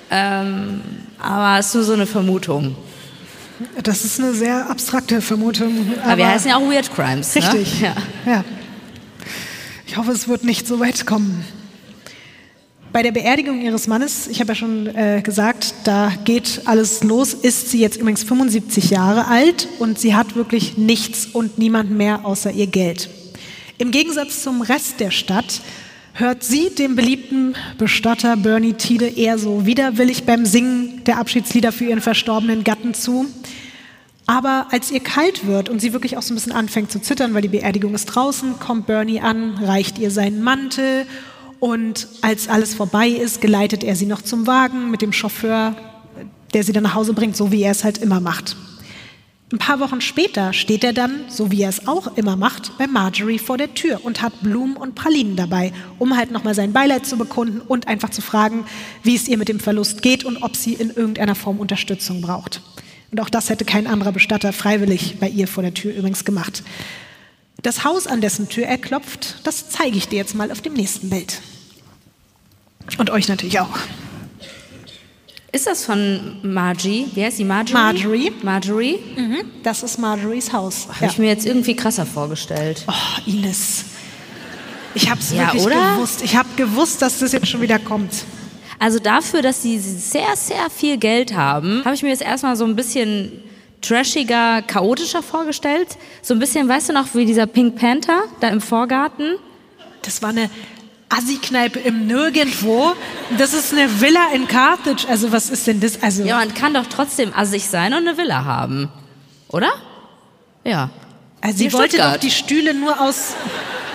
Ähm, 0.10 0.82
aber 1.20 1.60
es 1.60 1.68
ist 1.68 1.76
nur 1.76 1.84
so 1.84 1.94
eine 1.94 2.06
Vermutung. 2.06 2.78
Das 3.84 4.06
ist 4.06 4.20
eine 4.20 4.34
sehr 4.34 4.70
abstrakte 4.70 5.22
Vermutung. 5.22 5.94
Aber, 5.98 6.12
aber 6.12 6.18
wir 6.18 6.28
heißen 6.28 6.50
ja 6.50 6.58
auch 6.58 6.70
Weird 6.70 6.94
Crimes. 6.94 7.36
Richtig. 7.36 7.82
Ne? 7.82 7.94
Ja. 8.26 8.32
ja. 8.32 8.44
Ich 9.86 9.98
hoffe, 9.98 10.12
es 10.12 10.28
wird 10.30 10.46
nicht 10.46 10.68
so 10.68 10.80
weit 10.80 11.06
kommen. 11.06 11.44
Bei 12.94 13.04
der 13.04 13.12
Beerdigung 13.12 13.62
ihres 13.62 13.88
Mannes, 13.88 14.28
ich 14.28 14.40
habe 14.40 14.50
ja 14.50 14.56
schon 14.56 14.88
äh, 14.88 15.22
gesagt, 15.22 15.74
da 15.84 16.12
geht 16.24 16.62
alles 16.66 17.04
los, 17.04 17.34
ist 17.34 17.70
sie 17.70 17.80
jetzt 17.80 17.98
übrigens 17.98 18.24
75 18.24 18.90
Jahre 18.90 19.28
alt 19.28 19.68
und 19.80 20.00
sie 20.00 20.16
hat 20.16 20.36
wirklich 20.36 20.78
nichts 20.78 21.26
und 21.26 21.58
niemand 21.58 21.92
mehr 21.92 22.26
außer 22.26 22.52
ihr 22.52 22.68
Geld. 22.68 23.10
Im 23.78 23.92
Gegensatz 23.92 24.42
zum 24.42 24.62
Rest 24.62 25.00
der 25.00 25.12
Stadt 25.12 25.62
hört 26.14 26.44
sie 26.44 26.70
dem 26.70 26.96
beliebten 26.96 27.56
Bestatter 27.78 28.38
Bernie 28.38 28.74
Tiede 28.74 29.08
eher 29.08 29.38
so 29.38 29.66
widerwillig 29.66 30.24
beim 30.24 30.46
Singen 30.46 31.04
der 31.06 31.20
Abschiedslieder 31.20 31.72
für 31.72 31.86
ihren 31.86 32.02
verstorbenen 32.02 32.64
Gatten 32.64 32.94
zu. 32.94 33.26
Aber 34.26 34.68
als 34.72 34.92
ihr 34.92 35.02
kalt 35.02 35.46
wird 35.46 35.70
und 35.70 35.80
sie 35.80 35.94
wirklich 35.94 36.18
auch 36.18 36.22
so 36.22 36.34
ein 36.34 36.36
bisschen 36.36 36.54
anfängt 36.54 36.92
zu 36.92 37.00
zittern, 37.00 37.34
weil 37.34 37.42
die 37.42 37.48
Beerdigung 37.50 37.94
ist 37.94 38.06
draußen, 38.06 38.60
kommt 38.60 38.88
Bernie 38.88 39.22
an, 39.22 39.56
reicht 39.64 40.00
ihr 40.00 40.10
seinen 40.10 40.42
Mantel 40.42 41.06
und 41.60 42.08
als 42.22 42.48
alles 42.48 42.74
vorbei 42.74 43.10
ist, 43.10 43.42
geleitet 43.42 43.84
er 43.84 43.96
sie 43.96 44.06
noch 44.06 44.22
zum 44.22 44.48
Wagen 44.48 44.92
mit 44.92 45.02
dem 45.02 45.14
Chauffeur, 45.14 45.76
der 46.54 46.64
sie 46.64 46.72
dann 46.72 46.84
nach 46.84 46.96
Hause 46.96 47.14
bringt, 47.14 47.36
so 47.36 47.52
wie 47.52 47.64
er 47.64 47.72
es 47.72 47.84
halt 47.84 47.98
immer 47.98 48.20
macht. 48.20 48.56
Ein 49.52 49.60
paar 49.60 49.80
Wochen 49.80 50.02
später 50.02 50.52
steht 50.52 50.84
er 50.84 50.92
dann, 50.92 51.22
so 51.30 51.52
wie 51.52 51.62
er 51.62 51.70
es 51.70 51.88
auch 51.88 52.18
immer 52.18 52.36
macht, 52.36 52.78
bei 52.78 52.86
Marjorie 52.86 53.40
vor 53.40 53.58
der 53.58 53.74
Tür 53.74 54.04
und 54.04 54.22
hat 54.22 54.42
Blumen 54.42 54.76
und 54.76 54.94
Pralinen 54.94 55.38
dabei, 55.38 55.72
um 56.00 56.18
halt 56.18 56.32
nochmal 56.32 56.54
sein 56.54 56.74
Beileid 56.74 57.06
zu 57.06 57.18
bekunden 57.18 57.62
und 57.62 57.88
einfach 57.88 58.10
zu 58.10 58.22
fragen, 58.22 58.66
wie 59.04 59.16
es 59.16 59.30
ihr 59.30 59.38
mit 59.38 59.48
dem 59.48 59.62
Verlust 59.62 60.02
geht 60.02 60.26
und 60.26 60.44
ob 60.44 60.58
sie 60.58 60.74
in 60.74 60.90
irgendeiner 60.90 61.34
Form 61.34 61.60
Unterstützung 61.60 62.20
braucht. 62.20 62.62
Und 63.10 63.22
auch 63.22 63.30
das 63.30 63.50
hätte 63.50 63.64
kein 63.64 63.88
anderer 63.88 64.12
Bestatter 64.12 64.52
freiwillig 64.52 65.18
bei 65.18 65.30
ihr 65.30 65.48
vor 65.48 65.64
der 65.64 65.74
Tür 65.74 65.94
übrigens 65.94 66.26
gemacht. 66.26 66.62
Das 67.68 67.84
Haus, 67.84 68.08
an 68.08 68.22
dessen 68.22 68.48
Tür 68.48 68.66
er 68.66 68.78
klopft, 68.78 69.40
das 69.44 69.70
zeige 69.70 69.98
ich 69.98 70.08
dir 70.08 70.16
jetzt 70.16 70.36
mal 70.36 70.54
auf 70.54 70.62
dem 70.62 70.72
nächsten 70.72 71.10
Bild. 71.10 71.42
Und 72.98 73.10
euch 73.10 73.28
natürlich 73.28 73.60
auch. 73.60 73.78
Ist 75.52 75.68
das 75.68 75.84
von 75.84 76.38
Margie? 76.44 77.08
Wie 77.14 77.26
heißt 77.26 77.40
die 77.40 77.44
Marjorie? 77.44 77.74
Marjorie. 77.74 78.32
Marjorie? 78.42 79.00
Mhm. 79.18 79.40
Das 79.64 79.84
ist 79.84 80.00
Marjories 80.00 80.54
Haus. 80.54 80.88
Habe 80.88 80.98
ja. 81.02 81.12
ich 81.12 81.18
mir 81.18 81.28
jetzt 81.28 81.46
irgendwie 81.46 81.76
krasser 81.76 82.06
vorgestellt. 82.06 82.86
Oh, 82.88 83.30
Ines. 83.30 83.84
Ich 84.96 85.10
habe 85.10 85.20
es 85.20 85.34
ja, 85.34 85.48
wirklich 85.48 85.66
oder? 85.66 85.96
gewusst. 85.96 86.22
Ich 86.24 86.38
habe 86.38 86.48
gewusst, 86.56 87.02
dass 87.02 87.20
das 87.20 87.34
jetzt 87.34 87.50
schon 87.50 87.60
wieder 87.60 87.80
kommt. 87.80 88.14
Also 88.80 89.00
dafür, 89.00 89.42
dass 89.42 89.62
sie 89.62 89.78
sehr, 89.78 90.38
sehr 90.38 90.70
viel 90.70 90.96
Geld 90.96 91.36
haben, 91.36 91.84
habe 91.84 91.96
ich 91.96 92.02
mir 92.02 92.12
jetzt 92.12 92.24
erstmal 92.24 92.56
so 92.56 92.64
ein 92.64 92.78
bisschen 92.78 93.44
trashiger, 93.82 94.62
chaotischer 94.62 95.24
vorgestellt. 95.24 95.98
So 96.22 96.34
ein 96.34 96.40
bisschen, 96.40 96.68
weißt 96.68 96.90
du 96.90 96.94
noch, 96.94 97.14
wie 97.14 97.26
dieser 97.26 97.46
Pink 97.46 97.76
Panther 97.78 98.24
da 98.40 98.50
im 98.50 98.62
Vorgarten? 98.62 99.36
Das 100.02 100.22
war 100.22 100.30
eine 100.30 100.50
Assi-Kneipe 101.10 101.80
im 101.80 102.08
Nirgendwo. 102.08 102.94
Das 103.38 103.54
ist 103.54 103.74
eine 103.74 104.02
Villa 104.02 104.28
in 104.34 104.48
Carthage. 104.48 105.08
Also 105.08 105.32
was 105.32 105.50
ist 105.50 105.68
denn 105.68 105.80
das? 105.80 106.02
Also 106.02 106.24
ja, 106.24 106.38
man 106.38 106.54
kann 106.54 106.74
doch 106.74 106.86
trotzdem 106.88 107.34
assig 107.36 107.68
sein 107.68 107.94
und 107.94 108.08
eine 108.08 108.18
Villa 108.18 108.46
haben, 108.46 108.90
oder? 109.50 109.72
Ja. 110.64 110.90
Also 111.40 111.58
sie 111.60 111.74
wollte 111.74 111.98
doch 111.98 112.18
die 112.18 112.32
Stühle 112.32 112.74
nur 112.74 113.00
aus. 113.00 113.36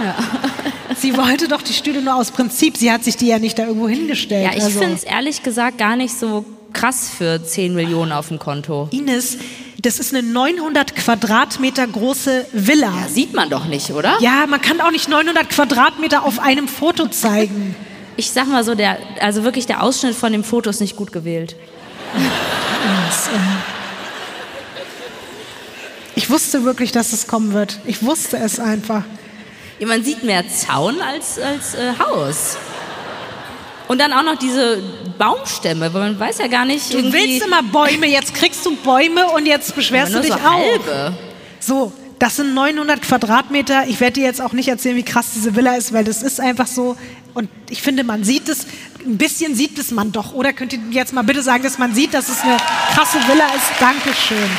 Ja. 0.02 0.14
sie 0.96 1.16
wollte 1.16 1.48
doch 1.48 1.60
die 1.60 1.74
Stühle 1.74 2.00
nur 2.00 2.14
aus 2.14 2.30
Prinzip. 2.30 2.76
Sie 2.76 2.90
hat 2.90 3.04
sich 3.04 3.16
die 3.16 3.26
ja 3.26 3.38
nicht 3.38 3.58
da 3.58 3.66
irgendwo 3.66 3.88
hingestellt. 3.88 4.44
Ja, 4.44 4.56
ich 4.56 4.64
also. 4.64 4.78
finde 4.78 4.94
es 4.94 5.04
ehrlich 5.04 5.42
gesagt 5.42 5.76
gar 5.76 5.96
nicht 5.96 6.14
so 6.18 6.46
krass 6.72 7.10
für 7.10 7.44
10 7.44 7.74
Millionen 7.74 8.12
auf 8.12 8.28
dem 8.28 8.38
Konto. 8.38 8.88
Ines, 8.90 9.36
das 9.80 9.98
ist 9.98 10.14
eine 10.14 10.22
900 10.22 10.94
Quadratmeter 10.94 11.86
große 11.86 12.46
Villa. 12.52 12.92
Ja, 13.00 13.08
sieht 13.08 13.34
man 13.34 13.50
doch 13.50 13.66
nicht, 13.66 13.90
oder? 13.90 14.16
Ja, 14.20 14.46
man 14.46 14.60
kann 14.60 14.80
auch 14.80 14.90
nicht 14.90 15.08
900 15.08 15.48
Quadratmeter 15.48 16.24
auf 16.24 16.38
einem 16.38 16.68
Foto 16.68 17.08
zeigen. 17.08 17.74
Ich 18.16 18.30
sag 18.30 18.46
mal 18.46 18.62
so, 18.64 18.74
der, 18.74 18.98
also 19.20 19.42
wirklich 19.44 19.66
der 19.66 19.82
Ausschnitt 19.82 20.14
von 20.14 20.32
dem 20.32 20.44
Foto 20.44 20.70
ist 20.70 20.80
nicht 20.80 20.96
gut 20.96 21.12
gewählt. 21.12 21.56
Ich 26.14 26.28
wusste 26.28 26.64
wirklich, 26.64 26.92
dass 26.92 27.12
es 27.12 27.26
kommen 27.26 27.52
wird. 27.52 27.80
Ich 27.86 28.02
wusste 28.02 28.36
es 28.36 28.60
einfach. 28.60 29.02
Ja, 29.78 29.86
man 29.86 30.04
sieht 30.04 30.22
mehr 30.22 30.44
Zaun 30.48 31.00
als, 31.00 31.38
als 31.38 31.74
äh, 31.74 31.94
Haus. 31.98 32.58
Und 33.88 33.98
dann 33.98 34.12
auch 34.12 34.22
noch 34.22 34.36
diese 34.36 34.82
Baumstämme, 35.18 35.92
weil 35.92 36.00
man 36.00 36.18
weiß 36.18 36.38
ja 36.38 36.46
gar 36.46 36.64
nicht. 36.64 36.92
Du 36.92 37.12
willst 37.12 37.44
immer 37.44 37.62
Bäume, 37.62 38.06
jetzt 38.06 38.34
kriegst 38.34 38.64
du 38.64 38.76
Bäume 38.76 39.26
und 39.28 39.46
jetzt 39.46 39.74
beschwerst 39.74 40.14
du 40.14 40.20
dich 40.20 40.32
so 40.32 40.38
auch. 40.38 40.42
halbe. 40.42 41.14
So, 41.60 41.92
das 42.18 42.36
sind 42.36 42.54
900 42.54 43.02
Quadratmeter. 43.02 43.86
Ich 43.88 44.00
werde 44.00 44.14
dir 44.14 44.24
jetzt 44.24 44.40
auch 44.40 44.52
nicht 44.52 44.68
erzählen, 44.68 44.96
wie 44.96 45.02
krass 45.02 45.32
diese 45.34 45.56
Villa 45.56 45.74
ist, 45.74 45.92
weil 45.92 46.04
das 46.04 46.22
ist 46.22 46.40
einfach 46.40 46.66
so. 46.66 46.96
Und 47.34 47.48
ich 47.70 47.82
finde, 47.82 48.04
man 48.04 48.24
sieht 48.24 48.48
es, 48.48 48.66
ein 49.04 49.18
bisschen 49.18 49.54
sieht 49.54 49.78
es 49.78 49.90
man 49.90 50.12
doch. 50.12 50.32
Oder 50.32 50.52
könnt 50.52 50.72
ihr 50.72 50.80
jetzt 50.90 51.12
mal 51.12 51.22
bitte 51.22 51.42
sagen, 51.42 51.62
dass 51.62 51.78
man 51.78 51.94
sieht, 51.94 52.14
dass 52.14 52.28
es 52.28 52.40
eine 52.42 52.56
krasse 52.94 53.18
Villa 53.26 53.46
ist? 53.46 53.80
Dankeschön. 53.80 54.50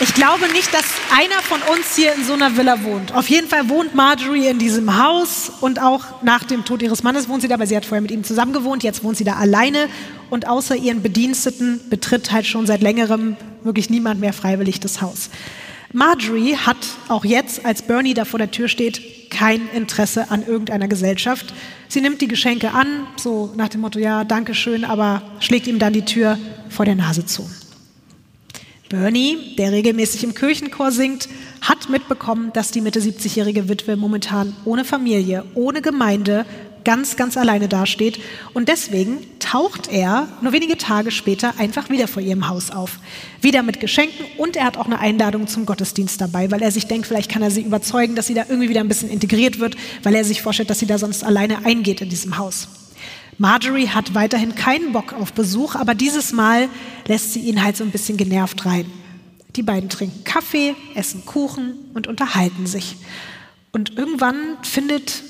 Ich 0.00 0.12
glaube 0.12 0.50
nicht, 0.50 0.74
dass 0.74 0.84
einer 1.16 1.40
von 1.40 1.60
uns 1.72 1.94
hier 1.94 2.14
in 2.14 2.24
so 2.24 2.32
einer 2.32 2.56
Villa 2.56 2.82
wohnt. 2.82 3.14
Auf 3.14 3.30
jeden 3.30 3.48
Fall 3.48 3.68
wohnt 3.68 3.94
Marjorie 3.94 4.48
in 4.48 4.58
diesem 4.58 5.00
Haus 5.00 5.52
und 5.60 5.80
auch 5.80 6.20
nach 6.22 6.42
dem 6.42 6.64
Tod 6.64 6.82
ihres 6.82 7.04
Mannes 7.04 7.28
wohnt 7.28 7.42
sie 7.42 7.48
da, 7.48 7.60
weil 7.60 7.68
sie 7.68 7.76
hat 7.76 7.84
vorher 7.84 8.02
mit 8.02 8.10
ihm 8.10 8.24
zusammen 8.24 8.52
gewohnt. 8.52 8.82
Jetzt 8.82 9.04
wohnt 9.04 9.16
sie 9.16 9.22
da 9.22 9.34
alleine 9.34 9.88
und 10.30 10.48
außer 10.48 10.74
ihren 10.74 11.00
Bediensteten 11.00 11.80
betritt 11.90 12.32
halt 12.32 12.44
schon 12.46 12.66
seit 12.66 12.82
längerem 12.82 13.36
wirklich 13.62 13.88
niemand 13.88 14.20
mehr 14.20 14.32
freiwillig 14.32 14.80
das 14.80 15.00
Haus. 15.00 15.30
Marjorie 15.92 16.56
hat 16.56 16.76
auch 17.06 17.24
jetzt, 17.24 17.64
als 17.64 17.82
Bernie 17.82 18.14
da 18.14 18.24
vor 18.24 18.38
der 18.40 18.50
Tür 18.50 18.66
steht, 18.66 19.30
kein 19.30 19.68
Interesse 19.68 20.28
an 20.28 20.44
irgendeiner 20.44 20.88
Gesellschaft. 20.88 21.54
Sie 21.86 22.00
nimmt 22.00 22.20
die 22.20 22.28
Geschenke 22.28 22.72
an, 22.72 23.06
so 23.16 23.52
nach 23.56 23.68
dem 23.68 23.82
Motto, 23.82 24.00
ja, 24.00 24.24
danke 24.24 24.56
schön, 24.56 24.84
aber 24.84 25.22
schlägt 25.38 25.68
ihm 25.68 25.78
dann 25.78 25.92
die 25.92 26.04
Tür 26.04 26.36
vor 26.68 26.84
der 26.84 26.96
Nase 26.96 27.24
zu. 27.24 27.48
Bernie, 28.88 29.56
der 29.56 29.72
regelmäßig 29.72 30.24
im 30.24 30.34
Kirchenchor 30.34 30.92
singt, 30.92 31.28
hat 31.60 31.88
mitbekommen, 31.88 32.52
dass 32.52 32.70
die 32.70 32.80
Mitte 32.80 33.00
70-jährige 33.00 33.68
Witwe 33.68 33.96
momentan 33.96 34.54
ohne 34.64 34.84
Familie, 34.84 35.44
ohne 35.54 35.80
Gemeinde, 35.80 36.44
ganz, 36.84 37.16
ganz 37.16 37.36
alleine 37.36 37.68
dasteht. 37.68 38.20
Und 38.52 38.68
deswegen 38.68 39.18
taucht 39.38 39.90
er 39.90 40.28
nur 40.42 40.52
wenige 40.52 40.76
Tage 40.76 41.10
später 41.10 41.54
einfach 41.58 41.88
wieder 41.88 42.08
vor 42.08 42.22
ihrem 42.22 42.48
Haus 42.48 42.70
auf. 42.70 42.98
Wieder 43.40 43.62
mit 43.62 43.80
Geschenken 43.80 44.26
und 44.36 44.56
er 44.56 44.66
hat 44.66 44.76
auch 44.76 44.86
eine 44.86 45.00
Einladung 45.00 45.46
zum 45.46 45.66
Gottesdienst 45.66 46.20
dabei, 46.20 46.50
weil 46.50 46.62
er 46.62 46.70
sich 46.70 46.86
denkt, 46.86 47.06
vielleicht 47.06 47.30
kann 47.30 47.42
er 47.42 47.50
sie 47.50 47.62
überzeugen, 47.62 48.14
dass 48.14 48.26
sie 48.26 48.34
da 48.34 48.44
irgendwie 48.48 48.68
wieder 48.68 48.80
ein 48.80 48.88
bisschen 48.88 49.10
integriert 49.10 49.58
wird, 49.58 49.76
weil 50.02 50.14
er 50.14 50.24
sich 50.24 50.42
vorstellt, 50.42 50.70
dass 50.70 50.78
sie 50.78 50.86
da 50.86 50.98
sonst 50.98 51.24
alleine 51.24 51.64
eingeht 51.64 52.00
in 52.00 52.10
diesem 52.10 52.36
Haus. 52.36 52.68
Marjorie 53.38 53.88
hat 53.88 54.14
weiterhin 54.14 54.54
keinen 54.54 54.92
Bock 54.92 55.12
auf 55.12 55.32
Besuch, 55.32 55.74
aber 55.74 55.94
dieses 55.94 56.32
Mal 56.32 56.68
lässt 57.06 57.32
sie 57.32 57.40
ihn 57.40 57.62
halt 57.62 57.76
so 57.76 57.84
ein 57.84 57.90
bisschen 57.90 58.16
genervt 58.16 58.64
rein. 58.64 58.86
Die 59.56 59.62
beiden 59.62 59.88
trinken 59.88 60.24
Kaffee, 60.24 60.74
essen 60.94 61.24
Kuchen 61.24 61.74
und 61.94 62.06
unterhalten 62.06 62.66
sich. 62.66 62.96
Und 63.72 63.96
irgendwann 63.96 64.58
findet 64.62 65.22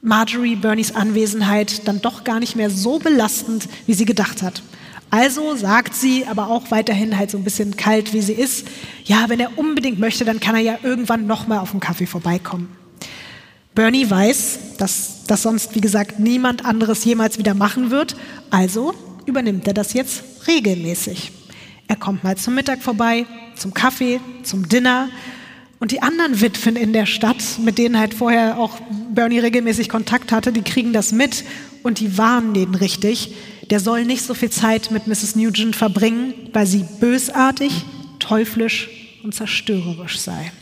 Marjorie 0.00 0.56
Bernies 0.56 0.94
Anwesenheit 0.94 1.88
dann 1.88 2.00
doch 2.00 2.24
gar 2.24 2.38
nicht 2.38 2.56
mehr 2.56 2.70
so 2.70 2.98
belastend, 2.98 3.68
wie 3.86 3.94
sie 3.94 4.04
gedacht 4.04 4.42
hat. 4.42 4.62
Also 5.10 5.54
sagt 5.56 5.94
sie, 5.94 6.26
aber 6.26 6.48
auch 6.48 6.70
weiterhin 6.70 7.16
halt 7.16 7.30
so 7.30 7.38
ein 7.38 7.44
bisschen 7.44 7.76
kalt, 7.76 8.12
wie 8.12 8.20
sie 8.20 8.32
ist, 8.32 8.66
ja, 9.04 9.28
wenn 9.28 9.40
er 9.40 9.56
unbedingt 9.56 9.98
möchte, 9.98 10.24
dann 10.24 10.40
kann 10.40 10.56
er 10.56 10.60
ja 10.60 10.78
irgendwann 10.82 11.26
nochmal 11.26 11.60
auf 11.60 11.70
den 11.70 11.80
Kaffee 11.80 12.06
vorbeikommen. 12.06 12.68
Bernie 13.74 14.08
weiß, 14.08 14.76
dass 14.78 15.24
das 15.26 15.42
sonst, 15.42 15.74
wie 15.74 15.80
gesagt, 15.80 16.20
niemand 16.20 16.64
anderes 16.64 17.04
jemals 17.04 17.38
wieder 17.38 17.54
machen 17.54 17.90
wird, 17.90 18.14
also 18.50 18.94
übernimmt 19.26 19.66
er 19.66 19.74
das 19.74 19.94
jetzt 19.94 20.22
regelmäßig. 20.46 21.32
Er 21.88 21.96
kommt 21.96 22.22
mal 22.22 22.36
zum 22.36 22.54
Mittag 22.54 22.82
vorbei, 22.82 23.26
zum 23.56 23.74
Kaffee, 23.74 24.20
zum 24.42 24.68
Dinner. 24.68 25.08
Und 25.80 25.90
die 25.90 26.02
anderen 26.02 26.40
Witwen 26.40 26.76
in 26.76 26.92
der 26.92 27.04
Stadt, 27.06 27.42
mit 27.62 27.78
denen 27.78 27.98
halt 27.98 28.14
vorher 28.14 28.58
auch 28.58 28.78
Bernie 29.12 29.40
regelmäßig 29.40 29.88
Kontakt 29.88 30.30
hatte, 30.30 30.52
die 30.52 30.62
kriegen 30.62 30.92
das 30.92 31.12
mit 31.12 31.44
und 31.82 32.00
die 32.00 32.16
warnen 32.16 32.54
den 32.54 32.74
richtig. 32.74 33.34
Der 33.70 33.80
soll 33.80 34.04
nicht 34.04 34.22
so 34.22 34.34
viel 34.34 34.50
Zeit 34.50 34.92
mit 34.92 35.06
Mrs. 35.06 35.36
Nugent 35.36 35.74
verbringen, 35.74 36.32
weil 36.52 36.66
sie 36.66 36.84
bösartig, 37.00 37.84
teuflisch 38.18 38.88
und 39.24 39.34
zerstörerisch 39.34 40.18
sei. 40.18 40.52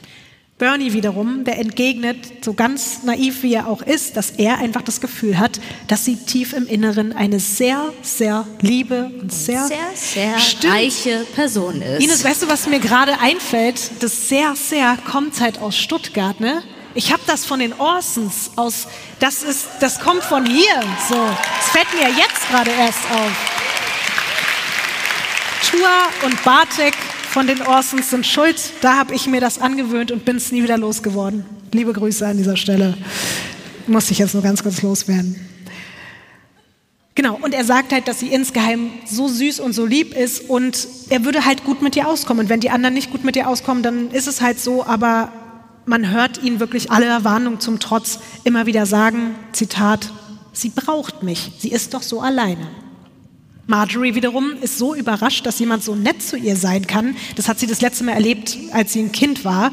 Bernie 0.59 0.93
wiederum, 0.93 1.45
der 1.45 1.59
entgegnet, 1.59 2.45
so 2.45 2.53
ganz 2.53 3.03
naiv 3.03 3.43
wie 3.43 3.55
er 3.55 3.67
auch 3.67 3.83
ist, 3.83 4.17
dass 4.17 4.31
er 4.31 4.59
einfach 4.59 4.83
das 4.83 5.01
Gefühl 5.01 5.39
hat, 5.39 5.61
dass 5.89 6.05
sie 6.05 6.17
tief 6.17 6.53
im 6.53 6.69
Inneren 6.69 7.13
eine 7.13 7.41
sehr, 7.41 7.93
sehr 8.03 8.47
liebe 8.61 9.11
und 9.21 9.33
sehr, 9.33 9.67
Sehr, 9.67 10.37
sehr 10.37 10.71
reiche 10.71 11.27
Person 11.35 11.83
ist. 11.83 12.05
Ines, 12.05 12.23
weißt 12.23 12.43
du, 12.43 12.49
was 12.49 12.69
mir 12.69 12.79
gerade 12.79 13.19
einfällt? 13.19 13.91
Das 14.01 14.29
sehr, 14.29 14.55
sehr 14.55 14.97
kommt 15.11 15.41
halt 15.41 15.59
aus 15.59 15.77
Stuttgart, 15.77 16.39
ne? 16.39 16.63
Ich 16.95 17.11
habe 17.13 17.23
das 17.27 17.45
von 17.45 17.59
den 17.59 17.73
Orsons 17.73 18.51
aus, 18.55 18.87
das 19.19 19.43
ist, 19.43 19.67
das 19.81 19.99
kommt 19.99 20.23
von 20.23 20.45
hier, 20.47 20.81
so. 21.09 21.17
Das 21.17 21.71
fällt 21.71 21.93
mir 21.95 22.09
jetzt 22.17 22.49
gerade 22.51 22.71
erst 22.71 23.01
auf. 23.11 23.33
Tua 25.71 26.27
und 26.27 26.45
Bartek 26.45 26.95
von 27.33 27.47
den 27.47 27.63
Orsons 27.63 28.11
sind 28.11 28.27
schuld. 28.27 28.61
Da 28.83 28.99
habe 28.99 29.15
ich 29.15 29.27
mir 29.27 29.41
das 29.41 29.59
angewöhnt 29.59 30.13
und 30.13 30.27
bin 30.27 30.37
es 30.37 30.53
nie 30.53 30.63
wieder 30.63 30.77
losgeworden. 30.77 31.47
Liebe 31.73 31.95
Grüße 31.95 32.27
an 32.27 32.37
dieser 32.37 32.59
Stelle. 32.59 32.95
Musste 33.87 34.13
ich 34.13 34.19
jetzt 34.19 34.35
nur 34.35 34.43
ganz 34.43 34.63
kurz 34.63 34.83
loswerden. 34.83 35.41
Genau, 37.15 37.39
und 37.41 37.55
er 37.55 37.65
sagt 37.65 37.93
halt, 37.93 38.07
dass 38.07 38.21
sie 38.21 38.29
insgeheim 38.29 38.91
so 39.07 39.29
süß 39.29 39.61
und 39.61 39.73
so 39.73 39.87
lieb 39.87 40.15
ist 40.15 40.49
und 40.49 40.87
er 41.09 41.25
würde 41.25 41.47
halt 41.47 41.65
gut 41.65 41.81
mit 41.81 41.97
ihr 41.97 42.07
auskommen. 42.07 42.45
Und 42.45 42.49
wenn 42.51 42.61
die 42.61 42.71
anderen 42.71 42.95
nicht 42.95 43.11
gut 43.11 43.25
mit 43.25 43.35
ihr 43.35 43.49
auskommen, 43.49 43.83
dann 43.83 44.11
ist 44.11 44.29
es 44.29 44.43
halt 44.43 44.61
so, 44.61 44.85
aber 44.85 45.33
man 45.87 46.11
hört 46.11 46.43
ihn 46.43 46.61
wirklich 46.61 46.91
aller 46.91 47.25
Warnung 47.25 47.61
zum 47.61 47.81
Trotz 47.81 48.19
immer 48.45 48.67
wieder 48.67 48.85
sagen, 48.85 49.35
Zitat, 49.53 50.13
sie 50.53 50.69
braucht 50.69 51.23
mich, 51.23 51.53
sie 51.59 51.71
ist 51.71 51.95
doch 51.95 52.03
so 52.03 52.21
alleine. 52.21 52.69
Marjorie 53.67 54.15
wiederum 54.15 54.55
ist 54.61 54.79
so 54.79 54.95
überrascht, 54.95 55.47
dass 55.47 55.59
jemand 55.59 55.85
so 55.85 55.95
nett 55.95 56.21
zu 56.21 56.37
ihr 56.37 56.57
sein 56.57 56.87
kann. 56.87 57.17
Das 57.37 57.49
hat 57.49 57.59
sie 57.59 57.67
das 57.67 57.81
letzte 57.81 58.05
Mal 58.05 58.13
erlebt, 58.13 58.59
als 58.73 58.93
sie 58.93 59.01
ein 59.01 59.13
Kind 59.13 59.45
war, 59.45 59.73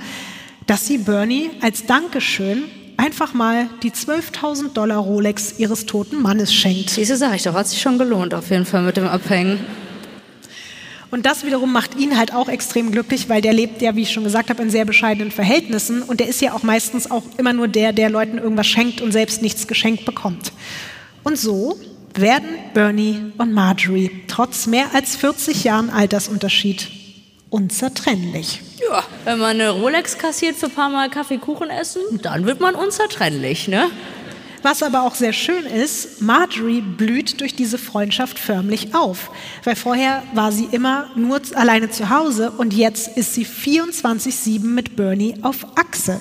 dass 0.67 0.85
sie 0.85 0.99
Bernie 0.99 1.49
als 1.61 1.85
Dankeschön 1.85 2.63
einfach 2.97 3.33
mal 3.33 3.67
die 3.81 3.91
12.000 3.91 4.73
Dollar 4.73 4.97
Rolex 4.97 5.55
ihres 5.57 5.85
toten 5.85 6.21
Mannes 6.21 6.53
schenkt. 6.53 6.97
Diese 6.97 7.17
sag 7.17 7.35
ich 7.35 7.43
doch, 7.43 7.53
hat 7.53 7.67
sich 7.67 7.81
schon 7.81 7.97
gelohnt 7.97 8.33
auf 8.33 8.51
jeden 8.51 8.65
Fall 8.65 8.83
mit 8.83 8.97
dem 8.97 9.07
Abhängen. 9.07 9.59
Und 11.09 11.25
das 11.25 11.43
wiederum 11.43 11.73
macht 11.73 11.95
ihn 11.95 12.17
halt 12.17 12.35
auch 12.35 12.49
extrem 12.49 12.91
glücklich, 12.91 13.29
weil 13.29 13.41
der 13.41 13.53
lebt 13.53 13.81
ja, 13.81 13.95
wie 13.95 14.03
ich 14.03 14.11
schon 14.11 14.23
gesagt 14.23 14.51
habe, 14.51 14.61
in 14.61 14.69
sehr 14.69 14.85
bescheidenen 14.85 15.31
Verhältnissen 15.31 16.03
und 16.03 16.19
der 16.19 16.27
ist 16.27 16.39
ja 16.39 16.53
auch 16.53 16.61
meistens 16.61 17.09
auch 17.09 17.23
immer 17.37 17.53
nur 17.53 17.67
der, 17.67 17.93
der 17.93 18.11
Leuten 18.11 18.37
irgendwas 18.37 18.67
schenkt 18.67 19.01
und 19.01 19.11
selbst 19.11 19.41
nichts 19.41 19.65
geschenkt 19.65 20.05
bekommt. 20.05 20.51
Und 21.23 21.39
so 21.39 21.79
werden 22.21 22.49
Bernie 22.73 23.31
und 23.37 23.53
Marjorie 23.53 24.11
trotz 24.27 24.67
mehr 24.67 24.87
als 24.93 25.15
40 25.15 25.63
Jahren 25.63 25.89
Altersunterschied 25.89 26.87
unzertrennlich. 27.49 28.61
Ja, 28.89 29.03
wenn 29.25 29.39
man 29.39 29.51
eine 29.51 29.71
Rolex 29.71 30.17
kassiert 30.17 30.55
für 30.55 30.67
ein 30.67 30.71
paar 30.71 30.89
Mal 30.89 31.09
Kaffee, 31.09 31.37
Kuchen 31.37 31.69
essen, 31.69 32.01
dann 32.21 32.45
wird 32.45 32.59
man 32.59 32.75
unzertrennlich, 32.75 33.67
ne? 33.67 33.89
Was 34.61 34.83
aber 34.83 35.03
auch 35.03 35.15
sehr 35.15 35.31
schön 35.31 35.65
ist, 35.65 36.21
Marjorie 36.21 36.81
blüht 36.81 37.39
durch 37.39 37.55
diese 37.55 37.77
Freundschaft 37.77 38.37
förmlich 38.37 38.93
auf. 38.93 39.31
Weil 39.63 39.77
vorher 39.77 40.21
war 40.33 40.51
sie 40.51 40.67
immer 40.71 41.09
nur 41.15 41.41
alleine 41.55 41.89
zu 41.89 42.09
Hause 42.09 42.51
und 42.51 42.73
jetzt 42.73 43.15
ist 43.17 43.33
sie 43.33 43.45
24-7 43.45 44.59
mit 44.61 44.97
Bernie 44.97 45.35
auf 45.43 45.65
Achse. 45.75 46.19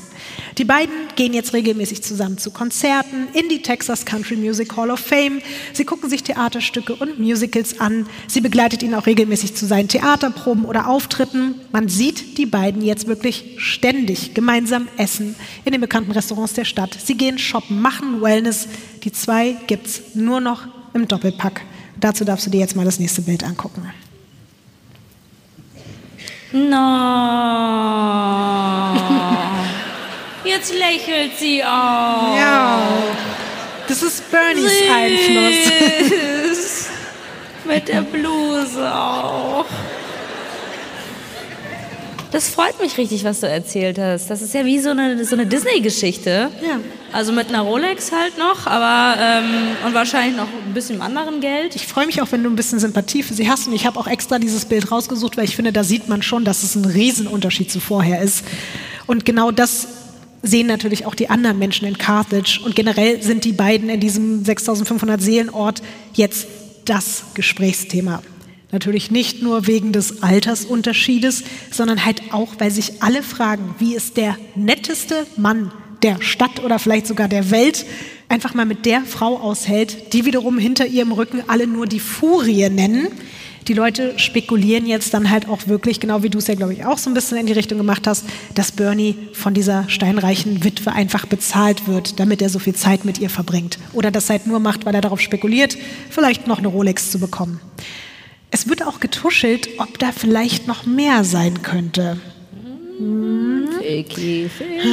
Die 0.59 0.65
beiden 0.65 0.95
gehen 1.15 1.33
jetzt 1.35 1.53
regelmäßig 1.53 2.03
zusammen 2.03 2.37
zu 2.37 2.51
Konzerten 2.51 3.29
in 3.33 3.49
die 3.49 3.63
Texas 3.63 4.05
Country 4.05 4.37
Music 4.37 4.77
Hall 4.77 4.91
of 4.91 4.99
Fame. 4.99 5.41
Sie 5.73 5.85
gucken 5.85 6.11
sich 6.11 6.25
Theaterstücke 6.25 6.97
und 6.97 7.21
Musicals 7.21 7.81
an. 7.81 8.07
Sie 8.27 8.41
begleitet 8.41 8.83
ihn 8.83 8.95
auch 8.95 9.07
regelmäßig 9.07 9.55
zu 9.55 9.67
seinen 9.67 9.87
Theaterproben 9.89 10.65
oder 10.65 10.89
Auftritten. 10.89 11.55
Man 11.71 11.89
sieht 11.89 12.39
die 12.39 12.47
beiden 12.47 12.83
jetzt 12.83 13.07
wirklich 13.07 13.55
ständig 13.59 14.35
gemeinsam 14.35 14.89
essen 14.97 15.37
in 15.65 15.73
den 15.73 15.81
bekannten 15.81 16.11
Restaurants 16.11 16.55
der 16.55 16.65
Stadt. 16.65 16.99
Sie 17.05 17.17
gehen 17.17 17.39
shoppen, 17.39 17.81
machen 17.81 18.21
Wellness. 18.21 18.67
Die 19.05 19.13
zwei 19.13 19.57
gibt's 19.69 20.03
nur 20.15 20.41
noch 20.41 20.67
im 20.93 21.07
Doppelpack. 21.07 21.63
Dazu 22.01 22.25
darfst 22.25 22.47
du 22.47 22.51
dir 22.51 22.61
jetzt 22.61 22.75
mal 22.75 22.85
das 22.85 22.99
nächste 22.99 23.23
Bild 23.23 23.45
angucken. 23.45 23.83
No. 26.53 26.75
Jetzt 30.49 30.73
lächelt 30.73 31.39
sie 31.39 31.63
auch. 31.63 32.37
Ja, 32.37 32.83
das 33.87 34.03
ist 34.03 34.31
Bernies 34.31 34.73
Einfluss. 34.91 36.09
Süß. 36.09 36.89
Mit 37.67 37.89
der 37.89 38.01
Bluse 38.01 38.91
auch. 38.95 39.67
Das 42.31 42.49
freut 42.49 42.81
mich 42.81 42.97
richtig, 42.97 43.25
was 43.25 43.41
du 43.41 43.49
erzählt 43.49 43.99
hast. 43.99 44.31
Das 44.31 44.41
ist 44.41 44.55
ja 44.55 44.65
wie 44.65 44.79
so 44.79 44.91
eine, 44.91 45.23
so 45.25 45.35
eine 45.35 45.47
Disney-Geschichte. 45.47 46.51
Ja. 46.63 46.79
Also 47.13 47.33
mit 47.33 47.49
einer 47.49 47.63
Rolex 47.63 48.13
halt 48.13 48.39
noch, 48.39 48.67
aber 48.67 49.19
ähm, 49.21 49.77
und 49.87 49.95
wahrscheinlich 49.95 50.37
noch 50.37 50.49
ein 50.67 50.75
bisschen 50.75 51.01
anderen 51.03 51.41
Geld. 51.41 51.75
Ich 51.75 51.87
freue 51.87 52.07
mich 52.07 52.23
auch, 52.23 52.31
wenn 52.33 52.43
du 52.43 52.51
ein 52.51 52.57
bisschen 52.57 52.79
Sympathie 52.79 53.23
für 53.23 53.35
sie 53.35 53.51
hast. 53.51 53.67
Und 53.67 53.75
ich 53.75 53.87
habe 53.87 53.99
auch 53.99 54.07
extra 54.07 54.39
dieses 54.39 54.65
Bild 54.65 54.91
rausgesucht, 54.91 55.37
weil 55.37 55.45
ich 55.45 55.57
finde, 55.57 55.73
da 55.73 55.85
sieht 55.85 56.09
man 56.09 56.23
schon, 56.23 56.45
dass 56.45 56.63
es 56.63 56.75
ein 56.75 56.85
Riesenunterschied 56.85 57.71
zu 57.71 57.81
vorher 57.81 58.23
ist. 58.23 58.45
Und 59.07 59.25
genau 59.25 59.51
das 59.51 59.89
sehen 60.43 60.67
natürlich 60.67 61.07
auch 61.07 61.15
die 61.15 61.31
anderen 61.31 61.59
Menschen 61.59 61.87
in 61.87 61.99
Carthage. 61.99 62.61
Und 62.65 62.77
generell 62.77 63.23
sind 63.23 63.45
die 63.45 63.53
beiden 63.53 63.89
in 63.89 64.01
diesem 64.01 64.45
6500 64.45 65.21
Seelenort 65.21 65.83
jetzt 66.15 66.47
das 66.85 67.25
Gesprächsthema. 67.35 68.23
Natürlich 68.71 69.11
nicht 69.11 69.43
nur 69.43 69.67
wegen 69.67 69.93
des 69.93 70.23
Altersunterschiedes, 70.23 71.43
sondern 71.71 72.05
halt 72.05 72.33
auch, 72.33 72.55
weil 72.59 72.71
sich 72.71 73.03
alle 73.03 73.23
fragen, 73.23 73.75
wie 73.79 73.95
ist 73.95 74.17
der 74.17 74.37
netteste 74.55 75.27
Mann 75.37 75.73
der 76.03 76.21
Stadt 76.21 76.63
oder 76.63 76.79
vielleicht 76.79 77.07
sogar 77.07 77.29
der 77.29 77.51
Welt 77.51 77.87
einfach 78.29 78.55
mal 78.55 78.67
mit 78.67 78.85
der 78.85 79.03
Frau 79.03 79.39
aushält, 79.39 80.13
die 80.13 80.27
wiederum 80.27 80.59
hinter 80.59 80.87
ihrem 80.87 81.13
Rücken 81.13 81.43
alle 81.49 81.67
nur 81.67 81.87
die 81.87 82.01
Furie 82.01 82.69
nennen. 82.69 83.09
Die 83.69 83.75
Leute 83.75 84.19
spekulieren 84.19 84.87
jetzt 84.87 85.13
dann 85.13 85.29
halt 85.29 85.47
auch 85.47 85.67
wirklich, 85.67 86.01
genau 86.01 86.23
wie 86.23 86.31
du 86.31 86.39
es 86.39 86.47
ja, 86.47 86.55
glaube 86.55 86.73
ich, 86.73 86.87
auch 86.87 86.97
so 86.97 87.11
ein 87.11 87.15
bisschen 87.15 87.37
in 87.37 87.45
die 87.45 87.53
Richtung 87.53 87.77
gemacht 87.77 88.07
hast, 88.07 88.25
dass 88.55 88.73
Bernie 88.73 89.15
von 89.35 89.53
dieser 89.53 89.87
steinreichen 89.91 90.65
Witwe 90.65 90.91
einfach 90.93 91.27
bezahlt 91.27 91.87
wird, 91.87 92.19
damit 92.19 92.41
er 92.41 92.49
so 92.49 92.59
viel 92.59 92.75
Zeit 92.75 93.05
mit 93.05 93.19
ihr 93.19 93.29
verbringt. 93.29 93.79
Oder 93.93 94.11
das 94.11 94.31
halt 94.31 94.47
nur 94.47 94.59
macht, 94.59 94.87
weil 94.87 94.95
er 94.95 95.03
darauf 95.03 95.21
spekuliert, 95.21 95.77
vielleicht 96.09 96.47
noch 96.47 96.59
eine 96.59 96.69
Rolex 96.69 97.11
zu 97.11 97.19
bekommen. 97.19 97.61
Es 98.51 98.71
wird 98.71 98.83
auch 98.83 99.01
getuschelt, 99.01 99.69
ob 99.77 99.99
da 99.99 100.13
vielleicht 100.13 100.67
noch 100.67 100.87
mehr 100.87 101.23
sein 101.25 101.61
könnte. 101.61 102.19
Hm. 102.97 103.69
Ficky, 103.83 104.49
ficky. 104.49 104.89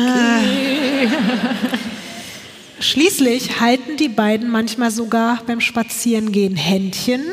Schließlich 2.82 3.62
halten 3.62 3.96
die 3.96 4.10
beiden 4.10 4.52
manchmal 4.52 4.92
sogar 4.92 5.42
beim 5.48 5.62
Spazierengehen 5.62 6.58
Händchen 6.58 7.24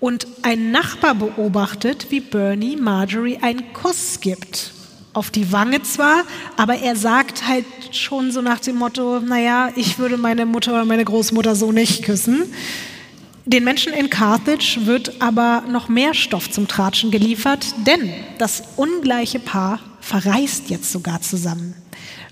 und 0.00 0.26
ein 0.42 0.70
Nachbar 0.70 1.14
beobachtet, 1.14 2.06
wie 2.10 2.20
Bernie 2.20 2.76
Marjorie 2.76 3.38
einen 3.40 3.72
Kuss 3.72 4.20
gibt. 4.20 4.72
Auf 5.12 5.30
die 5.30 5.52
Wange 5.52 5.82
zwar, 5.82 6.24
aber 6.56 6.76
er 6.76 6.96
sagt 6.96 7.46
halt 7.46 7.64
schon 7.92 8.32
so 8.32 8.42
nach 8.42 8.58
dem 8.58 8.76
Motto, 8.76 9.20
naja, 9.20 9.70
ich 9.76 9.98
würde 9.98 10.16
meine 10.16 10.44
Mutter 10.44 10.72
oder 10.72 10.84
meine 10.84 11.04
Großmutter 11.04 11.54
so 11.54 11.70
nicht 11.70 12.02
küssen. 12.02 12.52
Den 13.46 13.62
Menschen 13.62 13.92
in 13.92 14.10
Carthage 14.10 14.86
wird 14.86 15.20
aber 15.20 15.64
noch 15.70 15.88
mehr 15.88 16.14
Stoff 16.14 16.50
zum 16.50 16.66
Tratschen 16.66 17.10
geliefert, 17.10 17.66
denn 17.86 18.10
das 18.38 18.62
ungleiche 18.76 19.38
Paar 19.38 19.80
verreist 20.00 20.70
jetzt 20.70 20.90
sogar 20.90 21.20
zusammen. 21.20 21.74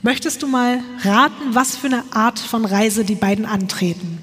Möchtest 0.03 0.43
du 0.43 0.49
mal 0.49 0.81
raten, 1.03 1.55
was 1.55 1.77
für 1.77 1.87
eine 1.87 2.03
Art 2.11 2.39
von 2.39 2.65
Reise 2.65 3.05
die 3.05 3.15
beiden 3.15 3.45
antreten? 3.45 4.19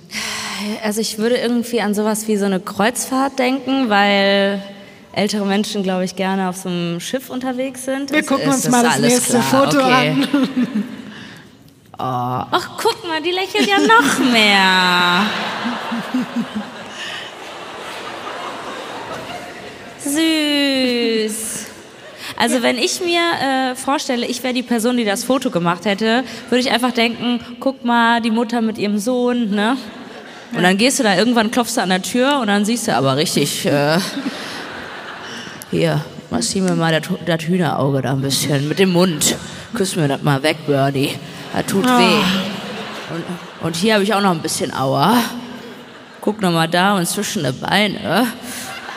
Also 0.83 1.01
ich 1.01 1.17
würde 1.17 1.37
irgendwie 1.37 1.81
an 1.81 1.93
sowas 1.93 2.27
wie 2.27 2.37
so 2.37 2.45
eine 2.45 2.59
Kreuzfahrt 2.59 3.39
denken, 3.39 3.89
weil 3.89 4.61
ältere 5.11 5.45
Menschen, 5.45 5.83
glaube 5.83 6.05
ich, 6.05 6.15
gerne 6.15 6.49
auf 6.49 6.57
so 6.57 6.69
einem 6.69 6.99
Schiff 6.99 7.29
unterwegs 7.29 7.85
sind. 7.85 8.11
Wir 8.11 8.25
gucken 8.25 8.49
uns 8.49 8.67
mal 8.69 8.83
das 8.83 8.99
nächste 8.99 9.39
klar. 9.39 9.65
Foto 9.65 9.79
okay. 9.79 10.09
an. 10.09 10.83
Oh, 12.01 12.05
ach, 12.05 12.69
guck 12.81 13.05
mal, 13.05 13.21
die 13.21 13.31
lächelt 13.31 13.67
ja 13.67 13.77
noch 13.77 14.19
mehr. 14.31 15.25
Süß. 19.99 21.65
Also 22.37 22.61
wenn 22.61 22.77
ich 22.77 23.01
mir 23.01 23.19
äh, 23.19 23.75
vorstelle, 23.75 24.25
ich 24.25 24.41
wäre 24.43 24.53
die 24.53 24.63
Person, 24.63 24.95
die 24.95 25.03
das 25.03 25.25
Foto 25.25 25.51
gemacht 25.51 25.83
hätte, 25.83 26.23
würde 26.49 26.61
ich 26.61 26.71
einfach 26.71 26.91
denken, 26.91 27.41
guck 27.59 27.83
mal, 27.83 28.21
die 28.21 28.31
Mutter 28.31 28.61
mit 28.61 28.77
ihrem 28.77 28.97
Sohn, 28.97 29.49
ne? 29.49 29.75
Und 30.51 30.63
dann 30.63 30.77
gehst 30.77 30.99
du 30.99 31.03
da 31.03 31.15
irgendwann, 31.15 31.51
klopfst 31.51 31.75
du 31.77 31.81
an 31.81 31.89
der 31.89 32.01
Tür 32.01 32.39
und 32.41 32.47
dann 32.47 32.65
siehst 32.65 32.87
du 32.87 32.95
aber 32.95 33.17
richtig, 33.17 33.65
äh, 33.65 33.99
hier, 35.71 36.03
massier 36.29 36.63
mir 36.63 36.75
mal 36.75 36.99
das 37.25 37.41
Hühnerauge 37.41 38.01
da 38.01 38.11
ein 38.11 38.21
bisschen 38.21 38.67
mit 38.67 38.79
dem 38.79 38.91
Mund. 38.91 39.35
Küss 39.75 39.95
mir 39.95 40.07
das 40.07 40.23
mal 40.23 40.41
weg, 40.41 40.57
Birdie. 40.65 41.11
Das 41.53 41.65
tut 41.67 41.85
oh. 41.85 41.89
weh. 41.89 42.23
Und, 43.13 43.23
und 43.67 43.75
hier 43.75 43.95
habe 43.95 44.03
ich 44.03 44.13
auch 44.13 44.21
noch 44.21 44.31
ein 44.31 44.41
bisschen 44.41 44.73
Aua. 44.73 45.17
Guck 46.21 46.41
noch 46.41 46.51
mal 46.51 46.67
da 46.67 46.97
und 46.97 47.07
zwischen 47.07 47.43
die 47.43 47.51
Beine. 47.51 48.27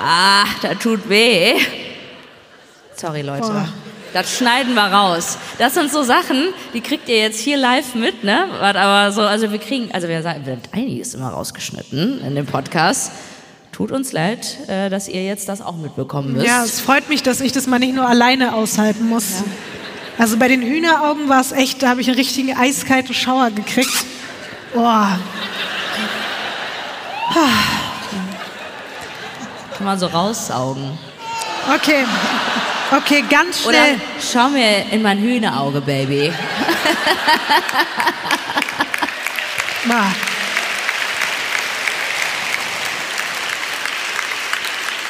Ah, 0.03 0.45
das 0.63 0.79
tut 0.79 1.09
weh. 1.09 1.55
Sorry, 2.97 3.23
Leute. 3.23 3.43
Boah. 3.43 3.69
Das 4.13 4.37
schneiden 4.37 4.75
wir 4.75 4.83
raus. 4.83 5.39
Das 5.59 5.75
sind 5.75 5.91
so 5.91 6.03
Sachen, 6.03 6.53
die 6.75 6.81
kriegt 6.83 7.09
ihr 7.09 7.17
jetzt 7.17 7.41
hier 7.41 7.57
live 7.57 7.95
mit, 7.95 8.25
ne? 8.25 8.45
Aber 8.61 9.11
so, 9.11 9.23
also 9.23 9.51
wir 9.51 9.59
kriegen, 9.59 9.91
also 9.93 10.07
wir 10.07 10.23
sagen, 10.23 10.45
wir 10.45 10.53
haben 10.53 10.63
einiges 10.73 11.15
immer 11.15 11.31
rausgeschnitten 11.31 12.21
in 12.25 12.35
dem 12.35 12.47
Podcast. 12.47 13.13
Tut 13.73 13.91
uns 13.91 14.13
leid, 14.13 14.69
äh, 14.69 14.91
dass 14.91 15.09
ihr 15.09 15.25
jetzt 15.25 15.49
das 15.49 15.63
auch 15.63 15.77
mitbekommen 15.77 16.35
müsst. 16.35 16.47
Ja, 16.47 16.63
es 16.63 16.81
freut 16.81 17.09
mich, 17.09 17.23
dass 17.23 17.41
ich 17.41 17.53
das 17.53 17.67
mal 17.67 17.79
nicht 17.79 17.95
nur 17.95 18.07
alleine 18.07 18.55
aushalten 18.55 19.09
muss. 19.09 19.41
Ja. 19.41 19.45
Also 20.19 20.37
bei 20.37 20.49
den 20.49 20.61
Hühneraugen 20.61 21.31
war 21.31 21.41
es 21.41 21.53
echt, 21.53 21.83
da 21.83 21.89
habe 21.89 22.03
ich 22.03 22.09
einen 22.09 22.19
richtigen 22.19 22.55
eiskalten 22.55 23.15
Schauer 23.15 23.51
gekriegt. 23.51 24.05
Boah. 24.75 25.19
Kann 29.77 29.87
man 29.87 29.99
so 29.99 30.07
raussaugen. 30.07 30.99
Okay. 31.75 32.05
Okay, 32.97 33.25
ganz 33.31 33.63
schnell. 33.63 33.95
Oder 33.95 34.01
schau 34.21 34.49
mir 34.51 34.87
in 34.91 35.01
mein 35.03 35.19
Hühnerauge, 35.19 35.81
Baby. 35.81 36.33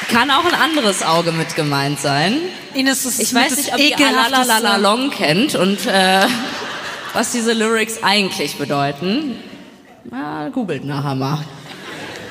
Kann 0.09 0.31
auch 0.31 0.45
ein 0.45 0.53
anderes 0.53 1.03
Auge 1.03 1.31
mit 1.31 1.55
gemeint 1.55 1.99
sein. 1.99 2.37
Ines, 2.73 3.05
ist 3.05 3.19
ich 3.19 3.33
weiß 3.33 3.57
nicht, 3.57 3.73
ob 3.73 3.79
ihr 3.79 3.97
Alalalala 3.97 4.77
Long 4.77 5.09
kennt 5.09 5.55
und 5.55 5.85
äh, 5.85 6.25
was 7.13 7.31
diese 7.31 7.53
Lyrics 7.53 8.01
eigentlich 8.03 8.57
bedeuten. 8.57 9.35
Na, 10.05 10.49
googelt 10.49 10.85
nachher 10.85 11.15
mal. 11.15 11.39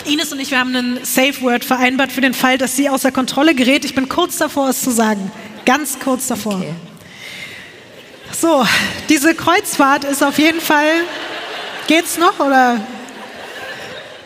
Ines 0.06 0.32
und 0.32 0.40
ich, 0.40 0.50
wir 0.50 0.58
haben 0.58 0.74
einen 0.74 1.04
Safe 1.04 1.40
Word 1.42 1.64
vereinbart 1.64 2.12
für 2.12 2.20
den 2.20 2.34
Fall, 2.34 2.58
dass 2.58 2.76
sie 2.76 2.88
außer 2.88 3.12
Kontrolle 3.12 3.54
gerät. 3.54 3.84
Ich 3.84 3.94
bin 3.94 4.08
kurz 4.08 4.38
davor, 4.38 4.68
es 4.68 4.82
zu 4.82 4.90
sagen. 4.90 5.30
Ganz 5.64 5.98
kurz 5.98 6.26
davor. 6.26 6.56
Okay. 6.56 6.74
So, 8.32 8.66
diese 9.08 9.34
Kreuzfahrt 9.34 10.04
ist 10.04 10.22
auf 10.22 10.38
jeden 10.38 10.60
Fall. 10.60 11.04
Geht's 11.86 12.18
noch 12.18 12.38
oder? 12.40 12.80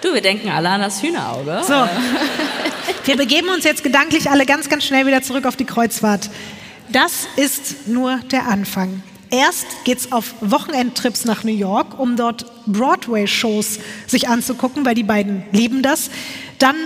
Du, 0.01 0.15
wir 0.15 0.21
denken 0.21 0.49
alle 0.51 0.69
an 0.69 0.81
das 0.81 1.03
Hühnerauge. 1.03 1.63
So. 1.67 1.89
Wir 3.05 3.17
begeben 3.17 3.49
uns 3.49 3.65
jetzt 3.65 3.83
gedanklich 3.83 4.31
alle 4.31 4.47
ganz, 4.47 4.69
ganz 4.69 4.85
schnell 4.85 5.07
wieder 5.07 5.23
zurück 5.23 5.47
auf 5.47 5.57
die 5.57 5.65
Kreuzfahrt. 5.65 6.31
Das 6.89 7.27
ist 7.37 7.89
nur 7.89 8.19
der 8.31 8.47
Anfang. 8.47 9.03
Erst 9.31 9.67
geht's 9.85 10.13
auf 10.13 10.35
Wochenendtrips 10.41 11.25
nach 11.25 11.45
New 11.45 11.55
York, 11.55 11.99
um 11.99 12.17
dort 12.17 12.47
Broadway-Shows 12.67 13.79
sich 14.07 14.29
anzugucken, 14.29 14.85
weil 14.85 14.95
die 14.95 15.03
beiden 15.03 15.43
lieben 15.53 15.83
das. 15.83 16.11
Dann 16.59 16.77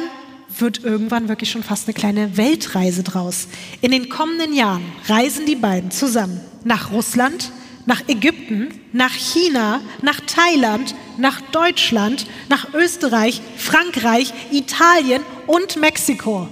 wird 0.59 0.85
irgendwann 0.85 1.29
wirklich 1.29 1.51
schon 1.51 1.63
fast 1.63 1.87
eine 1.87 1.95
kleine 1.95 2.37
Weltreise 2.37 3.03
draus. 3.03 3.49
In 3.81 3.91
den 3.91 4.09
kommenden 4.09 4.55
Jahren 4.55 4.85
reisen 5.07 5.47
die 5.47 5.57
beiden 5.57 5.91
zusammen 5.91 6.41
nach 6.65 6.93
Russland, 6.93 7.53
nach 7.87 8.09
Ägypten, 8.09 8.69
nach 8.93 9.13
China, 9.13 9.81
nach 10.03 10.21
Thailand, 10.21 10.95
nach 11.17 11.41
Deutschland, 11.53 12.27
nach 12.49 12.73
Österreich, 12.75 13.41
Frankreich, 13.57 14.33
Italien 14.51 15.23
und 15.47 15.77
Mexiko. 15.77 16.49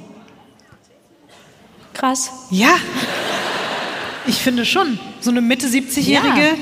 Krass. 1.95 2.30
Ja, 2.51 2.76
ich 4.29 4.37
finde 4.37 4.64
schon. 4.64 4.99
So 5.20 5.31
eine 5.31 5.41
Mitte 5.41 5.66
70-Jährige, 5.66 6.41
ja. 6.41 6.55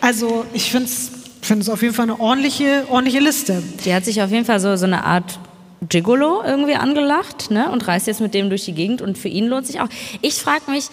also 0.00 0.44
ich 0.52 0.70
finde 0.70 0.86
es 0.86 1.10
finde 1.42 1.62
es 1.62 1.68
auf 1.68 1.82
jeden 1.82 1.94
Fall 1.94 2.04
eine 2.04 2.20
ordentliche, 2.20 2.86
ordentliche 2.88 3.18
Liste. 3.18 3.62
Die 3.84 3.92
hat 3.92 4.04
sich 4.04 4.22
auf 4.22 4.30
jeden 4.30 4.44
Fall 4.44 4.60
so, 4.60 4.76
so 4.76 4.86
eine 4.86 5.04
Art 5.04 5.38
Gigolo 5.88 6.42
irgendwie 6.44 6.76
angelacht 6.76 7.50
ne? 7.50 7.70
und 7.70 7.86
reist 7.88 8.06
jetzt 8.06 8.20
mit 8.20 8.32
dem 8.32 8.48
durch 8.48 8.64
die 8.64 8.72
Gegend 8.72 9.02
und 9.02 9.18
für 9.18 9.28
ihn 9.28 9.48
lohnt 9.48 9.66
sich 9.66 9.80
auch. 9.80 9.88
Ich 10.20 10.34
frage 10.34 10.70
mich, 10.70 10.84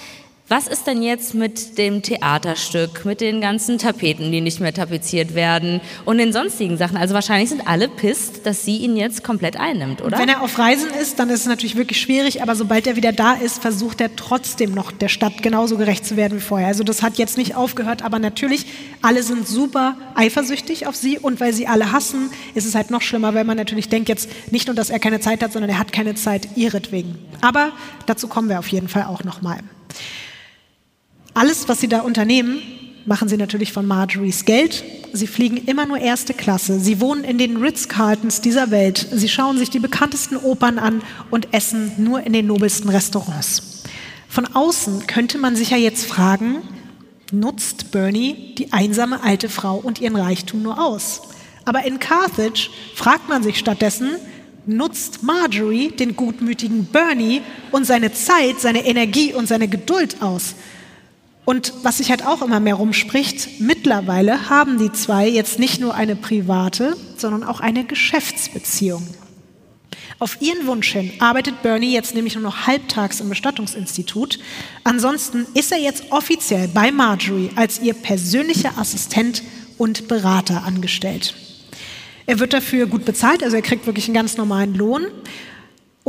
was 0.50 0.68
ist 0.68 0.88
denn 0.88 1.04
jetzt 1.04 1.36
mit 1.36 1.78
dem 1.78 2.02
Theaterstück, 2.02 3.06
mit 3.06 3.22
den 3.22 3.40
ganzen 3.40 3.78
Tapeten, 3.78 4.32
die 4.32 4.42
nicht 4.42 4.60
mehr 4.60 4.74
tapeziert 4.74 5.36
werden 5.36 5.80
und 6.06 6.18
den 6.18 6.34
sonstigen 6.34 6.76
Sachen? 6.76 6.98
Also 6.98 7.14
wahrscheinlich 7.14 7.50
sind 7.50 7.68
alle 7.68 7.88
pisst, 7.88 8.48
dass 8.48 8.66
sie 8.66 8.78
ihn 8.78 8.98
jetzt 8.98 9.24
komplett 9.24 9.58
einnimmt, 9.58 10.02
oder? 10.02 10.18
wenn 10.18 10.28
er 10.28 10.42
auf 10.42 10.58
Reisen 10.58 10.90
ist, 11.00 11.20
dann 11.20 11.30
ist 11.30 11.42
es 11.42 11.46
natürlich 11.46 11.76
wirklich 11.76 12.02
schwierig, 12.02 12.42
aber 12.42 12.56
sobald 12.56 12.88
er 12.88 12.96
wieder 12.96 13.12
da 13.12 13.34
ist, 13.34 13.62
versucht 13.62 14.02
er 14.02 14.16
trotzdem 14.16 14.74
noch 14.74 14.92
der 14.92 15.08
Stadt 15.08 15.44
genauso 15.44 15.78
gerecht 15.78 16.04
zu 16.04 16.18
werden 16.18 16.40
wie 16.40 16.42
vorher. 16.42 16.68
Also 16.68 16.84
das 16.84 17.04
hat 17.04 17.20
jetzt 17.20 17.38
nicht 17.38 17.56
aufgehört, 17.56 18.04
aber 18.04 18.18
natürlich, 18.18 18.66
alle 19.04 19.22
sind 19.22 19.48
super 19.48 19.98
eifersüchtig 20.16 20.88
auf 20.88 20.96
sie 20.96 21.20
und 21.20 21.40
weil 21.40 21.54
sie 21.54 21.68
alle 21.68 21.92
hassen, 21.92 22.32
ist 22.56 22.66
es 22.66 22.74
halt 22.74 22.90
noch 22.90 23.04
schlimmer, 23.04 23.36
weil 23.36 23.44
man 23.44 23.56
natürlich 23.56 23.88
denkt 23.88 24.10
jetzt 24.10 24.28
nicht 24.52 24.66
nur, 24.66 24.76
dass 24.76 24.90
er 24.90 24.98
keine 24.98 25.20
Zeit 25.20 25.44
hat, 25.44 25.54
sondern 25.54 25.70
er 25.70 25.78
hat 25.78 25.92
keine 25.92 26.16
Zeit 26.16 26.48
ihretwegen. 26.56 27.20
Aber 27.42 27.72
dazu 28.08 28.28
kommen 28.28 28.50
wir 28.50 28.58
auf 28.58 28.68
jeden 28.70 28.88
Fall 28.88 29.04
auch 29.04 29.24
nochmal. 29.24 29.60
Alles, 31.40 31.70
was 31.70 31.80
sie 31.80 31.88
da 31.88 32.02
unternehmen, 32.02 32.62
machen 33.06 33.30
sie 33.30 33.38
natürlich 33.38 33.72
von 33.72 33.88
Marjories 33.88 34.44
Geld. 34.44 34.84
Sie 35.14 35.26
fliegen 35.26 35.56
immer 35.56 35.86
nur 35.86 35.98
erste 35.98 36.34
Klasse. 36.34 36.82
Sie 36.82 37.00
wohnen 37.00 37.24
in 37.24 37.38
den 37.38 37.56
Ritz-Carltons 37.56 38.42
dieser 38.42 38.72
Welt. 38.72 39.08
Sie 39.10 39.30
schauen 39.30 39.58
sich 39.58 39.70
die 39.70 39.80
bekanntesten 39.80 40.36
Opern 40.36 40.78
an 40.80 41.02
und 41.32 41.54
essen 41.54 41.94
nur 41.96 42.24
in 42.24 42.34
den 42.34 42.46
nobelsten 42.46 42.90
Restaurants. 42.90 43.84
Von 44.28 44.48
außen 44.48 45.08
könnte 45.08 45.38
man 45.38 45.56
sich 45.56 45.70
ja 45.70 45.78
jetzt 45.78 46.08
fragen, 46.08 46.58
nutzt 47.32 47.92
Bernie 47.92 48.54
die 48.58 48.74
einsame 48.74 49.24
alte 49.24 49.48
Frau 49.48 49.78
und 49.78 50.02
ihren 50.02 50.18
Reichtum 50.18 50.62
nur 50.62 50.78
aus. 50.78 51.22
Aber 51.64 51.86
in 51.86 52.00
Carthage 52.00 52.70
fragt 52.96 53.30
man 53.30 53.44
sich 53.44 53.58
stattdessen, 53.60 54.18
nutzt 54.66 55.24
Marjorie 55.24 55.88
den 55.88 56.18
gutmütigen 56.18 56.84
Bernie 56.84 57.44
und 57.72 57.86
seine 57.86 58.12
Zeit, 58.12 58.60
seine 58.60 58.86
Energie 58.86 59.34
und 59.34 59.48
seine 59.48 59.70
Geduld 59.70 60.22
aus? 60.22 60.56
Und 61.50 61.74
was 61.82 61.98
sich 61.98 62.12
halt 62.12 62.24
auch 62.28 62.44
immer 62.44 62.60
mehr 62.60 62.76
rumspricht, 62.76 63.60
mittlerweile 63.60 64.52
haben 64.52 64.78
die 64.78 64.92
zwei 64.92 65.28
jetzt 65.28 65.58
nicht 65.58 65.82
nur 65.82 65.96
eine 65.96 66.16
private, 66.16 66.96
sondern 67.18 67.44
auch 67.44 67.60
eine 67.60 67.86
Geschäftsbeziehung. 67.86 69.02
Auf 70.20 70.44
ihren 70.44 70.68
Wunsch 70.68 70.92
hin 70.92 71.12
arbeitet 71.18 71.64
Bernie 71.64 71.92
jetzt 71.92 72.14
nämlich 72.14 72.36
nur 72.36 72.44
noch 72.44 72.68
halbtags 72.68 73.20
im 73.20 73.30
Bestattungsinstitut. 73.30 74.38
Ansonsten 74.84 75.48
ist 75.56 75.72
er 75.72 75.80
jetzt 75.80 76.12
offiziell 76.12 76.68
bei 76.68 76.92
Marjorie 76.92 77.50
als 77.56 77.82
ihr 77.82 77.96
persönlicher 77.96 78.78
Assistent 78.78 79.42
und 79.80 80.08
Berater 80.08 80.66
angestellt. 80.66 81.34
Er 82.28 82.38
wird 82.38 82.54
dafür 82.54 82.86
gut 82.86 83.06
bezahlt, 83.06 83.42
also 83.42 83.56
er 83.56 83.64
kriegt 83.64 83.88
wirklich 83.88 84.06
einen 84.06 84.14
ganz 84.14 84.38
normalen 84.38 84.76
Lohn. 84.76 85.08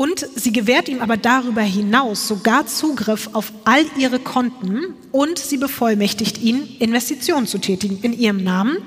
Und 0.01 0.27
sie 0.35 0.51
gewährt 0.51 0.89
ihm 0.89 1.03
aber 1.03 1.19
darüber 1.19 1.61
hinaus 1.61 2.27
sogar 2.27 2.67
Zugriff 2.67 3.29
auf 3.35 3.53
all 3.67 3.85
ihre 3.99 4.19
Konten 4.19 4.95
und 5.13 5.39
sie 5.39 5.59
bevollmächtigt 5.59 6.39
ihn, 6.39 6.67
Investitionen 6.79 7.47
zu 7.47 7.59
tätigen 7.59 7.99
in 8.01 8.15
ihrem 8.15 8.43
Namen. 8.43 8.79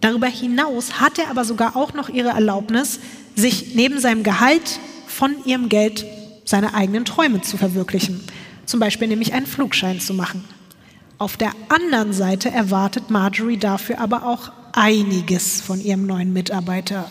Darüber 0.00 0.26
hinaus 0.26 1.00
hat 1.00 1.20
er 1.20 1.30
aber 1.30 1.44
sogar 1.44 1.76
auch 1.76 1.94
noch 1.94 2.08
ihre 2.08 2.30
Erlaubnis, 2.30 2.98
sich 3.36 3.76
neben 3.76 4.00
seinem 4.00 4.24
Gehalt 4.24 4.80
von 5.06 5.36
ihrem 5.44 5.68
Geld 5.68 6.04
seine 6.44 6.74
eigenen 6.74 7.04
Träume 7.04 7.42
zu 7.42 7.56
verwirklichen. 7.56 8.20
Zum 8.66 8.80
Beispiel 8.80 9.06
nämlich 9.06 9.32
einen 9.32 9.46
Flugschein 9.46 10.00
zu 10.00 10.14
machen. 10.14 10.44
Auf 11.18 11.36
der 11.36 11.52
anderen 11.68 12.12
Seite 12.12 12.50
erwartet 12.50 13.08
Marjorie 13.08 13.56
dafür 13.56 14.00
aber 14.00 14.26
auch 14.26 14.50
einiges 14.72 15.60
von 15.60 15.80
ihrem 15.80 16.06
neuen 16.06 16.32
Mitarbeiter. 16.32 17.08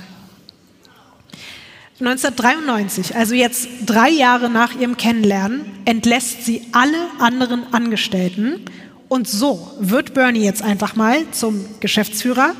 1993, 2.00 3.16
also 3.16 3.36
jetzt 3.36 3.68
drei 3.86 4.10
Jahre 4.10 4.50
nach 4.50 4.74
ihrem 4.80 4.96
Kennenlernen, 4.96 5.66
entlässt 5.86 6.46
sie 6.46 6.62
alle 6.72 6.98
anderen 7.20 7.74
Angestellten 7.74 8.62
und 9.10 9.28
so 9.28 9.72
wird 9.80 10.14
Bernie 10.14 10.44
jetzt 10.46 10.62
einfach 10.62 10.96
mal 10.96 11.18
zum 11.32 11.66
Geschäftsführer, 11.82 12.54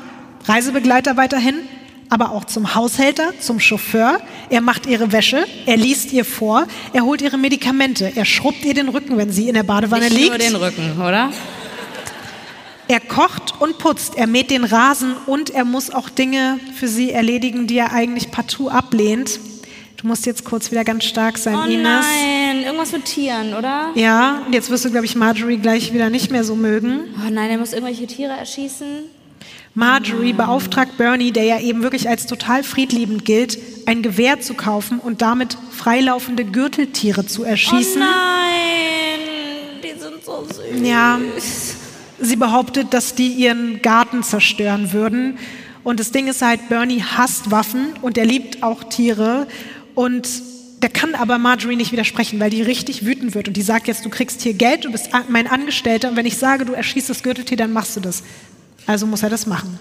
Reisebegleiter 0.44 1.16
weiterhin, 1.16 1.54
aber 2.10 2.32
auch 2.32 2.44
zum 2.44 2.74
Haushälter, 2.74 3.32
zum 3.38 3.60
Chauffeur. 3.60 4.20
Er 4.50 4.60
macht 4.60 4.84
ihre 4.86 5.12
Wäsche, 5.12 5.46
er 5.64 5.76
liest 5.76 6.12
ihr 6.12 6.24
vor, 6.24 6.66
er 6.92 7.02
holt 7.04 7.22
ihre 7.22 7.38
Medikamente, 7.38 8.12
er 8.14 8.24
schrubbt 8.24 8.64
ihr 8.64 8.74
den 8.74 8.88
Rücken, 8.88 9.16
wenn 9.16 9.30
sie 9.30 9.48
in 9.48 9.54
der 9.54 9.62
Badewanne 9.62 10.06
Nicht 10.06 10.16
liegt. 10.16 10.28
nur 10.30 10.38
den 10.38 10.56
Rücken, 10.56 11.00
oder? 11.00 11.30
Er 12.90 12.98
kocht 12.98 13.54
und 13.60 13.78
putzt, 13.78 14.16
er 14.16 14.26
mäht 14.26 14.50
den 14.50 14.64
Rasen 14.64 15.14
und 15.26 15.50
er 15.50 15.64
muss 15.64 15.90
auch 15.90 16.08
Dinge 16.08 16.58
für 16.74 16.88
sie 16.88 17.12
erledigen, 17.12 17.68
die 17.68 17.78
er 17.78 17.92
eigentlich 17.92 18.32
partout 18.32 18.68
ablehnt. 18.68 19.38
Du 19.98 20.08
musst 20.08 20.26
jetzt 20.26 20.44
kurz 20.44 20.72
wieder 20.72 20.82
ganz 20.82 21.04
stark 21.04 21.38
sein, 21.38 21.54
Oh 21.54 21.70
Ines. 21.70 21.84
nein, 21.84 22.64
irgendwas 22.64 22.90
mit 22.90 23.04
Tieren, 23.04 23.54
oder? 23.54 23.90
Ja, 23.94 24.42
und 24.44 24.52
jetzt 24.54 24.70
wirst 24.70 24.84
du, 24.86 24.90
glaube 24.90 25.06
ich, 25.06 25.14
Marjorie 25.14 25.58
gleich 25.58 25.92
wieder 25.94 26.10
nicht 26.10 26.32
mehr 26.32 26.42
so 26.42 26.56
mögen. 26.56 27.02
Oh 27.24 27.30
nein, 27.30 27.48
er 27.50 27.58
muss 27.58 27.72
irgendwelche 27.72 28.08
Tiere 28.08 28.32
erschießen. 28.32 29.04
Marjorie 29.74 30.32
beauftragt 30.32 30.96
Bernie, 30.98 31.30
der 31.30 31.44
ja 31.44 31.60
eben 31.60 31.84
wirklich 31.84 32.08
als 32.08 32.26
total 32.26 32.64
friedliebend 32.64 33.24
gilt, 33.24 33.56
ein 33.86 34.02
Gewehr 34.02 34.40
zu 34.40 34.54
kaufen 34.54 34.98
und 34.98 35.22
damit 35.22 35.56
freilaufende 35.70 36.44
Gürteltiere 36.44 37.24
zu 37.24 37.44
erschießen. 37.44 38.02
Oh 38.02 38.04
nein, 38.04 39.80
die 39.84 39.96
sind 39.96 40.24
so 40.24 40.44
süß. 40.44 40.88
Ja, 40.88 41.20
sie 42.20 42.36
behauptet, 42.36 42.92
dass 42.92 43.14
die 43.14 43.28
ihren 43.28 43.82
Garten 43.82 44.22
zerstören 44.22 44.92
würden. 44.92 45.38
Und 45.82 46.00
das 46.00 46.12
Ding 46.12 46.28
ist 46.28 46.42
halt, 46.42 46.68
Bernie 46.68 47.02
hasst 47.02 47.50
Waffen 47.50 47.94
und 48.02 48.18
er 48.18 48.26
liebt 48.26 48.62
auch 48.62 48.84
Tiere. 48.84 49.46
Und 49.94 50.28
der 50.82 50.90
kann 50.90 51.14
aber 51.14 51.38
Marjorie 51.38 51.76
nicht 51.76 51.92
widersprechen, 51.92 52.40
weil 52.40 52.50
die 52.50 52.62
richtig 52.62 53.04
wütend 53.04 53.34
wird. 53.34 53.48
Und 53.48 53.56
die 53.56 53.62
sagt 53.62 53.88
jetzt, 53.88 54.04
du 54.04 54.10
kriegst 54.10 54.42
hier 54.42 54.54
Geld, 54.54 54.84
du 54.84 54.92
bist 54.92 55.10
mein 55.28 55.46
Angestellter. 55.46 56.08
Und 56.08 56.16
wenn 56.16 56.26
ich 56.26 56.38
sage, 56.38 56.64
du 56.64 56.72
erschießt 56.72 57.10
das 57.10 57.22
Gürteltier, 57.22 57.56
dann 57.56 57.72
machst 57.72 57.96
du 57.96 58.00
das. 58.00 58.22
Also 58.86 59.06
muss 59.06 59.22
er 59.22 59.30
das 59.30 59.46
machen. 59.46 59.78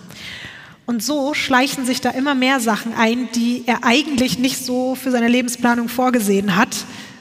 Und 0.86 1.04
so 1.04 1.34
schleichen 1.34 1.86
sich 1.86 2.02
da 2.02 2.10
immer 2.10 2.34
mehr 2.34 2.60
Sachen 2.60 2.94
ein, 2.94 3.30
die 3.36 3.64
er 3.68 3.84
eigentlich 3.84 4.40
nicht 4.40 4.58
so 4.66 4.96
für 4.96 5.12
seine 5.12 5.28
Lebensplanung 5.28 5.88
vorgesehen 5.88 6.56
hat. 6.56 6.70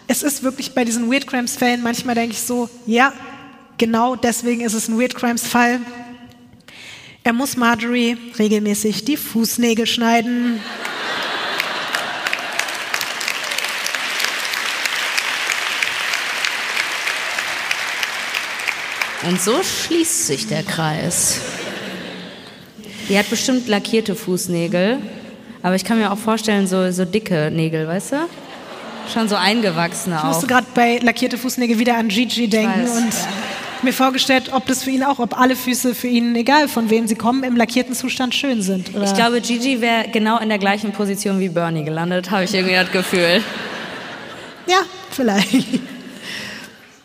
Es 0.06 0.22
ist 0.22 0.42
wirklich 0.42 0.72
bei 0.72 0.84
diesen 0.84 1.12
Weird 1.12 1.26
Crimes 1.26 1.56
Fällen, 1.56 1.82
manchmal 1.82 2.14
denke 2.14 2.32
ich 2.32 2.40
so, 2.40 2.70
ja, 2.86 3.12
genau 3.78 4.16
deswegen 4.16 4.60
ist 4.60 4.74
es 4.74 4.88
ein 4.88 4.98
Weird 5.00 5.14
Crimes 5.14 5.46
Fall. 5.46 5.80
Er 7.24 7.32
muss 7.32 7.56
Marjorie 7.56 8.16
regelmäßig 8.38 9.04
die 9.04 9.16
Fußnägel 9.16 9.86
schneiden. 9.86 10.60
Und 19.26 19.40
so 19.40 19.62
schließt 19.62 20.26
sich 20.26 20.46
der 20.46 20.62
Kreis. 20.62 21.40
Die 23.08 23.18
hat 23.18 23.28
bestimmt 23.30 23.68
lackierte 23.68 24.14
Fußnägel, 24.14 24.98
aber 25.62 25.74
ich 25.74 25.84
kann 25.84 25.98
mir 25.98 26.12
auch 26.12 26.18
vorstellen, 26.18 26.66
so, 26.66 26.90
so 26.92 27.04
dicke 27.04 27.50
Nägel, 27.50 27.88
weißt 27.88 28.12
du? 28.12 28.16
Schon 29.12 29.28
so 29.28 29.36
eingewachsene 29.36 30.16
Ich 30.16 30.22
auch. 30.22 30.26
musste 30.28 30.46
gerade 30.46 30.66
bei 30.74 30.98
lackierte 30.98 31.38
Fußnägel 31.38 31.78
wieder 31.78 31.96
an 31.96 32.08
Gigi 32.08 32.48
denken 32.48 32.86
und 32.86 33.12
mir 33.82 33.92
vorgestellt, 33.92 34.50
ob 34.52 34.66
das 34.66 34.84
für 34.84 34.90
ihn 34.90 35.02
auch, 35.02 35.18
ob 35.18 35.38
alle 35.38 35.56
Füße 35.56 35.94
für 35.94 36.08
ihn, 36.08 36.34
egal 36.36 36.68
von 36.68 36.90
wem 36.90 37.06
sie 37.06 37.14
kommen, 37.14 37.44
im 37.44 37.56
lackierten 37.56 37.94
Zustand 37.94 38.34
schön 38.34 38.62
sind. 38.62 38.94
Oder? 38.94 39.04
Ich 39.04 39.14
glaube, 39.14 39.40
Gigi 39.40 39.80
wäre 39.80 40.08
genau 40.12 40.38
in 40.38 40.48
der 40.48 40.58
gleichen 40.58 40.92
Position 40.92 41.40
wie 41.40 41.48
Bernie 41.48 41.84
gelandet, 41.84 42.30
habe 42.30 42.44
ich 42.44 42.54
irgendwie 42.54 42.74
das 42.74 42.90
Gefühl. 42.90 43.42
Ja, 44.66 44.82
vielleicht. 45.10 45.80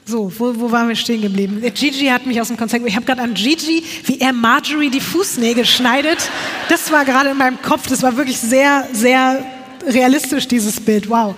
So, 0.05 0.29
wo, 0.37 0.53
wo 0.59 0.69
waren 0.69 0.89
wir 0.89 0.97
stehen 0.97 1.21
geblieben? 1.21 1.61
Gigi 1.73 2.07
hat 2.07 2.25
mich 2.25 2.41
aus 2.41 2.49
dem 2.49 2.57
Konzept. 2.57 2.85
Ich 2.85 2.95
habe 2.97 3.05
gerade 3.05 3.21
an 3.21 3.35
Gigi, 3.35 3.83
wie 4.03 4.19
er 4.19 4.33
Marjorie 4.33 4.89
die 4.89 4.99
Fußnägel 4.99 5.65
schneidet. 5.65 6.29
Das 6.67 6.91
war 6.91 7.05
gerade 7.05 7.29
in 7.29 7.37
meinem 7.37 7.61
Kopf. 7.61 7.87
Das 7.87 8.03
war 8.03 8.17
wirklich 8.17 8.37
sehr, 8.37 8.85
sehr 8.91 9.45
realistisch, 9.87 10.45
dieses 10.47 10.81
Bild. 10.81 11.09
Wow. 11.09 11.35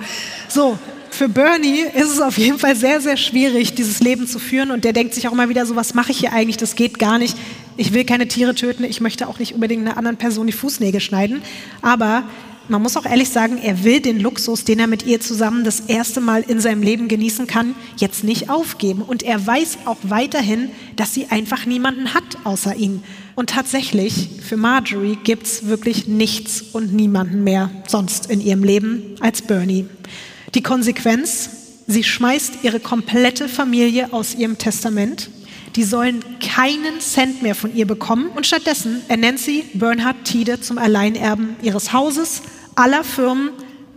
So, 0.47 0.79
für 1.15 1.29
Bernie 1.29 1.81
ist 1.95 2.09
es 2.09 2.21
auf 2.21 2.37
jeden 2.37 2.59
Fall 2.59 2.75
sehr, 2.75 3.01
sehr 3.01 3.17
schwierig, 3.17 3.73
dieses 3.73 4.01
Leben 4.01 4.27
zu 4.27 4.37
führen. 4.37 4.71
Und 4.71 4.83
der 4.83 4.93
denkt 4.93 5.13
sich 5.13 5.27
auch 5.27 5.31
immer 5.31 5.49
wieder 5.49 5.65
so, 5.65 5.75
was 5.75 5.93
mache 5.93 6.11
ich 6.11 6.19
hier 6.19 6.33
eigentlich? 6.33 6.57
Das 6.57 6.75
geht 6.75 6.99
gar 6.99 7.17
nicht. 7.17 7.37
Ich 7.77 7.93
will 7.93 8.03
keine 8.03 8.27
Tiere 8.27 8.53
töten. 8.53 8.83
Ich 8.83 9.01
möchte 9.01 9.27
auch 9.27 9.39
nicht 9.39 9.53
unbedingt 9.53 9.87
einer 9.87 9.97
anderen 9.97 10.17
Person 10.17 10.45
die 10.45 10.53
Fußnägel 10.53 10.99
schneiden. 10.99 11.41
Aber 11.81 12.23
man 12.67 12.81
muss 12.81 12.97
auch 12.97 13.05
ehrlich 13.05 13.29
sagen, 13.29 13.59
er 13.61 13.83
will 13.83 14.01
den 14.01 14.19
Luxus, 14.19 14.65
den 14.65 14.79
er 14.79 14.87
mit 14.87 15.05
ihr 15.05 15.19
zusammen 15.21 15.63
das 15.63 15.81
erste 15.81 16.19
Mal 16.19 16.41
in 16.41 16.59
seinem 16.59 16.81
Leben 16.81 17.07
genießen 17.07 17.47
kann, 17.47 17.75
jetzt 17.97 18.23
nicht 18.23 18.49
aufgeben. 18.49 19.01
Und 19.01 19.23
er 19.23 19.45
weiß 19.45 19.79
auch 19.85 19.97
weiterhin, 20.03 20.69
dass 20.95 21.13
sie 21.13 21.27
einfach 21.29 21.65
niemanden 21.65 22.13
hat 22.13 22.23
außer 22.43 22.75
ihn. 22.75 23.03
Und 23.35 23.51
tatsächlich, 23.51 24.29
für 24.41 24.57
Marjorie 24.57 25.17
gibt 25.23 25.45
es 25.45 25.67
wirklich 25.67 26.07
nichts 26.07 26.61
und 26.61 26.93
niemanden 26.93 27.43
mehr 27.43 27.69
sonst 27.87 28.29
in 28.29 28.41
ihrem 28.41 28.63
Leben 28.63 29.15
als 29.21 29.41
Bernie. 29.41 29.85
Die 30.55 30.63
Konsequenz, 30.63 31.49
sie 31.85 32.05
schmeißt 32.05 32.59
ihre 32.63 32.79
komplette 32.79 33.49
Familie 33.49 34.13
aus 34.13 34.35
ihrem 34.35 34.57
Testament. 34.57 35.29
Die 35.75 35.83
sollen 35.83 36.23
keinen 36.39 37.01
Cent 37.01 37.41
mehr 37.41 37.55
von 37.55 37.75
ihr 37.75 37.85
bekommen 37.85 38.29
und 38.29 38.47
stattdessen 38.47 39.01
ernennt 39.09 39.39
sie 39.39 39.65
Bernhard 39.73 40.23
Tiede 40.23 40.61
zum 40.61 40.77
Alleinerben 40.77 41.57
ihres 41.61 41.91
Hauses, 41.91 42.41
aller 42.75 43.03
Firmen, 43.03 43.49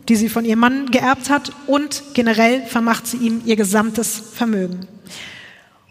die 0.08 0.16
sie 0.16 0.28
von 0.28 0.44
ihrem 0.44 0.58
Mann 0.58 0.90
geerbt 0.90 1.30
hat 1.30 1.52
und 1.68 2.02
generell 2.14 2.66
vermacht 2.66 3.06
sie 3.06 3.18
ihm 3.18 3.40
ihr 3.44 3.54
gesamtes 3.54 4.20
Vermögen. 4.34 4.88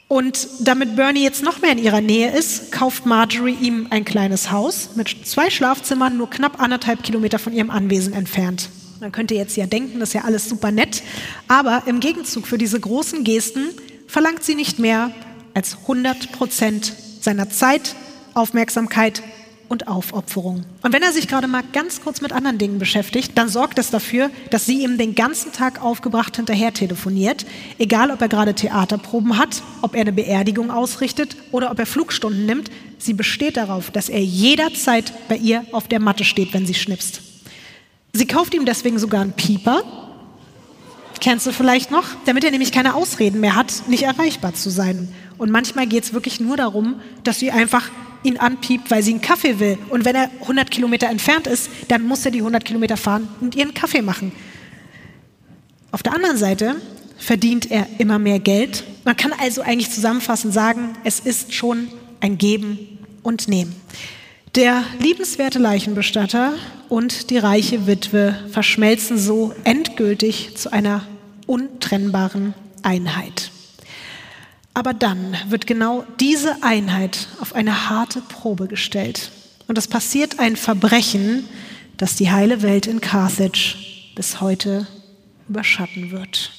Und 0.09 0.49
damit 0.59 0.97
Bernie 0.97 1.23
jetzt 1.23 1.43
noch 1.43 1.61
mehr 1.61 1.71
in 1.71 1.77
ihrer 1.77 2.01
Nähe 2.01 2.35
ist, 2.35 2.73
kauft 2.73 3.05
Marjorie 3.05 3.57
ihm 3.61 3.87
ein 3.89 4.03
kleines 4.03 4.51
Haus 4.51 4.89
mit 4.95 5.15
zwei 5.25 5.49
Schlafzimmern, 5.49 6.17
nur 6.17 6.29
knapp 6.29 6.61
anderthalb 6.61 7.03
Kilometer 7.03 7.39
von 7.39 7.53
ihrem 7.53 7.69
Anwesen 7.69 8.11
entfernt. 8.11 8.69
Man 8.99 9.11
könnte 9.11 9.35
jetzt 9.35 9.55
ja 9.57 9.65
denken, 9.67 9.99
das 9.99 10.09
ist 10.09 10.13
ja 10.13 10.23
alles 10.23 10.49
super 10.49 10.71
nett, 10.71 11.03
aber 11.47 11.83
im 11.85 11.99
Gegenzug 11.99 12.47
für 12.47 12.57
diese 12.57 12.79
großen 12.79 13.23
Gesten 13.23 13.69
verlangt 14.07 14.43
sie 14.43 14.55
nicht 14.55 14.79
mehr 14.79 15.11
als 15.53 15.77
100 15.81 16.31
Prozent 16.31 16.93
seiner 17.21 17.49
Zeit, 17.49 17.95
Aufmerksamkeit 18.33 19.21
und 19.69 19.87
Aufopferung. 19.87 20.63
Und 20.81 20.93
wenn 20.93 21.03
er 21.03 21.11
sich 21.11 21.27
gerade 21.27 21.47
mal 21.47 21.63
ganz 21.73 22.01
kurz 22.01 22.21
mit 22.21 22.31
anderen 22.31 22.57
Dingen 22.57 22.79
beschäftigt, 22.79 23.37
dann 23.37 23.49
sorgt 23.49 23.79
es 23.79 23.91
dafür, 23.91 24.29
dass 24.49 24.65
sie 24.65 24.83
ihm 24.83 24.97
den 24.97 25.13
ganzen 25.13 25.51
Tag 25.51 25.83
aufgebracht 25.83 26.35
hinterher 26.37 26.73
telefoniert, 26.73 27.45
egal 27.77 28.11
ob 28.11 28.21
er 28.21 28.29
gerade 28.29 28.53
Theaterproben 28.53 29.37
hat, 29.37 29.61
ob 29.81 29.95
er 29.95 30.01
eine 30.01 30.13
Beerdigung 30.13 30.71
ausrichtet 30.71 31.35
oder 31.51 31.71
ob 31.71 31.79
er 31.79 31.85
Flugstunden 31.85 32.45
nimmt. 32.45 32.71
Sie 32.97 33.13
besteht 33.13 33.57
darauf, 33.57 33.91
dass 33.91 34.09
er 34.09 34.23
jederzeit 34.23 35.11
bei 35.27 35.35
ihr 35.37 35.65
auf 35.71 35.87
der 35.87 35.99
Matte 35.99 36.23
steht, 36.23 36.53
wenn 36.53 36.65
sie 36.65 36.73
schnipst. 36.73 37.26
Sie 38.17 38.25
kauft 38.25 38.55
ihm 38.55 38.65
deswegen 38.65 38.97
sogar 38.97 39.21
einen 39.21 39.33
Pieper. 39.33 39.83
kennst 41.19 41.45
du 41.45 41.51
vielleicht 41.51 41.91
noch, 41.91 42.05
damit 42.25 42.43
er 42.43 42.49
nämlich 42.49 42.71
keine 42.71 42.95
Ausreden 42.95 43.39
mehr 43.39 43.55
hat, 43.55 43.83
nicht 43.87 44.03
erreichbar 44.03 44.55
zu 44.55 44.71
sein. 44.71 45.13
Und 45.37 45.51
manchmal 45.51 45.85
geht 45.85 46.03
es 46.03 46.13
wirklich 46.13 46.39
nur 46.39 46.57
darum, 46.57 46.99
dass 47.23 47.37
sie 47.37 47.51
einfach 47.51 47.91
ihn 48.23 48.37
anpiept, 48.37 48.89
weil 48.89 49.03
sie 49.03 49.11
einen 49.11 49.21
Kaffee 49.21 49.59
will. 49.59 49.77
Und 49.89 50.03
wenn 50.03 50.15
er 50.15 50.31
100 50.41 50.71
Kilometer 50.71 51.07
entfernt 51.09 51.45
ist, 51.45 51.69
dann 51.89 52.07
muss 52.07 52.25
er 52.25 52.31
die 52.31 52.39
100 52.39 52.65
Kilometer 52.65 52.97
fahren 52.97 53.27
und 53.39 53.55
ihren 53.55 53.75
Kaffee 53.75 54.01
machen. 54.01 54.31
Auf 55.91 56.01
der 56.01 56.15
anderen 56.15 56.37
Seite 56.37 56.77
verdient 57.19 57.69
er 57.69 57.87
immer 57.99 58.17
mehr 58.17 58.39
Geld. 58.39 58.83
Man 59.05 59.15
kann 59.15 59.31
also 59.39 59.61
eigentlich 59.61 59.91
zusammenfassend 59.91 60.55
sagen, 60.55 60.95
es 61.03 61.19
ist 61.19 61.53
schon 61.53 61.89
ein 62.19 62.39
Geben 62.39 62.97
und 63.21 63.47
Nehmen. 63.47 63.75
Der 64.57 64.83
liebenswerte 64.97 65.59
Leichenbestatter 65.59 66.55
und 66.89 67.29
die 67.29 67.37
reiche 67.37 67.85
Witwe 67.85 68.35
verschmelzen 68.49 69.19
so 69.19 69.53
endgültig 69.63 70.55
zu 70.55 70.73
einer 70.73 71.05
untrennbaren 71.45 72.55
Einheit. 72.81 73.51
Aber 74.73 74.95
dann 74.95 75.37
wird 75.49 75.67
genau 75.67 76.05
diese 76.19 76.63
Einheit 76.63 77.27
auf 77.39 77.53
eine 77.53 77.87
harte 77.91 78.19
Probe 78.19 78.65
gestellt. 78.65 79.29
Und 79.67 79.77
es 79.77 79.87
passiert 79.87 80.39
ein 80.39 80.55
Verbrechen, 80.55 81.47
das 81.97 82.15
die 82.15 82.31
heile 82.31 82.63
Welt 82.63 82.87
in 82.87 82.99
Carthage 82.99 83.75
bis 84.15 84.41
heute 84.41 84.87
überschatten 85.47 86.09
wird. 86.09 86.51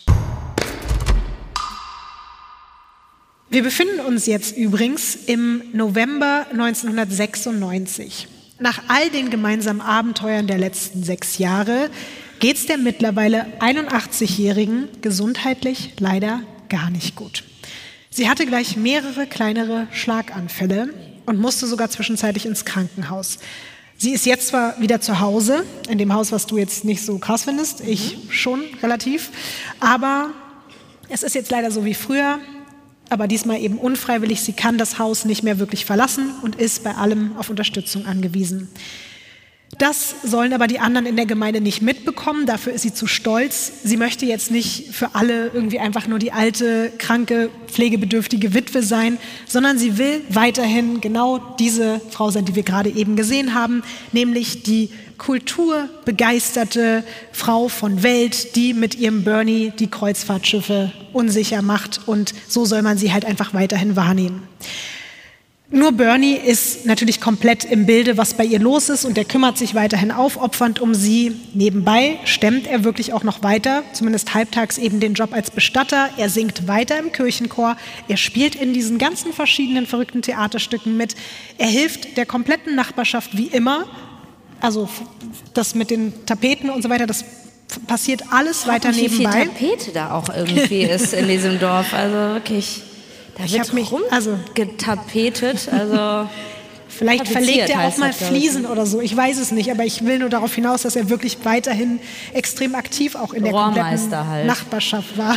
Wir 3.50 3.62
befinden 3.62 4.00
uns 4.00 4.26
jetzt 4.26 4.58
übrigens 4.58 5.14
im 5.14 5.62
November 5.72 6.46
1996. 6.50 8.28
Nach 8.58 8.82
all 8.88 9.08
den 9.08 9.30
gemeinsamen 9.30 9.80
Abenteuern 9.80 10.46
der 10.46 10.58
letzten 10.58 11.02
sechs 11.02 11.38
Jahre 11.38 11.88
geht 12.40 12.56
es 12.56 12.66
der 12.66 12.76
mittlerweile 12.76 13.46
81-Jährigen 13.60 14.88
gesundheitlich 15.00 15.94
leider 15.98 16.42
gar 16.68 16.90
nicht 16.90 17.16
gut. 17.16 17.42
Sie 18.10 18.28
hatte 18.28 18.44
gleich 18.44 18.76
mehrere 18.76 19.26
kleinere 19.26 19.86
Schlaganfälle 19.92 20.92
und 21.24 21.40
musste 21.40 21.66
sogar 21.66 21.88
zwischenzeitlich 21.88 22.44
ins 22.44 22.66
Krankenhaus. 22.66 23.38
Sie 23.96 24.12
ist 24.12 24.26
jetzt 24.26 24.48
zwar 24.48 24.78
wieder 24.78 25.00
zu 25.00 25.20
Hause, 25.20 25.64
in 25.88 25.96
dem 25.96 26.12
Haus, 26.12 26.32
was 26.32 26.46
du 26.46 26.58
jetzt 26.58 26.84
nicht 26.84 27.02
so 27.02 27.18
krass 27.18 27.44
findest, 27.44 27.80
ich 27.80 28.18
schon 28.28 28.62
relativ, 28.82 29.30
aber 29.80 30.34
es 31.08 31.22
ist 31.22 31.34
jetzt 31.34 31.50
leider 31.50 31.70
so 31.70 31.86
wie 31.86 31.94
früher, 31.94 32.40
aber 33.10 33.28
diesmal 33.28 33.60
eben 33.60 33.78
unfreiwillig. 33.78 34.40
Sie 34.40 34.52
kann 34.52 34.78
das 34.78 34.98
Haus 34.98 35.24
nicht 35.24 35.42
mehr 35.42 35.58
wirklich 35.58 35.84
verlassen 35.84 36.30
und 36.42 36.56
ist 36.56 36.84
bei 36.84 36.94
allem 36.94 37.36
auf 37.36 37.50
Unterstützung 37.50 38.06
angewiesen. 38.06 38.68
Das 39.76 40.14
sollen 40.24 40.54
aber 40.54 40.66
die 40.66 40.80
anderen 40.80 41.06
in 41.06 41.14
der 41.14 41.26
Gemeinde 41.26 41.60
nicht 41.60 41.82
mitbekommen. 41.82 42.46
Dafür 42.46 42.72
ist 42.72 42.82
sie 42.82 42.94
zu 42.94 43.06
stolz. 43.06 43.70
Sie 43.84 43.98
möchte 43.98 44.24
jetzt 44.24 44.50
nicht 44.50 44.94
für 44.94 45.14
alle 45.14 45.48
irgendwie 45.48 45.78
einfach 45.78 46.08
nur 46.08 46.18
die 46.18 46.32
alte, 46.32 46.90
kranke, 46.96 47.50
pflegebedürftige 47.66 48.54
Witwe 48.54 48.82
sein, 48.82 49.18
sondern 49.46 49.78
sie 49.78 49.98
will 49.98 50.22
weiterhin 50.30 51.00
genau 51.00 51.38
diese 51.58 52.00
Frau 52.10 52.30
sein, 52.30 52.46
die 52.46 52.56
wir 52.56 52.62
gerade 52.62 52.88
eben 52.88 53.14
gesehen 53.14 53.54
haben, 53.54 53.82
nämlich 54.12 54.62
die 54.62 54.90
kulturbegeisterte 55.18 57.04
Frau 57.32 57.68
von 57.68 58.02
Welt, 58.02 58.56
die 58.56 58.72
mit 58.72 58.94
ihrem 58.94 59.24
Bernie 59.24 59.72
die 59.78 59.90
Kreuzfahrtschiffe 59.90 60.92
unsicher 61.12 61.60
macht. 61.62 62.00
Und 62.06 62.32
so 62.48 62.64
soll 62.64 62.82
man 62.82 62.96
sie 62.96 63.12
halt 63.12 63.24
einfach 63.24 63.52
weiterhin 63.52 63.96
wahrnehmen. 63.96 64.48
Nur 65.70 65.92
Bernie 65.92 66.32
ist 66.32 66.86
natürlich 66.86 67.20
komplett 67.20 67.62
im 67.62 67.84
Bilde, 67.84 68.16
was 68.16 68.32
bei 68.32 68.44
ihr 68.46 68.58
los 68.58 68.88
ist 68.88 69.04
und 69.04 69.18
er 69.18 69.26
kümmert 69.26 69.58
sich 69.58 69.74
weiterhin 69.74 70.10
aufopfernd 70.10 70.80
um 70.80 70.94
sie. 70.94 71.36
Nebenbei 71.52 72.18
stemmt 72.24 72.66
er 72.66 72.84
wirklich 72.84 73.12
auch 73.12 73.22
noch 73.22 73.42
weiter, 73.42 73.82
zumindest 73.92 74.32
halbtags 74.32 74.78
eben 74.78 74.98
den 74.98 75.12
Job 75.12 75.34
als 75.34 75.50
Bestatter. 75.50 76.08
Er 76.16 76.30
singt 76.30 76.68
weiter 76.68 76.98
im 76.98 77.12
Kirchenchor, 77.12 77.76
er 78.08 78.16
spielt 78.16 78.54
in 78.54 78.72
diesen 78.72 78.96
ganzen 78.96 79.34
verschiedenen 79.34 79.84
verrückten 79.84 80.22
Theaterstücken 80.22 80.96
mit. 80.96 81.14
Er 81.58 81.68
hilft 81.68 82.16
der 82.16 82.24
kompletten 82.24 82.74
Nachbarschaft 82.74 83.36
wie 83.36 83.48
immer. 83.48 83.84
Also 84.60 84.88
das 85.54 85.74
mit 85.74 85.90
den 85.90 86.12
Tapeten 86.26 86.70
und 86.70 86.82
so 86.82 86.90
weiter, 86.90 87.06
das 87.06 87.24
passiert 87.86 88.22
alles 88.30 88.66
weiter 88.66 88.92
nebenbei. 88.92 89.30
Wie 89.30 89.58
viel 89.58 89.68
Tapete 89.76 89.90
da 89.92 90.12
auch 90.12 90.28
irgendwie 90.34 90.82
ist 90.82 91.12
in 91.12 91.28
diesem 91.28 91.58
Dorf, 91.60 91.92
also 91.94 92.14
wirklich. 92.34 92.82
Da 93.36 93.44
Ich 93.44 93.52
wird 93.52 93.72
mich- 93.72 93.92
also- 94.10 94.38
getapetet, 94.54 95.68
also 95.70 96.28
Vielleicht 96.90 97.28
verlegt 97.28 97.68
er 97.70 97.86
auch 97.86 97.96
mal. 97.98 98.12
Fliesen 98.12 98.66
oder 98.66 98.84
so. 98.84 99.00
Ich 99.00 99.16
weiß 99.16 99.38
es 99.38 99.52
nicht, 99.52 99.70
aber 99.70 99.84
ich 99.84 100.04
will 100.04 100.18
nur 100.18 100.30
darauf 100.30 100.52
hinaus, 100.54 100.82
dass 100.82 100.96
er 100.96 101.08
wirklich 101.08 101.38
weiterhin 101.44 102.00
extrem 102.32 102.74
aktiv 102.74 103.14
auch 103.14 103.32
in 103.34 103.44
der 103.44 103.52
kompletten 103.52 104.10
halt. 104.28 104.46
Nachbarschaft 104.46 105.16
war. 105.16 105.36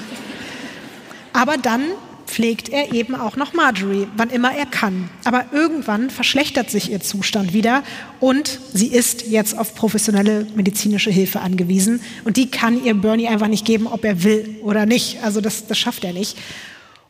Aber 1.33 1.57
dann 1.57 1.83
pflegt 2.31 2.69
er 2.69 2.93
eben 2.93 3.13
auch 3.13 3.35
noch 3.35 3.53
Marjorie, 3.53 4.07
wann 4.15 4.29
immer 4.29 4.55
er 4.55 4.65
kann. 4.65 5.09
Aber 5.25 5.45
irgendwann 5.51 6.09
verschlechtert 6.09 6.69
sich 6.69 6.89
ihr 6.89 7.01
Zustand 7.01 7.53
wieder 7.53 7.83
und 8.21 8.59
sie 8.73 8.87
ist 8.87 9.27
jetzt 9.27 9.57
auf 9.57 9.75
professionelle 9.75 10.47
medizinische 10.55 11.11
Hilfe 11.11 11.41
angewiesen. 11.41 11.99
Und 12.23 12.37
die 12.37 12.49
kann 12.49 12.83
ihr 12.83 12.93
Bernie 12.93 13.27
einfach 13.27 13.49
nicht 13.49 13.65
geben, 13.65 13.85
ob 13.85 14.05
er 14.05 14.23
will 14.23 14.55
oder 14.63 14.85
nicht. 14.85 15.21
Also 15.23 15.41
das, 15.41 15.67
das 15.67 15.77
schafft 15.77 16.05
er 16.05 16.13
nicht. 16.13 16.37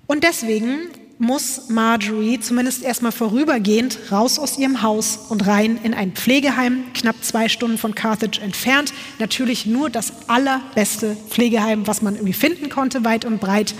Und 0.07 0.24
deswegen 0.24 0.89
muss 1.19 1.69
Marjorie 1.69 2.39
zumindest 2.39 2.82
erstmal 2.82 3.11
vorübergehend 3.11 3.99
raus 4.11 4.39
aus 4.39 4.57
ihrem 4.57 4.82
Haus 4.82 5.19
und 5.30 5.45
rein 5.45 5.80
in 5.84 5.93
ein 5.93 6.13
Pflegeheim, 6.13 6.86
knapp 6.95 7.15
zwei 7.24 7.47
Stunden 7.47 7.78
von 7.78 7.93
Carthage 7.93 8.41
entfernt. 8.41 8.91
Natürlich 9.19 9.67
nur 9.67 9.91
das 9.91 10.13
allerbeste 10.28 11.15
Pflegeheim, 11.30 11.86
was 11.86 12.01
man 12.01 12.15
irgendwie 12.15 12.34
finden 12.34 12.69
konnte, 12.69 13.05
weit 13.05 13.26
und 13.26 13.39
breit. 13.39 13.76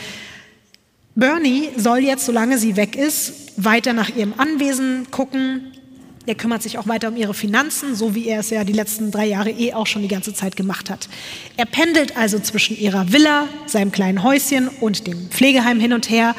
Bernie 1.16 1.70
soll 1.76 2.00
jetzt, 2.00 2.26
solange 2.26 2.58
sie 2.58 2.76
weg 2.76 2.96
ist, 2.96 3.54
weiter 3.58 3.94
nach 3.94 4.10
ihrem 4.16 4.34
Anwesen 4.38 5.08
gucken. 5.12 5.74
Er 6.26 6.36
kümmert 6.36 6.62
sich 6.62 6.78
auch 6.78 6.88
weiter 6.88 7.10
um 7.10 7.18
ihre 7.18 7.34
Finanzen, 7.34 7.96
so 7.96 8.16
wie 8.16 8.28
er 8.28 8.40
es 8.40 8.50
ja 8.52 8.64
die 8.64 8.74
letzten 8.74 9.12
drei 9.12 9.26
Jahre 9.26 9.50
eh 9.50 9.74
auch 9.74 9.88
schon 9.88 10.04
die 10.04 10.08
ganze 10.08 10.34
Zeit 10.34 10.56
gemacht 10.56 10.90
hat. 10.90 11.10
Er 11.58 11.66
pendelt 11.66 12.16
also 12.16 12.40
zwischen 12.40 12.78
ihrer 12.78 13.12
Villa, 13.12 13.48
seinem 13.66 13.92
kleinen 13.92 14.24
Häuschen 14.24 14.70
und 14.80 15.08
dem 15.08 15.30
Pflegeheim 15.30 15.80
hin 15.80 15.94
und 15.94 16.10
her. 16.10 16.36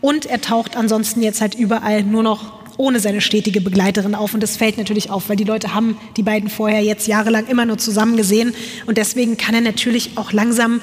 Und 0.00 0.26
er 0.26 0.40
taucht 0.40 0.76
ansonsten 0.76 1.22
jetzt 1.22 1.40
halt 1.40 1.54
überall 1.54 2.02
nur 2.02 2.22
noch 2.22 2.56
ohne 2.78 2.98
seine 3.00 3.20
stetige 3.20 3.60
Begleiterin 3.60 4.14
auf. 4.14 4.34
Und 4.34 4.42
das 4.42 4.56
fällt 4.56 4.78
natürlich 4.78 5.10
auf, 5.10 5.28
weil 5.28 5.36
die 5.36 5.44
Leute 5.44 5.74
haben 5.74 5.98
die 6.16 6.22
beiden 6.22 6.48
vorher 6.48 6.82
jetzt 6.82 7.06
jahrelang 7.06 7.46
immer 7.46 7.64
nur 7.64 7.78
zusammen 7.78 8.16
gesehen. 8.16 8.54
Und 8.86 8.98
deswegen 8.98 9.36
kann 9.36 9.54
er 9.54 9.60
natürlich 9.60 10.10
auch 10.16 10.32
langsam 10.32 10.80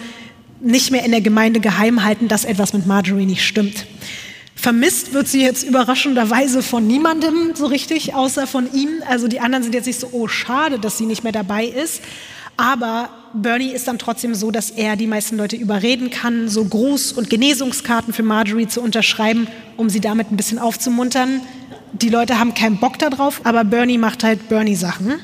nicht 0.63 0.91
mehr 0.91 1.03
in 1.03 1.11
der 1.11 1.21
Gemeinde 1.21 1.59
geheim 1.59 2.03
halten, 2.03 2.27
dass 2.27 2.45
etwas 2.45 2.73
mit 2.73 2.87
Marjorie 2.87 3.25
nicht 3.25 3.45
stimmt. 3.45 3.85
Vermisst 4.55 5.13
wird 5.13 5.27
sie 5.27 5.41
jetzt 5.41 5.63
überraschenderweise 5.63 6.63
von 6.63 6.87
niemandem 6.87 7.53
so 7.53 7.65
richtig, 7.65 8.15
außer 8.15 8.47
von 8.47 8.73
ihm. 8.73 8.89
Also 9.07 9.27
die 9.27 9.41
anderen 9.41 9.63
sind 9.63 9.75
jetzt 9.75 9.87
nicht 9.87 9.99
so, 9.99 10.07
oh 10.13 10.29
schade, 10.29 10.79
dass 10.79 10.97
sie 10.97 11.05
nicht 11.05 11.23
mehr 11.23 11.33
dabei 11.33 11.65
ist. 11.65 12.01
Aber 12.55 13.09
Bernie 13.33 13.71
ist 13.71 13.87
dann 13.87 13.99
trotzdem 13.99 14.35
so, 14.35 14.51
dass 14.51 14.69
er 14.69 14.95
die 14.95 15.07
meisten 15.07 15.37
Leute 15.37 15.57
überreden 15.57 16.11
kann, 16.11 16.47
so 16.47 16.61
Gruß- 16.61 17.13
und 17.13 17.29
Genesungskarten 17.29 18.13
für 18.13 18.23
Marjorie 18.23 18.67
zu 18.67 18.81
unterschreiben, 18.81 19.47
um 19.75 19.89
sie 19.89 19.99
damit 19.99 20.31
ein 20.31 20.37
bisschen 20.37 20.59
aufzumuntern. 20.59 21.41
Die 21.93 22.09
Leute 22.09 22.39
haben 22.39 22.53
keinen 22.53 22.77
Bock 22.77 22.99
darauf, 22.99 23.41
aber 23.43 23.65
Bernie 23.65 23.97
macht 23.97 24.23
halt 24.23 24.47
Bernie-Sachen. 24.47 25.19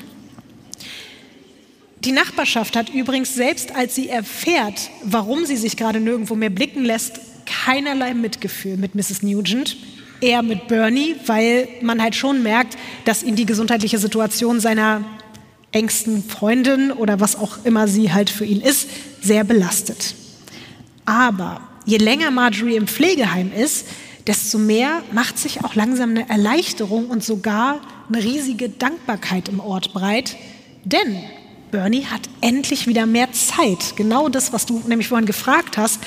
Die 2.04 2.12
Nachbarschaft 2.12 2.76
hat 2.76 2.88
übrigens, 2.88 3.34
selbst 3.34 3.74
als 3.74 3.94
sie 3.94 4.08
erfährt, 4.08 4.90
warum 5.02 5.44
sie 5.44 5.56
sich 5.56 5.76
gerade 5.76 6.00
nirgendwo 6.00 6.34
mehr 6.34 6.48
blicken 6.48 6.82
lässt, 6.82 7.20
keinerlei 7.44 8.14
Mitgefühl 8.14 8.78
mit 8.78 8.94
Mrs. 8.94 9.22
Nugent. 9.22 9.76
Eher 10.22 10.42
mit 10.42 10.66
Bernie, 10.68 11.16
weil 11.26 11.68
man 11.82 12.02
halt 12.02 12.14
schon 12.14 12.42
merkt, 12.42 12.76
dass 13.04 13.22
ihn 13.22 13.36
die 13.36 13.46
gesundheitliche 13.46 13.98
Situation 13.98 14.60
seiner 14.60 15.04
engsten 15.72 16.24
Freundin 16.24 16.90
oder 16.90 17.20
was 17.20 17.36
auch 17.36 17.64
immer 17.64 17.86
sie 17.86 18.12
halt 18.12 18.30
für 18.30 18.44
ihn 18.44 18.60
ist, 18.60 18.88
sehr 19.20 19.44
belastet. 19.44 20.14
Aber 21.04 21.60
je 21.84 21.98
länger 21.98 22.30
Marjorie 22.30 22.76
im 22.76 22.86
Pflegeheim 22.86 23.52
ist, 23.52 23.86
desto 24.26 24.58
mehr 24.58 25.02
macht 25.12 25.38
sich 25.38 25.64
auch 25.64 25.74
langsam 25.74 26.10
eine 26.10 26.28
Erleichterung 26.28 27.06
und 27.08 27.24
sogar 27.24 27.80
eine 28.08 28.22
riesige 28.22 28.68
Dankbarkeit 28.68 29.48
im 29.48 29.60
Ort 29.60 29.92
breit. 29.92 30.36
Denn 30.84 31.18
Bernie 31.70 32.04
hat 32.04 32.22
endlich 32.40 32.86
wieder 32.86 33.06
mehr 33.06 33.32
Zeit. 33.32 33.96
Genau 33.96 34.28
das, 34.28 34.52
was 34.52 34.66
du 34.66 34.82
nämlich 34.86 35.08
vorhin 35.08 35.26
gefragt 35.26 35.76
hast. 35.76 36.00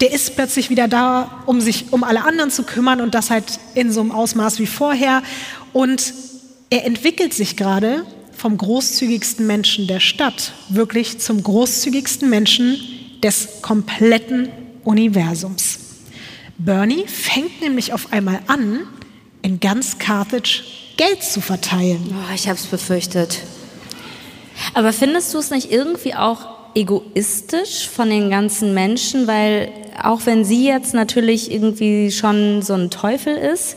Der 0.00 0.12
ist 0.12 0.36
plötzlich 0.36 0.70
wieder 0.70 0.86
da, 0.86 1.42
um 1.46 1.60
sich 1.60 1.92
um 1.92 2.04
alle 2.04 2.24
anderen 2.24 2.50
zu 2.50 2.62
kümmern 2.62 3.00
und 3.00 3.14
das 3.14 3.30
halt 3.30 3.58
in 3.74 3.90
so 3.90 4.00
einem 4.00 4.12
Ausmaß 4.12 4.58
wie 4.60 4.66
vorher. 4.66 5.22
Und 5.72 6.14
er 6.70 6.84
entwickelt 6.84 7.34
sich 7.34 7.56
gerade 7.56 8.04
vom 8.36 8.56
großzügigsten 8.56 9.46
Menschen 9.46 9.86
der 9.88 10.00
Stadt 10.00 10.52
wirklich 10.68 11.18
zum 11.18 11.42
großzügigsten 11.42 12.30
Menschen 12.30 12.78
des 13.22 13.62
kompletten 13.62 14.48
Universums. 14.84 15.80
Bernie 16.58 17.06
fängt 17.06 17.60
nämlich 17.60 17.92
auf 17.92 18.12
einmal 18.12 18.40
an, 18.46 18.80
in 19.42 19.60
ganz 19.60 19.98
Carthage 19.98 20.62
Geld 20.96 21.22
zu 21.22 21.40
verteilen. 21.40 22.12
Oh, 22.12 22.34
ich 22.34 22.48
habe 22.48 22.58
es 22.58 22.66
befürchtet. 22.66 23.40
Aber 24.74 24.92
findest 24.92 25.34
du 25.34 25.38
es 25.38 25.50
nicht 25.50 25.70
irgendwie 25.70 26.14
auch 26.14 26.46
egoistisch 26.74 27.88
von 27.88 28.08
den 28.10 28.30
ganzen 28.30 28.74
Menschen, 28.74 29.26
weil 29.26 29.70
auch 30.02 30.26
wenn 30.26 30.44
sie 30.44 30.66
jetzt 30.66 30.94
natürlich 30.94 31.50
irgendwie 31.50 32.10
schon 32.10 32.62
so 32.62 32.74
ein 32.74 32.90
Teufel 32.90 33.36
ist, 33.36 33.76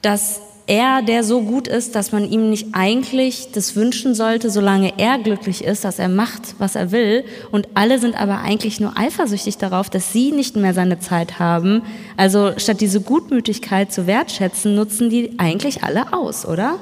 dass 0.00 0.40
er, 0.66 1.02
der 1.02 1.24
so 1.24 1.42
gut 1.42 1.68
ist, 1.68 1.94
dass 1.94 2.12
man 2.12 2.30
ihm 2.30 2.50
nicht 2.50 2.68
eigentlich 2.72 3.48
das 3.52 3.74
wünschen 3.76 4.14
sollte, 4.14 4.50
solange 4.50 4.94
er 4.98 5.18
glücklich 5.18 5.64
ist, 5.64 5.84
dass 5.84 5.98
er 5.98 6.08
macht, 6.08 6.54
was 6.58 6.76
er 6.76 6.92
will. 6.92 7.24
Und 7.50 7.68
alle 7.74 7.98
sind 7.98 8.20
aber 8.20 8.38
eigentlich 8.38 8.80
nur 8.80 8.96
eifersüchtig 8.96 9.58
darauf, 9.58 9.90
dass 9.90 10.12
sie 10.12 10.32
nicht 10.32 10.56
mehr 10.56 10.74
seine 10.74 10.98
Zeit 10.98 11.38
haben. 11.38 11.82
Also 12.16 12.52
statt 12.56 12.80
diese 12.80 13.00
Gutmütigkeit 13.00 13.92
zu 13.92 14.06
wertschätzen, 14.06 14.74
nutzen 14.74 15.10
die 15.10 15.38
eigentlich 15.38 15.82
alle 15.82 16.12
aus, 16.12 16.46
oder? 16.46 16.78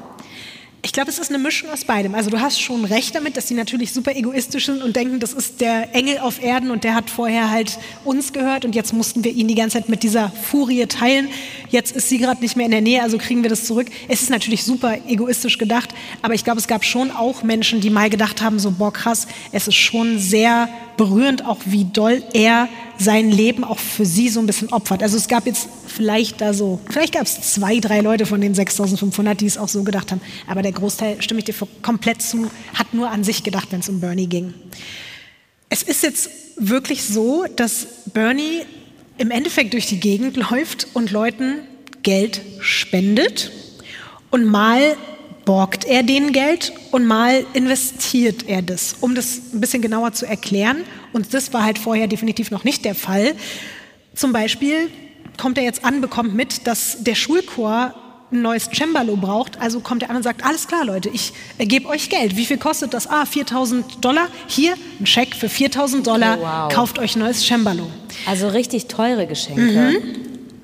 Ich 0.83 0.93
glaube, 0.93 1.11
es 1.11 1.19
ist 1.19 1.29
eine 1.29 1.37
Mischung 1.37 1.69
aus 1.69 1.85
beidem. 1.85 2.15
Also 2.15 2.31
du 2.31 2.39
hast 2.39 2.59
schon 2.59 2.85
recht 2.85 3.13
damit, 3.13 3.37
dass 3.37 3.47
sie 3.47 3.53
natürlich 3.53 3.93
super 3.93 4.15
egoistisch 4.15 4.65
sind 4.65 4.81
und 4.81 4.95
denken, 4.95 5.19
das 5.19 5.31
ist 5.31 5.61
der 5.61 5.93
Engel 5.93 6.17
auf 6.17 6.41
Erden 6.41 6.71
und 6.71 6.83
der 6.83 6.95
hat 6.95 7.11
vorher 7.11 7.51
halt 7.51 7.77
uns 8.03 8.33
gehört 8.33 8.65
und 8.65 8.73
jetzt 8.73 8.91
mussten 8.91 9.23
wir 9.23 9.31
ihn 9.31 9.47
die 9.47 9.53
ganze 9.53 9.77
Zeit 9.77 9.89
mit 9.89 10.01
dieser 10.01 10.29
Furie 10.29 10.87
teilen. 10.87 11.27
Jetzt 11.69 11.95
ist 11.95 12.09
sie 12.09 12.17
gerade 12.17 12.41
nicht 12.41 12.57
mehr 12.57 12.65
in 12.65 12.71
der 12.71 12.81
Nähe, 12.81 13.03
also 13.03 13.19
kriegen 13.19 13.43
wir 13.43 13.49
das 13.51 13.65
zurück. 13.65 13.87
Es 14.07 14.23
ist 14.23 14.31
natürlich 14.31 14.63
super 14.63 14.97
egoistisch 15.07 15.59
gedacht, 15.59 15.89
aber 16.23 16.33
ich 16.33 16.43
glaube, 16.43 16.59
es 16.59 16.67
gab 16.67 16.83
schon 16.83 17.11
auch 17.11 17.43
Menschen, 17.43 17.79
die 17.79 17.91
mal 17.91 18.09
gedacht 18.09 18.41
haben, 18.41 18.57
so 18.57 18.71
boah 18.71 18.91
krass, 18.91 19.27
es 19.51 19.67
ist 19.67 19.75
schon 19.75 20.17
sehr 20.17 20.67
berührend, 20.97 21.45
auch 21.45 21.59
wie 21.65 21.85
doll 21.85 22.23
er 22.33 22.67
sein 22.97 23.31
Leben 23.31 23.63
auch 23.63 23.79
für 23.79 24.05
sie 24.05 24.29
so 24.29 24.39
ein 24.39 24.45
bisschen 24.45 24.71
opfert. 24.71 25.01
Also 25.01 25.17
es 25.17 25.27
gab 25.27 25.45
jetzt 25.45 25.67
vielleicht 25.87 26.41
da 26.41 26.53
so, 26.53 26.79
vielleicht 26.89 27.13
gab 27.13 27.23
es 27.23 27.41
zwei, 27.53 27.79
drei 27.79 28.01
Leute 28.01 28.25
von 28.25 28.41
den 28.41 28.53
6500, 28.53 29.41
die 29.41 29.47
es 29.47 29.57
auch 29.57 29.67
so 29.67 29.83
gedacht 29.83 30.11
haben. 30.11 30.21
Aber 30.47 30.61
der 30.61 30.71
Großteil, 30.71 31.21
stimme 31.21 31.39
ich 31.39 31.45
dir 31.45 31.55
komplett 31.81 32.21
zu, 32.21 32.49
hat 32.73 32.93
nur 32.93 33.09
an 33.09 33.23
sich 33.23 33.43
gedacht, 33.43 33.67
wenn 33.71 33.79
es 33.79 33.89
um 33.89 33.99
Bernie 33.99 34.27
ging. 34.27 34.53
Es 35.69 35.83
ist 35.83 36.03
jetzt 36.03 36.29
wirklich 36.57 37.03
so, 37.03 37.45
dass 37.55 37.87
Bernie 38.13 38.61
im 39.17 39.31
Endeffekt 39.31 39.73
durch 39.73 39.87
die 39.87 39.99
Gegend 39.99 40.37
läuft 40.37 40.87
und 40.93 41.11
Leuten 41.11 41.59
Geld 42.03 42.41
spendet 42.59 43.51
und 44.31 44.45
mal 44.45 44.97
borgt 45.51 45.83
er 45.83 46.01
denen 46.01 46.31
Geld 46.31 46.71
und 46.91 47.05
mal 47.05 47.45
investiert 47.51 48.47
er 48.47 48.61
das, 48.61 48.95
um 49.01 49.15
das 49.15 49.41
ein 49.53 49.59
bisschen 49.59 49.81
genauer 49.81 50.13
zu 50.13 50.25
erklären. 50.25 50.85
Und 51.11 51.33
das 51.33 51.51
war 51.51 51.65
halt 51.65 51.77
vorher 51.77 52.07
definitiv 52.07 52.51
noch 52.51 52.63
nicht 52.63 52.85
der 52.85 52.95
Fall. 52.95 53.33
Zum 54.15 54.31
Beispiel 54.31 54.89
kommt 55.37 55.57
er 55.57 55.65
jetzt 55.65 55.83
an, 55.83 55.99
bekommt 55.99 56.33
mit, 56.33 56.67
dass 56.67 57.03
der 57.03 57.15
Schulchor 57.15 57.93
ein 58.31 58.41
neues 58.41 58.69
Cembalo 58.73 59.17
braucht. 59.17 59.59
Also 59.59 59.81
kommt 59.81 60.03
er 60.03 60.11
an 60.11 60.15
und 60.15 60.23
sagt, 60.23 60.45
alles 60.45 60.69
klar, 60.69 60.85
Leute, 60.85 61.09
ich 61.09 61.33
gebe 61.57 61.89
euch 61.89 62.09
Geld. 62.09 62.37
Wie 62.37 62.45
viel 62.45 62.57
kostet 62.57 62.93
das? 62.93 63.07
Ah, 63.07 63.25
4000 63.25 64.05
Dollar. 64.05 64.29
Hier, 64.47 64.75
ein 65.01 65.05
Scheck 65.05 65.35
für 65.35 65.49
4000 65.49 66.07
Dollar. 66.07 66.37
Oh, 66.39 66.43
wow. 66.43 66.73
Kauft 66.73 66.97
euch 66.97 67.17
ein 67.17 67.19
neues 67.19 67.45
Cembalo. 67.45 67.87
Also 68.25 68.47
richtig 68.47 68.87
teure 68.87 69.27
Geschenke. 69.27 69.99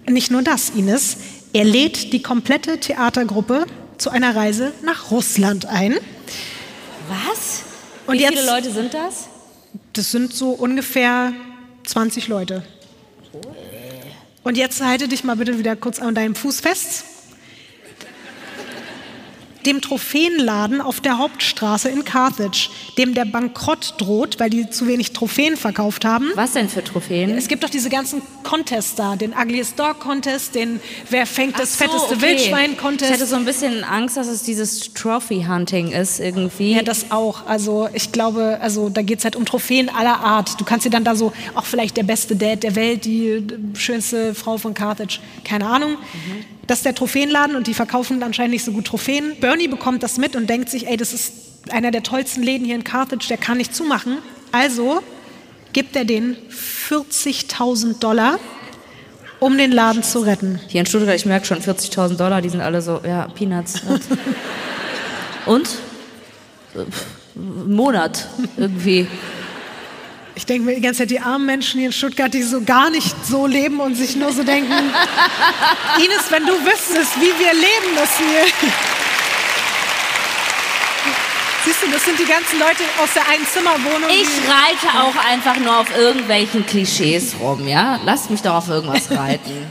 Mhm. 0.08 0.14
Nicht 0.14 0.32
nur 0.32 0.44
das, 0.44 0.70
Ines. 0.70 1.18
Er 1.52 1.66
lädt 1.66 2.14
die 2.14 2.22
komplette 2.22 2.80
Theatergruppe 2.80 3.66
zu 3.98 4.10
einer 4.10 4.36
Reise 4.36 4.74
nach 4.84 5.12
Russland 5.12 5.66
ein. 5.66 5.96
Was? 7.08 7.64
Und 8.06 8.18
Wie 8.18 8.22
jetzt, 8.22 8.34
viele 8.34 8.46
Leute 8.46 8.72
sind 8.72 8.94
das? 8.94 9.28
Das 9.94 10.12
sind 10.12 10.34
so 10.34 10.52
ungefähr 10.52 11.34
20 11.86 12.28
Leute. 12.28 12.64
Und 14.44 14.58
jetzt 14.58 14.82
halte 14.82 15.08
dich 15.08 15.24
mal 15.24 15.36
bitte 15.36 15.60
wieder 15.60 15.76
kurz 15.76 16.00
an 16.00 16.16
deinem 16.16 16.36
Fuß 16.36 16.62
fest 16.62 17.04
dem 19.68 19.82
Trophäenladen 19.82 20.82
auf 20.82 21.02
der 21.02 21.18
Hauptstraße 21.18 21.90
in 21.90 22.06
Carthage, 22.06 22.70
dem 22.98 23.14
der 23.14 23.26
Bankrott 23.26 23.96
droht, 23.98 24.40
weil 24.40 24.50
die 24.50 24.70
zu 24.70 24.88
wenig 24.88 25.12
Trophäen 25.12 25.58
verkauft 25.58 26.06
haben. 26.06 26.32
Was 26.36 26.54
denn 26.54 26.70
für 26.70 26.84
Trophäen? 26.84 27.38
Es 27.38 27.48
gibt 27.48 27.64
doch 27.64 27.70
diese 27.70 27.90
ganzen 27.90 28.22
Contests 28.44 28.96
da, 28.96 29.16
den 29.16 29.34
Ugliest 29.34 29.78
Dog 29.78 30.00
Contest, 30.00 30.56
den 30.56 30.80
Wer 31.10 31.26
fängt 31.26 31.60
das 31.60 31.78
so, 31.78 31.84
fetteste 31.86 32.16
okay. 32.16 32.22
Wildschwein 32.22 32.78
Contest. 32.78 33.12
Ich 33.12 33.18
hatte 33.18 33.28
so 33.28 33.36
ein 33.36 33.46
bisschen 33.46 33.84
Angst, 33.84 34.16
dass 34.16 34.28
es 34.28 34.44
dieses 34.44 34.94
Trophy 34.94 35.46
Hunting 35.48 35.92
ist 35.92 36.20
irgendwie. 36.20 36.74
Ja, 36.74 36.82
das 36.82 37.12
auch. 37.12 37.46
Also 37.46 37.90
ich 37.94 38.12
glaube, 38.12 38.60
also 38.62 38.90
da 38.90 39.02
geht 39.02 39.20
es 39.20 39.26
halt 39.26 39.36
um 39.36 39.46
Trophäen 39.46 39.90
aller 39.90 40.20
Art. 40.20 40.60
Du 40.60 40.64
kannst 40.64 40.86
dir 40.86 40.90
dann 40.90 41.04
da 41.04 41.16
so, 41.16 41.34
auch 41.56 41.66
vielleicht 41.66 41.98
der 41.98 42.04
beste 42.04 42.36
Dad 42.36 42.64
der 42.64 42.76
Welt, 42.76 43.04
die 43.04 43.44
schönste 43.74 44.34
Frau 44.34 44.58
von 44.58 44.74
Carthage, 44.74 45.20
keine 45.44 45.68
Ahnung. 45.68 45.92
Mhm. 45.92 46.57
Das 46.68 46.80
ist 46.80 46.86
der 46.86 46.96
Trophäenladen 46.96 47.56
und 47.56 47.68
die 47.68 47.74
verkaufen 47.74 48.22
anscheinend 48.22 48.52
nicht 48.52 48.66
so 48.66 48.74
gut 48.74 48.86
Trophäen. 48.86 49.40
Bernie 49.40 49.70
bekommt 49.70 50.04
das 50.04 50.18
mit 50.18 50.36
und 50.36 50.50
denkt 50.50 50.70
sich, 50.70 50.88
ey, 50.88 50.98
das 50.98 51.14
ist 51.14 51.34
einer 51.72 51.92
der 51.92 52.04
tollsten 52.04 52.44
Läden 52.44 52.66
hier 52.66 52.76
in 52.76 52.84
Carthage, 52.84 53.28
der 53.30 53.38
kann 53.38 53.58
nicht 53.58 53.74
zumachen. 53.74 54.18
Also 54.52 55.02
gibt 55.74 55.96
er 55.96 56.06
denen 56.06 56.36
40.000 56.90 58.00
Dollar, 58.00 58.40
um 59.40 59.58
den 59.58 59.72
Laden 59.72 60.04
zu 60.04 60.20
retten. 60.20 60.60
Hier 60.68 60.82
in 60.82 60.86
Stuttgart, 60.86 61.16
ich 61.16 61.26
merke 61.26 61.46
schon, 61.46 61.60
40.000 61.62 62.18
Dollar, 62.18 62.42
die 62.42 62.50
sind 62.50 62.62
alle 62.62 62.82
so, 62.82 63.02
ja, 63.06 63.28
Peanuts. 63.28 63.82
und? 65.46 65.70
Monat 67.68 68.28
irgendwie. 68.58 69.08
Ich 70.38 70.46
denke 70.46 70.66
mir 70.66 70.76
die 70.76 70.82
ganze 70.82 71.00
Zeit, 71.00 71.10
die 71.10 71.20
armen 71.20 71.48
Menschen 71.48 71.80
hier 71.80 71.88
in 71.88 71.94
Stuttgart, 71.94 72.32
die 72.32 72.44
so 72.44 72.62
gar 72.62 72.92
nicht 72.92 73.26
so 73.26 73.48
leben 73.48 73.80
und 73.80 73.96
sich 73.96 74.16
nur 74.16 74.32
so 74.32 74.44
denken, 74.44 74.72
Ines, 75.98 76.30
wenn 76.30 76.46
du 76.46 76.54
wüsstest, 76.64 77.20
wie 77.20 77.34
wir 77.40 77.54
leben 77.56 77.96
müssen 77.96 78.24
hier. 78.30 78.70
Siehst 81.66 81.82
du, 81.82 81.88
das 81.92 82.06
sind 82.06 82.20
die 82.20 82.26
ganzen 82.26 82.60
Leute 82.60 82.84
aus 83.02 83.16
der 83.16 83.28
Einzimmerwohnung. 83.28 84.12
Ich 84.12 84.28
reite 84.48 85.04
auch 85.04 85.16
einfach 85.26 85.58
nur 85.58 85.80
auf 85.80 85.98
irgendwelchen 85.98 86.64
Klischees 86.68 87.34
rum, 87.42 87.68
ja? 87.68 88.00
Lass 88.06 88.30
mich 88.30 88.44
doch 88.44 88.54
auf 88.54 88.70
irgendwas 88.70 89.10
reiten. 89.18 89.66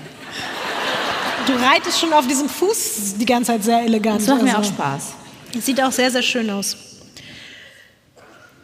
Du 1.47 1.53
reitest 1.53 2.01
schon 2.01 2.13
auf 2.13 2.27
diesem 2.27 2.49
Fuß 2.49 3.15
die 3.19 3.25
ganze 3.25 3.53
Zeit 3.53 3.63
sehr 3.63 3.83
elegant. 3.83 4.21
Das 4.21 4.27
macht 4.27 4.43
mir 4.43 4.57
also. 4.57 4.69
auch 4.69 4.75
Spaß. 4.75 5.13
Sieht 5.61 5.81
auch 5.81 5.93
sehr, 5.93 6.11
sehr 6.11 6.23
schön 6.23 6.51
aus. 6.51 6.77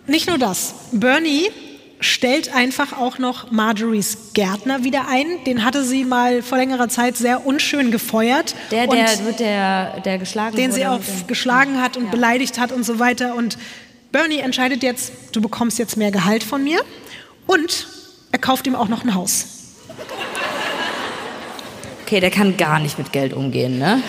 Nicht 0.08 0.26
nur 0.26 0.36
das. 0.36 0.74
Bernie 0.90 1.48
stellt 2.02 2.54
einfach 2.54 2.98
auch 2.98 3.18
noch 3.18 3.50
Marjories 3.50 4.18
Gärtner 4.34 4.84
wieder 4.84 5.06
ein. 5.08 5.42
Den 5.46 5.64
hatte 5.64 5.84
sie 5.84 6.04
mal 6.04 6.42
vor 6.42 6.58
längerer 6.58 6.88
Zeit 6.88 7.16
sehr 7.16 7.46
unschön 7.46 7.90
gefeuert. 7.90 8.54
Der, 8.70 8.86
der, 8.86 9.24
wird 9.24 9.40
der, 9.40 10.00
der 10.00 10.18
geschlagen 10.18 10.56
Den 10.56 10.72
sie 10.72 10.86
auch 10.86 11.00
geschlagen 11.26 11.80
hat 11.80 11.96
und 11.96 12.06
ja. 12.06 12.10
beleidigt 12.10 12.58
hat 12.58 12.72
und 12.72 12.84
so 12.84 12.98
weiter. 12.98 13.34
Und 13.34 13.56
Bernie 14.10 14.38
entscheidet 14.38 14.82
jetzt, 14.82 15.12
du 15.32 15.40
bekommst 15.40 15.78
jetzt 15.78 15.96
mehr 15.96 16.10
Gehalt 16.10 16.42
von 16.42 16.62
mir. 16.62 16.80
Und 17.46 17.86
er 18.32 18.38
kauft 18.38 18.66
ihm 18.66 18.74
auch 18.74 18.88
noch 18.88 19.04
ein 19.04 19.14
Haus. 19.14 19.46
Okay, 22.02 22.20
der 22.20 22.30
kann 22.30 22.56
gar 22.56 22.78
nicht 22.78 22.98
mit 22.98 23.12
Geld 23.12 23.32
umgehen, 23.32 23.78
ne? 23.78 24.02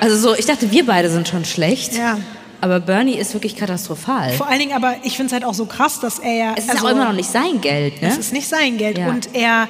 Also 0.00 0.16
so, 0.16 0.34
ich 0.34 0.46
dachte, 0.46 0.70
wir 0.70 0.86
beide 0.86 1.10
sind 1.10 1.28
schon 1.28 1.44
schlecht. 1.44 1.94
Ja. 1.94 2.18
Aber 2.60 2.80
Bernie 2.80 3.16
ist 3.16 3.34
wirklich 3.34 3.56
katastrophal. 3.56 4.32
Vor 4.32 4.48
allen 4.48 4.58
Dingen, 4.58 4.72
aber 4.72 4.96
ich 5.04 5.16
finde 5.16 5.26
es 5.26 5.32
halt 5.32 5.44
auch 5.44 5.54
so 5.54 5.66
krass, 5.66 6.00
dass 6.00 6.18
er 6.18 6.34
ja. 6.34 6.54
Es 6.56 6.64
ist 6.64 6.70
also, 6.70 6.86
auch 6.86 6.90
immer 6.90 7.04
noch 7.04 7.12
nicht 7.12 7.30
sein 7.30 7.60
Geld, 7.60 8.02
ne? 8.02 8.08
Es 8.08 8.18
ist 8.18 8.32
nicht 8.32 8.48
sein 8.48 8.78
Geld. 8.78 8.98
Ja. 8.98 9.08
Und 9.08 9.34
er 9.34 9.68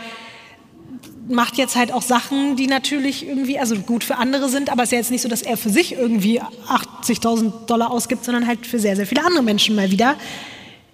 macht 1.28 1.58
jetzt 1.58 1.76
halt 1.76 1.92
auch 1.92 2.02
Sachen, 2.02 2.56
die 2.56 2.66
natürlich 2.66 3.26
irgendwie, 3.26 3.58
also 3.58 3.76
gut 3.76 4.04
für 4.04 4.16
andere 4.16 4.48
sind, 4.48 4.70
aber 4.70 4.82
es 4.82 4.88
ist 4.88 4.92
ja 4.92 4.98
jetzt 4.98 5.10
nicht 5.10 5.22
so, 5.22 5.28
dass 5.28 5.42
er 5.42 5.56
für 5.56 5.68
sich 5.68 5.92
irgendwie 5.92 6.40
80.000 6.40 7.66
Dollar 7.66 7.90
ausgibt, 7.90 8.24
sondern 8.24 8.46
halt 8.46 8.66
für 8.66 8.78
sehr, 8.78 8.96
sehr 8.96 9.06
viele 9.06 9.24
andere 9.24 9.42
Menschen 9.42 9.76
mal 9.76 9.90
wieder. 9.90 10.16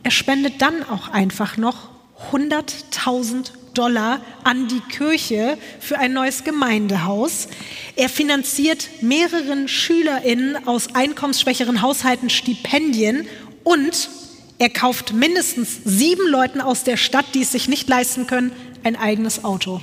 Er 0.03 0.11
spendet 0.11 0.61
dann 0.61 0.83
auch 0.91 1.09
einfach 1.09 1.57
noch 1.57 1.89
100.000 2.33 3.53
Dollar 3.75 4.21
an 4.45 4.69
die 4.69 4.81
Kirche 4.81 5.59
für 5.81 5.99
ein 5.99 6.13
neues 6.13 6.45
Gemeindehaus. 6.45 7.49
Er 7.97 8.09
finanziert 8.09 8.89
mehreren 9.03 9.69
SchülerInnen 9.69 10.67
aus 10.67 10.95
einkommensschwächeren 10.95 11.83
Haushalten 11.83 12.31
Stipendien 12.31 13.27
und 13.65 14.09
er 14.59 14.71
kauft 14.71 15.13
mindestens 15.13 15.81
sieben 15.85 16.29
Leuten 16.29 16.61
aus 16.61 16.85
der 16.85 16.97
Stadt, 16.97 17.27
die 17.35 17.43
es 17.43 17.53
sich 17.53 17.69
nicht 17.69 17.89
leisten 17.89 18.27
können, 18.27 18.53
ein 18.85 18.97
eigenes 18.97 19.45
Auto. 19.45 19.81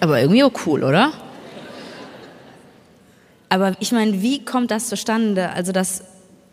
Aber 0.00 0.20
irgendwie 0.20 0.44
auch 0.44 0.52
cool, 0.66 0.84
oder? 0.84 1.12
Aber 3.48 3.76
ich 3.80 3.92
meine, 3.92 4.22
wie 4.22 4.44
kommt 4.44 4.70
das 4.70 4.88
zustande? 4.88 5.50
Also 5.50 5.72
das 5.72 6.04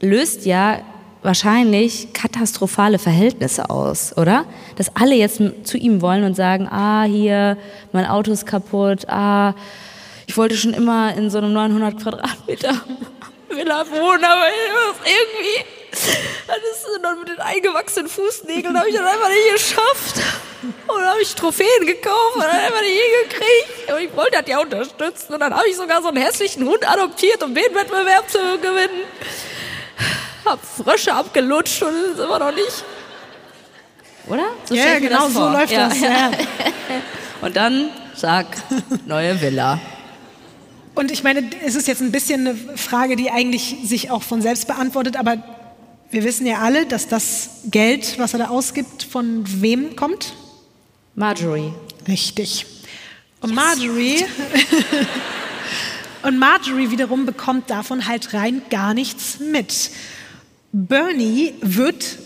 löst 0.02 0.46
ja 0.46 0.82
wahrscheinlich 1.22 2.14
katastrophale 2.14 3.00
Verhältnisse 3.00 3.70
aus, 3.70 4.16
oder? 4.18 4.46
Dass 4.78 4.96
alle 4.96 5.16
jetzt 5.16 5.42
zu 5.64 5.78
ihm 5.78 6.02
wollen 6.02 6.24
und 6.24 6.36
sagen, 6.36 6.68
ah, 6.70 7.04
hier, 7.04 7.58
mein 7.92 8.06
Auto 8.06 8.32
ist 8.32 8.46
kaputt, 8.46 9.08
ah, 9.10 9.54
ich 10.28 10.38
wollte 10.38 10.56
schon 10.56 10.74
immer 10.74 11.14
in 11.16 11.30
so 11.30 11.40
einem 11.40 11.54
900 11.54 12.02
Quadratmeter 12.02 12.74
Villa 13.50 13.86
wohnen, 13.90 14.24
aber 14.24 14.46
irgendwie, 15.04 15.66
das 15.92 16.58
ist 16.58 17.02
noch 17.02 17.18
mit 17.18 17.30
den 17.30 17.40
eingewachsenen 17.40 18.08
Fußnägeln, 18.08 18.78
habe 18.78 18.90
ich 18.90 18.96
das 18.96 19.06
einfach 19.06 19.30
nicht 19.30 19.54
geschafft. 19.54 20.24
Und 20.62 20.98
dann 21.00 21.10
habe 21.10 21.22
ich 21.22 21.34
Trophäen 21.34 21.86
gekauft 21.86 22.36
und 22.36 22.44
dann 22.44 22.52
einfach 22.52 22.82
nicht 22.82 23.02
hingekriegt. 23.02 23.92
Und 23.92 24.00
ich 24.02 24.16
wollte 24.16 24.38
das 24.40 24.48
ja 24.48 24.60
unterstützen 24.60 25.34
und 25.34 25.40
dann 25.40 25.56
habe 25.56 25.68
ich 25.68 25.76
sogar 25.76 26.02
so 26.02 26.10
einen 26.10 26.18
hässlichen 26.18 26.66
Hund 26.66 26.88
adoptiert, 26.88 27.42
um 27.42 27.56
den 27.56 27.74
Wettbewerb 27.74 28.30
zu 28.30 28.38
gewinnen. 28.62 29.04
Hab 30.46 30.60
Frösche 30.66 31.14
abgelutscht 31.14 31.84
und 31.84 31.94
ist 31.94 32.20
immer 32.20 32.40
noch 32.40 32.54
nicht. 32.54 32.84
Oder? 34.28 34.50
So 34.66 34.76
Ja, 34.76 35.00
genau 35.00 35.30
so 35.30 35.50
läuft 35.50 35.76
das, 35.76 36.00
ja. 36.00 36.32
Und 37.42 37.56
dann, 37.56 37.90
sag, 38.16 38.48
neue 39.06 39.40
Villa. 39.42 39.80
Und 40.94 41.12
ich 41.12 41.24
meine, 41.24 41.50
es 41.66 41.76
ist 41.76 41.88
jetzt 41.88 42.02
ein 42.02 42.12
bisschen 42.12 42.48
eine 42.48 42.78
Frage, 42.78 43.16
die 43.16 43.32
eigentlich 43.32 43.78
sich 43.86 44.12
auch 44.12 44.22
von 44.22 44.42
selbst 44.42 44.68
beantwortet, 44.68 45.16
aber 45.16 45.38
wir 46.12 46.24
wissen 46.24 46.46
ja 46.46 46.58
alle, 46.60 46.86
dass 46.86 47.08
das 47.08 47.62
Geld, 47.66 48.20
was 48.20 48.34
er 48.34 48.40
da 48.40 48.48
ausgibt, 48.50 49.04
von 49.04 49.44
wem 49.62 49.96
kommt? 49.96 50.34
Marjorie. 51.16 51.72
Richtig. 52.08 52.66
Und 53.42 53.54
Marjorie 53.54 54.26
und 56.24 56.38
Marjorie 56.38 56.92
wiederum 56.92 57.26
bekommt 57.26 57.70
davon 57.70 58.08
halt 58.08 58.34
rein 58.34 58.62
gar 58.70 58.94
nichts 58.94 59.40
mit. 59.40 59.92
Bernie 60.72 61.54
wird 61.62 62.18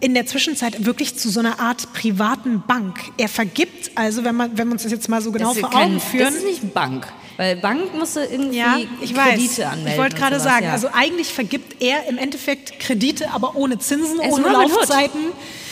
in 0.00 0.14
der 0.14 0.26
Zwischenzeit 0.26 0.84
wirklich 0.84 1.16
zu 1.16 1.30
so 1.30 1.40
einer 1.40 1.60
Art 1.60 1.92
privaten 1.92 2.62
Bank. 2.66 2.98
Er 3.18 3.28
vergibt 3.28 3.92
also, 3.94 4.24
wenn 4.24 4.34
man 4.34 4.58
wenn 4.58 4.66
wir 4.68 4.72
uns 4.72 4.82
das 4.82 4.90
jetzt 4.90 5.08
mal 5.08 5.22
so 5.22 5.30
genau 5.30 5.50
das, 5.50 5.60
vor 5.60 5.74
Augen 5.74 6.00
führen. 6.00 6.24
das 6.24 6.34
ist 6.34 6.44
nicht 6.44 6.74
Bank. 6.74 7.06
Weil 7.36 7.56
Bank 7.56 7.94
musst 7.94 8.16
du 8.16 8.20
irgendwie 8.20 8.58
Ja, 8.58 8.76
ich 9.00 9.14
Kredite 9.14 9.58
weiß. 9.58 9.60
anmelden. 9.60 9.92
Ich 9.92 9.98
wollte 9.98 10.16
gerade 10.16 10.38
sowas, 10.38 10.52
sagen, 10.52 10.66
ja. 10.66 10.72
also 10.72 10.88
eigentlich 10.92 11.28
vergibt 11.28 11.80
er 11.80 12.06
im 12.08 12.18
Endeffekt 12.18 12.78
Kredite, 12.78 13.30
aber 13.30 13.56
ohne 13.56 13.78
Zinsen, 13.78 14.20
ist 14.20 14.32
ohne. 14.32 14.48
Laufzeiten. 14.48 15.20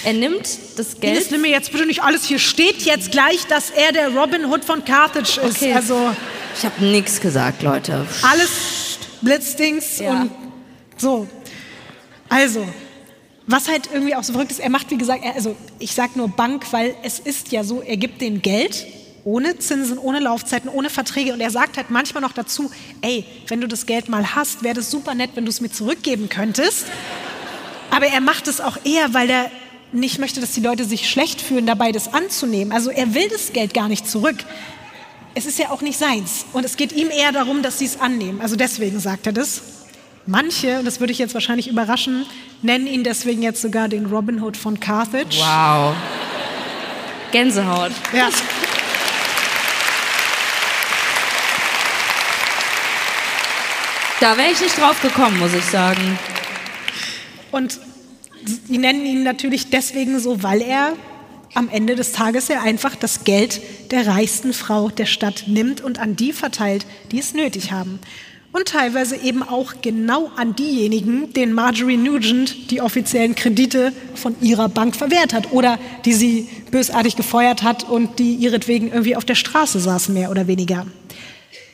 Er 0.05 0.14
nimmt 0.14 0.49
das 0.76 1.01
Geld. 1.01 1.16
Ines, 1.16 1.31
nimm 1.31 1.43
mir 1.43 1.51
jetzt 1.51 1.72
bitte 1.72 1.85
nicht 1.85 2.03
alles. 2.03 2.24
Hier 2.24 2.39
steht 2.39 2.83
jetzt 2.83 3.12
gleich, 3.12 3.47
dass 3.49 3.70
er 3.70 3.93
der 3.93 4.09
Robin 4.16 4.47
Hood 4.47 4.64
von 4.64 4.85
Carthage 4.85 5.41
ist. 5.41 5.57
Okay. 5.57 5.74
Also 5.74 6.14
Ich 6.57 6.64
habe 6.64 6.84
nichts 6.84 7.20
gesagt, 7.20 7.62
Leute. 7.62 8.07
alles 8.22 8.98
Blitzdings 9.22 9.98
Ja. 9.98 10.22
und 10.22 10.30
so. 10.96 11.26
Also, 12.28 12.66
was 13.46 13.68
halt 13.68 13.88
irgendwie 13.92 14.14
auch 14.14 14.22
so 14.22 14.32
verrückt 14.32 14.53
ist, 14.53 14.61
er 14.61 14.70
macht, 14.70 14.90
wie 14.90 14.96
gesagt, 14.96 15.24
er, 15.24 15.34
also 15.34 15.57
ich 15.78 15.94
sag 15.94 16.16
nur 16.16 16.28
Bank, 16.28 16.72
weil 16.72 16.94
es 17.03 17.18
ist 17.18 17.51
ja 17.53 17.64
so, 17.64 17.82
er 17.82 17.96
gibt 17.96 18.20
den 18.20 18.42
Geld 18.42 18.86
ohne 19.24 19.59
Zinsen, 19.59 19.98
ohne 19.98 20.20
Laufzeiten, 20.20 20.70
ohne 20.70 20.88
Verträge 20.88 21.32
und 21.32 21.40
er 21.40 21.51
sagt 21.51 21.76
halt 21.76 21.90
manchmal 21.90 22.22
noch 22.22 22.32
dazu, 22.32 22.70
ey, 23.03 23.24
wenn 23.48 23.61
du 23.61 23.66
das 23.68 23.84
Geld 23.86 24.09
mal 24.09 24.34
hast, 24.34 24.62
wäre 24.62 24.74
das 24.74 24.90
super 24.90 25.14
nett, 25.14 25.30
wenn 25.34 25.44
du 25.44 25.51
es 25.51 25.61
mir 25.61 25.70
zurückgeben 25.70 26.28
könntest. 26.28 26.86
Aber 27.90 28.07
er 28.07 28.20
macht 28.20 28.46
es 28.48 28.61
auch 28.61 28.78
eher, 28.84 29.12
weil 29.12 29.28
er 29.28 29.51
nicht 29.92 30.20
möchte, 30.20 30.40
dass 30.40 30.53
die 30.53 30.61
Leute 30.61 30.84
sich 30.84 31.11
schlecht 31.11 31.40
fühlen, 31.40 31.66
dabei 31.66 31.90
das 31.92 32.14
anzunehmen. 32.14 32.72
Also 32.72 32.90
er 32.90 33.12
will 33.14 33.28
das 33.28 33.53
Geld 33.53 33.74
gar 33.74 33.88
nicht 33.88 34.09
zurück. 34.09 34.36
Es 35.35 35.47
ist 35.47 35.59
ja 35.59 35.70
auch 35.70 35.81
nicht 35.81 35.99
seins. 35.99 36.45
Und 36.53 36.64
es 36.64 36.76
geht 36.76 36.93
ihm 36.93 37.11
eher 37.11 37.33
darum, 37.33 37.62
dass 37.62 37.78
sie 37.78 37.85
es 37.85 38.01
annehmen. 38.01 38.41
Also 38.41 38.57
deswegen 38.57 38.99
sagt 38.99 39.26
er 39.26 39.33
das. 39.33 39.62
Manche, 40.26 40.78
und 40.78 40.85
das 40.85 41.01
würde 41.01 41.12
ich 41.12 41.18
jetzt 41.18 41.35
wahrscheinlich 41.35 41.68
überraschen, 41.68 42.26
nennen 42.62 42.87
ihn 42.87 43.05
deswegen 43.05 43.43
jetzt 43.43 43.62
sogar 43.62 43.89
den 43.89 44.07
Robin 44.07 44.43
Hood 44.43 44.57
von 44.57 44.78
Carthage. 44.78 45.39
Wow. 45.39 45.95
Gänsehaut. 47.33 47.93
Ja. 48.12 48.28
Da 54.20 54.37
wäre 54.37 54.51
ich 54.53 54.61
nicht 54.61 54.78
drauf 54.78 55.01
gekommen, 55.01 55.39
muss 55.39 55.55
ich 55.55 55.64
sagen. 55.64 56.18
Und 57.51 57.81
die 58.68 58.78
nennen 58.78 59.07
ihn 59.07 59.22
natürlich 59.22 59.70
deswegen 59.70 60.20
so, 60.20 60.43
weil 60.43 60.61
er 60.61 60.93
am 61.55 61.68
Ende 61.68 61.94
des 61.96 62.12
Tages 62.12 62.48
ja 62.48 62.62
einfach 62.62 62.94
das 62.94 63.24
Geld 63.24 63.61
der 63.90 64.07
reichsten 64.07 64.53
Frau 64.53 64.88
der 64.88 65.07
Stadt 65.07 65.44
nimmt 65.46 65.80
und 65.80 65.98
an 65.98 66.16
die 66.16 66.32
verteilt, 66.32 66.86
die 67.11 67.18
es 67.18 67.34
nötig 67.34 67.72
haben. 67.72 67.98
Und 68.53 68.66
teilweise 68.66 69.16
eben 69.16 69.44
auch 69.44 69.74
genau 69.80 70.30
an 70.36 70.57
diejenigen, 70.57 71.32
denen 71.32 71.53
Marjorie 71.53 71.96
Nugent 71.96 72.70
die 72.72 72.80
offiziellen 72.80 73.36
Kredite 73.36 73.92
von 74.16 74.34
ihrer 74.40 74.68
Bank 74.68 74.96
verwehrt 74.96 75.32
hat 75.32 75.53
oder 75.53 75.78
die 76.05 76.14
sie 76.14 76.48
bösartig 76.72 77.14
gefeuert 77.14 77.62
hat 77.62 77.88
und 77.88 78.18
die 78.18 78.34
ihretwegen 78.34 78.88
irgendwie 78.88 79.14
auf 79.14 79.24
der 79.24 79.36
Straße 79.36 79.78
saßen, 79.78 80.12
mehr 80.12 80.32
oder 80.32 80.48
weniger. 80.48 80.86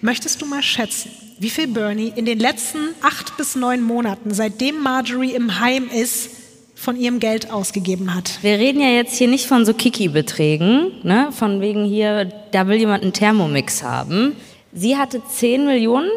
Möchtest 0.03 0.43
du 0.43 0.47
mal 0.47 0.63
schätzen, 0.63 1.11
wie 1.39 1.49
viel 1.49 1.67
Bernie 1.67 2.13
in 2.15 2.27
den 2.27 2.39
letzten 2.39 2.79
acht 3.01 3.39
bis 3.39 3.57
neun 3.57 3.83
Monaten, 3.83 4.35
seitdem 4.35 4.83
Marjorie 4.83 5.33
im 5.33 5.59
Heim 5.59 5.89
ist, 5.89 6.31
von 6.77 6.97
ihrem 6.97 7.19
Geld 7.19 7.51
ausgegeben 7.51 8.15
hat? 8.15 8.39
Wir 8.43 8.59
reden 8.59 8.81
ja 8.81 8.91
jetzt 8.91 9.17
hier 9.17 9.27
nicht 9.27 9.47
von 9.47 9.67
so 9.67 9.75
Kiki-Beträgen, 9.75 10.93
ne? 11.03 11.33
von 11.33 11.61
wegen 11.61 11.85
hier, 11.85 12.27
da 12.53 12.69
will 12.69 12.77
jemand 12.77 13.03
einen 13.03 13.13
Thermomix 13.13 13.83
haben. 13.83 14.37
Sie 14.73 14.97
hatte 14.97 15.21
10 15.25 15.67
Millionen. 15.67 16.11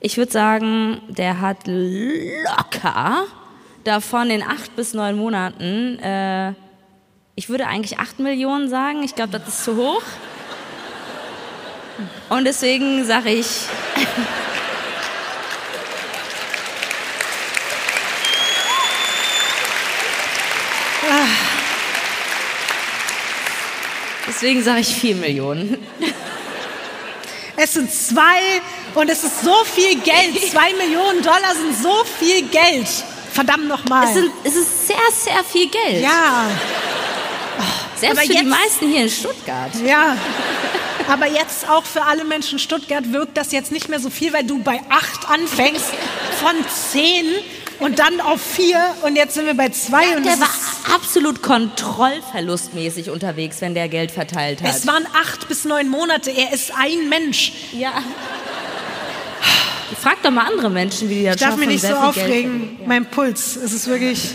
Ich 0.00 0.16
würde 0.16 0.32
sagen, 0.32 1.02
der 1.08 1.42
hat 1.42 1.58
locker 1.66 3.24
davon 3.84 4.30
in 4.30 4.42
acht 4.42 4.74
bis 4.76 4.94
neun 4.94 5.16
Monaten, 5.16 5.98
äh, 5.98 6.54
ich 7.40 7.48
würde 7.48 7.66
eigentlich 7.66 7.98
8 7.98 8.18
Millionen 8.18 8.68
sagen. 8.68 9.02
Ich 9.02 9.14
glaube, 9.14 9.32
das 9.32 9.48
ist 9.48 9.64
zu 9.64 9.74
hoch. 9.76 10.02
Und 12.28 12.44
deswegen 12.44 13.04
sage 13.06 13.30
ich, 13.30 13.46
deswegen 24.30 24.62
sage 24.62 24.80
ich 24.80 24.88
4 24.94 25.16
Millionen. 25.16 25.76
Es 27.56 27.74
sind 27.74 27.92
zwei 27.92 28.40
und 28.94 29.10
es 29.10 29.22
ist 29.22 29.42
so 29.42 29.54
viel 29.64 29.96
Geld. 30.00 30.40
Zwei 30.50 30.72
Millionen 30.74 31.22
Dollar 31.22 31.54
sind 31.54 31.76
so 31.82 31.92
viel 32.18 32.42
Geld. 32.48 32.86
Verdammt 33.32 33.68
nochmal. 33.68 34.06
Es, 34.08 34.14
sind, 34.14 34.30
es 34.44 34.56
ist 34.56 34.86
sehr, 34.88 34.96
sehr 35.12 35.44
viel 35.44 35.68
Geld. 35.68 36.02
Ja, 36.02 36.46
Selbst 37.96 38.16
aber 38.18 38.26
für 38.26 38.32
die 38.32 38.38
jetzt- 38.38 38.48
meisten 38.48 38.88
hier 38.90 39.02
in 39.02 39.10
Stuttgart. 39.10 39.70
ja. 39.86 40.16
Aber 41.08 41.26
jetzt 41.26 41.68
auch 41.68 41.84
für 41.84 42.02
alle 42.04 42.24
Menschen 42.24 42.52
in 42.54 42.58
Stuttgart 42.60 43.12
wirkt 43.12 43.36
das 43.36 43.50
jetzt 43.52 43.72
nicht 43.72 43.88
mehr 43.88 43.98
so 43.98 44.10
viel, 44.10 44.32
weil 44.32 44.44
du 44.44 44.62
bei 44.62 44.80
acht 44.90 45.28
anfängst 45.28 45.86
von 46.40 46.54
zehn 46.92 47.26
und 47.80 47.98
dann 47.98 48.20
auf 48.20 48.40
vier 48.40 48.78
und 49.02 49.16
jetzt 49.16 49.34
sind 49.34 49.46
wir 49.46 49.54
bei 49.54 49.70
zwei 49.70 50.16
und 50.16 50.24
Der 50.24 50.38
war 50.40 50.50
absolut 50.94 51.42
kontrollverlustmäßig 51.42 53.10
unterwegs, 53.10 53.60
wenn 53.60 53.74
der 53.74 53.88
Geld 53.88 54.10
verteilt 54.10 54.62
hat. 54.62 54.70
Es 54.70 54.86
waren 54.86 55.06
acht 55.14 55.48
bis 55.48 55.64
neun 55.64 55.88
Monate. 55.88 56.30
Er 56.30 56.52
ist 56.52 56.72
ein 56.76 57.08
Mensch. 57.08 57.52
ja. 57.72 57.92
Frag 60.00 60.22
doch 60.22 60.30
mal 60.30 60.46
andere 60.46 60.70
Menschen, 60.70 61.10
wie 61.10 61.16
die 61.16 61.24
das 61.24 61.34
Ich 61.34 61.40
darf 61.40 61.50
schaffen, 61.50 61.60
mich 61.60 61.82
nicht 61.82 61.86
so 61.86 61.94
aufregen. 61.94 62.76
Geld 62.76 62.88
Mein 62.88 63.06
Puls. 63.06 63.56
Es 63.56 63.72
ist 63.72 63.86
wirklich. 63.86 64.30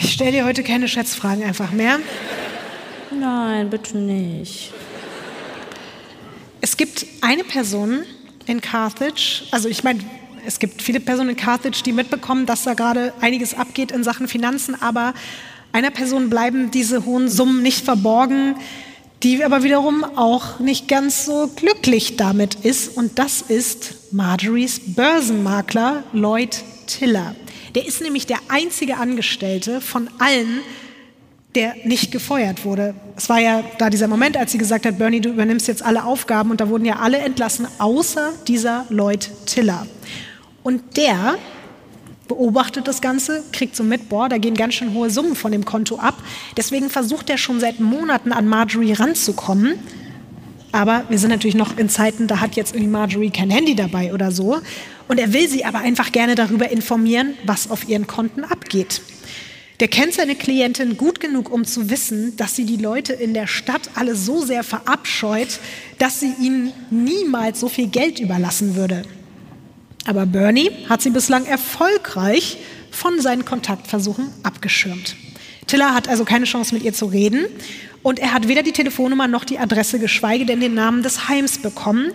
Ich 0.00 0.12
stelle 0.12 0.32
dir 0.32 0.44
heute 0.44 0.62
keine 0.62 0.88
Schätzfragen 0.88 1.44
einfach 1.44 1.70
mehr. 1.70 1.98
Nein, 3.10 3.68
bitte 3.70 3.98
nicht. 3.98 4.72
Es 6.60 6.76
gibt 6.76 7.06
eine 7.20 7.44
Person 7.44 8.04
in 8.46 8.60
Carthage, 8.60 9.42
also 9.50 9.68
ich 9.68 9.84
meine, 9.84 10.00
es 10.48 10.58
gibt 10.58 10.80
viele 10.80 10.98
Personen 10.98 11.30
in 11.30 11.36
Carthage, 11.36 11.82
die 11.84 11.92
mitbekommen, 11.92 12.46
dass 12.46 12.64
da 12.64 12.72
gerade 12.72 13.12
einiges 13.20 13.52
abgeht 13.52 13.92
in 13.92 14.02
Sachen 14.02 14.28
Finanzen, 14.28 14.74
aber 14.80 15.12
einer 15.72 15.90
Person 15.90 16.30
bleiben 16.30 16.70
diese 16.70 17.04
hohen 17.04 17.28
Summen 17.28 17.62
nicht 17.62 17.84
verborgen, 17.84 18.56
die 19.22 19.44
aber 19.44 19.62
wiederum 19.62 20.04
auch 20.04 20.58
nicht 20.58 20.88
ganz 20.88 21.26
so 21.26 21.50
glücklich 21.54 22.16
damit 22.16 22.54
ist. 22.54 22.96
Und 22.96 23.18
das 23.18 23.42
ist 23.42 24.10
Marjories 24.10 24.80
Börsenmakler 24.94 26.04
Lloyd 26.14 26.62
Tiller. 26.86 27.36
Der 27.74 27.86
ist 27.86 28.00
nämlich 28.00 28.26
der 28.26 28.38
einzige 28.48 28.96
Angestellte 28.96 29.82
von 29.82 30.08
allen, 30.18 30.60
der 31.56 31.74
nicht 31.84 32.10
gefeuert 32.10 32.64
wurde. 32.64 32.94
Es 33.16 33.28
war 33.28 33.38
ja 33.38 33.62
da 33.76 33.90
dieser 33.90 34.08
Moment, 34.08 34.38
als 34.38 34.52
sie 34.52 34.58
gesagt 34.58 34.86
hat, 34.86 34.96
Bernie, 34.96 35.20
du 35.20 35.28
übernimmst 35.28 35.68
jetzt 35.68 35.82
alle 35.82 36.04
Aufgaben 36.04 36.50
und 36.50 36.62
da 36.62 36.70
wurden 36.70 36.86
ja 36.86 37.00
alle 37.00 37.18
entlassen, 37.18 37.68
außer 37.78 38.32
dieser 38.46 38.86
Lloyd 38.88 39.28
Tiller. 39.44 39.86
Und 40.68 40.98
der 40.98 41.38
beobachtet 42.28 42.86
das 42.86 43.00
Ganze, 43.00 43.42
kriegt 43.54 43.74
so 43.74 43.82
mit, 43.82 44.10
boah, 44.10 44.28
da 44.28 44.36
gehen 44.36 44.52
ganz 44.52 44.74
schön 44.74 44.92
hohe 44.92 45.08
Summen 45.08 45.34
von 45.34 45.50
dem 45.50 45.64
Konto 45.64 45.96
ab. 45.96 46.22
Deswegen 46.58 46.90
versucht 46.90 47.30
er 47.30 47.38
schon 47.38 47.58
seit 47.58 47.80
Monaten 47.80 48.32
an 48.32 48.46
Marjorie 48.46 48.92
ranzukommen. 48.92 49.78
Aber 50.70 51.04
wir 51.08 51.18
sind 51.18 51.30
natürlich 51.30 51.54
noch 51.54 51.78
in 51.78 51.88
Zeiten, 51.88 52.26
da 52.26 52.40
hat 52.40 52.54
jetzt 52.54 52.74
irgendwie 52.74 52.90
Marjorie 52.90 53.30
kein 53.30 53.48
Handy 53.48 53.76
dabei 53.76 54.12
oder 54.12 54.30
so. 54.30 54.60
Und 55.08 55.18
er 55.18 55.32
will 55.32 55.48
sie 55.48 55.64
aber 55.64 55.78
einfach 55.78 56.12
gerne 56.12 56.34
darüber 56.34 56.70
informieren, 56.70 57.32
was 57.46 57.70
auf 57.70 57.88
ihren 57.88 58.06
Konten 58.06 58.44
abgeht. 58.44 59.00
Der 59.80 59.88
kennt 59.88 60.12
seine 60.12 60.34
Klientin 60.34 60.98
gut 60.98 61.18
genug, 61.18 61.50
um 61.50 61.64
zu 61.64 61.88
wissen, 61.88 62.36
dass 62.36 62.54
sie 62.54 62.66
die 62.66 62.76
Leute 62.76 63.14
in 63.14 63.32
der 63.32 63.46
Stadt 63.46 63.88
alle 63.94 64.14
so 64.14 64.44
sehr 64.44 64.64
verabscheut, 64.64 65.60
dass 65.96 66.20
sie 66.20 66.34
ihnen 66.38 66.74
niemals 66.90 67.58
so 67.58 67.70
viel 67.70 67.86
Geld 67.86 68.20
überlassen 68.20 68.76
würde. 68.76 69.04
Aber 70.06 70.26
Bernie 70.26 70.70
hat 70.88 71.02
sie 71.02 71.10
bislang 71.10 71.44
erfolgreich 71.46 72.58
von 72.90 73.20
seinen 73.20 73.44
Kontaktversuchen 73.44 74.30
abgeschirmt. 74.42 75.16
Tiller 75.66 75.94
hat 75.94 76.08
also 76.08 76.24
keine 76.24 76.46
Chance, 76.46 76.74
mit 76.74 76.82
ihr 76.82 76.94
zu 76.94 77.06
reden. 77.06 77.46
Und 78.02 78.18
er 78.18 78.32
hat 78.32 78.48
weder 78.48 78.62
die 78.62 78.72
Telefonnummer 78.72 79.28
noch 79.28 79.44
die 79.44 79.58
Adresse, 79.58 79.98
geschweige 79.98 80.46
denn 80.46 80.60
den 80.60 80.74
Namen 80.74 81.02
des 81.02 81.28
Heims 81.28 81.58
bekommen. 81.58 82.12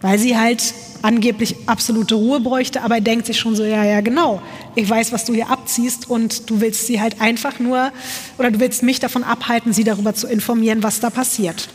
weil 0.00 0.18
sie 0.18 0.36
halt 0.36 0.74
angeblich 1.02 1.56
absolute 1.66 2.14
Ruhe 2.14 2.40
bräuchte, 2.40 2.82
aber 2.82 2.96
er 2.96 3.00
denkt 3.00 3.26
sich 3.26 3.38
schon 3.38 3.56
so, 3.56 3.64
ja, 3.64 3.84
ja, 3.84 4.00
genau, 4.00 4.40
ich 4.74 4.88
weiß, 4.88 5.12
was 5.12 5.24
du 5.24 5.34
hier 5.34 5.50
abziehst 5.50 6.08
und 6.08 6.48
du 6.50 6.60
willst 6.60 6.86
sie 6.86 7.00
halt 7.00 7.20
einfach 7.20 7.58
nur, 7.58 7.92
oder 8.38 8.50
du 8.50 8.60
willst 8.60 8.82
mich 8.82 9.00
davon 9.00 9.24
abhalten, 9.24 9.72
sie 9.72 9.84
darüber 9.84 10.14
zu 10.14 10.26
informieren, 10.26 10.82
was 10.82 11.00
da 11.00 11.10
passiert. 11.10 11.68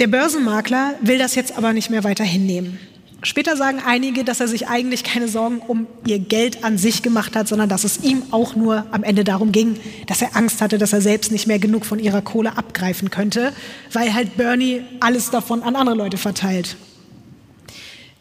Der 0.00 0.06
Börsenmakler 0.06 0.94
will 1.00 1.18
das 1.18 1.34
jetzt 1.34 1.56
aber 1.56 1.72
nicht 1.72 1.90
mehr 1.90 2.04
weiter 2.04 2.24
hinnehmen. 2.24 2.78
Später 3.24 3.56
sagen 3.56 3.80
einige, 3.86 4.24
dass 4.24 4.40
er 4.40 4.48
sich 4.48 4.66
eigentlich 4.66 5.04
keine 5.04 5.28
Sorgen 5.28 5.60
um 5.60 5.86
ihr 6.06 6.18
Geld 6.18 6.64
an 6.64 6.76
sich 6.76 7.02
gemacht 7.02 7.36
hat, 7.36 7.46
sondern 7.46 7.68
dass 7.68 7.84
es 7.84 8.02
ihm 8.02 8.22
auch 8.32 8.56
nur 8.56 8.84
am 8.90 9.04
Ende 9.04 9.22
darum 9.22 9.52
ging, 9.52 9.78
dass 10.08 10.22
er 10.22 10.36
Angst 10.36 10.60
hatte, 10.60 10.76
dass 10.76 10.92
er 10.92 11.00
selbst 11.00 11.30
nicht 11.30 11.46
mehr 11.46 11.60
genug 11.60 11.86
von 11.86 12.00
ihrer 12.00 12.20
Kohle 12.20 12.56
abgreifen 12.58 13.10
könnte, 13.10 13.52
weil 13.92 14.12
halt 14.12 14.36
Bernie 14.36 14.82
alles 14.98 15.30
davon 15.30 15.62
an 15.62 15.76
andere 15.76 15.96
Leute 15.96 16.16
verteilt. 16.16 16.76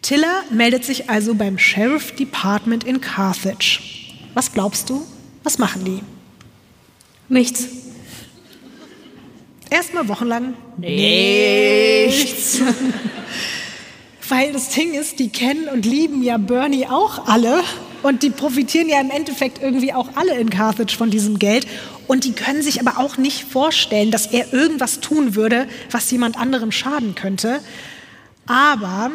Tiller 0.04 0.43
meldet 0.52 0.86
sich 0.86 1.10
also 1.10 1.34
beim 1.34 1.58
Sheriff 1.58 2.16
Department 2.16 2.84
in 2.84 3.02
Carthage. 3.02 3.80
Was 4.36 4.54
glaubst 4.54 4.89
du? 4.89 5.06
Was 5.43 5.58
machen 5.58 5.84
die? 5.84 6.02
Nichts. 7.28 7.68
Erstmal 9.72 10.08
wochenlang 10.08 10.54
Nichts. 10.78 12.60
Weil 14.32 14.53
das 14.53 14.69
Ding 14.69 14.93
ist, 14.93 15.19
die 15.19 15.27
kennen 15.27 15.67
und 15.67 15.86
lieben 15.86 16.23
ja 16.23 16.38
Bernie 16.38 16.88
auch 16.88 17.27
alle. 17.27 17.65
Und 18.01 18.23
die 18.23 18.29
profitieren 18.29 18.88
ja 18.88 19.01
im 19.01 19.11
Endeffekt 19.11 19.61
irgendwie 19.61 19.91
auch 19.91 20.07
alle 20.15 20.39
in 20.39 20.49
Carthage 20.49 20.95
von 20.95 21.11
diesem 21.11 21.38
Geld. 21.38 21.67
Und 22.07 22.23
die 22.23 22.32
können 22.32 22.61
sich 22.61 22.79
aber 22.79 22.97
auch 22.97 23.17
nicht 23.17 23.43
vorstellen, 23.43 24.09
dass 24.09 24.27
er 24.27 24.53
irgendwas 24.53 25.01
tun 25.01 25.36
würde, 25.36 25.67
was 25.91 26.09
jemand 26.11 26.39
anderem 26.39 26.71
schaden 26.71 27.13
könnte. 27.13 27.59
Aber 28.45 29.11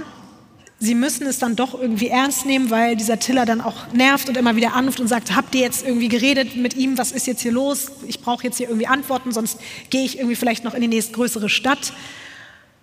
sie 0.80 0.94
müssen 0.94 1.26
es 1.26 1.38
dann 1.38 1.56
doch 1.56 1.80
irgendwie 1.80 2.08
ernst 2.08 2.44
nehmen, 2.44 2.68
weil 2.68 2.94
dieser 2.94 3.18
Tiller 3.18 3.46
dann 3.46 3.62
auch 3.62 3.90
nervt 3.94 4.28
und 4.28 4.36
immer 4.36 4.54
wieder 4.54 4.74
anruft 4.74 5.00
und 5.00 5.08
sagt, 5.08 5.34
habt 5.34 5.54
ihr 5.54 5.62
jetzt 5.62 5.86
irgendwie 5.86 6.08
geredet 6.08 6.56
mit 6.56 6.76
ihm, 6.76 6.98
was 6.98 7.12
ist 7.12 7.26
jetzt 7.26 7.40
hier 7.40 7.52
los? 7.52 7.90
Ich 8.06 8.20
brauche 8.20 8.44
jetzt 8.44 8.58
hier 8.58 8.68
irgendwie 8.68 8.86
Antworten, 8.86 9.32
sonst 9.32 9.60
gehe 9.88 10.04
ich 10.04 10.18
irgendwie 10.18 10.36
vielleicht 10.36 10.62
noch 10.62 10.74
in 10.74 10.82
die 10.82 10.88
nächstgrößere 10.88 11.48
Stadt. 11.48 11.94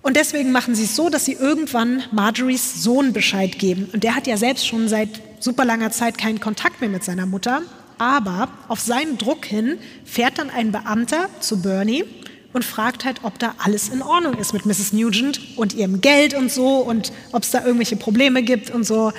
Und 0.03 0.17
deswegen 0.17 0.51
machen 0.51 0.75
sie 0.75 0.83
es 0.83 0.97
so, 0.97 1.09
dass 1.09 1.23
sie 1.23 1.33
irgendwann 1.33 2.03
Marjories 2.11 2.83
Sohn 2.83 3.13
Bescheid 3.13 3.57
geben. 3.57 3.89
Und 3.93 4.03
der 4.03 4.15
hat 4.15 4.27
ja 4.27 4.35
selbst 4.35 4.67
schon 4.67 4.89
seit 4.89 5.09
super 5.39 5.63
langer 5.63 5.91
Zeit 5.91 6.17
keinen 6.17 6.41
Kontakt 6.41 6.81
mehr 6.81 6.89
mit 6.89 7.05
seiner 7.05 7.25
Mutter. 7.25 7.61
Aber 7.97 8.49
auf 8.67 8.81
seinen 8.81 9.17
Druck 9.17 9.45
hin 9.45 9.77
fährt 10.03 10.39
dann 10.39 10.49
ein 10.49 10.73
Beamter 10.73 11.29
zu 11.39 11.61
Bernie 11.61 12.03
und 12.51 12.65
fragt 12.65 13.05
halt, 13.05 13.21
ob 13.23 13.39
da 13.39 13.55
alles 13.59 13.87
in 13.87 14.01
Ordnung 14.01 14.37
ist 14.37 14.53
mit 14.53 14.65
Mrs. 14.65 14.91
Nugent 14.91 15.39
und 15.57 15.73
ihrem 15.73 16.01
Geld 16.01 16.33
und 16.33 16.51
so 16.51 16.79
und 16.79 17.13
ob 17.31 17.43
es 17.43 17.51
da 17.51 17.63
irgendwelche 17.63 17.95
Probleme 17.95 18.43
gibt 18.43 18.71
und 18.71 18.83
so. 18.83 19.13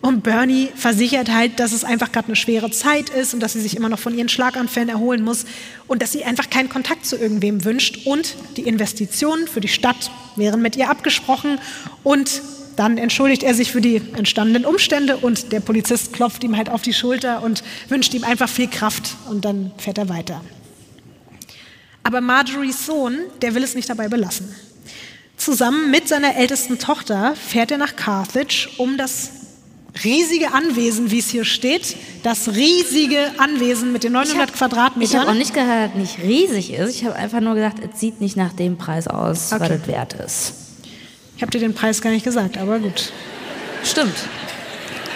Und 0.00 0.22
Bernie 0.22 0.68
versichert 0.76 1.30
halt, 1.32 1.58
dass 1.58 1.72
es 1.72 1.82
einfach 1.82 2.12
gerade 2.12 2.28
eine 2.28 2.36
schwere 2.36 2.70
Zeit 2.70 3.10
ist 3.10 3.34
und 3.34 3.40
dass 3.40 3.54
sie 3.54 3.60
sich 3.60 3.76
immer 3.76 3.88
noch 3.88 3.98
von 3.98 4.16
ihren 4.16 4.28
Schlaganfällen 4.28 4.88
erholen 4.88 5.24
muss 5.24 5.44
und 5.88 6.02
dass 6.02 6.12
sie 6.12 6.24
einfach 6.24 6.50
keinen 6.50 6.68
Kontakt 6.68 7.04
zu 7.04 7.16
irgendwem 7.16 7.64
wünscht. 7.64 8.06
Und 8.06 8.36
die 8.56 8.62
Investitionen 8.62 9.48
für 9.48 9.60
die 9.60 9.68
Stadt 9.68 10.10
wären 10.36 10.62
mit 10.62 10.76
ihr 10.76 10.88
abgesprochen. 10.88 11.58
Und 12.04 12.42
dann 12.76 12.96
entschuldigt 12.96 13.42
er 13.42 13.54
sich 13.54 13.72
für 13.72 13.80
die 13.80 14.00
entstandenen 14.16 14.64
Umstände 14.64 15.16
und 15.16 15.50
der 15.50 15.58
Polizist 15.58 16.12
klopft 16.12 16.44
ihm 16.44 16.56
halt 16.56 16.70
auf 16.70 16.82
die 16.82 16.94
Schulter 16.94 17.42
und 17.42 17.64
wünscht 17.88 18.14
ihm 18.14 18.22
einfach 18.22 18.48
viel 18.48 18.68
Kraft 18.68 19.16
und 19.28 19.44
dann 19.44 19.72
fährt 19.78 19.98
er 19.98 20.08
weiter. 20.08 20.42
Aber 22.04 22.20
Marjories 22.20 22.86
Sohn, 22.86 23.18
der 23.42 23.56
will 23.56 23.64
es 23.64 23.74
nicht 23.74 23.90
dabei 23.90 24.06
belassen. 24.06 24.54
Zusammen 25.36 25.90
mit 25.90 26.06
seiner 26.06 26.36
ältesten 26.36 26.78
Tochter 26.78 27.34
fährt 27.34 27.72
er 27.72 27.78
nach 27.78 27.96
Carthage, 27.96 28.68
um 28.78 28.96
das 28.96 29.30
riesige 30.04 30.52
Anwesen, 30.52 31.10
wie 31.10 31.18
es 31.18 31.28
hier 31.30 31.44
steht, 31.44 31.96
das 32.22 32.48
riesige 32.48 33.18
Anwesen 33.38 33.92
mit 33.92 34.04
den 34.04 34.12
900 34.12 34.50
Ich 34.50 34.56
Quadratmetern. 34.56 35.20
habe 35.20 35.30
auch 35.30 35.34
nicht 35.34 35.54
gesagt, 35.54 35.68
dass 35.70 35.90
es 35.92 35.96
nicht 36.18 36.18
riesig 36.22 36.72
ist. 36.72 36.96
Ich 36.96 37.04
habe 37.04 37.14
einfach 37.16 37.40
nur 37.40 37.54
gesagt, 37.54 37.78
es 37.80 37.98
sieht 38.00 38.20
nicht 38.20 38.36
nach 38.36 38.52
dem 38.52 38.76
Preis 38.78 39.06
aus, 39.08 39.50
was 39.52 39.60
Okay. 39.60 39.78
es 39.82 39.86
wert 39.88 40.12
ist. 40.14 40.54
Ich 41.36 41.42
habe 41.42 41.50
dir 41.52 41.60
den 41.60 41.74
Preis 41.74 42.00
gar 42.02 42.10
nicht 42.10 42.24
gesagt, 42.24 42.58
aber 42.58 42.78
gut. 42.78 43.12
Stimmt. 43.84 44.14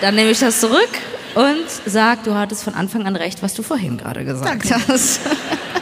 Dann 0.01 0.15
nehme 0.15 0.31
ich 0.31 0.39
das 0.39 0.61
zurück 0.61 0.89
und 1.35 1.65
sag, 1.87 2.25
du 2.25 2.35
hattest 2.35 2.63
von 2.65 2.75
Anfang 2.75 3.07
an 3.07 3.17
recht, 3.17 3.43
was 3.43 3.55
du 3.55 3.63
vorhin 3.63 3.99
gerade 3.99 4.25
gesagt 4.25 4.47
Danke. 4.71 4.89
hast. 4.89 5.21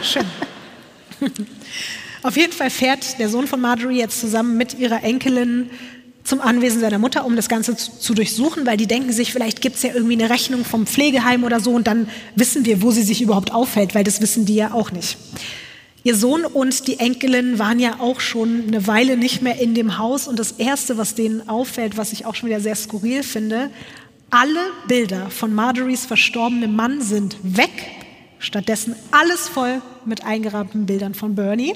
Schön. 0.01 0.25
Auf 2.23 2.37
jeden 2.37 2.53
Fall 2.53 2.69
fährt 2.69 3.17
der 3.19 3.29
Sohn 3.29 3.47
von 3.47 3.59
Marjorie 3.61 3.97
jetzt 3.99 4.19
zusammen 4.19 4.57
mit 4.57 4.77
ihrer 4.77 5.03
Enkelin 5.03 5.69
zum 6.23 6.41
Anwesen 6.41 6.79
seiner 6.81 6.99
Mutter, 6.99 7.25
um 7.25 7.35
das 7.35 7.49
Ganze 7.49 7.75
zu, 7.75 7.97
zu 7.97 8.13
durchsuchen, 8.13 8.65
weil 8.65 8.77
die 8.77 8.87
denken 8.87 9.11
sich, 9.11 9.31
vielleicht 9.31 9.61
gibt 9.61 9.77
es 9.77 9.83
ja 9.83 9.93
irgendwie 9.93 10.13
eine 10.13 10.29
Rechnung 10.29 10.65
vom 10.65 10.85
Pflegeheim 10.85 11.43
oder 11.43 11.59
so 11.59 11.71
und 11.71 11.87
dann 11.87 12.07
wissen 12.35 12.65
wir, 12.65 12.81
wo 12.81 12.91
sie 12.91 13.03
sich 13.03 13.21
überhaupt 13.21 13.53
aufhält, 13.53 13.95
weil 13.95 14.03
das 14.03 14.21
wissen 14.21 14.45
die 14.45 14.55
ja 14.55 14.73
auch 14.73 14.91
nicht. 14.91 15.17
Ihr 16.03 16.15
Sohn 16.15 16.45
und 16.45 16.87
die 16.87 16.99
Enkelin 16.99 17.59
waren 17.59 17.79
ja 17.79 17.99
auch 17.99 18.21
schon 18.21 18.63
eine 18.67 18.87
Weile 18.87 19.17
nicht 19.17 19.43
mehr 19.43 19.59
in 19.59 19.75
dem 19.75 19.99
Haus 19.99 20.27
und 20.27 20.39
das 20.39 20.53
Erste, 20.53 20.97
was 20.97 21.13
denen 21.13 21.47
auffällt, 21.47 21.95
was 21.95 22.11
ich 22.11 22.25
auch 22.25 22.33
schon 22.33 22.49
wieder 22.49 22.59
sehr 22.59 22.75
skurril 22.75 23.21
finde, 23.21 23.69
alle 24.31 24.59
Bilder 24.87 25.29
von 25.29 25.53
Marjories 25.53 26.05
verstorbenem 26.05 26.75
Mann 26.75 27.01
sind 27.01 27.37
weg, 27.43 27.69
stattdessen 28.39 28.95
alles 29.11 29.47
voll 29.47 29.81
mit 30.05 30.25
eingerahmten 30.25 30.85
Bildern 30.85 31.13
von 31.13 31.35
Bernie. 31.35 31.75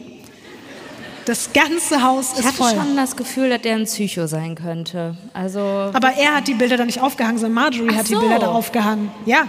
Das 1.25 1.51
ganze 1.53 2.03
Haus 2.03 2.33
Ich 2.33 2.39
ist 2.39 2.45
hatte 2.45 2.57
voll. 2.57 2.69
schon 2.71 2.95
das 2.95 3.15
Gefühl, 3.15 3.49
dass 3.49 3.61
der 3.61 3.75
ein 3.75 3.85
Psycho 3.85 4.27
sein 4.27 4.55
könnte. 4.55 5.17
Also, 5.33 5.59
Aber 5.59 6.11
er 6.13 6.35
hat 6.35 6.47
die 6.47 6.53
Bilder 6.53 6.77
da 6.77 6.85
nicht 6.85 7.01
aufgehangen, 7.01 7.39
sondern 7.39 7.63
Marjorie 7.63 7.89
Ach 7.93 7.97
hat 7.97 8.07
die 8.07 8.11
so. 8.13 8.17
Ah. 8.17 8.21
Bilder 8.21 8.39
da 8.39 8.47
aufgehangen. 8.51 9.11
Ja. 9.25 9.47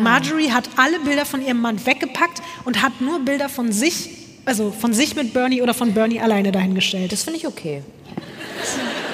Marjorie 0.00 0.50
hat 0.50 0.68
alle 0.76 0.98
Bilder 1.00 1.24
von 1.24 1.44
ihrem 1.44 1.60
Mann 1.60 1.84
weggepackt 1.84 2.42
und 2.64 2.82
hat 2.82 3.00
nur 3.00 3.20
Bilder 3.20 3.48
von 3.48 3.72
sich, 3.72 4.10
also 4.44 4.70
von 4.70 4.92
sich 4.92 5.14
mit 5.16 5.32
Bernie 5.32 5.62
oder 5.62 5.74
von 5.74 5.94
Bernie 5.94 6.20
alleine 6.20 6.52
dahingestellt. 6.52 7.12
das 7.12 7.22
finde 7.24 7.38
ich 7.38 7.46
okay. 7.46 7.82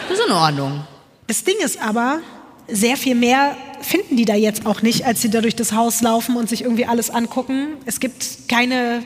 Das 0.08 0.18
ist 0.18 0.26
in 0.26 0.32
Ordnung. 0.32 0.84
Das 1.26 1.44
Ding 1.44 1.56
ist 1.64 1.80
aber, 1.82 2.20
sehr 2.68 2.96
viel 2.96 3.14
mehr 3.14 3.56
finden 3.80 4.16
die 4.16 4.24
da 4.24 4.34
jetzt 4.34 4.66
auch 4.66 4.82
nicht, 4.82 5.04
als 5.04 5.22
sie 5.22 5.30
da 5.30 5.40
durch 5.40 5.54
das 5.56 5.72
Haus 5.72 6.00
laufen 6.02 6.36
und 6.36 6.48
sich 6.48 6.62
irgendwie 6.62 6.86
alles 6.86 7.10
angucken. 7.10 7.68
Es 7.84 8.00
gibt 8.00 8.48
keine 8.48 9.02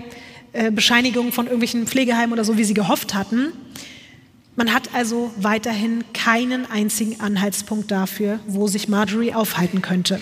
äh, 0.53 0.71
Bescheinigung 0.71 1.33
von 1.33 1.47
irgendwelchen 1.47 1.87
Pflegeheimen 1.87 2.33
oder 2.33 2.45
so, 2.45 2.57
wie 2.57 2.65
sie 2.65 2.75
gehofft 2.75 3.15
hatten. 3.15 3.53
Man 4.57 4.73
hat 4.75 4.95
also 4.95 5.31
weiterhin 5.37 6.05
keinen 6.13 6.71
einzigen 6.71 7.21
Anhaltspunkt 7.21 7.91
dafür, 7.91 8.41
wo 8.47 8.67
sich 8.67 8.89
Marjorie 8.89 9.33
aufhalten 9.33 9.81
könnte. 9.81 10.21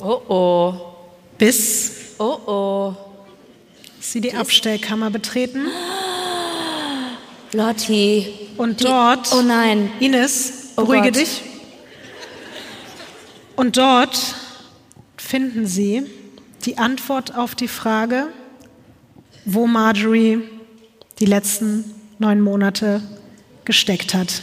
Oh 0.00 0.20
oh. 0.28 0.74
Bis 1.38 1.92
Oh 2.18 2.38
oh. 2.46 2.94
sie 4.00 4.20
die 4.20 4.34
Abstellkammer 4.34 5.10
betreten 5.10 5.66
Lotti. 7.52 8.26
und 8.56 8.80
Die- 8.80 8.84
dort, 8.84 9.32
Oh 9.32 9.42
nein. 9.42 9.90
Ines, 10.00 10.72
Oh 10.76 10.82
beruhige 10.82 11.04
Gott. 11.12 11.16
dich. 11.16 11.42
Und 13.56 13.76
dort 13.76 14.18
finden 15.16 15.66
Sie 15.66 16.04
die 16.64 16.78
Antwort 16.78 17.34
auf 17.36 17.54
die 17.54 17.68
Frage, 17.68 18.28
wo 19.50 19.66
Marjorie 19.66 20.42
die 21.18 21.24
letzten 21.24 21.94
neun 22.18 22.40
Monate 22.40 23.00
gesteckt 23.64 24.12
hat. 24.12 24.42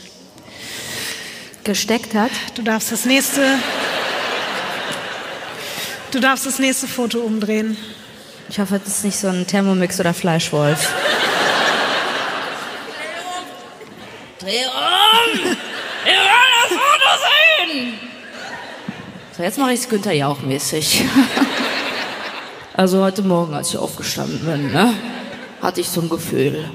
Gesteckt 1.63 2.15
hat. 2.15 2.31
Du 2.55 2.63
darfst 2.63 2.91
das 2.91 3.05
nächste, 3.05 3.59
du 6.09 6.19
darfst 6.19 6.47
das 6.47 6.57
nächste 6.57 6.87
Foto 6.87 7.19
umdrehen. 7.19 7.77
Ich 8.49 8.59
hoffe, 8.59 8.79
das 8.83 8.97
ist 8.97 9.05
nicht 9.05 9.17
so 9.17 9.27
ein 9.27 9.45
Thermomix 9.45 9.99
oder 9.99 10.13
Fleischwolf. 10.13 10.91
Dreh 14.39 14.65
um! 14.65 15.43
Wir 16.03 16.13
wollen 16.13 16.53
das 16.63 16.69
Foto 16.69 17.09
sehen! 17.69 17.93
So, 19.37 19.43
jetzt 19.43 19.59
mache 19.59 19.73
ich 19.73 19.81
es 19.81 19.89
Günther 19.89 20.13
Jauch 20.13 20.41
mäßig. 20.41 21.03
Also 22.77 23.01
heute 23.01 23.21
Morgen, 23.21 23.53
als 23.53 23.69
ich 23.69 23.77
aufgestanden 23.77 24.39
bin, 24.39 24.73
ne, 24.73 24.93
hatte 25.61 25.79
ich 25.79 25.87
so 25.87 26.01
ein 26.01 26.09
Gefühl. 26.09 26.69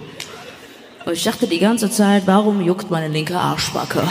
Und 1.04 1.12
ich 1.12 1.22
dachte 1.24 1.46
die 1.46 1.58
ganze 1.58 1.90
Zeit, 1.90 2.22
warum 2.24 2.62
juckt 2.62 2.90
meine 2.90 3.08
linke 3.08 3.38
Arschbacke? 3.38 4.02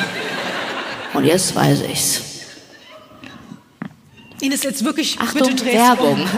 Und 1.16 1.26
jetzt 1.26 1.56
weiß 1.56 1.82
ich's. 1.92 2.22
Ines, 4.40 4.62
jetzt 4.62 4.86
wirklich, 4.86 5.20
Achtung, 5.20 5.48
bitte 5.48 5.64
drehst 5.64 5.78
Werbung. 5.78 6.14
um. 6.14 6.30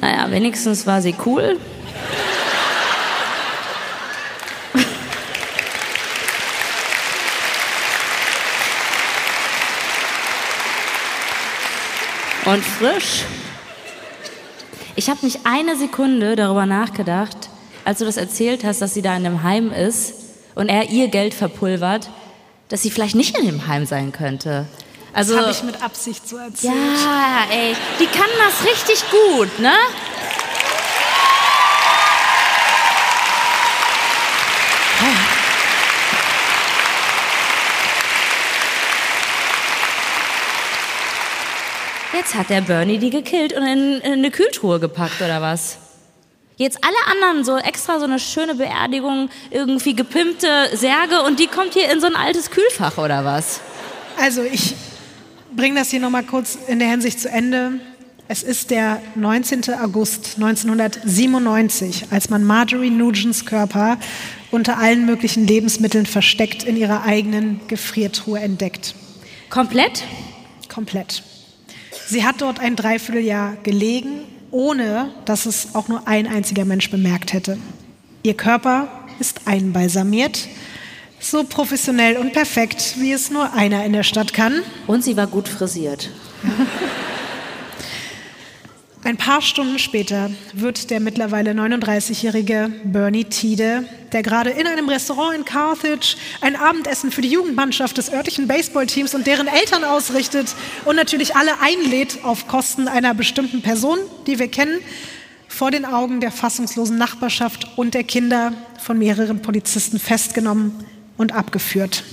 Naja, 0.00 0.30
wenigstens 0.30 0.86
war 0.86 1.02
sie 1.02 1.16
cool. 1.26 1.58
Und 12.48 12.64
frisch. 12.64 13.24
Ich 14.96 15.10
habe 15.10 15.24
nicht 15.24 15.40
eine 15.44 15.76
Sekunde 15.76 16.34
darüber 16.34 16.66
nachgedacht, 16.66 17.50
als 17.84 17.98
du 17.98 18.04
das 18.04 18.16
erzählt 18.16 18.64
hast, 18.64 18.80
dass 18.80 18.94
sie 18.94 19.02
da 19.02 19.16
in 19.16 19.26
einem 19.26 19.42
Heim 19.42 19.70
ist 19.70 20.14
und 20.54 20.68
er 20.68 20.90
ihr 20.90 21.08
Geld 21.08 21.34
verpulvert, 21.34 22.08
dass 22.68 22.82
sie 22.82 22.90
vielleicht 22.90 23.14
nicht 23.14 23.38
in 23.38 23.46
dem 23.46 23.66
Heim 23.66 23.86
sein 23.86 24.12
könnte. 24.12 24.66
Also, 25.12 25.34
das 25.34 25.42
habe 25.42 25.52
ich 25.52 25.62
mit 25.62 25.82
Absicht 25.82 26.28
so 26.28 26.36
erzählt. 26.36 26.74
Ja, 26.74 27.44
ey, 27.50 27.74
die 28.00 28.06
kann 28.06 28.28
das 28.38 28.68
richtig 28.68 29.04
gut, 29.10 29.58
ne? 29.58 29.72
Jetzt 42.18 42.34
hat 42.34 42.50
der 42.50 42.62
Bernie 42.62 42.98
die 42.98 43.10
gekillt 43.10 43.52
und 43.52 43.62
in, 43.62 44.00
in 44.00 44.12
eine 44.14 44.32
Kühltruhe 44.32 44.80
gepackt 44.80 45.22
oder 45.22 45.40
was? 45.40 45.78
Jetzt 46.56 46.78
alle 46.82 46.96
anderen 47.12 47.44
so 47.44 47.56
extra 47.56 48.00
so 48.00 48.06
eine 48.06 48.18
schöne 48.18 48.56
Beerdigung, 48.56 49.30
irgendwie 49.50 49.94
gepimpte 49.94 50.48
Särge 50.72 51.22
und 51.24 51.38
die 51.38 51.46
kommt 51.46 51.74
hier 51.74 51.88
in 51.92 52.00
so 52.00 52.08
ein 52.08 52.16
altes 52.16 52.50
Kühlfach 52.50 52.98
oder 52.98 53.24
was? 53.24 53.60
Also 54.20 54.42
ich 54.42 54.74
bringe 55.54 55.78
das 55.78 55.90
hier 55.90 56.00
nochmal 56.00 56.24
kurz 56.24 56.58
in 56.66 56.80
der 56.80 56.88
Hinsicht 56.88 57.20
zu 57.20 57.28
Ende. 57.28 57.74
Es 58.26 58.42
ist 58.42 58.72
der 58.72 59.00
19. 59.14 59.72
August 59.80 60.38
1997, 60.38 62.06
als 62.10 62.30
man 62.30 62.42
Marjorie 62.42 62.90
Nugents 62.90 63.46
Körper 63.46 63.96
unter 64.50 64.78
allen 64.78 65.06
möglichen 65.06 65.46
Lebensmitteln 65.46 66.04
versteckt 66.04 66.64
in 66.64 66.76
ihrer 66.76 67.04
eigenen 67.04 67.60
Gefriertruhe 67.68 68.40
entdeckt. 68.40 68.96
Komplett? 69.50 70.02
Komplett. 70.68 71.22
Sie 72.10 72.24
hat 72.24 72.40
dort 72.40 72.58
ein 72.58 72.74
Dreivierteljahr 72.74 73.58
gelegen, 73.62 74.24
ohne 74.50 75.10
dass 75.26 75.44
es 75.44 75.74
auch 75.74 75.88
nur 75.88 76.08
ein 76.08 76.26
einziger 76.26 76.64
Mensch 76.64 76.90
bemerkt 76.90 77.34
hätte. 77.34 77.58
Ihr 78.22 78.32
Körper 78.32 78.88
ist 79.20 79.42
einbalsamiert, 79.44 80.48
so 81.20 81.44
professionell 81.44 82.16
und 82.16 82.32
perfekt, 82.32 82.94
wie 82.96 83.12
es 83.12 83.30
nur 83.30 83.52
einer 83.52 83.84
in 83.84 83.92
der 83.92 84.04
Stadt 84.04 84.32
kann. 84.32 84.62
Und 84.86 85.04
sie 85.04 85.18
war 85.18 85.26
gut 85.26 85.48
frisiert. 85.48 86.08
Ein 89.08 89.16
paar 89.16 89.40
Stunden 89.40 89.78
später 89.78 90.30
wird 90.52 90.90
der 90.90 91.00
mittlerweile 91.00 91.52
39-jährige 91.52 92.70
Bernie 92.84 93.24
Tiede, 93.24 93.88
der 94.12 94.22
gerade 94.22 94.50
in 94.50 94.66
einem 94.66 94.86
Restaurant 94.86 95.34
in 95.34 95.46
Carthage 95.46 96.18
ein 96.42 96.56
Abendessen 96.56 97.10
für 97.10 97.22
die 97.22 97.30
Jugendmannschaft 97.30 97.96
des 97.96 98.12
örtlichen 98.12 98.46
Baseballteams 98.46 99.14
und 99.14 99.26
deren 99.26 99.46
Eltern 99.46 99.82
ausrichtet 99.84 100.54
und 100.84 100.96
natürlich 100.96 101.34
alle 101.36 101.52
einlädt 101.62 102.22
auf 102.22 102.48
Kosten 102.48 102.86
einer 102.86 103.14
bestimmten 103.14 103.62
Person, 103.62 103.96
die 104.26 104.38
wir 104.38 104.48
kennen, 104.48 104.78
vor 105.48 105.70
den 105.70 105.86
Augen 105.86 106.20
der 106.20 106.30
fassungslosen 106.30 106.98
Nachbarschaft 106.98 107.66
und 107.76 107.94
der 107.94 108.04
Kinder 108.04 108.52
von 108.78 108.98
mehreren 108.98 109.40
Polizisten 109.40 109.98
festgenommen 109.98 110.84
und 111.16 111.32
abgeführt. 111.32 112.04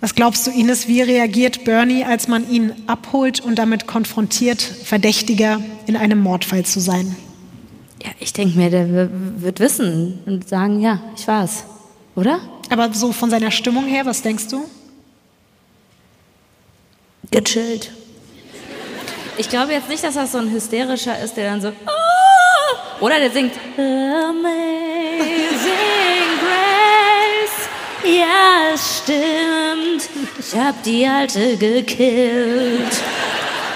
Was 0.00 0.14
glaubst 0.14 0.46
du, 0.46 0.50
Ines, 0.50 0.88
wie 0.88 1.02
reagiert 1.02 1.64
Bernie, 1.64 2.04
als 2.04 2.26
man 2.26 2.50
ihn 2.50 2.72
abholt 2.86 3.40
und 3.40 3.56
damit 3.56 3.86
konfrontiert, 3.86 4.62
Verdächtiger 4.62 5.60
in 5.86 5.96
einem 5.96 6.20
Mordfall 6.20 6.64
zu 6.64 6.80
sein? 6.80 7.16
Ja, 8.02 8.10
ich 8.18 8.32
denke 8.32 8.56
mir, 8.56 8.70
der 8.70 9.10
wird 9.42 9.60
wissen 9.60 10.20
und 10.24 10.48
sagen, 10.48 10.80
ja, 10.80 11.00
ich 11.16 11.28
war's. 11.28 11.64
Oder? 12.16 12.40
Aber 12.70 12.94
so 12.94 13.12
von 13.12 13.28
seiner 13.28 13.50
Stimmung 13.50 13.84
her, 13.84 14.06
was 14.06 14.22
denkst 14.22 14.48
du? 14.48 14.64
Gechillt. 17.30 17.92
Ich 19.36 19.50
glaube 19.50 19.72
jetzt 19.72 19.88
nicht, 19.90 20.02
dass 20.02 20.14
das 20.14 20.32
so 20.32 20.38
ein 20.38 20.50
hysterischer 20.50 21.18
ist, 21.18 21.36
der 21.36 21.50
dann 21.50 21.60
so, 21.60 21.68
oh! 21.68 23.04
oder 23.04 23.18
der 23.18 23.30
singt 23.30 23.52
Amazing. 23.76 25.39
Ja, 28.10 28.72
es 28.74 29.02
stimmt. 29.04 30.08
Ich 30.38 30.56
hab 30.58 30.82
die 30.82 31.06
Alte 31.06 31.56
gekillt. 31.56 32.92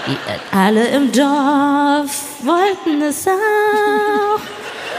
Die 0.06 0.18
alle 0.50 0.88
im 0.88 1.12
Dorf 1.12 2.10
wollten 2.42 3.02
es 3.02 3.28
auch. 3.28 4.40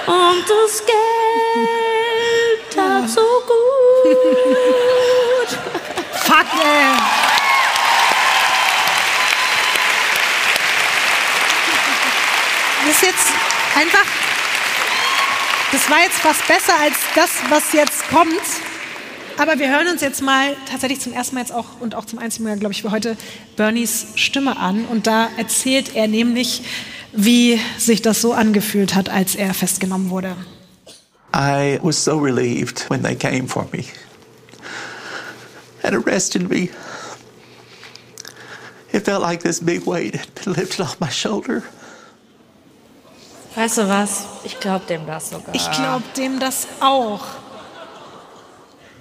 Und 0.07 0.45
das 0.47 0.85
Geld 0.85 2.59
tat 2.73 3.09
so 3.09 3.21
gut. 3.45 4.15
Fuck, 6.13 6.47
ey. 6.63 6.95
Das 12.85 12.95
ist 12.95 13.01
jetzt 13.01 13.27
einfach. 13.75 14.05
Das 15.73 15.89
war 15.89 15.99
jetzt 16.03 16.19
fast 16.19 16.47
besser 16.47 16.79
als 16.79 16.95
das, 17.15 17.31
was 17.49 17.73
jetzt 17.73 18.07
kommt. 18.09 18.41
Aber 19.37 19.59
wir 19.59 19.69
hören 19.69 19.87
uns 19.87 20.01
jetzt 20.01 20.21
mal 20.21 20.55
tatsächlich 20.69 21.01
zum 21.01 21.11
ersten 21.11 21.35
Mal 21.35 21.41
jetzt 21.41 21.51
auch 21.51 21.65
und 21.81 21.93
auch 21.93 22.05
zum 22.05 22.19
einzigen 22.19 22.45
Mal, 22.45 22.57
glaube 22.57 22.73
ich, 22.73 22.81
für 22.81 22.91
heute 22.91 23.17
Bernies 23.57 24.07
Stimme 24.15 24.57
an. 24.57 24.85
Und 24.85 25.07
da 25.07 25.27
erzählt 25.37 25.95
er 25.95 26.07
nämlich, 26.07 26.63
wie 27.11 27.59
sich 27.77 28.01
das 28.01 28.21
so 28.21 28.33
angefühlt 28.33 28.95
hat, 28.95 29.09
als 29.09 29.35
er 29.35 29.53
festgenommen 29.53 30.09
wurde. 30.09 30.35
I 31.35 31.79
was 31.81 32.01
so 32.01 32.17
relieved 32.17 32.89
when 32.89 33.03
they 33.03 33.15
came 33.15 33.47
for 33.47 33.67
me 33.73 33.83
and 35.83 35.95
arrested 35.95 36.49
me. 36.49 36.69
It 38.93 39.03
felt 39.03 39.21
like 39.21 39.43
this 39.43 39.59
big 39.59 39.85
weight 39.85 40.15
had 40.15 40.33
been 40.35 40.53
lifted 40.53 40.79
off 40.79 40.97
my 41.01 41.11
shoulder. 41.11 41.61
Weißt 43.55 43.77
du 43.77 43.89
was? 43.89 44.25
Ich 44.45 44.59
glaube 44.61 44.85
dem 44.85 45.05
das 45.05 45.29
sogar. 45.29 45.53
Ich 45.53 45.69
glaube 45.71 46.03
dem 46.15 46.39
das 46.39 46.67
auch. 46.79 47.25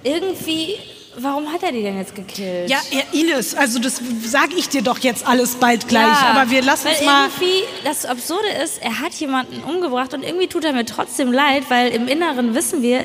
Irgendwie, 0.05 0.77
warum 1.17 1.51
hat 1.53 1.63
er 1.63 1.73
die 1.73 1.83
denn 1.83 1.97
jetzt 1.99 2.15
gekillt? 2.15 2.69
Ja, 2.71 2.79
ja, 2.91 3.01
Ines, 3.13 3.55
also 3.55 3.79
das 3.79 4.01
sage 4.25 4.55
ich 4.57 4.69
dir 4.69 4.83
doch 4.83 4.99
jetzt 4.99 5.27
alles 5.27 5.55
bald 5.57 5.89
gleich, 5.89 6.07
Ja, 6.07 6.35
aber 6.35 6.51
wir 6.51 6.63
lassen 6.63 6.89
es 6.93 7.05
mal. 7.05 7.29
Irgendwie, 7.29 7.65
das 7.85 8.05
Absurde 8.05 8.49
ist, 8.63 8.83
er 8.83 9.01
hat 9.01 9.15
jemanden 9.15 9.63
umgebracht 9.65 10.15
und 10.15 10.23
irgendwie 10.23 10.47
tut 10.47 10.65
er 10.65 10.73
mir 10.73 10.85
trotzdem 10.85 11.33
leid, 11.33 11.65
weil 11.71 11.89
im 11.93 12.07
Inneren 12.07 12.55
wissen 12.55 12.83
wir, 12.83 13.05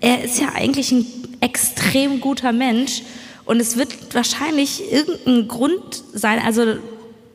er 0.00 0.24
ist 0.24 0.40
ja 0.40 0.48
eigentlich 0.54 0.90
ein 0.92 1.06
extrem 1.40 2.20
guter 2.20 2.52
Mensch 2.52 3.02
und 3.44 3.60
es 3.60 3.76
wird 3.76 4.14
wahrscheinlich 4.14 4.90
irgendein 4.90 5.46
Grund 5.48 6.02
sein, 6.14 6.40
also 6.44 6.76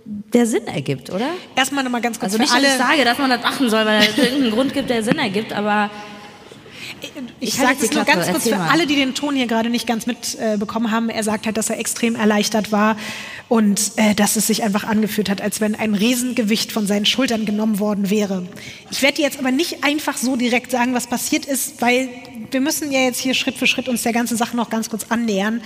der 0.05 0.45
Sinn 0.45 0.67
ergibt, 0.67 1.11
oder? 1.11 1.27
Erstmal 1.55 1.83
nochmal 1.83 2.01
ganz 2.01 2.19
kurz 2.19 2.33
Also 2.33 2.37
nicht, 2.41 2.51
dass 2.51 2.57
alle. 2.57 2.67
ich 2.67 2.73
sage, 2.73 3.05
dass 3.05 3.17
man 3.17 3.29
das 3.29 3.41
machen 3.41 3.69
soll, 3.69 3.85
weil 3.85 4.01
es 4.01 4.17
irgendeinen 4.17 4.51
Grund 4.51 4.73
gibt, 4.73 4.89
der 4.89 5.03
Sinn 5.03 5.17
ergibt, 5.17 5.53
aber 5.53 5.89
Ich 7.01 7.49
Ich 7.49 7.53
sage 7.55 7.67
halte 7.67 7.83
es 7.83 7.89
die 7.89 7.95
nur 7.95 8.05
ganz 8.05 8.27
kurz 8.27 8.47
für 8.47 8.57
alle, 8.57 8.87
die 8.87 8.95
den 8.95 9.13
Ton 9.13 9.35
hier 9.35 9.47
gerade 9.47 9.69
nicht 9.69 9.87
ganz 9.87 10.05
mitbekommen 10.05 10.91
haben. 10.91 11.09
Er 11.09 11.23
sagt 11.23 11.45
halt, 11.45 11.57
dass 11.57 11.69
er 11.69 11.79
extrem 11.79 12.15
erleichtert 12.15 12.71
war 12.71 12.97
und 13.49 13.91
äh, 13.97 14.15
dass 14.15 14.35
es 14.35 14.47
sich 14.47 14.63
einfach 14.63 14.83
angefühlt 14.83 15.29
hat, 15.29 15.41
als 15.41 15.61
wenn 15.61 15.75
ein 15.75 15.93
Riesengewicht 15.93 16.71
von 16.71 16.87
seinen 16.87 17.05
Schultern 17.05 17.45
genommen 17.45 17.79
worden 17.79 18.09
wäre. 18.09 18.47
Ich 18.91 19.01
werde 19.01 19.21
jetzt 19.21 19.39
aber 19.39 19.51
nicht 19.51 19.83
einfach 19.83 20.17
so 20.17 20.35
direkt 20.35 20.71
sagen, 20.71 20.93
was 20.93 21.07
passiert 21.07 21.45
ist, 21.45 21.81
weil 21.81 22.09
wir 22.51 22.61
müssen 22.61 22.91
ja 22.91 23.01
jetzt 23.01 23.19
hier 23.19 23.33
Schritt 23.33 23.57
für 23.57 23.67
Schritt 23.67 23.87
uns 23.89 24.03
der 24.03 24.13
ganzen 24.13 24.37
Sache 24.37 24.55
noch 24.55 24.69
ganz 24.69 24.89
kurz 24.89 25.05
annähern. 25.09 25.61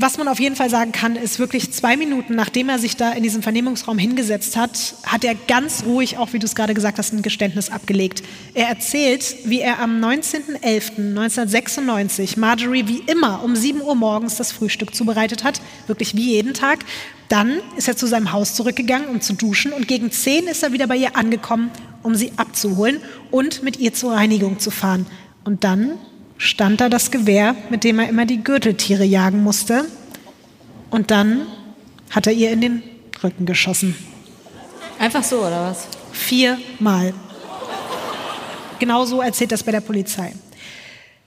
Was 0.00 0.16
man 0.16 0.28
auf 0.28 0.38
jeden 0.38 0.54
Fall 0.54 0.70
sagen 0.70 0.92
kann, 0.92 1.16
ist 1.16 1.40
wirklich 1.40 1.72
zwei 1.72 1.96
Minuten, 1.96 2.36
nachdem 2.36 2.68
er 2.68 2.78
sich 2.78 2.96
da 2.96 3.10
in 3.10 3.24
diesem 3.24 3.42
Vernehmungsraum 3.42 3.98
hingesetzt 3.98 4.56
hat, 4.56 4.94
hat 5.04 5.24
er 5.24 5.34
ganz 5.34 5.82
ruhig, 5.84 6.18
auch 6.18 6.32
wie 6.32 6.38
du 6.38 6.46
es 6.46 6.54
gerade 6.54 6.72
gesagt 6.72 6.98
hast, 6.98 7.12
ein 7.12 7.22
Geständnis 7.22 7.68
abgelegt. 7.68 8.22
Er 8.54 8.68
erzählt, 8.68 9.34
wie 9.44 9.58
er 9.58 9.80
am 9.80 10.00
19.11.1996 10.00 12.38
Marjorie 12.38 12.86
wie 12.86 13.02
immer 13.10 13.42
um 13.42 13.56
7 13.56 13.80
Uhr 13.80 13.96
morgens 13.96 14.36
das 14.36 14.52
Frühstück 14.52 14.94
zubereitet 14.94 15.42
hat, 15.42 15.60
wirklich 15.88 16.14
wie 16.14 16.30
jeden 16.30 16.54
Tag. 16.54 16.84
Dann 17.28 17.58
ist 17.76 17.88
er 17.88 17.96
zu 17.96 18.06
seinem 18.06 18.30
Haus 18.30 18.54
zurückgegangen, 18.54 19.08
um 19.08 19.20
zu 19.20 19.32
duschen 19.32 19.72
und 19.72 19.88
gegen 19.88 20.12
10 20.12 20.46
ist 20.46 20.62
er 20.62 20.72
wieder 20.72 20.86
bei 20.86 20.96
ihr 20.96 21.16
angekommen, 21.16 21.72
um 22.04 22.14
sie 22.14 22.30
abzuholen 22.36 23.00
und 23.32 23.64
mit 23.64 23.80
ihr 23.80 23.92
zur 23.94 24.12
Reinigung 24.12 24.60
zu 24.60 24.70
fahren. 24.70 25.06
Und 25.42 25.64
dann 25.64 25.98
stand 26.38 26.80
da 26.80 26.88
das 26.88 27.10
Gewehr, 27.10 27.54
mit 27.68 27.84
dem 27.84 27.98
er 27.98 28.08
immer 28.08 28.24
die 28.24 28.42
Gürteltiere 28.42 29.04
jagen 29.04 29.42
musste. 29.42 29.84
Und 30.90 31.10
dann 31.10 31.46
hat 32.10 32.26
er 32.26 32.32
ihr 32.32 32.50
in 32.52 32.60
den 32.60 32.82
Rücken 33.22 33.44
geschossen. 33.44 33.94
einfach 34.98 35.22
so, 35.22 35.40
oder 35.40 35.70
was? 35.70 35.86
Viermal. 36.12 37.12
Genau 38.78 39.04
so 39.04 39.20
erzählt 39.20 39.52
das 39.52 39.64
bei 39.64 39.72
der 39.72 39.80
Polizei. 39.80 40.32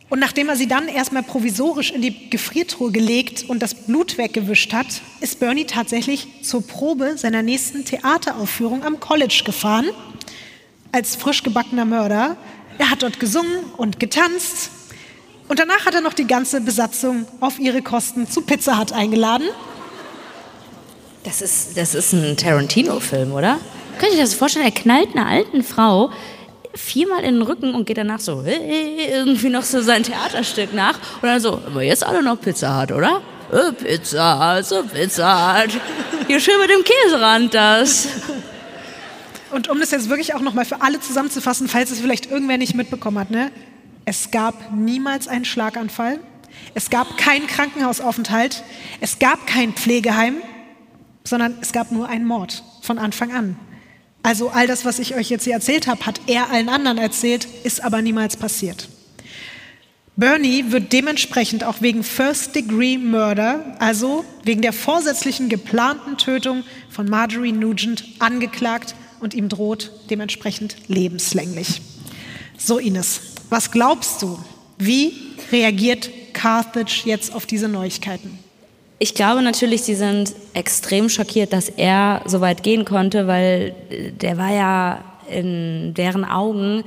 Und 0.10 0.20
nachdem 0.20 0.50
er 0.50 0.58
sie 0.58 0.68
dann 0.68 0.90
erstmal 0.90 1.24
provisorisch 1.24 1.92
in 1.92 2.02
die 2.02 2.30
Gefriertruhe 2.30 2.92
gelegt 2.92 3.46
und 3.48 3.62
das 3.62 3.74
Blut 3.74 4.18
weggewischt 4.18 4.74
hat, 4.74 4.88
ist 5.22 5.40
Bernie 5.40 5.66
tatsächlich 5.66 6.28
zur 6.44 6.66
Probe 6.66 7.18
seiner 7.18 7.42
nächsten 7.42 7.86
Theateraufführung 7.86 8.84
am 8.84 9.00
College 9.00 9.44
gefahren. 9.46 9.90
Als 10.92 11.16
frisch 11.16 11.44
gebackener 11.44 11.86
Mörder. 11.86 12.36
Er 12.78 12.90
hat 12.90 13.04
dort 13.04 13.22
gesungen 13.22 13.64
und 13.78 14.02
getanzt. 14.02 14.72
Und 15.52 15.60
danach 15.60 15.86
hat 15.86 15.94
er 15.94 16.00
noch 16.00 16.14
die 16.14 16.28
ganze 16.28 16.62
Besatzung 16.62 17.28
auf 17.42 17.60
ihre 17.60 17.82
Kosten 17.82 18.26
zu 18.26 18.40
Pizza 18.40 18.80
Hut 18.80 18.94
eingeladen. 18.94 19.50
Das 21.26 21.42
ist, 21.42 21.76
das 21.76 21.94
ist 21.94 22.14
ein 22.14 22.38
Tarantino-Film, 22.38 23.34
oder? 23.34 23.60
Könnt 24.00 24.14
ihr 24.14 24.20
euch 24.20 24.24
das 24.24 24.34
vorstellen? 24.34 24.64
Er 24.64 24.72
knallt 24.72 25.14
einer 25.14 25.28
alten 25.28 25.62
Frau 25.62 26.10
viermal 26.74 27.26
in 27.26 27.34
den 27.34 27.42
Rücken 27.42 27.76
und 27.76 27.86
geht 27.86 27.98
danach 27.98 28.22
so 28.22 28.46
irgendwie 28.46 29.50
noch 29.50 29.64
so 29.64 29.82
sein 29.82 30.04
Theaterstück 30.04 30.74
nach 30.74 30.98
und 31.22 31.28
dann 31.28 31.42
so, 31.42 31.60
aber 31.68 31.84
jetzt 31.84 32.06
alle 32.06 32.24
noch 32.24 32.40
Pizza 32.40 32.74
hat, 32.74 32.94
oder? 32.94 33.22
Äh, 33.52 33.74
Pizza, 33.74 34.64
so 34.64 34.84
Pizza 34.84 35.54
hat. 35.54 35.72
Hier 36.28 36.40
schön 36.40 36.62
mit 36.62 36.70
dem 36.70 36.86
Käserand 36.86 37.54
das. 37.54 38.08
Und 39.52 39.68
um 39.68 39.82
das 39.82 39.92
jetzt 39.92 40.08
wirklich 40.08 40.34
auch 40.34 40.40
nochmal 40.40 40.64
für 40.64 40.82
alle 40.82 41.02
zusammenzufassen, 41.02 41.68
falls 41.68 41.92
es 41.92 42.00
vielleicht 42.00 42.32
irgendwer 42.32 42.58
nicht 42.58 42.74
mitbekommen 42.74 43.20
hat, 43.20 43.32
ne? 43.32 43.52
Es 44.06 44.32
gab 44.32 44.74
niemals 44.74 45.28
einen 45.28 45.46
Schlaganfall. 45.46 46.20
Es 46.74 46.90
gab 46.90 47.18
keinen 47.18 47.48
Krankenhausaufenthalt. 47.48 48.64
Es 49.00 49.20
gab 49.20 49.48
kein 49.48 49.74
Pflegeheim, 49.74 50.36
sondern 51.24 51.58
es 51.62 51.72
gab 51.72 51.92
nur 51.92 52.10
einen 52.10 52.26
Mord 52.26 52.64
von 52.82 52.98
Anfang 52.98 53.32
an. 53.32 53.56
Also 54.24 54.50
all 54.50 54.68
das, 54.68 54.86
was 54.86 55.00
ich 55.00 55.16
euch 55.16 55.30
jetzt 55.30 55.46
hier 55.46 55.54
erzählt 55.54 55.88
habe, 55.88 56.06
hat 56.06 56.22
er 56.28 56.52
allen 56.52 56.70
anderen 56.70 56.98
erzählt, 56.98 57.48
ist 57.64 57.84
aber 57.84 58.02
niemals 58.02 58.38
passiert. 58.38 58.90
Bernie 60.18 60.66
wird 60.72 60.94
dementsprechend 60.94 61.64
auch 61.64 61.82
wegen 61.82 62.04
First 62.04 62.54
Degree 62.54 62.98
Murder, 62.98 63.76
also 63.80 64.26
wegen 64.44 64.62
der 64.62 64.74
vorsätzlichen 64.74 65.50
geplanten 65.50 66.18
Tötung 66.18 66.64
von 66.90 67.10
Marjorie 67.10 67.54
Nugent, 67.54 68.04
angeklagt 68.20 68.94
und 69.20 69.34
ihm 69.34 69.50
droht 69.50 69.92
dementsprechend 70.10 70.76
lebenslänglich. 70.88 71.82
So 72.58 72.78
Ines, 72.78 73.31
was 73.52 73.70
glaubst 73.70 74.22
du, 74.22 74.40
wie 74.78 75.14
reagiert 75.52 76.10
Carthage 76.34 77.04
jetzt 77.06 77.36
auf 77.36 77.46
diese 77.46 77.68
Neuigkeiten? 77.68 78.40
Ich 78.98 79.14
glaube 79.14 79.42
natürlich, 79.42 79.82
sie 79.82 79.96
sind 79.96 80.34
extrem 80.54 81.10
schockiert, 81.10 81.52
dass 81.52 81.68
er 81.68 82.22
so 82.26 82.40
weit 82.40 82.64
gehen 82.64 82.86
konnte, 82.86 83.28
weil 83.28 83.76
der 84.22 84.38
war 84.38 84.54
ja 84.54 85.04
in 85.30 85.94
deren 85.96 86.24
Augen 86.24 86.84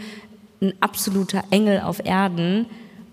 ein 0.62 0.72
absoluter 0.80 1.44
Engel 1.50 1.80
auf 1.80 2.04
Erden. 2.04 2.66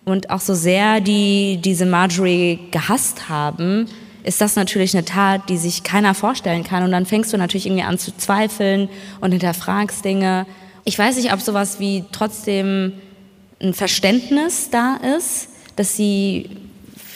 Und 0.06 0.30
auch 0.30 0.40
so 0.40 0.54
sehr 0.54 1.02
die 1.02 1.60
diese 1.62 1.86
Marjorie 1.86 2.60
gehasst 2.72 3.28
haben, 3.28 3.88
ist 4.24 4.40
das 4.40 4.56
natürlich 4.56 4.96
eine 4.96 5.04
Tat, 5.04 5.50
die 5.50 5.58
sich 5.58 5.84
keiner 5.84 6.14
vorstellen 6.14 6.64
kann. 6.64 6.84
Und 6.84 6.92
dann 6.92 7.06
fängst 7.06 7.34
du 7.34 7.38
natürlich 7.38 7.66
irgendwie 7.66 7.84
an 7.84 7.98
zu 7.98 8.16
zweifeln 8.16 8.88
und 9.20 9.32
hinterfragst 9.32 10.06
Dinge. 10.06 10.46
Ich 10.86 10.98
weiß 10.98 11.18
nicht, 11.18 11.34
ob 11.34 11.42
sowas 11.42 11.80
wie 11.80 12.06
trotzdem 12.12 12.94
ein 13.62 13.74
Verständnis 13.74 14.70
da 14.70 14.98
ist, 15.18 15.50
dass 15.76 15.96
sie 15.96 16.50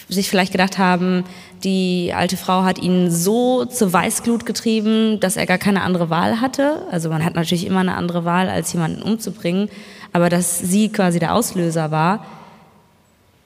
sich 0.07 0.29
vielleicht 0.29 0.51
gedacht 0.51 0.77
haben, 0.77 1.23
die 1.63 2.13
alte 2.15 2.37
Frau 2.37 2.63
hat 2.63 2.77
ihn 2.77 3.09
so 3.09 3.65
zur 3.65 3.91
Weißglut 3.91 4.45
getrieben, 4.45 5.19
dass 5.19 5.35
er 5.35 5.47
gar 5.47 5.57
keine 5.57 5.81
andere 5.81 6.09
Wahl 6.09 6.39
hatte. 6.39 6.85
Also 6.91 7.09
man 7.09 7.25
hat 7.25 7.33
natürlich 7.33 7.65
immer 7.65 7.79
eine 7.79 7.95
andere 7.95 8.23
Wahl, 8.23 8.49
als 8.49 8.71
jemanden 8.73 9.01
umzubringen. 9.01 9.69
Aber 10.13 10.29
dass 10.29 10.59
sie 10.59 10.89
quasi 10.89 11.17
der 11.19 11.33
Auslöser 11.33 11.89
war. 11.89 12.25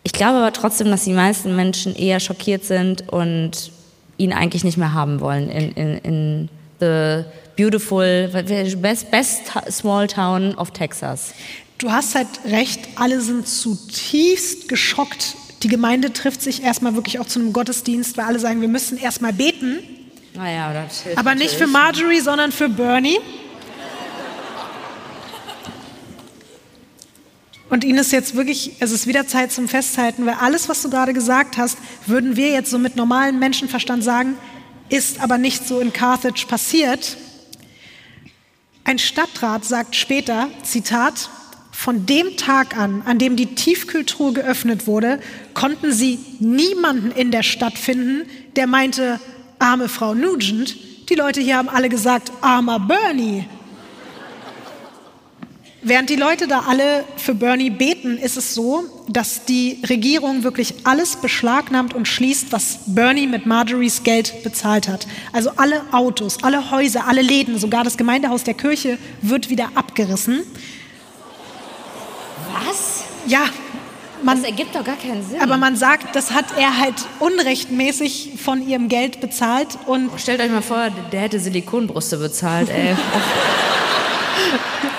Ich 0.03 0.11
glaube 0.11 0.39
aber 0.39 0.51
trotzdem, 0.51 0.89
dass 0.91 1.05
die 1.05 1.13
meisten 1.13 1.55
Menschen 1.55 1.95
eher 1.95 2.19
schockiert 2.19 2.65
sind 2.65 3.07
und 3.09 3.71
ihn 4.17 4.33
eigentlich 4.33 4.65
nicht 4.65 4.77
mehr 4.77 4.93
haben 4.93 5.21
wollen 5.21 5.49
in, 5.49 5.71
in, 5.71 5.97
in 5.99 6.49
the 6.79 7.23
beautiful, 7.55 8.27
best, 8.27 9.11
best 9.11 9.51
small 9.69 10.07
town 10.07 10.55
of 10.55 10.71
Texas. 10.71 11.33
Du 11.79 11.91
hast 11.91 12.13
halt 12.13 12.27
recht, 12.45 12.81
alle 12.95 13.19
sind 13.21 13.47
zutiefst 13.47 14.69
geschockt 14.69 15.35
die 15.63 15.67
Gemeinde 15.67 16.13
trifft 16.13 16.41
sich 16.41 16.63
erstmal 16.63 16.95
wirklich 16.95 17.19
auch 17.19 17.25
zu 17.25 17.39
einem 17.39 17.51
Gottesdienst, 17.51 18.15
weil 18.17 18.25
alle 18.25 18.39
sagen, 18.39 18.61
wir 18.61 18.69
müssen 18.69 18.97
erstmal 18.97 19.33
beten. 19.33 19.79
Naja, 20.33 20.73
das 20.73 21.01
hilft 21.01 21.17
Aber 21.17 21.35
nicht 21.35 21.55
für 21.55 21.67
Marjorie, 21.67 22.21
sondern 22.21 22.51
für 22.51 22.69
Bernie. 22.69 23.19
Und 27.69 27.83
Ihnen 27.83 27.99
ist 27.99 28.11
jetzt 28.11 28.35
wirklich, 28.35 28.71
es 28.79 28.91
ist 28.91 29.05
wieder 29.05 29.27
Zeit 29.27 29.51
zum 29.51 29.67
Festhalten, 29.67 30.25
weil 30.25 30.35
alles, 30.35 30.69
was 30.69 30.81
du 30.81 30.89
gerade 30.89 31.13
gesagt 31.13 31.57
hast, 31.57 31.77
würden 32.07 32.35
wir 32.35 32.49
jetzt 32.49 32.71
so 32.71 32.79
mit 32.79 32.95
normalem 32.95 33.37
Menschenverstand 33.37 34.03
sagen, 34.03 34.37
ist 34.87 35.21
aber 35.21 35.37
nicht 35.37 35.67
so 35.67 35.79
in 35.79 35.93
Carthage 35.93 36.47
passiert. 36.47 37.17
Ein 38.85 38.97
Stadtrat 38.97 39.65
sagt 39.65 39.95
später, 39.95 40.49
Zitat, 40.63 41.29
von 41.79 42.05
dem 42.05 42.35
Tag 42.35 42.75
an, 42.75 43.03
an 43.05 43.19
dem 43.19 43.37
die 43.37 43.55
Tiefkühltruhe 43.55 44.33
geöffnet 44.33 44.85
wurde, 44.85 45.17
konnten 45.53 45.93
sie 45.93 46.19
niemanden 46.41 47.09
in 47.09 47.31
der 47.31 47.41
Stadt 47.41 47.77
finden, 47.77 48.29
der 48.57 48.67
meinte, 48.67 49.17
arme 49.59 49.87
Frau 49.87 50.13
Nugent. 50.13 50.75
Die 51.09 51.15
Leute 51.15 51.39
hier 51.39 51.55
haben 51.55 51.69
alle 51.69 51.87
gesagt, 51.87 52.33
armer 52.41 52.81
Bernie. 52.81 53.45
Während 55.81 56.09
die 56.09 56.17
Leute 56.17 56.47
da 56.47 56.65
alle 56.67 57.05
für 57.15 57.33
Bernie 57.33 57.69
beten, 57.69 58.17
ist 58.17 58.35
es 58.35 58.53
so, 58.53 58.83
dass 59.07 59.45
die 59.45 59.81
Regierung 59.89 60.43
wirklich 60.43 60.73
alles 60.83 61.15
beschlagnahmt 61.15 61.93
und 61.93 62.09
schließt, 62.09 62.51
was 62.51 62.79
Bernie 62.87 63.25
mit 63.25 63.45
Marjories 63.45 64.03
Geld 64.03 64.43
bezahlt 64.43 64.89
hat. 64.89 65.07
Also 65.31 65.51
alle 65.55 65.81
Autos, 65.93 66.43
alle 66.43 66.71
Häuser, 66.71 67.07
alle 67.07 67.21
Läden, 67.21 67.57
sogar 67.57 67.85
das 67.85 67.95
Gemeindehaus 67.95 68.43
der 68.43 68.55
Kirche 68.55 68.97
wird 69.21 69.49
wieder 69.49 69.69
abgerissen. 69.75 70.41
Was? 72.53 73.03
Ja. 73.27 73.45
Man, 74.21 74.37
das 74.37 74.45
ergibt 74.45 74.75
doch 74.75 74.83
gar 74.83 74.97
keinen 74.97 75.25
Sinn. 75.25 75.41
Aber 75.41 75.55
man 75.55 75.77
sagt, 75.77 76.13
das 76.15 76.31
hat 76.31 76.45
er 76.57 76.77
halt 76.77 76.95
unrechtmäßig 77.19 78.33
von 78.43 78.67
ihrem 78.67 78.89
Geld 78.89 79.21
bezahlt 79.21 79.77
und. 79.85 80.11
Stellt 80.17 80.41
euch 80.41 80.51
mal 80.51 80.61
vor, 80.61 80.89
der 81.11 81.21
hätte 81.21 81.39
Silikonbrüste 81.39 82.17
bezahlt, 82.17 82.69
ey. 82.69 82.95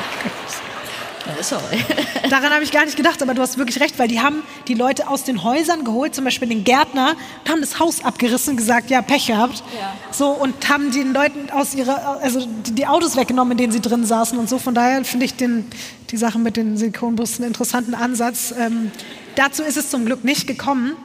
Sorry. 1.43 1.85
Daran 2.31 2.53
habe 2.53 2.63
ich 2.63 2.73
gar 2.73 2.85
nicht 2.85 2.97
gedacht, 2.97 3.23
aber 3.23 3.35
du 3.35 3.43
hast 3.43 3.59
wirklich 3.59 3.81
recht, 3.81 3.99
weil 3.99 4.09
die 4.09 4.21
haben 4.21 4.43
die 4.69 4.75
Leute 4.75 5.09
aus 5.09 5.25
den 5.25 5.43
Häusern 5.43 5.85
geholt, 5.85 6.15
zum 6.15 6.25
Beispiel 6.25 6.49
den 6.49 6.65
Gärtner, 6.65 7.17
und 7.45 7.51
haben 7.51 7.61
das 7.61 7.79
Haus 7.79 8.05
abgerissen 8.05 8.53
und 8.53 8.57
gesagt, 8.57 8.91
ja, 8.91 9.03
Pech 9.03 9.27
gehabt. 9.27 9.63
Ja. 9.79 9.93
So, 10.11 10.31
und 10.31 10.69
haben 10.69 10.91
den 10.91 11.13
Leuten 11.13 11.51
aus 11.51 11.75
ihrer, 11.75 12.21
also 12.23 12.47
die 12.47 12.87
Autos 12.87 13.17
weggenommen, 13.17 13.53
in 13.53 13.59
denen 13.59 13.73
sie 13.73 13.81
drin 13.81 14.05
saßen 14.05 14.39
und 14.39 14.49
so. 14.49 14.59
Von 14.59 14.75
daher 14.75 15.05
finde 15.05 15.27
ich 15.27 15.35
den, 15.35 15.67
die 16.11 16.17
Sache 16.17 16.39
mit 16.39 16.57
den 16.57 16.77
Silikonbrüsten 16.77 17.45
einen 17.45 17.53
interessanten 17.53 17.95
Ansatz. 17.95 18.55
Ähm, 18.59 18.91
dazu 19.37 19.63
ist 19.63 19.77
es 19.77 19.91
zum 19.91 20.07
Glück 20.07 20.25
nicht 20.25 20.47
gekommen. 20.47 20.97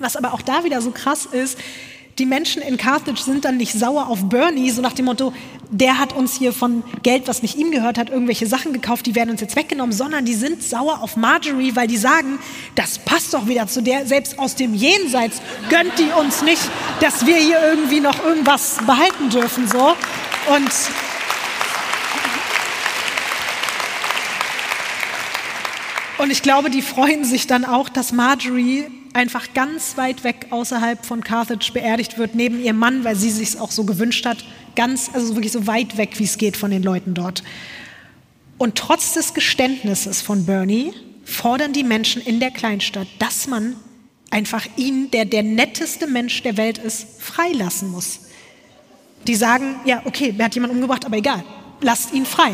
Was 0.00 0.16
aber 0.16 0.32
auch 0.32 0.42
da 0.42 0.64
wieder 0.64 0.80
so 0.80 0.92
krass 0.92 1.26
ist, 1.26 1.58
die 2.18 2.26
Menschen 2.26 2.62
in 2.62 2.76
Carthage 2.76 3.22
sind 3.22 3.44
dann 3.44 3.56
nicht 3.56 3.72
sauer 3.72 4.08
auf 4.08 4.28
Bernie, 4.28 4.70
so 4.70 4.82
nach 4.82 4.92
dem 4.92 5.04
Motto, 5.04 5.32
der 5.70 5.98
hat 5.98 6.12
uns 6.14 6.36
hier 6.36 6.52
von 6.52 6.82
Geld, 7.02 7.28
was 7.28 7.42
nicht 7.42 7.56
ihm 7.56 7.70
gehört 7.70 7.98
hat, 7.98 8.10
irgendwelche 8.10 8.46
Sachen 8.46 8.72
gekauft, 8.72 9.06
die 9.06 9.14
werden 9.14 9.30
uns 9.30 9.40
jetzt 9.40 9.54
weggenommen, 9.54 9.92
sondern 9.92 10.24
die 10.24 10.34
sind 10.34 10.62
sauer 10.62 11.02
auf 11.02 11.16
Marjorie, 11.16 11.76
weil 11.76 11.86
die 11.86 11.96
sagen, 11.96 12.38
das 12.74 12.98
passt 12.98 13.34
doch 13.34 13.46
wieder 13.46 13.66
zu 13.66 13.82
der, 13.82 14.06
selbst 14.06 14.38
aus 14.38 14.54
dem 14.54 14.74
Jenseits 14.74 15.40
gönnt 15.68 15.92
die 15.98 16.10
uns 16.18 16.42
nicht, 16.42 16.62
dass 17.00 17.26
wir 17.26 17.36
hier 17.36 17.58
irgendwie 17.62 18.00
noch 18.00 18.24
irgendwas 18.24 18.78
behalten 18.86 19.30
dürfen, 19.30 19.68
so. 19.68 19.94
Und 20.54 20.70
Und 26.18 26.32
ich 26.32 26.42
glaube, 26.42 26.68
die 26.68 26.82
freuen 26.82 27.24
sich 27.24 27.46
dann 27.46 27.64
auch, 27.64 27.88
dass 27.88 28.10
Marjorie 28.10 28.86
einfach 29.14 29.54
ganz 29.54 29.96
weit 29.96 30.24
weg 30.24 30.46
außerhalb 30.50 31.04
von 31.04 31.22
Carthage 31.22 31.72
beerdigt 31.72 32.18
wird, 32.18 32.34
neben 32.34 32.62
ihrem 32.62 32.78
Mann, 32.78 33.04
weil 33.04 33.16
sie 33.16 33.30
sich 33.30 33.58
auch 33.58 33.70
so 33.70 33.84
gewünscht 33.84 34.26
hat, 34.26 34.44
ganz, 34.76 35.10
also 35.12 35.34
wirklich 35.34 35.52
so 35.52 35.66
weit 35.66 35.96
weg, 35.96 36.18
wie 36.18 36.24
es 36.24 36.38
geht 36.38 36.56
von 36.56 36.70
den 36.70 36.82
Leuten 36.82 37.14
dort. 37.14 37.42
Und 38.58 38.76
trotz 38.76 39.14
des 39.14 39.34
Geständnisses 39.34 40.20
von 40.20 40.46
Bernie 40.46 40.92
fordern 41.24 41.72
die 41.72 41.84
Menschen 41.84 42.22
in 42.22 42.40
der 42.40 42.50
Kleinstadt, 42.50 43.06
dass 43.18 43.46
man 43.46 43.76
einfach 44.30 44.66
ihn, 44.76 45.10
der 45.10 45.24
der 45.24 45.42
netteste 45.42 46.06
Mensch 46.06 46.42
der 46.42 46.56
Welt 46.56 46.78
ist, 46.78 47.06
freilassen 47.20 47.90
muss. 47.90 48.20
Die 49.26 49.34
sagen, 49.34 49.76
ja, 49.84 50.02
okay, 50.04 50.34
er 50.36 50.46
hat 50.46 50.54
jemanden 50.54 50.76
umgebracht, 50.76 51.04
aber 51.04 51.16
egal, 51.16 51.44
lasst 51.80 52.12
ihn 52.12 52.26
frei. 52.26 52.52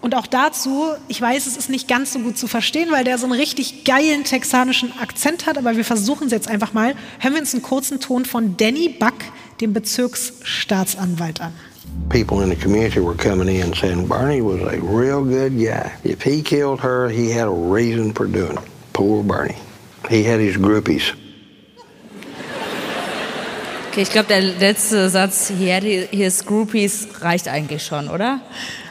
Und 0.00 0.14
auch 0.14 0.26
dazu, 0.26 0.92
ich 1.08 1.20
weiß, 1.20 1.46
es 1.46 1.56
ist 1.56 1.68
nicht 1.68 1.86
ganz 1.86 2.14
so 2.14 2.20
gut 2.20 2.38
zu 2.38 2.46
verstehen, 2.46 2.90
weil 2.90 3.04
der 3.04 3.18
so 3.18 3.26
einen 3.26 3.38
richtig 3.38 3.84
geilen 3.84 4.24
texanischen 4.24 4.92
Akzent 4.98 5.46
hat, 5.46 5.58
aber 5.58 5.76
wir 5.76 5.84
versuchen 5.84 6.26
es 6.26 6.32
jetzt 6.32 6.48
einfach 6.48 6.72
mal. 6.72 6.94
Hören 7.18 7.34
wir 7.34 7.40
uns 7.40 7.52
einen 7.52 7.62
kurzen 7.62 8.00
Ton 8.00 8.24
von 8.24 8.56
Danny 8.56 8.88
Buck, 8.88 9.14
dem 9.60 9.74
Bezirksstaatsanwalt, 9.74 11.40
an. 11.40 11.52
People 12.08 12.42
in 12.42 12.48
the 12.48 12.56
community 12.56 13.00
were 13.00 13.14
coming 13.14 13.48
in 13.48 13.74
saying 13.74 14.08
Barney 14.08 14.40
was 14.40 14.60
a 14.62 14.78
real 14.80 15.22
good 15.22 15.58
guy. 15.58 15.90
If 16.04 16.22
he 16.22 16.42
killed 16.42 16.80
her, 16.80 17.08
he 17.08 17.30
had 17.30 17.46
a 17.46 17.50
reason 17.50 18.14
for 18.14 18.26
doing 18.26 18.56
it. 18.56 18.64
Poor 18.92 19.22
Barney. 19.22 19.56
He 20.08 20.24
had 20.24 20.40
his 20.40 20.56
groupies. 20.56 21.14
Okay, 23.90 24.02
ich 24.02 24.10
glaube, 24.12 24.28
der 24.28 24.40
letzte 24.40 25.08
Satz, 25.08 25.50
had 25.50 25.82
his 25.82 26.46
groupies, 26.46 27.08
reicht 27.22 27.48
eigentlich 27.48 27.84
schon, 27.84 28.08
oder? 28.08 28.40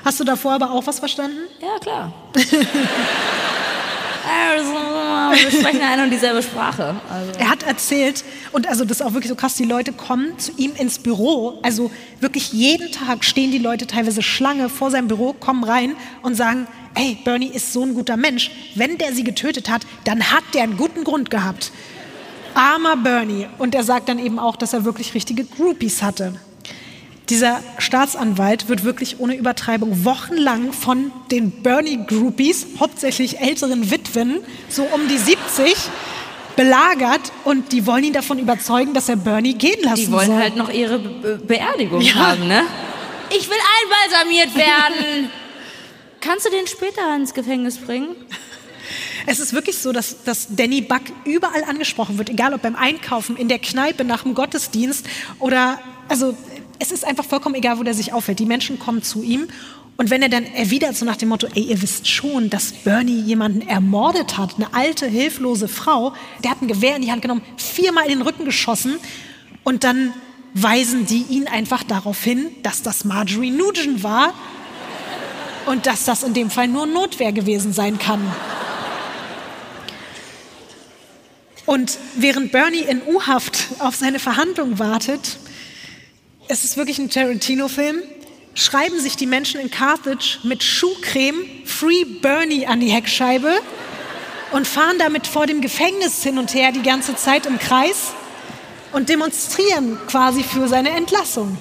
Hast 0.04 0.20
du 0.20 0.26
davor 0.26 0.52
aber 0.52 0.72
auch 0.72 0.86
was 0.88 1.00
verstanden? 1.00 1.38
Ja, 1.62 1.80
klar. 1.80 2.12
wir 5.32 5.52
sprechen 5.52 5.82
eine 5.82 6.04
und 6.04 6.10
dieselbe 6.10 6.44
Sprache. 6.44 6.96
Also. 7.10 7.32
Er 7.40 7.50
hat 7.50 7.64
erzählt, 7.64 8.26
und 8.52 8.68
also 8.68 8.84
das 8.84 9.00
ist 9.00 9.06
auch 9.06 9.14
wirklich 9.14 9.30
so 9.30 9.36
krass, 9.36 9.56
die 9.56 9.64
Leute 9.64 9.94
kommen 9.94 10.38
zu 10.38 10.52
ihm 10.58 10.74
ins 10.76 11.00
Büro, 11.00 11.60
also 11.62 11.92
wirklich 12.20 12.52
jeden 12.52 12.92
Tag 12.92 13.24
stehen 13.24 13.52
die 13.52 13.58
Leute 13.58 13.88
teilweise 13.88 14.22
Schlange 14.22 14.68
vor 14.68 14.92
seinem 14.92 15.08
Büro, 15.08 15.32
kommen 15.32 15.64
rein 15.64 15.96
und 16.24 16.36
sagen, 16.36 16.68
ey, 16.96 17.18
Bernie 17.24 17.52
ist 17.54 17.72
so 17.72 17.84
ein 17.84 17.94
guter 17.94 18.18
Mensch. 18.18 18.52
Wenn 18.76 18.98
der 18.98 19.14
sie 19.14 19.24
getötet 19.24 19.70
hat, 19.70 19.84
dann 20.04 20.32
hat 20.32 20.44
der 20.54 20.64
einen 20.64 20.76
guten 20.76 21.06
Grund 21.06 21.30
gehabt. 21.30 21.72
Armer 22.54 22.98
Bernie. 22.98 23.48
Und 23.58 23.76
er 23.76 23.84
sagt 23.84 24.10
dann 24.10 24.20
eben 24.20 24.40
auch, 24.40 24.56
dass 24.56 24.74
er 24.74 24.86
wirklich 24.86 25.14
richtige 25.14 25.44
Groupies 25.46 26.02
hatte. 26.02 26.34
Dieser 27.30 27.62
Staatsanwalt 27.78 28.70
wird 28.70 28.84
wirklich 28.84 29.20
ohne 29.20 29.36
Übertreibung 29.36 30.04
wochenlang 30.04 30.74
von 30.74 31.12
den 31.30 31.52
Bernie-Groupies, 31.62 32.66
hauptsächlich 32.80 33.40
älteren 33.40 33.92
Witwen, 33.92 34.40
so 34.68 34.82
um 34.84 35.08
die 35.08 35.18
70, 35.20 35.76
belagert 36.56 37.32
und 37.46 37.72
die 37.72 37.86
wollen 37.86 38.04
ihn 38.04 38.14
davon 38.14 38.40
überzeugen, 38.40 38.94
dass 38.96 39.08
er 39.10 39.16
Bernie 39.16 39.54
gehen 39.54 39.82
lassen 39.84 39.96
Die 40.08 40.12
wollen 40.12 40.28
soll. 40.28 40.38
halt 40.40 40.56
noch 40.56 40.70
ihre 40.74 40.98
Be 41.00 41.38
Beerdigung 41.38 42.02
Ja. 42.02 42.16
haben, 42.16 42.48
ne? 42.48 42.64
Ich 43.30 43.48
will 43.48 43.58
einbalsamiert 43.84 44.56
werden. 44.56 45.30
Kannst 46.22 46.48
du 46.48 46.50
den 46.50 46.66
später 46.68 47.16
ins 47.16 47.34
Gefängnis 47.34 47.78
bringen? 47.78 48.16
Es 49.32 49.40
ist 49.40 49.54
wirklich 49.54 49.78
so, 49.78 49.92
dass, 49.92 50.24
dass 50.24 50.48
Danny 50.50 50.82
Buck 50.82 51.04
überall 51.24 51.64
angesprochen 51.64 52.18
wird, 52.18 52.32
egal 52.32 52.56
ob 52.56 52.64
beim 52.64 52.76
Einkaufen, 52.76 53.38
in 53.38 53.48
der 53.48 53.60
Kneipe, 53.60 54.04
nach 54.04 54.24
dem 54.24 54.34
Gottesdienst 54.34 55.06
oder, 55.38 55.80
also 56.08 56.36
es 56.80 56.92
ist 56.92 57.06
einfach 57.06 57.26
vollkommen 57.26 57.54
egal, 57.54 57.78
wo 57.78 57.84
der 57.84 57.94
sich 57.94 58.12
aufhält. 58.12 58.40
Die 58.40 58.48
Menschen 58.48 58.80
kommen 58.80 59.04
zu 59.04 59.22
ihm 59.22 59.48
und 59.98 60.10
wenn 60.10 60.24
er 60.24 60.30
dann 60.30 60.46
erwidert, 60.46 60.98
so 60.98 61.06
nach 61.06 61.16
dem 61.16 61.30
Motto, 61.30 61.46
ey, 61.54 61.62
ihr 61.62 61.80
wisst 61.80 62.08
schon, 62.08 62.50
dass 62.50 62.72
Bernie 62.72 63.22
jemanden 63.22 63.62
ermordet 63.62 64.40
hat, 64.40 64.56
eine 64.56 64.74
alte, 64.74 65.06
hilflose 65.06 65.68
Frau, 65.68 66.14
der 66.44 66.50
hat 66.50 66.64
ein 66.64 66.68
Gewehr 66.68 66.96
in 66.96 67.04
die 67.04 67.12
Hand 67.12 67.22
genommen, 67.22 67.44
viermal 67.56 68.06
in 68.06 68.18
den 68.18 68.22
Rücken 68.24 68.46
geschossen 68.46 68.96
und 69.64 69.84
dann 69.84 70.12
weisen 70.56 71.06
die 71.06 71.24
ihn 71.30 71.48
einfach 71.48 71.84
darauf 71.84 72.24
hin, 72.24 72.48
dass 72.64 72.82
das 72.82 73.06
Marjorie 73.06 73.52
Nugent 73.52 74.02
war 74.02 74.34
und 75.68 75.86
dass 75.86 76.06
das 76.06 76.24
in 76.24 76.34
dem 76.34 76.50
Fall 76.50 76.68
nur 76.68 76.88
Notwehr 76.88 77.32
gewesen 77.32 77.74
sein 77.74 78.00
kann. 78.00 78.22
Und 81.70 82.00
während 82.16 82.52
Bernie 82.52 82.80
in 82.80 83.00
U-Haft 83.04 83.68
auf 83.78 83.94
seine 83.94 84.18
Verhandlung 84.18 84.80
wartet, 84.80 85.38
es 86.48 86.64
ist 86.64 86.78
wirklich 86.78 86.98
ein 86.98 87.12
Tarantino-Film, 87.12 88.02
schreiben 88.56 89.00
sich 89.00 89.18
die 89.18 89.28
Menschen 89.28 89.60
in 89.62 89.70
Carthage 89.70 90.40
mit 90.42 90.64
Schuhcreme 90.64 91.46
Free 91.66 92.06
Bernie 92.24 92.66
an 92.66 92.80
die 92.80 92.88
Heckscheibe 92.88 93.60
und 94.52 94.66
fahren 94.66 94.96
damit 94.98 95.28
vor 95.28 95.46
dem 95.46 95.62
Gefängnis 95.62 96.24
hin 96.24 96.40
und 96.40 96.56
her 96.56 96.72
die 96.72 96.82
ganze 96.82 97.16
Zeit 97.16 97.46
im 97.46 97.60
Kreis 97.60 98.14
und 98.92 99.10
demonstrieren 99.10 100.00
quasi 100.08 100.42
für 100.42 100.68
seine 100.68 100.90
Entlassung. 100.90 101.56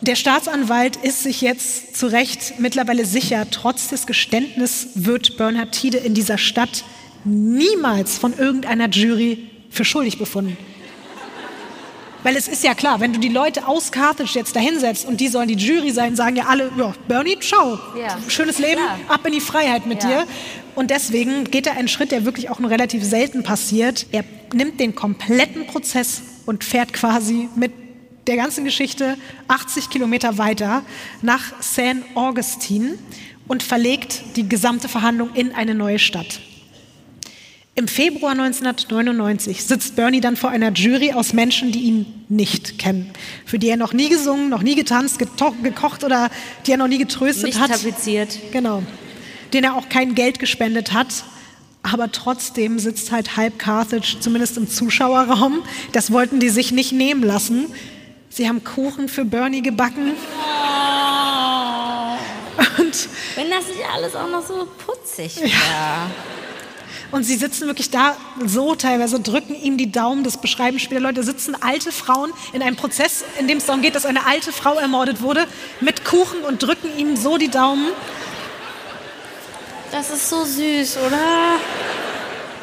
Der 0.00 0.14
Staatsanwalt 0.14 0.96
ist 0.96 1.24
sich 1.24 1.42
jetzt 1.42 1.94
zu 1.94 2.06
Recht 2.06 2.58
mittlerweile 2.58 3.04
sicher, 3.04 3.46
trotz 3.50 3.88
des 3.88 4.06
Geständnisses 4.06 4.92
wird 4.94 5.36
Bernhard 5.36 5.72
Tiede 5.72 5.98
in 5.98 6.14
dieser 6.14 6.38
Stadt 6.38 6.84
niemals 7.28 8.18
von 8.18 8.36
irgendeiner 8.36 8.88
Jury 8.88 9.48
für 9.70 9.84
schuldig 9.84 10.18
befunden. 10.18 10.56
Weil 12.24 12.34
es 12.36 12.48
ist 12.48 12.64
ja 12.64 12.74
klar, 12.74 12.98
wenn 12.98 13.12
du 13.12 13.20
die 13.20 13.28
Leute 13.28 13.68
aus 13.68 13.92
Carthage 13.92 14.34
jetzt 14.34 14.56
dahinsetzt 14.56 15.06
und 15.06 15.20
die 15.20 15.28
sollen 15.28 15.46
die 15.46 15.54
Jury 15.54 15.92
sein, 15.92 16.16
sagen 16.16 16.34
ja 16.34 16.46
alle, 16.46 16.70
ja, 16.76 16.92
Bernie, 17.06 17.38
ciao, 17.38 17.78
Ja, 17.96 18.18
schönes 18.26 18.58
Leben, 18.58 18.80
klar. 18.82 18.98
ab 19.08 19.24
in 19.24 19.32
die 19.32 19.40
Freiheit 19.40 19.86
mit 19.86 20.02
Ja. 20.02 20.08
dir. 20.24 20.26
Und 20.74 20.90
deswegen 20.90 21.44
geht 21.44 21.66
er 21.68 21.76
einen 21.76 21.86
Schritt, 21.88 22.10
der 22.10 22.24
wirklich 22.24 22.50
auch 22.50 22.58
nur 22.58 22.70
relativ 22.70 23.04
selten 23.04 23.44
passiert. 23.44 24.06
Er 24.10 24.24
nimmt 24.52 24.80
den 24.80 24.94
kompletten 24.96 25.66
Prozess 25.68 26.22
und 26.44 26.64
fährt 26.64 26.92
quasi 26.92 27.48
mit 27.54 27.72
der 28.26 28.36
ganzen 28.36 28.64
Geschichte 28.64 29.16
80 29.46 29.88
Kilometer 29.88 30.38
weiter 30.38 30.82
nach 31.22 31.62
St. 31.62 32.02
Augustine 32.14 32.98
und 33.46 33.62
verlegt 33.62 34.22
die 34.36 34.48
gesamte 34.48 34.88
Verhandlung 34.88 35.30
in 35.34 35.54
eine 35.54 35.74
neue 35.74 35.98
Stadt. 36.00 36.40
Im 37.78 37.86
Februar 37.86 38.32
1999 38.32 39.64
sitzt 39.64 39.94
Bernie 39.94 40.20
dann 40.20 40.34
vor 40.34 40.50
einer 40.50 40.72
Jury 40.72 41.12
aus 41.12 41.32
Menschen, 41.32 41.70
die 41.70 41.78
ihn 41.82 42.24
nicht 42.28 42.76
kennen, 42.76 43.12
für 43.46 43.60
die 43.60 43.68
er 43.68 43.76
noch 43.76 43.92
nie 43.92 44.08
gesungen, 44.08 44.48
noch 44.48 44.62
nie 44.64 44.74
getanzt, 44.74 45.20
gekocht 45.20 46.02
oder 46.02 46.28
die 46.66 46.72
er 46.72 46.76
noch 46.76 46.88
nie 46.88 46.98
getröstet 46.98 47.44
Nicht 47.44 47.60
hat. 47.60 47.70
tapeziert. 47.70 48.36
Genau. 48.50 48.82
Den 49.52 49.62
er 49.62 49.76
auch 49.76 49.88
kein 49.88 50.16
Geld 50.16 50.40
gespendet 50.40 50.92
hat. 50.92 51.22
Aber 51.84 52.10
trotzdem 52.10 52.80
sitzt 52.80 53.12
halt 53.12 53.36
halb 53.36 53.60
Carthage, 53.60 54.16
zumindest 54.18 54.56
im 54.56 54.68
Zuschauerraum. 54.68 55.62
Das 55.92 56.10
wollten 56.10 56.40
die 56.40 56.48
sich 56.48 56.72
nicht 56.72 56.90
nehmen 56.90 57.22
lassen. 57.22 57.66
Sie 58.28 58.48
haben 58.48 58.64
Kuchen 58.64 59.08
für 59.08 59.24
Bernie 59.24 59.62
gebacken. 59.62 60.14
Und, 62.76 63.08
Wenn 63.36 63.50
das 63.50 63.68
nicht 63.68 63.84
alles 63.94 64.16
auch 64.16 64.28
noch 64.28 64.44
so 64.44 64.66
putzig 64.84 65.36
wäre. 65.36 65.52
Und 67.10 67.24
sie 67.24 67.36
sitzen 67.36 67.66
wirklich 67.66 67.90
da 67.90 68.16
so 68.44 68.74
teilweise, 68.74 69.20
drücken 69.20 69.54
ihm 69.54 69.78
die 69.78 69.90
Daumen. 69.90 70.24
Das 70.24 70.38
beschreiben 70.38 70.78
später 70.78 71.00
Leute. 71.00 71.22
Sitzen 71.22 71.56
alte 71.60 71.90
Frauen 71.90 72.32
in 72.52 72.62
einem 72.62 72.76
Prozess, 72.76 73.24
in 73.38 73.48
dem 73.48 73.58
es 73.58 73.66
darum 73.66 73.80
geht, 73.80 73.94
dass 73.94 74.04
eine 74.04 74.26
alte 74.26 74.52
Frau 74.52 74.74
ermordet 74.74 75.22
wurde, 75.22 75.46
mit 75.80 76.04
Kuchen 76.04 76.42
und 76.42 76.62
drücken 76.62 76.96
ihm 76.98 77.16
so 77.16 77.38
die 77.38 77.48
Daumen. 77.48 77.88
Das 79.90 80.10
ist 80.10 80.28
so 80.28 80.44
süß, 80.44 80.98
oder? 81.06 81.58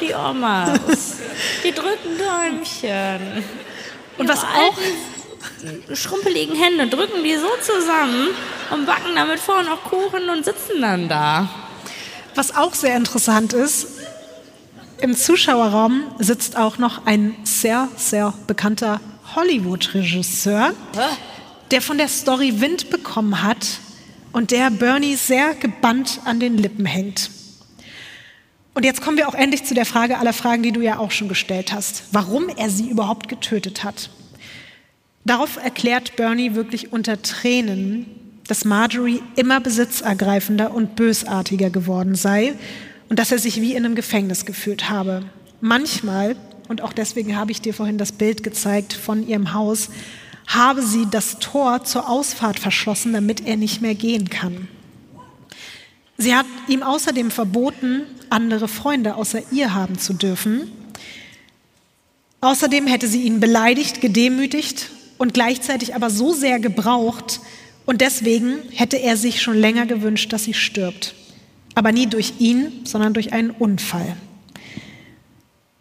Die 0.00 0.14
Omas. 0.14 1.16
Die 1.64 1.72
drücken 1.72 2.16
Däumchen. 2.18 3.44
Und 4.18 4.26
Ihre 4.26 4.28
was 4.28 4.44
auch 4.44 4.76
schrumpeligen 5.94 6.56
Hände 6.56 6.86
drücken 6.88 7.22
die 7.24 7.36
so 7.36 7.48
zusammen 7.60 8.28
und 8.70 8.86
backen 8.86 9.14
damit 9.14 9.40
vorne 9.40 9.68
noch 9.68 9.82
Kuchen 9.84 10.28
und 10.28 10.44
sitzen 10.44 10.80
dann 10.80 11.08
da. 11.08 11.48
Was 12.34 12.54
auch 12.54 12.74
sehr 12.74 12.96
interessant 12.96 13.52
ist, 13.52 13.95
im 15.00 15.14
Zuschauerraum 15.14 16.02
sitzt 16.18 16.56
auch 16.56 16.78
noch 16.78 17.06
ein 17.06 17.34
sehr, 17.44 17.88
sehr 17.96 18.32
bekannter 18.46 19.00
Hollywood-Regisseur, 19.34 20.72
der 21.70 21.82
von 21.82 21.98
der 21.98 22.08
Story 22.08 22.60
Wind 22.60 22.90
bekommen 22.90 23.42
hat 23.42 23.80
und 24.32 24.50
der 24.50 24.70
Bernie 24.70 25.16
sehr 25.16 25.54
gebannt 25.54 26.20
an 26.24 26.40
den 26.40 26.56
Lippen 26.56 26.86
hängt. 26.86 27.30
Und 28.74 28.84
jetzt 28.84 29.00
kommen 29.00 29.16
wir 29.16 29.28
auch 29.28 29.34
endlich 29.34 29.64
zu 29.64 29.74
der 29.74 29.86
Frage 29.86 30.18
aller 30.18 30.32
Fragen, 30.32 30.62
die 30.62 30.72
du 30.72 30.80
ja 30.80 30.98
auch 30.98 31.10
schon 31.10 31.28
gestellt 31.28 31.72
hast, 31.72 32.04
warum 32.12 32.48
er 32.48 32.68
sie 32.68 32.90
überhaupt 32.90 33.28
getötet 33.28 33.84
hat. 33.84 34.10
Darauf 35.24 35.56
erklärt 35.56 36.16
Bernie 36.16 36.54
wirklich 36.54 36.92
unter 36.92 37.20
Tränen, 37.22 38.06
dass 38.46 38.64
Marjorie 38.64 39.22
immer 39.34 39.60
besitzergreifender 39.60 40.72
und 40.72 40.94
bösartiger 40.94 41.70
geworden 41.70 42.14
sei 42.14 42.54
und 43.08 43.18
dass 43.18 43.32
er 43.32 43.38
sich 43.38 43.60
wie 43.60 43.74
in 43.74 43.84
einem 43.84 43.94
Gefängnis 43.94 44.44
gefühlt 44.44 44.90
habe. 44.90 45.24
Manchmal, 45.60 46.36
und 46.68 46.82
auch 46.82 46.92
deswegen 46.92 47.36
habe 47.36 47.52
ich 47.52 47.60
dir 47.60 47.74
vorhin 47.74 47.98
das 47.98 48.12
Bild 48.12 48.42
gezeigt 48.42 48.92
von 48.92 49.26
ihrem 49.26 49.52
Haus, 49.54 49.90
habe 50.46 50.82
sie 50.82 51.06
das 51.10 51.38
Tor 51.38 51.84
zur 51.84 52.08
Ausfahrt 52.08 52.58
verschlossen, 52.58 53.12
damit 53.12 53.46
er 53.46 53.56
nicht 53.56 53.82
mehr 53.82 53.94
gehen 53.94 54.30
kann. 54.30 54.68
Sie 56.18 56.34
hat 56.34 56.46
ihm 56.68 56.82
außerdem 56.82 57.30
verboten, 57.30 58.02
andere 58.30 58.68
Freunde 58.68 59.16
außer 59.16 59.40
ihr 59.50 59.74
haben 59.74 59.98
zu 59.98 60.14
dürfen. 60.14 60.70
Außerdem 62.40 62.86
hätte 62.86 63.08
sie 63.08 63.22
ihn 63.22 63.40
beleidigt, 63.40 64.00
gedemütigt 64.00 64.90
und 65.18 65.34
gleichzeitig 65.34 65.94
aber 65.94 66.10
so 66.10 66.32
sehr 66.32 66.58
gebraucht 66.58 67.40
und 67.86 68.00
deswegen 68.00 68.58
hätte 68.72 68.96
er 68.96 69.16
sich 69.16 69.42
schon 69.42 69.56
länger 69.56 69.86
gewünscht, 69.86 70.32
dass 70.32 70.44
sie 70.44 70.54
stirbt. 70.54 71.14
Aber 71.76 71.92
nie 71.92 72.08
durch 72.08 72.40
ihn, 72.40 72.84
sondern 72.84 73.14
durch 73.14 73.32
einen 73.32 73.50
Unfall. 73.50 74.16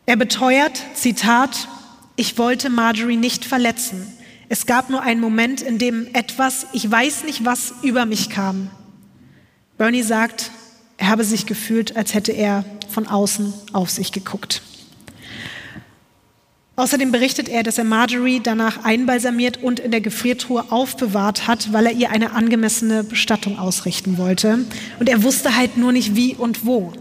Er 0.06 0.18
beteuert, 0.18 0.80
Zitat, 0.94 1.68
ich 2.16 2.38
wollte 2.38 2.70
Marjorie 2.70 3.18
nicht 3.18 3.46
verletzen. 3.46 4.06
Es 4.50 4.68
gab 4.68 4.90
nur 4.92 5.02
einen 5.02 5.22
Moment, 5.22 5.62
in 5.62 5.80
dem 5.80 6.08
etwas, 6.14 6.68
ich 6.74 6.92
weiß 6.92 7.24
nicht 7.24 7.46
was, 7.46 7.74
über 7.82 8.06
mich 8.06 8.30
kam. 8.30 8.70
Bernie 9.78 10.04
sagt, 10.04 10.52
er 10.98 11.08
habe 11.08 11.24
sich 11.24 11.46
gefühlt, 11.46 11.98
als 11.98 12.14
hätte 12.14 12.34
er 12.34 12.64
von 12.90 13.08
außen 13.08 13.54
auf 13.74 13.90
sich 13.90 14.12
geguckt. 14.12 14.62
Außerdem 16.78 17.12
berichtet 17.12 17.48
er, 17.48 17.64
dass 17.64 17.78
er 17.78 17.86
Marjorie 17.86 18.42
danach 18.44 18.84
einbalsamiert 18.84 19.64
und 19.64 19.80
in 19.80 19.92
der 19.92 20.02
Gefriertruhe 20.02 20.66
aufbewahrt 20.72 21.48
hat, 21.48 21.72
weil 21.72 21.86
er 21.86 21.94
ihr 21.94 22.10
eine 22.10 22.34
angemessene 22.34 23.06
Bestattung 23.06 23.58
ausrichten 23.58 24.18
wollte. 24.18 24.60
Und 25.00 25.08
er 25.08 25.24
wusste 25.24 25.56
halt 25.56 25.78
nur 25.78 25.94
nicht 25.94 26.16
wie 26.16 26.36
und 26.36 26.66
wo. 26.66 26.92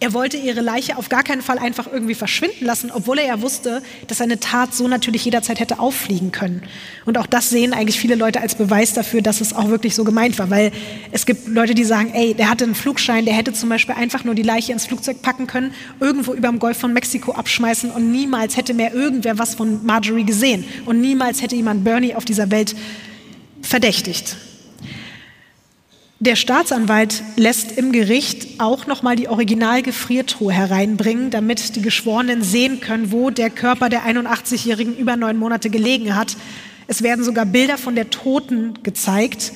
Er 0.00 0.12
wollte 0.12 0.36
ihre 0.36 0.60
Leiche 0.60 0.96
auf 0.96 1.08
gar 1.08 1.24
keinen 1.24 1.42
Fall 1.42 1.58
einfach 1.58 1.88
irgendwie 1.92 2.14
verschwinden 2.14 2.64
lassen, 2.64 2.92
obwohl 2.92 3.18
er 3.18 3.26
ja 3.26 3.42
wusste, 3.42 3.82
dass 4.06 4.18
seine 4.18 4.38
Tat 4.38 4.72
so 4.72 4.86
natürlich 4.86 5.24
jederzeit 5.24 5.58
hätte 5.58 5.80
auffliegen 5.80 6.30
können. 6.30 6.62
Und 7.04 7.18
auch 7.18 7.26
das 7.26 7.50
sehen 7.50 7.72
eigentlich 7.72 7.98
viele 7.98 8.14
Leute 8.14 8.40
als 8.40 8.54
Beweis 8.54 8.94
dafür, 8.94 9.22
dass 9.22 9.40
es 9.40 9.52
auch 9.52 9.70
wirklich 9.70 9.96
so 9.96 10.04
gemeint 10.04 10.38
war. 10.38 10.50
Weil 10.50 10.70
es 11.10 11.26
gibt 11.26 11.48
Leute, 11.48 11.74
die 11.74 11.82
sagen, 11.82 12.12
ey, 12.14 12.32
der 12.32 12.48
hatte 12.48 12.62
einen 12.62 12.76
Flugschein, 12.76 13.24
der 13.24 13.34
hätte 13.34 13.52
zum 13.52 13.70
Beispiel 13.70 13.96
einfach 13.96 14.22
nur 14.22 14.36
die 14.36 14.42
Leiche 14.42 14.70
ins 14.70 14.86
Flugzeug 14.86 15.20
packen 15.20 15.48
können, 15.48 15.74
irgendwo 15.98 16.32
über 16.32 16.46
dem 16.46 16.60
Golf 16.60 16.78
von 16.78 16.92
Mexiko 16.92 17.32
abschmeißen 17.32 17.90
und 17.90 18.12
niemals 18.12 18.56
hätte 18.56 18.74
mehr 18.74 18.94
irgendwer 18.94 19.36
was 19.38 19.56
von 19.56 19.84
Marjorie 19.84 20.24
gesehen. 20.24 20.64
Und 20.86 21.00
niemals 21.00 21.42
hätte 21.42 21.56
jemand 21.56 21.82
Bernie 21.82 22.14
auf 22.14 22.24
dieser 22.24 22.52
Welt 22.52 22.76
verdächtigt. 23.62 24.36
Der 26.20 26.34
Staatsanwalt 26.34 27.22
lässt 27.36 27.78
im 27.78 27.92
Gericht 27.92 28.60
auch 28.60 28.88
nochmal 28.88 29.14
die 29.14 29.28
Originalgefriertruhe 29.28 30.52
hereinbringen, 30.52 31.30
damit 31.30 31.76
die 31.76 31.80
Geschworenen 31.80 32.42
sehen 32.42 32.80
können, 32.80 33.12
wo 33.12 33.30
der 33.30 33.50
Körper 33.50 33.88
der 33.88 34.02
81-Jährigen 34.02 34.96
über 34.96 35.16
neun 35.16 35.36
Monate 35.36 35.70
gelegen 35.70 36.16
hat. 36.16 36.36
Es 36.88 37.04
werden 37.04 37.24
sogar 37.24 37.46
Bilder 37.46 37.78
von 37.78 37.94
der 37.94 38.10
Toten 38.10 38.82
gezeigt 38.82 39.52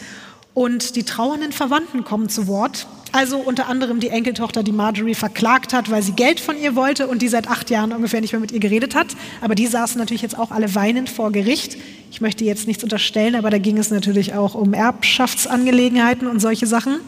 und 0.54 0.96
die 0.96 1.04
trauernden 1.04 1.52
Verwandten 1.52 2.04
kommen 2.04 2.28
zu 2.28 2.46
Wort. 2.46 2.86
Also 3.12 3.36
unter 3.36 3.68
anderem 3.68 4.00
die 4.00 4.08
Enkeltochter, 4.08 4.62
die 4.62 4.72
Marjorie 4.72 5.14
verklagt 5.14 5.74
hat, 5.74 5.90
weil 5.90 6.02
sie 6.02 6.12
Geld 6.12 6.40
von 6.40 6.58
ihr 6.58 6.74
wollte 6.74 7.08
und 7.08 7.20
die 7.20 7.28
seit 7.28 7.46
acht 7.48 7.68
Jahren 7.68 7.92
ungefähr 7.92 8.22
nicht 8.22 8.32
mehr 8.32 8.40
mit 8.40 8.52
ihr 8.52 8.60
geredet 8.60 8.94
hat. 8.94 9.08
Aber 9.42 9.54
die 9.54 9.66
saßen 9.66 9.98
natürlich 9.98 10.22
jetzt 10.22 10.38
auch 10.38 10.50
alle 10.50 10.74
weinend 10.74 11.10
vor 11.10 11.30
Gericht. 11.30 11.76
Ich 12.10 12.22
möchte 12.22 12.44
jetzt 12.44 12.66
nichts 12.66 12.82
unterstellen, 12.82 13.34
aber 13.34 13.50
da 13.50 13.58
ging 13.58 13.76
es 13.76 13.90
natürlich 13.90 14.32
auch 14.32 14.54
um 14.54 14.72
Erbschaftsangelegenheiten 14.72 16.26
und 16.26 16.40
solche 16.40 16.66
Sachen. 16.66 17.00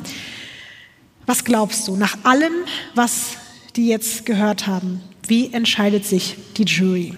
Was 1.25 1.45
glaubst 1.45 1.89
du, 1.89 1.97
nach 1.97 2.19
allem, 2.25 2.53
was 2.95 3.37
die 3.77 3.89
jetzt 3.89 4.27
gehört 4.27 4.67
haben, 4.67 5.01
wie 5.27 5.53
entscheidet 5.55 6.05
sich 6.05 6.37
die 6.59 6.65
Jury? 6.65 7.15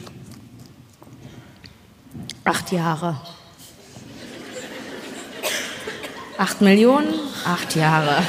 Acht 2.45 2.71
Jahre. 2.71 3.21
Acht 6.39 6.61
Millionen, 6.61 7.09
acht 7.45 7.75
Jahre. 7.77 8.23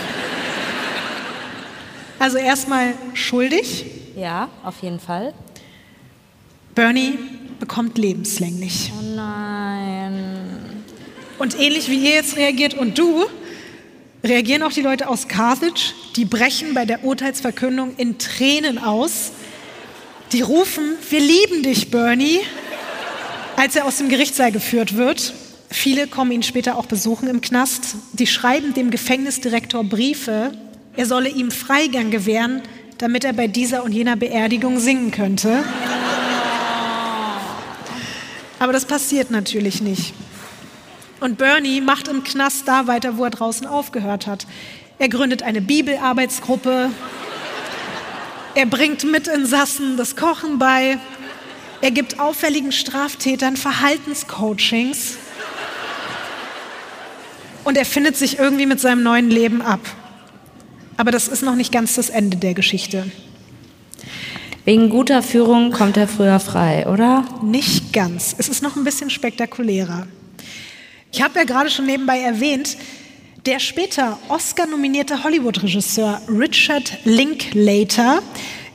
Also 2.20 2.38
erstmal 2.38 2.94
schuldig. 3.14 3.86
Ja, 4.16 4.50
auf 4.64 4.82
jeden 4.82 5.00
Fall. 5.00 5.34
Bernie 6.74 7.20
bekommt 7.60 7.98
lebenslänglich. 7.98 8.92
Oh 8.98 9.16
nein. 9.16 10.84
Und 11.38 11.60
ähnlich 11.60 11.90
wie 11.90 12.04
ihr 12.04 12.16
jetzt 12.16 12.38
reagiert 12.38 12.76
und 12.76 12.98
du, 12.98 13.26
reagieren 14.24 14.64
auch 14.64 14.72
die 14.72 14.82
Leute 14.82 15.10
aus 15.10 15.28
Carthage. 15.28 15.94
Die 16.16 16.26
brechen 16.26 16.74
bei 16.74 16.86
der 16.86 17.04
Urteilsverkündung 17.04 17.96
in 17.98 18.18
Tränen 18.18 18.78
aus. 18.78 19.32
Die 20.32 20.42
rufen, 20.42 20.96
wir 21.10 21.20
lieben 21.20 21.62
dich, 21.62 21.92
Bernie, 21.92 22.40
als 23.58 23.76
er 23.76 23.86
aus 23.86 23.98
dem 23.98 24.08
Gerichtssaal 24.08 24.52
geführt 24.52 24.96
wird. 24.96 25.34
Viele 25.70 26.08
kommen 26.08 26.32
ihn 26.32 26.44
später 26.44 26.78
auch 26.78 26.86
besuchen 26.86 27.28
im 27.28 27.42
Knast. 27.42 27.96
Die 28.14 28.28
schreiben 28.28 28.74
dem 28.74 28.90
Gefängnisdirektor 28.90 29.84
Briefe, 29.84 30.52
er 30.96 31.06
solle 31.06 31.30
ihm 31.30 31.52
Freigang 31.52 32.10
gewähren, 32.10 32.62
damit 32.98 33.24
er 33.24 33.34
bei 33.34 33.48
dieser 33.48 33.84
und 33.84 33.92
jener 33.92 34.16
Beerdigung 34.16 34.80
singen 34.80 35.12
könnte. 35.12 35.64
Aber 38.60 38.74
das 38.74 38.86
passiert 38.86 39.30
natürlich 39.30 39.82
nicht. 39.82 40.14
Und 41.20 41.38
Bernie 41.38 41.82
macht 41.82 42.08
im 42.08 42.24
Knast 42.24 42.68
da 42.68 42.88
weiter, 42.88 43.18
wo 43.18 43.24
er 43.24 43.30
draußen 43.30 43.68
aufgehört 43.68 44.26
hat. 44.26 44.48
Er 45.00 45.10
gründet 45.10 45.44
eine 45.44 45.62
Bibelarbeitsgruppe. 45.62 46.90
Er 48.56 48.66
bringt 48.66 49.04
Mitinsassen 49.04 49.98
das 49.98 50.16
Kochen 50.16 50.58
bei. 50.58 50.98
Er 51.82 51.92
gibt 51.92 52.20
auffälligen 52.20 52.72
Straftätern 52.72 53.58
Verhaltenscoachings. 53.58 55.18
Und 57.68 57.76
er 57.78 57.84
findet 57.84 58.16
sich 58.16 58.40
irgendwie 58.40 58.66
mit 58.66 58.80
seinem 58.80 59.04
neuen 59.04 59.30
Leben 59.30 59.62
ab. 59.62 59.82
Aber 60.96 61.12
das 61.12 61.28
ist 61.28 61.44
noch 61.44 61.56
nicht 61.56 61.74
ganz 61.74 61.96
das 61.96 62.10
Ende 62.10 62.38
der 62.38 62.54
Geschichte. 62.54 63.12
Wegen 64.64 64.90
guter 64.90 65.22
Führung 65.22 65.74
kommt 65.74 65.98
er 65.98 66.08
früher 66.08 66.40
frei, 66.40 66.88
oder? 66.88 67.26
Nicht 67.44 67.92
ganz. 67.92 68.34
Es 68.38 68.48
ist 68.48 68.64
noch 68.64 68.78
ein 68.78 68.86
bisschen 68.86 69.10
spektakulärer. 69.10 70.08
Ich 71.12 71.22
habe 71.22 71.40
ja 71.40 71.44
gerade 71.44 71.70
schon 71.70 71.88
nebenbei 71.88 72.22
erwähnt, 72.22 72.78
der 73.46 73.60
später 73.60 74.18
Oscar-nominierte 74.30 75.26
Hollywood-Regisseur 75.26 76.22
Richard 76.30 77.00
Linklater 77.04 78.22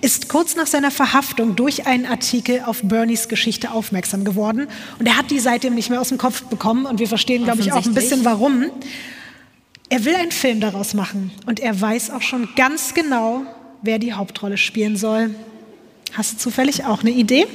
ist 0.02 0.28
kurz 0.28 0.56
nach 0.56 0.66
seiner 0.66 0.90
Verhaftung 0.90 1.56
durch 1.56 1.86
einen 1.86 2.06
Artikel 2.06 2.62
auf 2.66 2.82
Bernies 2.82 3.28
Geschichte 3.28 3.70
aufmerksam 3.70 4.24
geworden. 4.24 4.66
Und 4.98 5.06
er 5.06 5.16
hat 5.16 5.30
die 5.30 5.38
seitdem 5.38 5.74
nicht 5.74 5.90
mehr 5.90 6.00
aus 6.00 6.08
dem 6.08 6.18
Kopf 6.18 6.42
bekommen. 6.42 6.86
Und 6.86 6.98
wir 6.98 7.06
verstehen, 7.06 7.44
glaube 7.44 7.60
ich, 7.60 7.72
auch 7.72 7.86
ein 7.86 7.94
bisschen 7.94 8.24
warum. 8.24 8.66
Er 9.88 10.04
will 10.04 10.14
einen 10.16 10.32
Film 10.32 10.60
daraus 10.60 10.92
machen. 10.92 11.30
Und 11.46 11.60
er 11.60 11.80
weiß 11.80 12.10
auch 12.10 12.20
schon 12.20 12.48
ganz 12.56 12.94
genau, 12.94 13.42
wer 13.82 14.00
die 14.00 14.12
Hauptrolle 14.12 14.58
spielen 14.58 14.96
soll. 14.96 15.30
Hast 16.12 16.34
du 16.34 16.38
zufällig 16.38 16.84
auch 16.84 17.00
eine 17.02 17.10
Idee? 17.10 17.46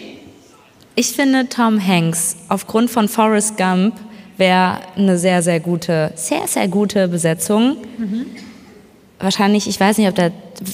Ich 0.96 1.12
finde 1.12 1.50
Tom 1.50 1.86
Hanks 1.86 2.38
aufgrund 2.48 2.90
von 2.90 3.10
Forrest 3.10 3.58
Gump 3.58 3.94
wäre 4.38 4.80
eine 4.96 5.18
sehr, 5.18 5.44
sehr 5.44 5.60
gute, 5.60 6.14
sehr, 6.16 6.48
sehr 6.48 6.68
gute 6.68 7.08
Besetzung. 7.08 7.78
Mhm. 7.98 8.26
Wahrscheinlich, 9.20 9.68
ich 9.68 9.80
weiß 9.80 9.98
nicht, 9.98 10.08
ob 10.08 10.32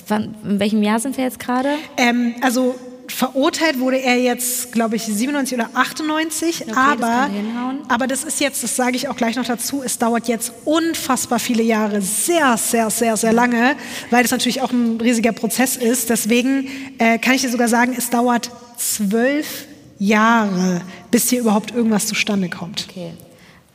wann, 0.07 0.35
in 0.43 0.59
welchem 0.59 0.83
Jahr 0.83 0.99
sind 0.99 1.17
wir 1.17 1.23
jetzt 1.23 1.39
gerade? 1.39 1.69
Ähm, 1.97 2.35
also 2.41 2.75
verurteilt 3.07 3.79
wurde 3.79 4.01
er 4.01 4.17
jetzt, 4.17 4.71
glaube 4.71 4.95
ich, 4.95 5.03
97 5.03 5.57
oder 5.57 5.69
98. 5.73 6.61
Okay, 6.61 6.71
aber, 6.75 7.29
das 7.29 7.89
aber 7.89 8.07
das 8.07 8.23
ist 8.23 8.39
jetzt, 8.39 8.63
das 8.63 8.75
sage 8.75 8.95
ich 8.95 9.07
auch 9.07 9.15
gleich 9.15 9.35
noch 9.35 9.45
dazu, 9.45 9.81
es 9.83 9.97
dauert 9.97 10.27
jetzt 10.27 10.53
unfassbar 10.65 11.39
viele 11.39 11.63
Jahre, 11.63 12.01
sehr, 12.01 12.57
sehr, 12.57 12.89
sehr, 12.89 13.17
sehr 13.17 13.33
lange, 13.33 13.75
weil 14.09 14.23
das 14.23 14.31
natürlich 14.31 14.61
auch 14.61 14.71
ein 14.71 14.99
riesiger 15.01 15.31
Prozess 15.31 15.77
ist. 15.77 16.09
Deswegen 16.09 16.67
äh, 16.97 17.17
kann 17.17 17.35
ich 17.35 17.41
dir 17.41 17.49
sogar 17.49 17.67
sagen, 17.67 17.93
es 17.97 18.09
dauert 18.09 18.51
zwölf 18.77 19.67
Jahre, 19.99 20.81
bis 21.11 21.29
hier 21.29 21.41
überhaupt 21.41 21.71
irgendwas 21.71 22.07
zustande 22.07 22.49
kommt. 22.49 22.87
Okay. 22.89 23.13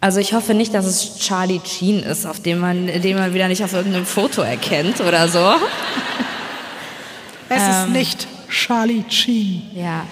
Also 0.01 0.20
ich 0.20 0.33
hoffe 0.33 0.55
nicht, 0.55 0.75
dass 0.75 0.87
es 0.87 1.19
Charlie 1.19 1.61
Sheen 1.65 2.03
ist, 2.03 2.25
auf 2.25 2.41
dem 2.41 2.59
man, 2.59 2.87
den 2.87 3.16
man 3.16 3.35
wieder 3.35 3.49
nicht 3.49 3.65
auf 3.65 3.73
irgendeinem 3.73 4.07
Foto 4.07 4.43
erkennt 4.43 5.01
oder 5.01 5.27
so. 5.29 5.45
Es 7.49 7.62
ähm, 7.62 7.70
ist 7.70 7.89
nicht 7.91 8.29
Charlie 8.49 9.05
Sheen. 9.09 9.62
Ja. 9.75 10.07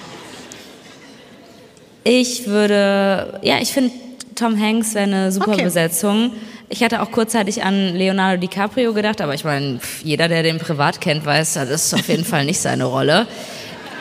Ich 2.02 2.46
würde, 2.46 3.40
ja, 3.42 3.58
ich 3.60 3.72
finde 3.72 3.92
Tom 4.34 4.60
Hanks 4.60 4.94
wäre 4.94 5.04
eine 5.04 5.32
super 5.32 5.52
okay. 5.52 5.64
Besetzung. 5.64 6.32
Ich 6.68 6.82
hatte 6.82 7.00
auch 7.00 7.12
kurzzeitig 7.12 7.62
an 7.62 7.94
Leonardo 7.94 8.40
DiCaprio 8.40 8.92
gedacht, 8.92 9.20
aber 9.20 9.34
ich 9.34 9.44
meine, 9.44 9.78
jeder, 10.02 10.28
der 10.28 10.42
den 10.42 10.58
privat 10.58 11.00
kennt, 11.00 11.24
weiß, 11.24 11.54
das 11.54 11.70
ist 11.70 11.94
auf 11.94 12.08
jeden 12.08 12.24
Fall 12.24 12.44
nicht 12.44 12.60
seine 12.60 12.84
Rolle. 12.84 13.26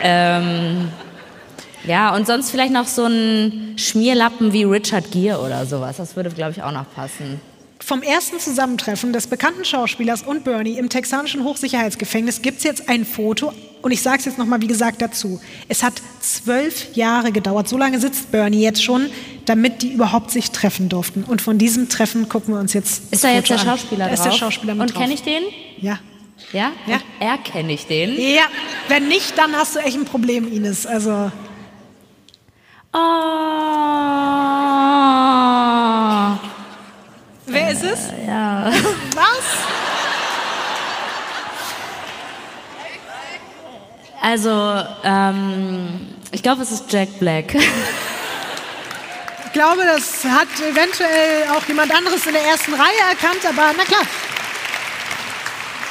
Ähm, 0.02 0.90
ja, 1.88 2.16
und 2.16 2.28
sonst 2.28 2.52
vielleicht 2.52 2.74
noch 2.74 2.88
so 2.88 3.06
ein 3.06 3.74
Schmierlappen 3.78 4.54
wie 4.54 4.64
Richard 4.64 5.12
Gere 5.12 5.40
oder 5.40 5.66
sowas. 5.66 5.98
Das 5.98 6.16
würde, 6.16 6.30
glaube 6.30 6.52
ich, 6.52 6.64
auch 6.64 6.72
noch 6.72 6.86
passen. 6.94 7.40
Vom 7.80 8.02
ersten 8.02 8.40
Zusammentreffen 8.40 9.14
des 9.14 9.28
bekannten 9.28 9.64
Schauspielers 9.64 10.24
und 10.24 10.44
Bernie 10.44 10.78
im 10.78 10.90
texanischen 10.90 11.44
Hochsicherheitsgefängnis 11.44 12.42
gibt 12.42 12.60
es 12.60 12.64
jetzt 12.64 12.90
ein 12.90 13.06
Foto. 13.06 13.54
Und 13.84 13.92
ich 13.92 14.02
sage 14.02 14.18
es 14.18 14.26
jetzt 14.26 14.40
nochmal, 14.40 14.60
wie 14.62 14.68
gesagt, 14.68 15.00
dazu. 15.04 15.40
Es 15.68 15.84
hat 15.84 15.94
zwölf 16.20 16.96
Jahre 16.96 17.32
gedauert. 17.32 17.70
So 17.70 17.78
lange 17.78 18.00
sitzt 18.00 18.32
Bernie 18.32 18.64
jetzt 18.64 18.84
schon, 18.84 19.12
damit 19.46 19.84
die 19.84 19.92
überhaupt 19.92 20.32
sich 20.32 20.50
treffen 20.50 20.90
durften. 20.90 21.24
Und 21.24 21.44
von 21.44 21.60
diesem 21.60 21.88
Treffen 21.88 22.28
gucken 22.28 22.56
wir 22.56 22.60
uns 22.60 22.74
jetzt. 22.74 23.14
Ist 23.14 23.24
da 23.24 23.30
jetzt 23.30 23.52
der 23.52 23.60
Schauspieler 23.60 24.06
an. 24.06 24.16
drauf? 24.16 24.26
Ist 24.26 24.26
der 24.26 24.32
Schauspieler 24.32 24.74
mit 24.74 24.90
Und 24.90 24.96
kenne 24.96 25.14
ich 25.14 25.22
den? 25.22 25.44
Ja. 25.80 26.00
Ja? 26.52 26.72
Ja. 26.88 27.00
erkenne 27.20 27.74
ich 27.74 27.86
den? 27.86 28.20
Ja. 28.20 28.46
Wenn 28.88 29.08
nicht, 29.08 29.38
dann 29.38 29.54
hast 29.54 29.76
du 29.76 29.80
echt 29.80 29.98
ein 29.98 30.06
Problem, 30.06 30.52
Ines. 30.52 30.88
Also. 30.88 31.32
Oh. 32.98 33.00
Wer 37.46 37.72
ist 37.72 37.84
es? 37.84 38.14
Ja. 38.26 38.72
Was? 39.14 39.44
Also, 44.22 44.82
ähm, 45.04 46.16
ich 46.32 46.42
glaube, 46.42 46.62
es 46.62 46.72
ist 46.72 46.92
Jack 46.92 47.20
Black. 47.20 47.54
Ich 47.54 49.52
glaube, 49.52 49.84
das 49.84 50.24
hat 50.24 50.48
eventuell 50.62 51.50
auch 51.56 51.66
jemand 51.68 51.94
anderes 51.94 52.26
in 52.26 52.34
der 52.34 52.44
ersten 52.46 52.74
Reihe 52.74 53.10
erkannt, 53.10 53.46
aber 53.46 53.74
na 53.78 53.84
klar. 53.84 54.04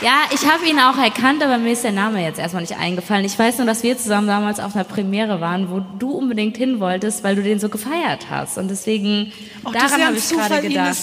Ja, 0.05 0.25
ich 0.35 0.47
habe 0.47 0.67
ihn 0.67 0.79
auch 0.79 0.99
erkannt, 0.99 1.43
aber 1.43 1.57
mir 1.57 1.73
ist 1.73 1.83
der 1.83 1.93
Name 1.93 2.23
jetzt 2.23 2.39
erstmal 2.39 2.61
nicht 2.61 2.77
eingefallen. 2.77 3.25
Ich 3.25 3.39
weiß 3.39 3.57
nur, 3.57 3.67
dass 3.67 3.83
wir 3.83 3.97
zusammen 3.97 4.27
damals 4.27 4.61
auf 4.61 4.75
einer 4.75 4.85
Premiere 4.85 5.41
waren, 5.41 5.71
wo 5.71 5.81
du 5.99 6.11
unbedingt 6.11 6.59
hin 6.59 6.79
wolltest, 6.79 7.25
weil 7.25 7.37
du 7.37 7.43
den 7.43 7.59
so 7.59 7.71
gefeiert 7.71 8.27
hast. 8.29 8.59
Und 8.59 8.69
deswegen, 8.69 9.33
Auch 9.65 9.73
daran 9.73 10.05
habe 10.05 10.19
ich 10.19 10.29
gerade 10.29 10.61
gedacht. 10.61 10.99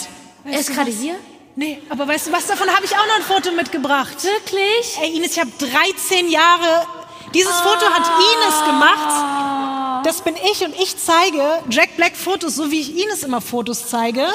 Er 0.45 0.60
ist 0.60 0.72
gerade 0.72 0.91
hier? 0.91 1.15
Nee, 1.56 1.80
aber 1.90 2.07
weißt 2.07 2.28
du 2.28 2.32
was, 2.32 2.45
davon 2.45 2.69
habe 2.69 2.86
ich 2.86 2.91
auch 2.91 3.07
noch 3.07 3.15
ein 3.15 3.23
Foto 3.23 3.52
mitgebracht. 3.56 4.23
Wirklich? 4.23 4.99
Ey, 5.02 5.18
Ines, 5.18 5.32
ich 5.32 5.40
habe 5.40 5.49
13 5.57 6.30
Jahre. 6.30 6.86
Dieses 7.34 7.56
Foto 7.56 7.88
hat 7.90 8.03
Ines 8.03 8.65
gemacht. 8.68 10.06
Das 10.06 10.22
bin 10.22 10.36
ich 10.52 10.64
und 10.64 10.76
ich 10.80 10.95
zeige 10.98 11.41
Jack 11.72 11.98
Black 11.98 12.15
Fotos, 12.15 12.56
so 12.56 12.69
wie 12.69 12.82
ich 12.82 13.03
Ines 13.03 13.23
immer 13.23 13.41
Fotos 13.41 13.88
zeige. 13.88 14.28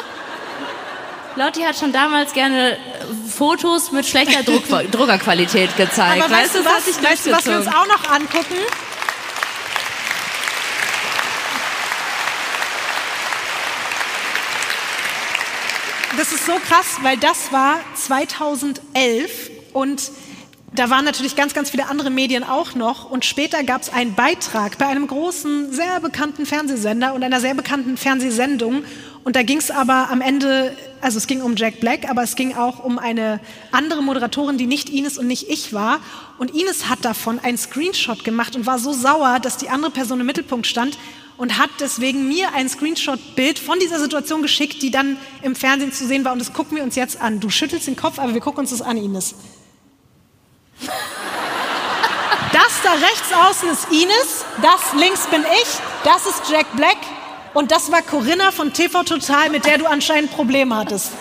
Lotti 1.37 1.61
hat 1.61 1.77
schon 1.77 1.93
damals 1.93 2.33
gerne 2.33 2.79
Fotos 3.29 3.93
mit 3.93 4.07
schlechter 4.07 4.43
Druck 4.43 4.67
Druckerqualität 4.91 5.77
gezeigt. 5.77 6.25
Aber 6.25 6.35
weißt, 6.35 6.55
du 6.55 6.63
das 6.63 6.67
hat 6.67 6.77
was, 6.79 6.85
sich 6.87 7.03
weißt 7.03 7.27
du, 7.27 7.33
was 7.33 7.47
wir 7.47 7.57
uns 7.59 7.67
auch 7.67 7.87
noch 7.87 8.11
angucken? 8.11 8.57
Das 16.17 16.33
ist 16.33 16.47
so 16.47 16.55
krass, 16.55 16.97
weil 17.03 17.19
das 17.19 17.53
war 17.53 17.81
2011 17.95 19.51
und 19.75 20.11
da 20.73 20.89
waren 20.89 21.05
natürlich 21.05 21.37
ganz, 21.37 21.53
ganz 21.53 21.71
viele 21.71 21.89
andere 21.89 22.11
Medien 22.11 22.45
auch 22.45 22.75
noch. 22.75 23.11
Und 23.11 23.27
später 23.27 23.63
gab 23.65 23.83
es 23.83 23.93
einen 23.93 24.15
Beitrag 24.15 24.79
bei 24.79 24.87
einem 24.87 25.07
großen, 25.07 25.73
sehr 25.73 26.01
bekannten 26.01 26.47
Fernsehsender 26.47 27.15
und 27.15 27.23
einer 27.23 27.41
sehr 27.41 27.55
bekannten 27.55 27.97
Fernsehsendung. 27.99 28.85
Und 29.25 29.37
da 29.37 29.43
ging 29.43 29.59
es 29.59 29.71
aber 29.71 30.09
am 30.11 30.21
Ende, 30.21 30.77
also 31.01 31.18
es 31.18 31.27
ging 31.27 31.43
um 31.43 31.56
Jack 31.56 31.81
Black, 31.81 32.09
aber 32.09 32.23
es 32.23 32.36
ging 32.36 32.55
auch 32.55 32.82
um 32.82 32.98
eine 32.98 33.40
andere 33.73 34.02
Moderatorin, 34.02 34.59
die 34.59 34.66
nicht 34.66 34.89
Ines 34.89 35.18
und 35.18 35.27
nicht 35.27 35.48
ich 35.48 35.73
war. 35.73 36.01
Und 36.39 36.55
Ines 36.55 36.89
hat 36.89 37.05
davon 37.05 37.39
einen 37.39 37.59
Screenshot 37.59 38.24
gemacht 38.24 38.56
und 38.56 38.66
war 38.66 38.78
so 38.78 38.93
sauer, 38.93 39.39
dass 39.40 39.56
die 39.56 39.68
andere 39.68 39.90
Person 39.90 40.20
im 40.20 40.27
Mittelpunkt 40.27 40.66
stand 40.66 40.98
und 41.36 41.59
hat 41.59 41.70
deswegen 41.81 42.28
mir 42.28 42.55
ein 42.55 42.68
Screenshot-Bild 42.68 43.59
von 43.59 43.78
dieser 43.78 44.01
Situation 44.01 44.43
geschickt, 44.43 44.82
die 44.82 44.90
dann 44.90 45.16
im 45.43 45.55
Fernsehen 45.55 45.93
zu 45.93 46.06
sehen 46.06 46.24
war. 46.24 46.32
Und 46.32 46.39
das 46.39 46.52
gucken 46.52 46.77
wir 46.77 46.85
uns 46.85 46.97
jetzt 46.97 47.20
an. 47.20 47.40
Du 47.40 47.51
schüttelst 47.51 47.86
den 47.86 47.97
Kopf, 47.97 48.18
aber 48.18 48.35
wir 48.35 48.40
gucken 48.40 48.60
uns 48.60 48.70
das 48.70 48.82
an, 48.82 48.97
Ines. 48.97 49.35
Das 52.52 52.81
da 52.82 52.93
rechts 52.93 53.32
außen 53.32 53.68
ist 53.68 53.86
Ines, 53.90 54.44
das 54.62 54.98
links 54.98 55.27
bin 55.27 55.43
ich, 55.43 55.68
das 56.05 56.27
ist 56.27 56.51
Jack 56.51 56.66
Black 56.77 56.97
und 57.57 57.73
das 57.73 57.91
war 57.91 58.03
Corinna 58.03 58.51
von 58.53 58.74
TV 58.74 59.03
Total, 59.03 59.49
mit 59.49 59.65
der 59.65 59.78
du 59.78 59.87
anscheinend 59.87 60.31
Probleme 60.31 60.77
hattest. 60.77 61.12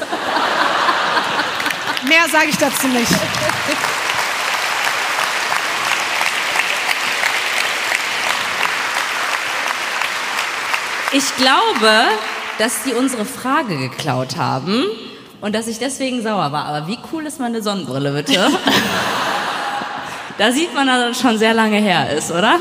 Mehr 2.05 2.27
sage 2.29 2.47
ich 2.49 2.57
dazu 2.57 2.87
nicht. 2.89 3.09
Ich 11.13 11.35
glaube, 11.37 12.03
dass 12.57 12.83
die 12.83 12.93
unsere 12.93 13.23
Frage 13.23 13.77
geklaut 13.77 14.35
haben 14.35 14.83
und 15.39 15.55
dass 15.55 15.67
ich 15.67 15.79
deswegen 15.79 16.21
sauer 16.21 16.51
war. 16.51 16.65
Aber 16.65 16.87
wie 16.87 16.99
cool 17.13 17.25
ist 17.25 17.39
meine 17.39 17.61
Sonnenbrille, 17.61 18.11
bitte? 18.11 18.51
da 20.37 20.51
sieht 20.51 20.73
man, 20.73 20.87
dass 20.87 20.99
das 20.99 21.21
schon 21.21 21.37
sehr 21.37 21.53
lange 21.53 21.77
her 21.77 22.09
ist, 22.09 22.29
oder? 22.29 22.59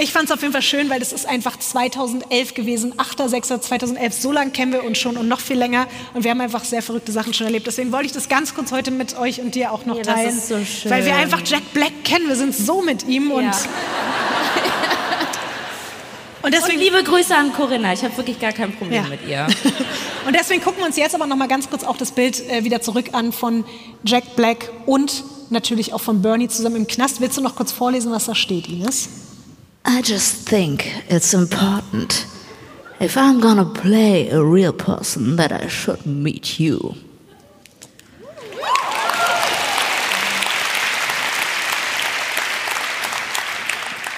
Ich 0.00 0.12
fand 0.12 0.26
es 0.26 0.30
auf 0.30 0.40
jeden 0.42 0.52
Fall 0.52 0.62
schön, 0.62 0.88
weil 0.90 1.00
das 1.00 1.12
ist 1.12 1.26
einfach 1.26 1.58
2011 1.58 2.54
gewesen, 2.54 2.94
8.6.2011. 2.94 4.12
So 4.12 4.30
lange 4.30 4.52
kennen 4.52 4.72
wir 4.72 4.84
uns 4.84 4.96
schon 4.98 5.16
und 5.16 5.26
noch 5.26 5.40
viel 5.40 5.56
länger. 5.58 5.88
Und 6.14 6.22
wir 6.22 6.30
haben 6.30 6.40
einfach 6.40 6.62
sehr 6.64 6.82
verrückte 6.82 7.10
Sachen 7.10 7.34
schon 7.34 7.46
erlebt. 7.46 7.66
Deswegen 7.66 7.90
wollte 7.90 8.06
ich 8.06 8.12
das 8.12 8.28
ganz 8.28 8.54
kurz 8.54 8.70
heute 8.70 8.92
mit 8.92 9.18
euch 9.18 9.40
und 9.40 9.54
dir 9.56 9.72
auch 9.72 9.86
noch 9.86 9.96
Ja, 9.96 10.02
das 10.04 10.14
teilen. 10.14 10.28
ist 10.38 10.48
so 10.48 10.64
schön. 10.64 10.90
Weil 10.92 11.04
wir 11.04 11.16
einfach 11.16 11.42
Jack 11.44 11.72
Black 11.74 12.04
kennen. 12.04 12.28
Wir 12.28 12.36
sind 12.36 12.54
so 12.54 12.80
mit 12.82 13.06
ihm 13.08 13.30
und, 13.32 13.44
Ja. 13.44 13.50
und 13.50 13.58
Und 16.40 16.54
deswegen 16.54 16.78
liebe 16.78 17.02
Grüße 17.02 17.34
an 17.34 17.52
Corinna. 17.52 17.92
Ich 17.92 18.04
habe 18.04 18.16
wirklich 18.16 18.38
gar 18.38 18.52
kein 18.52 18.72
Problem 18.72 19.02
Ja. 19.04 19.08
mit 19.10 19.26
ihr. 19.28 19.46
Und 20.26 20.36
deswegen 20.36 20.62
gucken 20.62 20.78
wir 20.80 20.86
uns 20.86 20.96
jetzt 20.96 21.14
aber 21.14 21.26
noch 21.26 21.36
mal 21.36 21.48
ganz 21.48 21.68
kurz 21.68 21.82
auch 21.82 21.96
das 21.96 22.12
Bild 22.12 22.48
äh, 22.48 22.62
wieder 22.62 22.80
zurück 22.80 23.06
an 23.12 23.32
von 23.32 23.64
Jack 24.04 24.36
Black 24.36 24.70
und 24.86 25.24
natürlich 25.50 25.92
auch 25.94 26.00
von 26.00 26.22
Bernie 26.22 26.46
zusammen 26.48 26.76
im 26.76 26.86
Knast. 26.86 27.20
Willst 27.20 27.36
du 27.38 27.40
noch 27.40 27.56
kurz 27.56 27.72
vorlesen, 27.72 28.12
was 28.12 28.26
da 28.26 28.34
steht, 28.34 28.68
Ines? 28.68 29.08
I 29.90 30.02
just 30.02 30.46
think 30.46 30.86
it's 31.08 31.32
important. 31.32 32.26
If 33.00 33.16
I'm 33.16 33.40
gonna 33.40 33.64
play 33.64 34.28
a 34.28 34.44
real 34.44 34.74
person, 34.74 35.36
that 35.36 35.50
I 35.50 35.68
should 35.68 36.04
meet 36.04 36.60
you. 36.60 36.94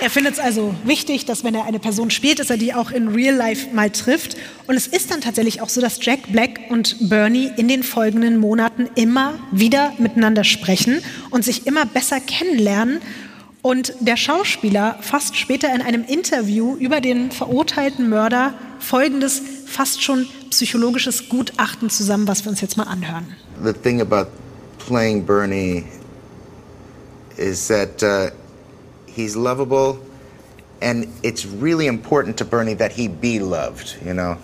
Er 0.03 0.09
findet 0.09 0.33
es 0.33 0.41
also 0.41 0.75
wichtig, 0.85 1.27
dass 1.27 1.45
wenn 1.45 1.55
er 1.55 1.67
eine 1.67 1.79
Person 1.79 2.11
spielt, 2.11 2.39
dass 2.39 2.49
er 2.49 2.57
die 2.57 2.73
auch 2.73 2.91
in 2.91 3.09
Real 3.09 3.35
Life 3.35 3.69
mal 3.75 3.91
trifft. 3.91 4.35
Und 4.67 4.75
es 4.75 4.87
ist 4.87 5.11
dann 5.11 5.21
tatsächlich 5.21 5.61
auch 5.61 5.69
so, 5.69 5.83
dass 5.83 5.99
Jack 6.01 6.33
Black 6.33 6.59
und 6.71 6.97
Bernie 7.11 7.53
in 7.59 7.69
den 7.69 7.83
folgenden 7.83 8.39
Monaten 8.39 8.89
immer 8.95 9.39
wieder 9.53 9.93
miteinander 9.99 10.43
sprechen 10.43 11.03
und 11.29 11.45
sich 11.45 11.67
immer 11.67 11.85
besser 11.85 12.19
kennenlernen. 12.19 13.03
Und 13.63 13.93
der 14.01 14.17
Schauspieler 14.17 14.99
fasst 15.03 15.37
später 15.37 15.75
in 15.75 15.83
einem 15.83 16.05
Interview 16.05 16.77
über 16.77 17.01
den 17.01 17.31
verurteilten 17.31 18.09
Mörder 18.09 18.55
folgendes 18.79 19.43
fast 19.67 20.03
schon 20.03 20.27
psychologisches 20.49 21.29
Gutachten 21.29 21.91
zusammen, 21.91 22.27
was 22.27 22.45
wir 22.45 22.51
uns 22.51 22.61
jetzt 22.61 22.77
mal 22.77 22.85
anhören. 22.85 23.27
the 23.63 23.73
thing 23.73 24.01
about 24.01 24.31
playing 24.79 25.25
Bernie 25.25 25.87
is 27.37 27.69
that 27.69 28.03
uh, 28.03 28.31
he's 29.07 29.37
lovable, 29.37 30.01
and 30.81 31.07
it's 31.23 31.47
really 31.47 31.87
important 31.87 32.39
to 32.39 32.45
Bernie 32.45 32.75
that 32.75 32.93
he 32.93 33.09
be 33.09 33.39
loved. 33.39 33.97
You 34.05 34.15
know, 34.15 34.39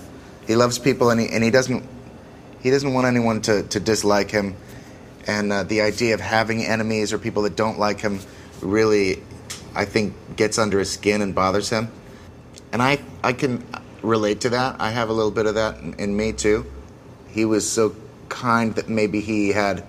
he 0.46 0.54
loves 0.54 0.78
people, 0.78 1.10
and 1.10 1.20
he, 1.20 1.28
and 1.28 1.42
he 1.42 1.50
doesn't 1.50 1.82
he 2.60 2.70
doesn't 2.70 2.92
want 2.92 3.06
anyone 3.06 3.40
to, 3.42 3.62
to 3.64 3.80
dislike 3.80 4.30
him. 4.30 4.56
And 5.26 5.52
uh, 5.52 5.62
the 5.64 5.80
idea 5.80 6.14
of 6.14 6.20
having 6.20 6.64
enemies 6.64 7.12
or 7.12 7.18
people 7.18 7.42
that 7.42 7.56
don't 7.56 7.78
like 7.78 8.00
him 8.00 8.20
really, 8.60 9.22
I 9.74 9.84
think, 9.84 10.14
gets 10.36 10.58
under 10.58 10.78
his 10.78 10.90
skin 10.90 11.22
and 11.22 11.34
bothers 11.34 11.70
him. 11.70 11.90
And 12.72 12.82
I 12.82 13.00
I 13.22 13.32
can 13.32 13.64
relate 14.02 14.40
to 14.42 14.50
that. 14.50 14.76
I 14.80 14.90
have 14.90 15.08
a 15.08 15.12
little 15.12 15.30
bit 15.30 15.46
of 15.46 15.54
that 15.54 15.80
in, 15.80 15.94
in 15.94 16.16
me 16.16 16.32
too. 16.32 16.66
He 17.28 17.44
was 17.44 17.68
so 17.70 17.94
kind 18.28 18.74
that 18.74 18.88
maybe 18.88 19.20
he 19.20 19.48
had 19.48 19.84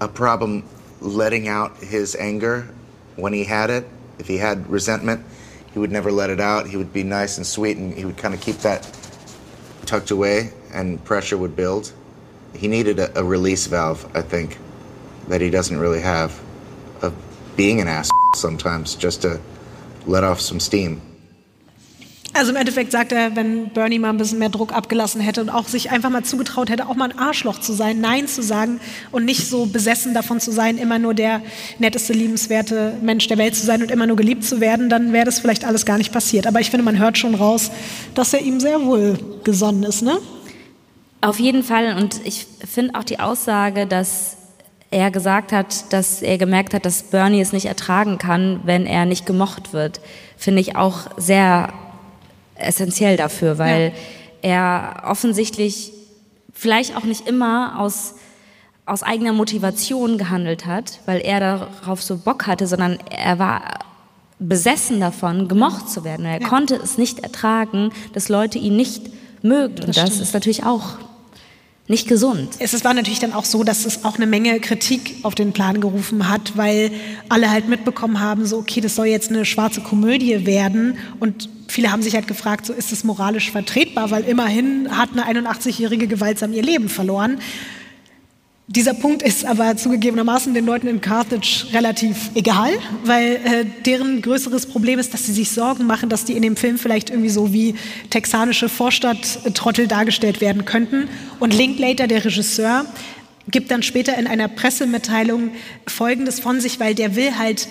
a 0.00 0.08
problem 0.08 0.64
letting 1.00 1.48
out 1.48 1.76
his 1.78 2.16
anger 2.16 2.68
when 3.16 3.32
he 3.32 3.44
had 3.44 3.70
it. 3.70 3.88
If 4.18 4.26
he 4.26 4.36
had 4.36 4.68
resentment, 4.68 5.24
he 5.72 5.78
would 5.78 5.90
never 5.90 6.12
let 6.12 6.30
it 6.30 6.40
out. 6.40 6.66
He 6.66 6.76
would 6.76 6.92
be 6.92 7.02
nice 7.02 7.36
and 7.36 7.46
sweet 7.46 7.76
and 7.76 7.94
he 7.94 8.04
would 8.04 8.16
kind 8.16 8.34
of 8.34 8.40
keep 8.40 8.56
that 8.58 8.82
tucked 9.86 10.10
away 10.10 10.52
and 10.72 11.02
pressure 11.04 11.36
would 11.36 11.56
build. 11.56 11.92
He 12.54 12.68
needed 12.68 12.98
a, 12.98 13.18
a 13.18 13.24
release 13.24 13.66
valve, 13.66 14.10
I 14.14 14.22
think, 14.22 14.58
that 15.28 15.40
he 15.40 15.50
doesn't 15.50 15.78
really 15.78 16.00
have 16.00 16.41
of 17.02 17.12
being 17.56 17.80
an 17.80 17.88
ass 17.88 18.08
sometimes 18.34 18.96
just 19.00 19.22
to 19.22 19.38
let 20.06 20.24
off 20.24 20.40
some 20.40 20.60
steam. 20.60 21.00
Also 22.34 22.50
im 22.50 22.56
Endeffekt 22.56 22.92
sagt 22.92 23.12
er, 23.12 23.36
wenn 23.36 23.68
Bernie 23.68 23.98
mal 23.98 24.08
ein 24.08 24.16
bisschen 24.16 24.38
mehr 24.38 24.48
Druck 24.48 24.72
abgelassen 24.72 25.20
hätte 25.20 25.42
und 25.42 25.50
auch 25.50 25.68
sich 25.68 25.90
einfach 25.90 26.08
mal 26.08 26.24
zugetraut 26.24 26.70
hätte, 26.70 26.86
auch 26.86 26.94
mal 26.94 27.10
ein 27.10 27.18
Arschloch 27.18 27.60
zu 27.60 27.74
sein, 27.74 28.00
Nein 28.00 28.26
zu 28.26 28.42
sagen 28.42 28.80
und 29.10 29.26
nicht 29.26 29.46
so 29.46 29.66
besessen 29.66 30.14
davon 30.14 30.40
zu 30.40 30.50
sein, 30.50 30.78
immer 30.78 30.98
nur 30.98 31.12
der 31.12 31.42
netteste, 31.78 32.14
liebenswerte 32.14 32.94
Mensch 33.02 33.26
der 33.26 33.36
Welt 33.36 33.54
zu 33.54 33.66
sein 33.66 33.82
und 33.82 33.90
immer 33.90 34.06
nur 34.06 34.16
geliebt 34.16 34.44
zu 34.44 34.60
werden, 34.60 34.88
dann 34.88 35.12
wäre 35.12 35.26
das 35.26 35.40
vielleicht 35.40 35.66
alles 35.66 35.84
gar 35.84 35.98
nicht 35.98 36.10
passiert. 36.10 36.46
Aber 36.46 36.58
ich 36.58 36.70
finde, 36.70 36.84
man 36.84 36.98
hört 36.98 37.18
schon 37.18 37.34
raus, 37.34 37.70
dass 38.14 38.32
er 38.32 38.40
ihm 38.40 38.60
sehr 38.60 38.82
wohl 38.82 39.18
gesonnen 39.44 39.82
ist, 39.82 40.00
ne? 40.00 40.16
Auf 41.20 41.38
jeden 41.38 41.62
Fall. 41.62 41.96
Und 41.98 42.20
ich 42.24 42.46
finde 42.66 42.94
auch 42.98 43.04
die 43.04 43.20
Aussage, 43.20 43.86
dass 43.86 44.38
er 44.92 45.10
gesagt 45.10 45.52
hat, 45.52 45.92
dass 45.92 46.22
er 46.22 46.38
gemerkt 46.38 46.74
hat, 46.74 46.84
dass 46.84 47.02
Bernie 47.02 47.40
es 47.40 47.52
nicht 47.52 47.66
ertragen 47.66 48.18
kann, 48.18 48.60
wenn 48.64 48.86
er 48.86 49.06
nicht 49.06 49.26
gemocht 49.26 49.72
wird, 49.72 50.00
finde 50.36 50.60
ich 50.60 50.76
auch 50.76 51.08
sehr 51.16 51.72
essentiell 52.54 53.16
dafür, 53.16 53.58
weil 53.58 53.92
er 54.42 55.02
offensichtlich 55.06 55.92
vielleicht 56.52 56.96
auch 56.96 57.04
nicht 57.04 57.26
immer 57.26 57.80
aus, 57.80 58.14
aus 58.86 59.02
eigener 59.02 59.32
Motivation 59.32 60.18
gehandelt 60.18 60.66
hat, 60.66 61.00
weil 61.06 61.20
er 61.20 61.40
darauf 61.40 62.02
so 62.02 62.18
Bock 62.18 62.46
hatte, 62.46 62.66
sondern 62.66 62.98
er 63.10 63.38
war 63.38 63.62
besessen 64.38 65.00
davon, 65.00 65.48
gemocht 65.48 65.88
zu 65.88 66.04
werden. 66.04 66.26
Er 66.26 66.40
konnte 66.40 66.74
es 66.74 66.98
nicht 66.98 67.20
ertragen, 67.20 67.90
dass 68.12 68.28
Leute 68.28 68.58
ihn 68.58 68.76
nicht 68.76 69.10
mögen. 69.42 69.82
Und 69.84 69.96
das 69.96 70.20
ist 70.20 70.34
natürlich 70.34 70.64
auch 70.64 70.98
nicht 71.88 72.08
gesund. 72.08 72.50
Es 72.58 72.84
war 72.84 72.94
natürlich 72.94 73.18
dann 73.18 73.32
auch 73.32 73.44
so, 73.44 73.64
dass 73.64 73.84
es 73.84 74.04
auch 74.04 74.16
eine 74.16 74.26
Menge 74.26 74.60
Kritik 74.60 75.16
auf 75.22 75.34
den 75.34 75.52
Plan 75.52 75.80
gerufen 75.80 76.28
hat, 76.28 76.56
weil 76.56 76.92
alle 77.28 77.50
halt 77.50 77.68
mitbekommen 77.68 78.20
haben, 78.20 78.46
so 78.46 78.58
okay, 78.58 78.80
das 78.80 78.94
soll 78.94 79.06
jetzt 79.06 79.30
eine 79.30 79.44
schwarze 79.44 79.80
Komödie 79.80 80.46
werden 80.46 80.96
und 81.18 81.48
viele 81.68 81.90
haben 81.90 82.02
sich 82.02 82.14
halt 82.14 82.28
gefragt, 82.28 82.66
so 82.66 82.72
ist 82.72 82.92
es 82.92 83.02
moralisch 83.02 83.50
vertretbar, 83.50 84.10
weil 84.10 84.24
immerhin 84.24 84.96
hat 84.96 85.10
eine 85.16 85.42
81-jährige 85.42 86.06
gewaltsam 86.06 86.52
ihr 86.52 86.62
Leben 86.62 86.88
verloren. 86.88 87.38
Dieser 88.68 88.94
Punkt 88.94 89.22
ist 89.22 89.44
aber 89.44 89.76
zugegebenermaßen 89.76 90.54
den 90.54 90.64
Leuten 90.64 90.86
in 90.86 91.00
Carthage 91.00 91.66
relativ 91.72 92.30
egal, 92.34 92.70
weil 93.04 93.34
äh, 93.34 93.64
deren 93.84 94.22
größeres 94.22 94.66
Problem 94.66 94.98
ist, 94.98 95.12
dass 95.12 95.26
sie 95.26 95.32
sich 95.32 95.50
Sorgen 95.50 95.86
machen, 95.86 96.08
dass 96.08 96.24
die 96.24 96.34
in 96.34 96.42
dem 96.42 96.56
Film 96.56 96.78
vielleicht 96.78 97.10
irgendwie 97.10 97.28
so 97.28 97.52
wie 97.52 97.74
texanische 98.10 98.68
Vorstadttrottel 98.68 99.88
dargestellt 99.88 100.40
werden 100.40 100.64
könnten. 100.64 101.08
Und 101.40 101.52
Linklater, 101.52 102.06
der 102.06 102.24
Regisseur, 102.24 102.86
gibt 103.50 103.72
dann 103.72 103.82
später 103.82 104.16
in 104.16 104.28
einer 104.28 104.46
Pressemitteilung 104.46 105.50
Folgendes 105.86 106.38
von 106.38 106.60
sich, 106.60 106.78
weil 106.78 106.94
der 106.94 107.16
will 107.16 107.36
halt 107.36 107.68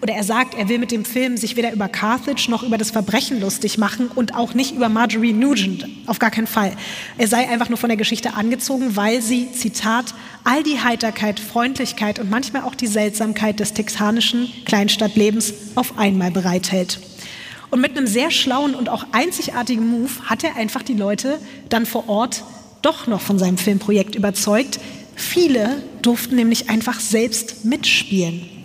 oder 0.00 0.14
er 0.14 0.22
sagt, 0.22 0.54
er 0.54 0.68
will 0.68 0.78
mit 0.78 0.92
dem 0.92 1.04
Film 1.04 1.36
sich 1.36 1.56
weder 1.56 1.72
über 1.72 1.88
Carthage 1.88 2.50
noch 2.50 2.62
über 2.62 2.78
das 2.78 2.90
Verbrechen 2.90 3.40
lustig 3.40 3.78
machen 3.78 4.08
und 4.14 4.34
auch 4.34 4.54
nicht 4.54 4.74
über 4.74 4.88
Marjorie 4.88 5.32
Nugent, 5.32 5.86
auf 6.06 6.18
gar 6.18 6.30
keinen 6.30 6.46
Fall. 6.46 6.72
Er 7.16 7.26
sei 7.26 7.48
einfach 7.48 7.68
nur 7.68 7.78
von 7.78 7.88
der 7.88 7.96
Geschichte 7.96 8.34
angezogen, 8.34 8.94
weil 8.94 9.20
sie, 9.20 9.50
Zitat, 9.52 10.14
all 10.44 10.62
die 10.62 10.80
Heiterkeit, 10.80 11.40
Freundlichkeit 11.40 12.18
und 12.20 12.30
manchmal 12.30 12.62
auch 12.62 12.74
die 12.74 12.86
Seltsamkeit 12.86 13.58
des 13.58 13.72
texanischen 13.72 14.48
Kleinstadtlebens 14.66 15.52
auf 15.74 15.98
einmal 15.98 16.30
bereithält. 16.30 17.00
Und 17.70 17.80
mit 17.80 17.96
einem 17.96 18.06
sehr 18.06 18.30
schlauen 18.30 18.74
und 18.74 18.88
auch 18.88 19.04
einzigartigen 19.12 19.86
Move 19.86 20.10
hat 20.24 20.44
er 20.44 20.56
einfach 20.56 20.82
die 20.82 20.94
Leute 20.94 21.38
dann 21.68 21.86
vor 21.86 22.08
Ort 22.08 22.44
doch 22.82 23.08
noch 23.08 23.20
von 23.20 23.38
seinem 23.38 23.58
Filmprojekt 23.58 24.14
überzeugt. 24.14 24.78
Viele 25.16 25.82
durften 26.00 26.36
nämlich 26.36 26.70
einfach 26.70 27.00
selbst 27.00 27.64
mitspielen. 27.64 28.57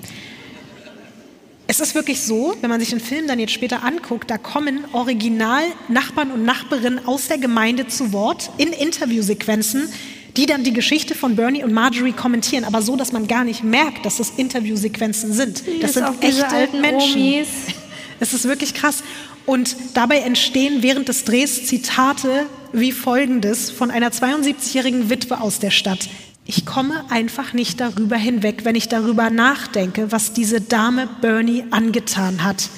Es 1.73 1.79
ist 1.79 1.95
wirklich 1.95 2.21
so, 2.21 2.53
wenn 2.61 2.69
man 2.69 2.79
sich 2.79 2.91
den 2.91 2.99
Film 2.99 3.25
dann 3.25 3.39
jetzt 3.39 3.51
später 3.51 3.83
anguckt, 3.83 4.29
da 4.29 4.37
kommen 4.37 4.85
original 4.93 5.63
Nachbarn 5.87 6.29
und 6.29 6.45
Nachbarinnen 6.45 7.07
aus 7.07 7.29
der 7.29 7.39
Gemeinde 7.39 7.87
zu 7.87 8.13
Wort 8.13 8.51
in 8.59 8.71
Interviewsequenzen, 8.71 9.89
die 10.37 10.45
dann 10.45 10.63
die 10.63 10.71
Geschichte 10.71 11.15
von 11.15 11.35
Bernie 11.35 11.63
und 11.63 11.73
Marjorie 11.73 12.11
kommentieren, 12.11 12.63
aber 12.63 12.83
so, 12.83 12.95
dass 12.95 13.11
man 13.11 13.27
gar 13.27 13.43
nicht 13.43 13.63
merkt, 13.63 14.05
dass 14.05 14.17
das 14.17 14.33
Interviewsequenzen 14.37 15.33
sind. 15.33 15.63
Das 15.81 15.95
sind 15.95 16.05
echte 16.21 16.77
Menschen. 16.79 17.21
Omis. 17.21 17.47
Es 18.19 18.35
ist 18.35 18.47
wirklich 18.47 18.75
krass. 18.75 19.03
Und 19.47 19.75
dabei 19.95 20.19
entstehen 20.19 20.83
während 20.83 21.09
des 21.09 21.25
Drehs 21.25 21.65
Zitate 21.65 22.45
wie 22.71 22.91
folgendes 22.91 23.71
von 23.71 23.89
einer 23.89 24.11
72-jährigen 24.11 25.09
Witwe 25.09 25.41
aus 25.41 25.57
der 25.57 25.71
Stadt. 25.71 26.07
Ich 26.45 26.65
komme 26.65 27.05
einfach 27.09 27.53
nicht 27.53 27.79
darüber 27.79 28.17
hinweg, 28.17 28.65
wenn 28.65 28.75
ich 28.75 28.89
darüber 28.89 29.29
nachdenke, 29.29 30.11
was 30.11 30.33
diese 30.33 30.59
Dame 30.59 31.07
Bernie 31.21 31.63
angetan 31.71 32.43
hat. 32.43 32.69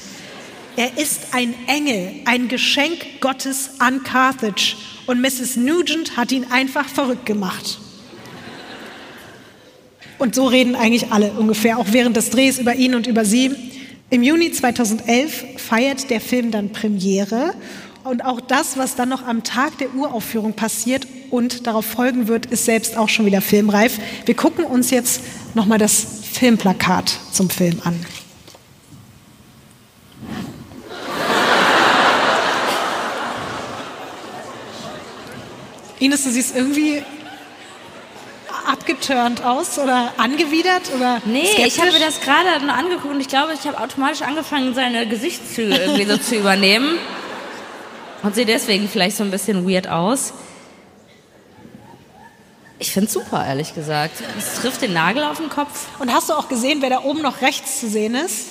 Er 0.76 0.98
ist 0.98 1.34
ein 1.34 1.56
Engel, 1.68 2.14
ein 2.26 2.48
Geschenk 2.48 3.22
Gottes 3.22 3.80
an 3.80 4.04
Carthage 4.04 4.76
und 5.08 5.20
Mrs. 5.20 5.56
Nugent 5.56 6.16
hat 6.16 6.32
ihn 6.32 6.46
einfach 6.52 6.88
verrückt 6.88 7.26
gemacht. 7.26 7.80
Und 10.20 10.36
so 10.36 10.46
reden 10.46 10.76
eigentlich 10.76 11.12
alle 11.12 11.32
ungefähr, 11.32 11.78
auch 11.78 11.88
während 11.90 12.16
des 12.18 12.30
Drehs 12.30 12.60
über 12.60 12.76
ihn 12.76 12.94
und 12.94 13.08
über 13.08 13.26
sie. 13.26 13.52
Im 14.12 14.22
Juni 14.22 14.52
2011 14.52 15.44
feiert 15.58 16.10
der 16.10 16.22
Film 16.22 16.52
dann 16.52 16.72
Premiere 16.72 17.54
und 18.06 18.23
auch 18.23 18.40
das, 18.40 18.77
was 18.77 18.95
dann 18.95 19.10
noch 19.10 19.26
am 19.26 19.44
Tag 19.44 19.80
der 19.80 19.94
Uraufführung 19.95 20.53
passiert 20.53 21.07
und 21.32 21.65
darauf 21.65 21.86
folgen 21.86 22.27
wird, 22.27 22.45
ist 22.45 22.65
selbst 22.65 22.98
auch 22.98 23.10
schon 23.10 23.26
wieder 23.26 23.41
filmreif. 23.41 23.98
Wir 24.26 24.36
gucken 24.36 24.64
uns 24.64 24.91
jetzt 24.91 25.22
nochmal 25.56 25.80
das 25.80 26.06
Filmplakat 26.32 27.11
zum 27.32 27.49
Film 27.49 27.82
an. 27.84 27.99
Ines, 35.99 36.23
du 36.23 36.30
siehst 36.30 36.56
irgendwie 36.56 37.02
abgeturnt 38.68 39.44
aus 39.44 39.80
oder 39.80 40.14
angewidert 40.18 40.91
oder 40.95 41.22
Nee, 41.26 41.45
skeptisch? 41.45 41.68
ich 41.68 41.80
habe 41.80 41.91
mir 41.91 41.99
das 41.99 42.19
gerade 42.19 42.49
angeguckt 42.72 43.14
und 43.14 43.22
ich 43.22 43.27
glaube, 43.27 43.53
ich 43.53 43.65
habe 43.65 43.80
automatisch 43.80 44.22
angefangen, 44.22 44.73
seine 44.76 45.07
Gesichtszüge 45.07 45.76
irgendwie 45.76 46.06
so 46.06 46.18
zu 46.18 46.36
übernehmen. 46.36 46.98
Und 48.26 48.34
sehe 48.34 48.47
deswegen 48.47 48.89
vielleicht 48.89 49.18
so 49.18 49.23
ein 49.23 49.30
bisschen 49.30 49.69
weird 49.69 49.88
aus. 49.88 50.34
Ich 52.80 52.91
finde 52.91 53.06
es 53.06 53.14
super, 53.14 53.45
ehrlich 53.45 53.76
gesagt. 53.76 54.14
Es 54.35 54.61
trifft 54.61 54.81
den 54.81 54.93
Nagel 54.93 55.23
auf 55.23 55.38
den 55.38 55.47
Kopf. 55.47 55.88
Und 55.99 56.11
hast 56.11 56.30
du 56.30 56.34
auch 56.34 56.49
gesehen, 56.49 56.81
wer 56.81 56.89
da 56.89 57.03
oben 57.03 57.22
noch 57.22 57.41
rechts 57.41 57.80
zu 57.80 57.88
sehen 57.88 58.15
ist? 58.15 58.47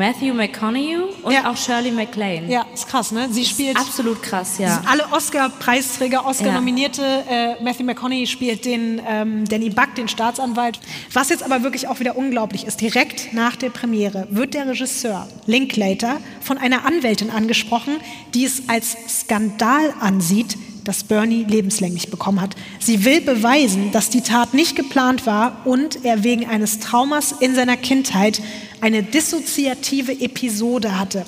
Matthew 0.00 0.32
McConaughey 0.32 0.96
und 1.22 1.30
Ja. 1.30 1.50
auch 1.50 1.56
Shirley 1.58 1.90
MacLaine. 1.90 2.50
Ja, 2.50 2.64
ist 2.72 2.88
krass, 2.88 3.12
ne? 3.12 3.28
Sie 3.30 3.44
spielt 3.44 3.76
Absolut 3.76 4.22
krass, 4.22 4.56
ja. 4.56 4.76
sind 4.76 4.88
alle 4.88 5.04
Oscar-Preisträger, 5.12 6.24
Oscar-nominierte. 6.24 7.02
Äh, 7.28 7.62
Matthew 7.62 7.84
McConaughey 7.84 8.26
spielt 8.26 8.64
den 8.64 9.02
ähm, 9.06 9.44
Danny 9.46 9.68
Buck, 9.68 9.94
den 9.96 10.08
Staatsanwalt. 10.08 10.80
Was 11.12 11.28
jetzt 11.28 11.42
aber 11.42 11.62
wirklich 11.62 11.86
auch 11.86 12.00
wieder 12.00 12.16
unglaublich 12.16 12.64
ist, 12.66 12.80
direkt 12.80 13.34
nach 13.34 13.56
der 13.56 13.68
Premiere 13.68 14.26
wird 14.30 14.54
der 14.54 14.66
Regisseur 14.66 15.28
Linklater 15.44 16.16
von 16.40 16.56
einer 16.56 16.86
Anwältin 16.86 17.28
angesprochen, 17.28 17.98
die 18.32 18.46
es 18.46 18.70
als 18.70 18.96
Skandal 19.06 19.92
ansieht, 20.00 20.56
dass 20.84 21.04
Bernie 21.04 21.44
lebenslänglich 21.44 22.10
bekommen 22.10 22.40
hat. 22.40 22.56
Sie 22.78 23.04
will 23.04 23.20
beweisen, 23.20 23.92
dass 23.92 24.10
die 24.10 24.20
Tat 24.20 24.54
nicht 24.54 24.76
geplant 24.76 25.26
war 25.26 25.62
und 25.64 26.04
er 26.04 26.24
wegen 26.24 26.46
eines 26.46 26.78
Traumas 26.78 27.32
in 27.32 27.54
seiner 27.54 27.76
Kindheit 27.76 28.42
eine 28.80 29.02
dissoziative 29.02 30.20
Episode 30.20 30.98
hatte. 30.98 31.26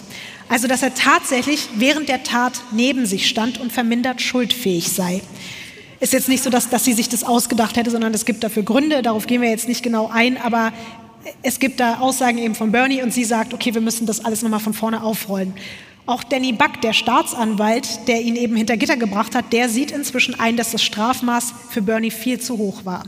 Also, 0.49 0.69
dass 0.69 0.83
er 0.83 0.95
tatsächlich 0.95 1.69
während 1.77 2.09
der 2.09 2.23
Tat 2.25 2.61
neben 2.73 3.07
sich 3.07 3.29
stand 3.29 3.59
und 3.59 3.73
vermindert 3.73 4.21
schuldfähig 4.21 4.93
sei. 4.93 5.23
Ist 6.01 6.13
jetzt 6.13 6.29
nicht 6.29 6.43
so, 6.43 6.51
dass, 6.51 6.69
dass 6.69 6.85
sie 6.85 6.93
sich 6.93 7.09
das 7.09 7.25
ausgedacht 7.25 7.77
hätte, 7.77 7.91
sondern 7.91 8.13
es 8.13 8.25
gibt 8.25 8.43
dafür 8.43 8.63
Gründe. 8.63 9.03
Darauf 9.03 9.27
gehen 9.27 9.41
wir 9.41 9.51
jetzt 9.51 9.69
nicht 9.69 9.83
genau 9.83 10.11
ein, 10.13 10.37
aber 10.37 10.73
es 11.43 11.59
gibt 11.59 11.81
da 11.81 12.01
Aussagen 12.01 12.39
eben 12.39 12.55
von 12.55 12.73
Bernie 12.73 13.03
und 13.03 13.13
sie 13.13 13.25
sagt, 13.25 13.55
okay, 13.55 13.73
wir 13.73 13.81
müssen 13.81 14.07
das 14.07 14.25
alles 14.25 14.43
nochmal 14.43 14.61
von 14.61 14.75
vorne 14.75 15.03
aufrollen. 15.03 15.55
Auch 16.05 16.25
Danny 16.25 16.53
Buck, 16.53 16.81
der 16.81 16.93
Staatsanwalt, 16.93 18.09
der 18.09 18.23
ihn 18.23 18.35
eben 18.35 18.57
hinter 18.57 18.77
Gitter 18.77 18.97
gebracht 18.97 19.37
hat, 19.37 19.53
der 19.53 19.69
sieht 19.69 19.93
inzwischen 19.93 20.39
ein, 20.39 20.57
dass 20.57 20.73
das 20.73 20.83
Strafmaß 20.83 21.55
für 21.71 21.81
Bernie 21.81 22.11
viel 22.11 22.41
zu 22.41 22.59
hoch 22.59 22.85
war. 22.85 23.05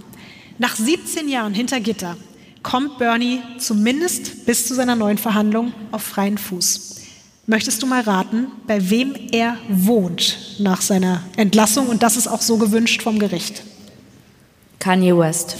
Nach 0.58 0.76
17 0.76 1.28
Jahren 1.28 1.54
hinter 1.54 1.80
Gitter 1.80 2.16
kommt 2.62 2.98
Bernie 2.98 3.40
zumindest 3.58 4.46
bis 4.46 4.68
zu 4.68 4.74
seiner 4.74 4.94
neuen 4.94 5.18
Verhandlung 5.18 5.72
auf 5.90 6.02
freien 6.02 6.38
Fuß. 6.38 7.02
Möchtest 7.46 7.82
du 7.82 7.86
mal 7.86 8.00
raten, 8.00 8.46
bei 8.66 8.88
wem 8.88 9.14
er 9.32 9.56
wohnt 9.68 10.56
nach 10.60 10.80
seiner 10.80 11.22
Entlassung? 11.36 11.88
Und 11.88 12.02
das 12.02 12.16
ist 12.16 12.28
auch 12.28 12.40
so 12.40 12.56
gewünscht 12.58 13.02
vom 13.02 13.18
Gericht. 13.18 13.64
Kanye 14.78 15.18
West. 15.18 15.56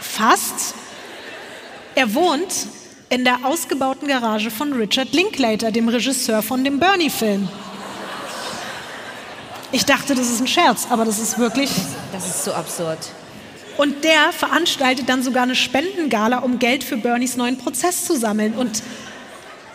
Fast. 0.00 0.74
Er 1.96 2.14
wohnt 2.14 2.68
in 3.14 3.24
der 3.24 3.44
ausgebauten 3.44 4.08
Garage 4.08 4.50
von 4.50 4.72
Richard 4.72 5.12
Linklater, 5.12 5.70
dem 5.70 5.88
Regisseur 5.88 6.42
von 6.42 6.64
dem 6.64 6.80
Bernie-Film. 6.80 7.48
Ich 9.70 9.84
dachte, 9.84 10.16
das 10.16 10.28
ist 10.28 10.40
ein 10.40 10.48
Scherz, 10.48 10.88
aber 10.90 11.04
das 11.04 11.20
ist 11.20 11.38
wirklich. 11.38 11.70
Das 12.12 12.26
ist 12.26 12.42
so 12.42 12.52
absurd. 12.52 12.98
Und 13.76 14.02
der 14.02 14.32
veranstaltet 14.32 15.08
dann 15.08 15.22
sogar 15.22 15.44
eine 15.44 15.54
Spendengala, 15.54 16.38
um 16.38 16.58
Geld 16.58 16.82
für 16.82 16.96
Bernies 16.96 17.36
neuen 17.36 17.56
Prozess 17.56 18.04
zu 18.04 18.16
sammeln. 18.16 18.54
Und 18.54 18.82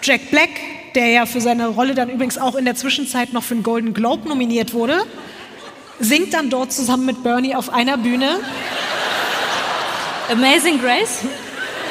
Jack 0.02 0.32
Black, 0.32 0.50
der 0.96 1.08
ja 1.08 1.26
für 1.26 1.40
seine 1.40 1.68
Rolle 1.68 1.96
dann 1.96 2.10
übrigens 2.10 2.38
auch 2.38 2.56
in 2.56 2.66
der 2.66 2.76
Zwischenzeit 2.76 3.32
noch 3.32 3.44
für 3.44 3.54
einen 3.54 3.64
Golden 3.64 3.94
Globe 3.94 4.28
nominiert 4.28 4.74
wurde, 4.74 5.06
singt 6.02 6.34
dann 6.34 6.50
dort 6.50 6.74
zusammen 6.74 7.06
mit 7.06 7.24
Bernie 7.24 7.56
auf 7.56 7.72
einer 7.72 7.98
Bühne. 7.98 8.42
Amazing 10.30 10.82
Grace? 10.82 11.20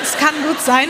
Es 0.03 0.15
kann 0.19 0.35
gut 0.47 0.61
sein. 0.61 0.89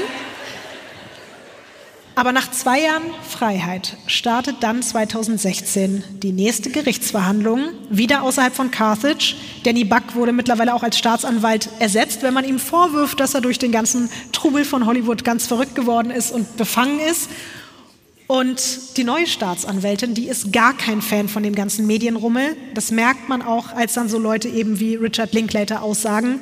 Aber 2.19 2.33
nach 2.33 2.51
zwei 2.51 2.81
Jahren 2.81 3.05
Freiheit 3.23 3.97
startet 4.09 4.57
dann 4.59 4.83
2016 4.83 6.03
die 6.21 6.33
nächste 6.33 6.69
Gerichtsverhandlung, 6.69 7.69
wieder 7.91 8.25
außerhalb 8.25 8.53
von 8.53 8.73
Carthage. 8.73 9.37
Danny 9.63 9.85
Buck 9.85 10.17
wurde 10.17 10.33
mittlerweile 10.33 10.75
auch 10.75 10.83
als 10.83 10.99
Staatsanwalt 10.99 11.69
ersetzt, 11.79 12.25
wenn 12.25 12.35
man 12.35 12.45
ihm 12.45 12.59
vorwirft, 12.59 13.21
dass 13.21 13.35
er 13.35 13.41
durch 13.41 13.61
den 13.61 13.71
ganzen 13.71 14.11
Trubel 14.33 14.65
von 14.65 14.85
Hollywood 14.85 15.23
ganz 15.23 15.47
verrückt 15.47 15.77
geworden 15.77 16.11
ist 16.11 16.33
und 16.33 16.57
befangen 16.57 16.99
ist. 16.99 17.31
Und 18.27 18.97
die 18.97 19.05
neue 19.05 19.29
Staatsanwältin, 19.29 20.15
die 20.15 20.27
ist 20.27 20.53
gar 20.53 20.77
kein 20.77 21.03
Fan 21.03 21.29
von 21.29 21.45
dem 21.45 21.55
ganzen 21.55 21.87
Medienrummel. 21.87 22.57
Das 22.75 22.91
merkt 22.91 23.29
man 23.29 23.43
auch, 23.43 23.73
als 23.77 23.95
dann 23.95 24.09
so 24.09 24.19
Leute 24.19 24.49
eben 24.49 24.81
wie 24.81 24.97
Richard 24.97 25.35
Linklater 25.35 25.83
aussagen. 25.83 26.41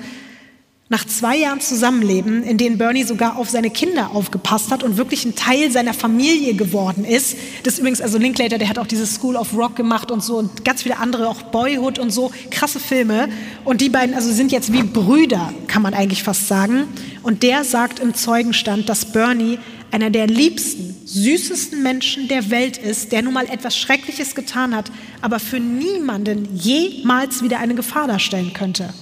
Nach 0.89 1.05
zwei 1.05 1.37
Jahren 1.37 1.61
Zusammenleben, 1.61 2.45
in 2.45 2.59
denen 2.59 2.79
Bernie 2.79 3.03
sogar 3.03 3.39
auf 3.39 3.51
seine 3.51 3.71
Kinder 3.71 4.13
aufgepasst 4.13 4.71
hat 4.71 4.85
und 4.85 4.97
wirklich 4.97 5.25
ein 5.25 5.35
Teil 5.35 5.73
seiner 5.73 5.93
Familie 5.93 6.55
geworden 6.55 7.05
ist, 7.05 7.37
das 7.65 7.81
übrigens, 7.81 8.01
also 8.01 8.19
Linklater, 8.19 8.57
der 8.57 8.69
hat 8.69 8.79
auch 8.79 8.87
dieses 8.87 9.17
School 9.17 9.35
of 9.35 9.53
Rock 9.53 9.75
gemacht 9.75 10.13
und 10.13 10.23
so 10.23 10.37
und 10.37 10.65
ganz 10.65 10.85
viele 10.85 10.99
andere, 10.99 11.27
auch 11.27 11.43
Boyhood 11.43 11.99
und 11.99 12.11
so, 12.11 12.31
krasse 12.53 12.79
Filme. 12.79 13.29
Und 13.65 13.81
die 13.81 13.89
beiden, 13.89 14.15
also 14.15 14.31
sind 14.31 14.53
jetzt 14.53 14.73
wie 14.73 14.85
Brüder, 14.85 15.53
kann 15.67 15.83
man 15.83 15.93
eigentlich 15.93 16.23
fast 16.23 16.47
sagen. 16.47 16.87
Und 17.25 17.43
der 17.43 17.65
sagt 17.65 17.99
im 17.99 18.15
Zeugenstand, 18.15 18.89
dass 18.89 19.07
Bernie 19.07 19.59
einer 19.91 20.11
der 20.11 20.29
liebsten, 20.29 20.95
süßesten 21.05 21.83
Menschen 21.83 22.29
der 22.29 22.51
Welt 22.51 22.79
ist, 22.79 23.11
der 23.11 23.23
nun 23.23 23.35
mal 23.35 23.47
etwas 23.47 23.77
Schreckliches 23.77 24.37
getan 24.37 24.73
hat, 24.73 24.93
aber 25.21 25.41
für 25.41 25.59
niemanden 25.59 26.49
jemals 26.55 27.43
wieder 27.43 27.59
eine 27.59 27.75
Gefahr 27.75 28.07
darstellen 28.07 28.53
könnte. 28.53 28.95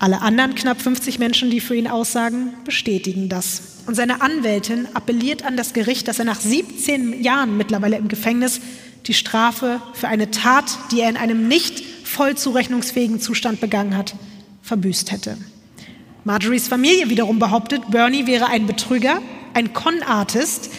Alle 0.00 0.22
anderen 0.22 0.54
knapp 0.54 0.80
50 0.80 1.18
Menschen, 1.18 1.50
die 1.50 1.60
für 1.60 1.74
ihn 1.74 1.86
aussagen, 1.86 2.54
bestätigen 2.64 3.28
das. 3.28 3.82
Und 3.86 3.94
seine 3.94 4.22
Anwältin 4.22 4.88
appelliert 4.94 5.44
an 5.44 5.58
das 5.58 5.74
Gericht, 5.74 6.08
dass 6.08 6.18
er 6.18 6.24
nach 6.24 6.40
17 6.40 7.22
Jahren 7.22 7.58
mittlerweile 7.58 7.98
im 7.98 8.08
Gefängnis 8.08 8.62
die 9.06 9.12
Strafe 9.12 9.82
für 9.92 10.08
eine 10.08 10.30
Tat, 10.30 10.78
die 10.90 11.00
er 11.00 11.10
in 11.10 11.18
einem 11.18 11.48
nicht 11.48 11.84
voll 12.02 12.34
zurechnungsfähigen 12.34 13.20
Zustand 13.20 13.60
begangen 13.60 13.94
hat, 13.94 14.14
verbüßt 14.62 15.12
hätte. 15.12 15.36
Marjories 16.24 16.66
Familie 16.66 17.10
wiederum 17.10 17.38
behauptet, 17.38 17.82
Bernie 17.90 18.26
wäre 18.26 18.46
ein 18.46 18.66
Betrüger, 18.66 19.20
ein 19.52 19.74
Con-Artist, 19.74 20.70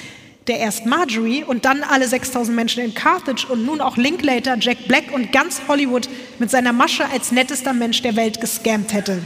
der 0.48 0.60
erst 0.60 0.86
Marjorie 0.86 1.44
und 1.44 1.66
dann 1.66 1.84
alle 1.84 2.08
6000 2.08 2.56
Menschen 2.56 2.84
in 2.84 2.94
Carthage 2.94 3.46
und 3.48 3.66
nun 3.66 3.80
auch 3.80 3.98
Linklater, 3.98 4.58
Jack 4.60 4.88
Black 4.88 5.12
und 5.14 5.32
ganz 5.32 5.62
Hollywood 5.68 6.10
mit 6.40 6.50
seiner 6.50 6.74
Masche 6.74 7.06
als 7.10 7.32
nettester 7.32 7.74
Mensch 7.74 8.02
der 8.02 8.16
Welt 8.16 8.42
gescammt 8.42 8.94
hätte. 8.94 9.22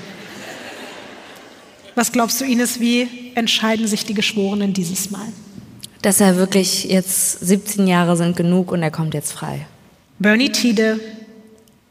Was 1.96 2.12
glaubst 2.12 2.42
du, 2.42 2.46
Ines, 2.46 2.82
wie 2.82 3.08
entscheiden 3.36 3.88
sich 3.88 4.06
die 4.06 4.14
Geschworenen 4.14 4.74
dieses 4.74 5.12
Mal? 5.12 5.28
Dass 6.02 6.20
er 6.20 6.36
wirklich 6.36 6.84
jetzt 6.84 7.40
17 7.40 7.88
Jahre 7.88 8.18
sind 8.18 8.36
genug 8.36 8.72
und 8.72 8.84
er 8.84 8.92
kommt 8.92 9.14
jetzt 9.14 9.32
frei. 9.32 9.66
Bernie 10.20 10.52
Tiede 10.52 11.00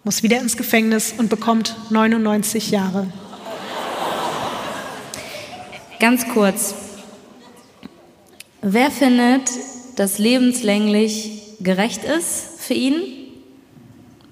muss 0.05 0.23
wieder 0.23 0.41
ins 0.41 0.59
Gefängnis 0.59 1.15
und 1.17 1.31
bekommt 1.31 1.75
99 1.89 2.71
Jahre. 2.71 3.07
Ganz 5.99 6.29
kurz, 6.29 6.75
Wer 8.67 8.91
findet, 8.91 9.51
dass 9.97 10.17
lebenslänglich 10.17 11.59
gerecht 11.61 12.03
ist 12.03 12.61
für 12.61 12.73
ihn? 12.73 13.03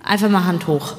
Einfach 0.03 0.31
mal 0.31 0.47
Hand 0.47 0.67
hoch. 0.67 0.95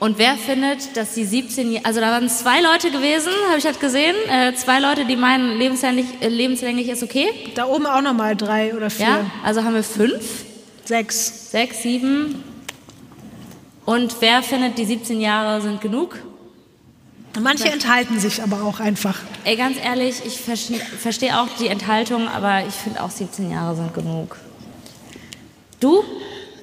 Und 0.00 0.18
wer 0.18 0.34
findet, 0.34 0.96
dass 0.96 1.14
die 1.14 1.24
17 1.24 1.84
also 1.84 2.00
da 2.00 2.10
waren 2.10 2.28
zwei 2.28 2.60
Leute 2.60 2.90
gewesen, 2.90 3.30
habe 3.48 3.58
ich 3.58 3.64
halt 3.64 3.78
gesehen, 3.78 4.16
äh, 4.28 4.54
zwei 4.54 4.80
Leute, 4.80 5.04
die 5.04 5.14
meinen, 5.14 5.56
lebenslänglich, 5.56 6.06
äh, 6.20 6.26
lebenslänglich 6.26 6.88
ist 6.88 7.04
okay. 7.04 7.28
Da 7.54 7.66
oben 7.66 7.86
auch 7.86 8.02
nochmal 8.02 8.34
drei 8.34 8.74
oder 8.74 8.90
vier. 8.90 9.06
Ja, 9.06 9.30
also 9.44 9.62
haben 9.62 9.74
wir 9.74 9.84
fünf. 9.84 10.46
Sechs. 10.84 11.52
Sechs, 11.52 11.84
sieben. 11.84 12.42
Und 13.86 14.16
wer 14.18 14.42
findet, 14.42 14.78
die 14.78 14.84
17 14.84 15.20
Jahre 15.20 15.62
sind 15.62 15.80
genug? 15.80 16.18
Manche 17.38 17.70
enthalten 17.70 18.18
sich 18.18 18.42
aber 18.42 18.62
auch 18.62 18.80
einfach. 18.80 19.18
Ey, 19.44 19.56
ganz 19.56 19.76
ehrlich, 19.82 20.22
ich 20.26 20.40
verstehe 20.40 21.40
auch 21.40 21.48
die 21.60 21.68
Enthaltung, 21.68 22.26
aber 22.26 22.66
ich 22.66 22.74
finde 22.74 23.02
auch 23.02 23.10
17 23.10 23.50
Jahre 23.50 23.76
sind 23.76 23.94
genug. 23.94 24.36
Du? 25.78 26.02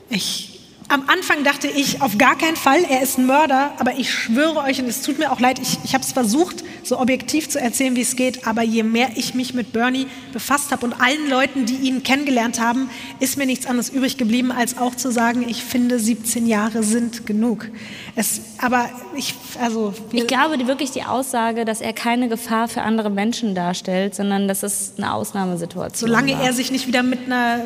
Ich 0.09 0.57
am 0.89 1.03
Anfang 1.07 1.43
dachte 1.43 1.67
ich 1.67 2.01
auf 2.01 2.17
gar 2.17 2.37
keinen 2.37 2.55
Fall, 2.55 2.81
er 2.89 3.01
ist 3.01 3.17
ein 3.17 3.25
Mörder, 3.25 3.73
aber 3.77 3.97
ich 3.97 4.09
schwöre 4.09 4.59
euch, 4.63 4.79
und 4.79 4.87
es 4.87 5.01
tut 5.01 5.19
mir 5.19 5.33
auch 5.33 5.41
leid, 5.41 5.59
ich, 5.59 5.79
ich 5.83 5.93
habe 5.93 6.03
es 6.03 6.13
versucht, 6.13 6.63
so 6.83 6.97
objektiv 6.97 7.49
zu 7.49 7.59
erzählen, 7.59 7.97
wie 7.97 8.01
es 8.01 8.15
geht, 8.15 8.47
aber 8.47 8.61
je 8.61 8.83
mehr 8.83 9.09
ich 9.15 9.33
mich 9.33 9.53
mit 9.53 9.73
Bernie 9.73 10.07
befasst 10.31 10.71
habe 10.71 10.85
und 10.85 10.93
allen 10.93 11.29
Leuten, 11.29 11.65
die 11.65 11.75
ihn 11.75 12.03
kennengelernt 12.03 12.61
haben, 12.61 12.89
ist 13.19 13.37
mir 13.37 13.45
nichts 13.45 13.65
anderes 13.65 13.89
übrig 13.89 14.17
geblieben, 14.17 14.53
als 14.53 14.77
auch 14.77 14.95
zu 14.95 15.11
sagen, 15.11 15.45
ich 15.49 15.61
finde, 15.61 15.99
17 15.99 16.47
Jahre 16.47 16.83
sind 16.83 17.25
genug. 17.25 17.67
Es, 18.15 18.39
aber 18.59 18.89
ich, 19.15 19.35
also... 19.61 19.93
Ich 20.11 20.27
glaube 20.27 20.65
wirklich 20.67 20.91
die 20.91 21.03
Aussage, 21.03 21.65
dass 21.65 21.81
er 21.81 21.93
keine 21.93 22.29
Gefahr 22.29 22.67
für 22.67 22.81
andere 22.81 23.09
Menschen 23.09 23.55
darstellt, 23.55 24.15
sondern 24.15 24.47
das 24.47 24.63
ist 24.63 24.97
eine 24.97 25.13
Ausnahmesituation. 25.13 26.09
Solange 26.09 26.33
war. 26.33 26.43
er 26.43 26.53
sich 26.53 26.71
nicht 26.71 26.87
wieder 26.87 27.03
mit 27.03 27.25
einer, 27.25 27.59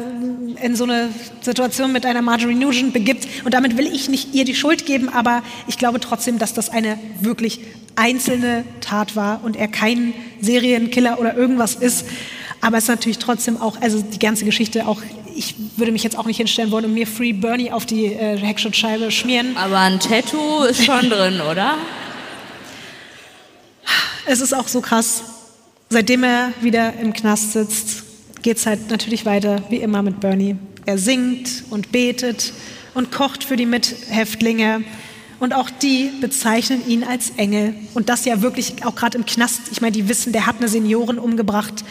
in 0.61 0.75
so 0.75 0.85
eine 0.85 1.09
Situation 1.41 1.91
mit 1.91 2.05
einer 2.05 2.21
Marjorie 2.21 2.55
Nugent 2.55 2.93
begibt, 2.93 3.11
gibt. 3.11 3.45
Und 3.45 3.53
damit 3.53 3.77
will 3.77 3.87
ich 3.87 4.09
nicht 4.09 4.33
ihr 4.33 4.45
die 4.45 4.55
Schuld 4.55 4.85
geben, 4.85 5.09
aber 5.09 5.43
ich 5.67 5.77
glaube 5.77 5.99
trotzdem, 5.99 6.39
dass 6.39 6.53
das 6.53 6.69
eine 6.69 6.97
wirklich 7.19 7.61
einzelne 7.95 8.63
Tat 8.79 9.15
war 9.15 9.43
und 9.43 9.55
er 9.55 9.67
kein 9.67 10.13
Serienkiller 10.39 11.19
oder 11.19 11.35
irgendwas 11.35 11.75
ist. 11.75 12.05
Aber 12.61 12.77
es 12.77 12.83
ist 12.83 12.89
natürlich 12.89 13.19
trotzdem 13.19 13.59
auch, 13.59 13.81
also 13.81 14.01
die 14.01 14.19
ganze 14.19 14.45
Geschichte 14.45 14.87
auch, 14.87 15.01
ich 15.35 15.55
würde 15.77 15.91
mich 15.91 16.03
jetzt 16.03 16.17
auch 16.17 16.25
nicht 16.25 16.37
hinstellen 16.37 16.71
wollen 16.71 16.85
und 16.85 16.93
mir 16.93 17.07
Free 17.07 17.33
Bernie 17.33 17.71
auf 17.71 17.85
die 17.85 18.05
äh, 18.05 18.37
Heckschutzscheibe 18.37 19.11
schmieren. 19.11 19.57
Aber 19.57 19.79
ein 19.79 19.99
Tattoo 19.99 20.63
ist 20.63 20.85
schon 20.85 21.09
drin, 21.09 21.41
oder? 21.41 21.77
Es 24.25 24.39
ist 24.39 24.53
auch 24.53 24.67
so 24.67 24.81
krass. 24.81 25.23
Seitdem 25.89 26.23
er 26.23 26.53
wieder 26.61 26.93
im 26.99 27.13
Knast 27.13 27.53
sitzt, 27.53 28.03
geht 28.41 28.57
es 28.57 28.65
halt 28.65 28.89
natürlich 28.89 29.25
weiter, 29.25 29.63
wie 29.69 29.77
immer 29.77 30.01
mit 30.01 30.19
Bernie. 30.19 30.55
Er 30.85 30.97
singt 30.97 31.63
und 31.69 31.91
betet 31.91 32.53
und 32.93 33.11
kocht 33.11 33.43
für 33.43 33.55
die 33.55 33.65
Mithäftlinge. 33.65 34.83
Und 35.39 35.53
auch 35.53 35.69
die 35.69 36.11
bezeichnen 36.21 36.87
ihn 36.87 37.03
als 37.03 37.31
Engel. 37.37 37.73
Und 37.93 38.09
das 38.09 38.25
ja 38.25 38.41
wirklich 38.41 38.85
auch 38.85 38.95
gerade 38.95 39.17
im 39.17 39.25
Knast. 39.25 39.61
Ich 39.71 39.81
meine, 39.81 39.93
die 39.93 40.07
wissen, 40.07 40.33
der 40.33 40.45
hat 40.45 40.57
eine 40.59 40.67
Seniorin 40.67 41.17
umgebracht. 41.17 41.83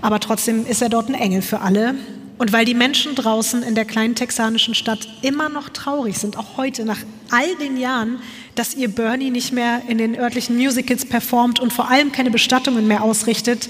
Aber 0.00 0.20
trotzdem 0.20 0.64
ist 0.64 0.80
er 0.80 0.88
dort 0.88 1.08
ein 1.08 1.14
Engel 1.14 1.42
für 1.42 1.60
alle. 1.60 1.96
Und 2.38 2.52
weil 2.52 2.64
die 2.64 2.74
Menschen 2.74 3.16
draußen 3.16 3.64
in 3.64 3.74
der 3.74 3.84
kleinen 3.84 4.14
texanischen 4.14 4.74
Stadt 4.74 5.08
immer 5.22 5.48
noch 5.48 5.68
traurig 5.70 6.18
sind, 6.18 6.36
auch 6.36 6.56
heute 6.56 6.84
nach 6.84 7.00
all 7.30 7.56
den 7.56 7.76
Jahren, 7.76 8.20
dass 8.54 8.74
ihr 8.74 8.88
Bernie 8.88 9.30
nicht 9.30 9.52
mehr 9.52 9.82
in 9.88 9.98
den 9.98 10.16
örtlichen 10.16 10.56
Musicals 10.56 11.04
performt 11.04 11.58
und 11.58 11.72
vor 11.72 11.90
allem 11.90 12.12
keine 12.12 12.30
Bestattungen 12.30 12.86
mehr 12.86 13.02
ausrichtet, 13.02 13.68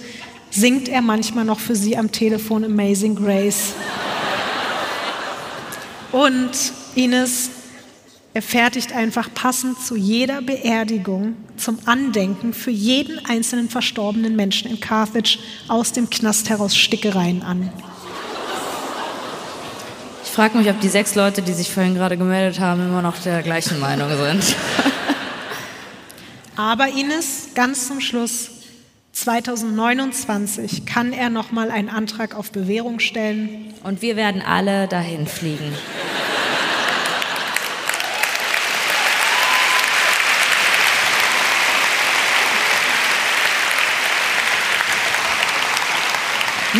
singt 0.50 0.88
er 0.88 1.00
manchmal 1.00 1.46
noch 1.46 1.60
für 1.60 1.76
sie 1.76 1.96
am 1.96 2.12
Telefon 2.12 2.64
Amazing 2.64 3.16
Grace. 3.16 3.72
Und 6.12 6.50
Ines, 6.94 7.50
er 8.34 8.42
fertigt 8.42 8.92
einfach 8.92 9.32
passend 9.32 9.80
zu 9.80 9.96
jeder 9.96 10.42
Beerdigung 10.42 11.36
zum 11.56 11.78
Andenken 11.86 12.52
für 12.52 12.70
jeden 12.70 13.24
einzelnen 13.24 13.68
verstorbenen 13.68 14.36
Menschen 14.36 14.70
in 14.70 14.80
Carthage 14.80 15.38
aus 15.68 15.92
dem 15.92 16.08
Knast 16.08 16.48
heraus 16.50 16.76
Stickereien 16.76 17.42
an. 17.42 17.70
Ich 20.38 20.40
frage 20.40 20.56
mich, 20.56 20.70
ob 20.70 20.78
die 20.78 20.88
sechs 20.88 21.16
Leute, 21.16 21.42
die 21.42 21.52
sich 21.52 21.72
vorhin 21.72 21.96
gerade 21.96 22.16
gemeldet 22.16 22.60
haben, 22.60 22.80
immer 22.80 23.02
noch 23.02 23.18
der 23.18 23.42
gleichen 23.42 23.80
Meinung 23.80 24.08
sind. 24.08 24.54
Aber 26.54 26.86
Ines, 26.86 27.48
ganz 27.56 27.88
zum 27.88 28.00
Schluss, 28.00 28.50
2029 29.14 30.86
kann 30.86 31.12
er 31.12 31.28
noch 31.28 31.50
mal 31.50 31.72
einen 31.72 31.88
Antrag 31.88 32.36
auf 32.36 32.52
Bewährung 32.52 33.00
stellen. 33.00 33.74
Und 33.82 34.00
wir 34.00 34.14
werden 34.14 34.40
alle 34.40 34.86
dahin 34.86 35.26
fliegen. 35.26 35.74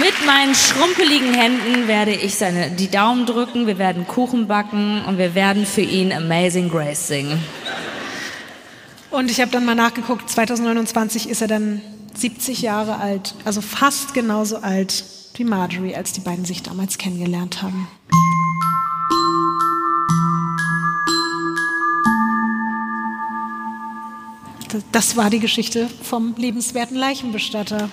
Mit 0.01 0.27
meinen 0.27 0.55
schrumpeligen 0.55 1.35
Händen 1.35 1.89
werde 1.89 2.13
ich 2.13 2.37
seine, 2.37 2.71
die 2.71 2.89
Daumen 2.89 3.27
drücken, 3.27 3.67
wir 3.67 3.79
werden 3.79 4.07
Kuchen 4.07 4.47
backen 4.47 5.03
und 5.07 5.19
wir 5.19 5.35
werden 5.35 5.67
für 5.67 5.81
ihn 5.81 6.13
Amazing 6.13 6.69
Grace 6.69 7.09
singen. 7.09 7.43
Und 9.11 9.31
ich 9.31 9.41
habe 9.41 9.51
dann 9.51 9.65
mal 9.65 9.75
nachgeguckt, 9.75 10.31
2029 10.31 11.29
ist 11.29 11.41
er 11.41 11.49
dann 11.49 11.81
70 12.15 12.63
Jahre 12.63 12.99
alt, 12.99 13.35
also 13.45 13.61
fast 13.61 14.15
genauso 14.15 14.59
alt 14.59 15.05
wie 15.35 15.45
Marjorie, 15.45 15.97
als 15.97 16.13
die 16.13 16.21
beiden 16.21 16.45
sich 16.45 16.63
damals 16.63 16.99
kennengelernt 16.99 17.63
haben. 17.63 17.89
Das 24.93 25.17
war 25.17 25.31
die 25.31 25.41
Geschichte 25.41 25.89
vom 26.03 26.35
liebenswerten 26.37 26.97
Leichenbestatter. 26.97 27.89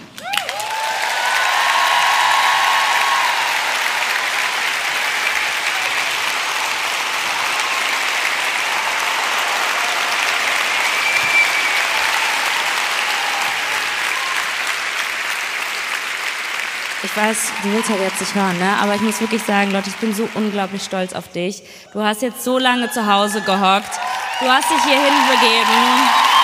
Ich 17.16 17.22
weiß, 17.22 17.52
du 17.64 17.72
willst 17.72 17.90
halt 17.90 18.02
jetzt 18.02 18.20
nicht 18.20 18.36
hören, 18.36 18.60
ne? 18.60 18.76
aber 18.82 18.96
ich 18.96 19.00
muss 19.00 19.22
wirklich 19.22 19.42
sagen, 19.42 19.72
Leute, 19.72 19.88
ich 19.90 19.96
bin 19.96 20.14
so 20.14 20.28
unglaublich 20.34 20.84
stolz 20.84 21.14
auf 21.14 21.30
dich. 21.30 21.64
Du 21.94 22.04
hast 22.04 22.22
jetzt 22.22 22.44
so 22.44 22.60
lange 22.60 22.92
zu 22.92 23.08
Hause 23.08 23.40
gehockt. 23.40 23.90
Du 24.42 24.50
hast 24.50 24.70
dich 24.70 24.84
hierhin 24.84 25.14
begeben. 25.32 26.35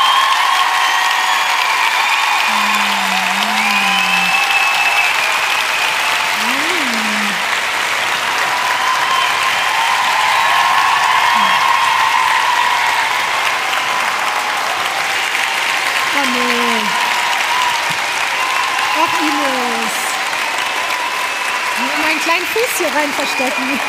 Rein 23.41 23.51
verstecken. 23.51 23.79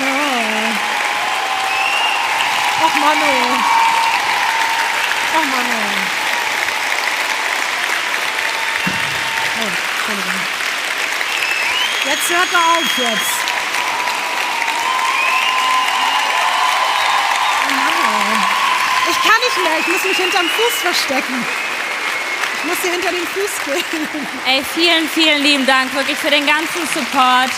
No. 0.00 0.16
Och, 2.84 2.96
Mano. 3.00 3.32
Och, 5.34 5.46
Mano. 5.46 5.80
Oh, 9.58 9.68
Entschuldigung. 9.96 10.40
Jetzt 12.06 12.30
hört 12.30 12.52
er 12.52 12.58
auf 12.58 12.98
jetzt. 12.98 13.50
Ich 19.10 19.28
kann 19.28 19.40
nicht 19.40 19.58
mehr. 19.62 19.78
Ich 19.80 19.86
muss 19.88 20.04
mich 20.04 20.16
hinterm 20.16 20.48
Fuß 20.48 20.74
verstecken. 20.82 21.44
Ich 22.62 22.68
muss 22.68 22.76
hier 22.82 22.92
hinter 22.92 23.10
den 23.10 23.26
Fuß 23.26 23.64
gehen. 23.64 24.08
Ey, 24.46 24.62
vielen, 24.74 25.08
vielen 25.08 25.42
lieben 25.42 25.66
Dank 25.66 25.94
wirklich 25.94 26.18
für 26.18 26.30
den 26.30 26.46
ganzen 26.46 26.86
Support, 26.92 27.50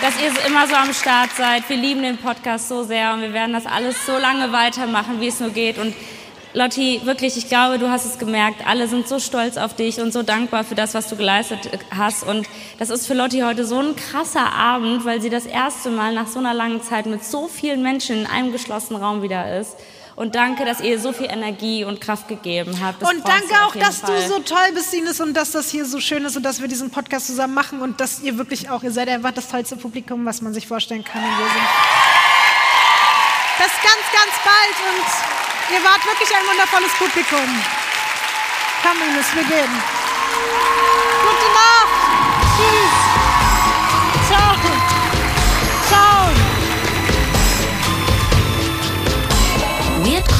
dass 0.00 0.14
ihr 0.20 0.46
immer 0.46 0.66
so 0.66 0.74
am 0.74 0.92
Start 0.92 1.30
seid. 1.36 1.68
Wir 1.68 1.76
lieben 1.76 2.02
den 2.02 2.16
Podcast 2.16 2.68
so 2.68 2.82
sehr 2.82 3.12
und 3.12 3.22
wir 3.22 3.32
werden 3.32 3.52
das 3.52 3.66
alles 3.66 4.06
so 4.06 4.18
lange 4.18 4.52
weitermachen, 4.52 5.20
wie 5.20 5.28
es 5.28 5.40
nur 5.40 5.50
geht. 5.50 5.78
Und 5.78 5.94
Lotti, 6.54 7.00
wirklich, 7.04 7.36
ich 7.36 7.48
glaube, 7.48 7.78
du 7.78 7.90
hast 7.90 8.04
es 8.04 8.18
gemerkt. 8.18 8.66
Alle 8.66 8.86
sind 8.86 9.08
so 9.08 9.18
stolz 9.18 9.56
auf 9.56 9.74
dich 9.74 10.00
und 10.00 10.12
so 10.12 10.22
dankbar 10.22 10.64
für 10.64 10.74
das, 10.74 10.92
was 10.92 11.08
du 11.08 11.16
geleistet 11.16 11.70
hast. 11.90 12.24
Und 12.24 12.46
das 12.78 12.90
ist 12.90 13.06
für 13.06 13.14
Lotti 13.14 13.40
heute 13.40 13.64
so 13.64 13.78
ein 13.78 13.96
krasser 13.96 14.52
Abend, 14.52 15.04
weil 15.04 15.20
sie 15.22 15.30
das 15.30 15.46
erste 15.46 15.90
Mal 15.90 16.12
nach 16.12 16.26
so 16.26 16.38
einer 16.38 16.52
langen 16.52 16.82
Zeit 16.82 17.06
mit 17.06 17.24
so 17.24 17.48
vielen 17.48 17.82
Menschen 17.82 18.20
in 18.20 18.26
einem 18.26 18.52
geschlossenen 18.52 19.02
Raum 19.02 19.22
wieder 19.22 19.58
ist. 19.58 19.76
Und 20.22 20.36
danke, 20.36 20.64
dass 20.64 20.80
ihr 20.80 21.00
so 21.00 21.12
viel 21.12 21.26
Energie 21.26 21.82
und 21.82 22.00
Kraft 22.00 22.28
gegeben 22.28 22.78
habt. 22.80 23.02
Das 23.02 23.10
und 23.10 23.26
danke 23.26 23.54
auch, 23.66 23.74
dass 23.74 23.98
Fall. 23.98 24.22
du 24.22 24.28
so 24.28 24.38
toll 24.38 24.70
bist, 24.72 24.94
Ines, 24.94 25.20
und 25.20 25.34
dass 25.34 25.50
das 25.50 25.68
hier 25.68 25.84
so 25.84 25.98
schön 25.98 26.24
ist 26.24 26.36
und 26.36 26.44
dass 26.44 26.60
wir 26.60 26.68
diesen 26.68 26.90
Podcast 26.92 27.26
zusammen 27.26 27.54
machen 27.54 27.80
und 27.80 28.00
dass 28.00 28.20
ihr 28.20 28.38
wirklich 28.38 28.70
auch, 28.70 28.84
ihr 28.84 28.92
seid 28.92 29.08
einfach 29.08 29.32
das 29.32 29.48
tollste 29.48 29.74
Publikum, 29.74 30.24
was 30.24 30.40
man 30.40 30.54
sich 30.54 30.68
vorstellen 30.68 31.02
kann. 31.02 31.24
Und 31.24 31.38
wir 31.38 31.46
sind 31.46 31.66
bis 33.58 33.72
ganz, 33.82 34.04
ganz 34.14 34.32
bald 34.44 34.94
und 34.94 35.74
ihr 35.74 35.82
wart 35.82 36.06
wirklich 36.06 36.28
ein 36.36 36.46
wundervolles 36.48 36.92
Publikum. 36.92 37.64
Komm, 38.84 38.98
Ines, 39.08 39.26
wir 39.34 39.42
gehen. 39.42 39.82
Gute 41.24 41.48
Nacht. 41.52 41.98
Tschüss. 42.56 43.11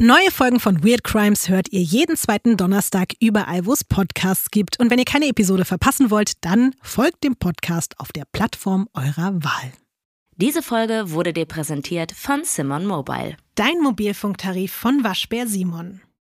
Neue 0.00 0.30
Folgen 0.30 0.60
von 0.60 0.84
Weird 0.84 1.02
Crimes 1.02 1.48
hört 1.48 1.72
ihr 1.72 1.82
jeden 1.82 2.16
zweiten 2.16 2.56
Donnerstag 2.56 3.14
überall, 3.18 3.66
wo 3.66 3.72
es 3.72 3.82
Podcasts 3.82 4.52
gibt. 4.52 4.78
Und 4.78 4.92
wenn 4.92 5.00
ihr 5.00 5.04
keine 5.04 5.26
Episode 5.26 5.64
verpassen 5.64 6.12
wollt, 6.12 6.44
dann 6.44 6.72
folgt 6.82 7.24
dem 7.24 7.34
Podcast 7.34 7.98
auf 7.98 8.12
der 8.12 8.22
Plattform 8.30 8.88
eurer 8.94 9.34
Wahl. 9.42 9.72
Diese 10.36 10.62
Folge 10.62 11.10
wurde 11.10 11.32
dir 11.32 11.46
präsentiert 11.46 12.12
von 12.12 12.44
Simon 12.44 12.86
Mobile. 12.86 13.36
Dein 13.56 13.80
Mobilfunktarif 13.82 14.72
von 14.72 15.02
Waschbär 15.02 15.48
Simon. 15.48 16.00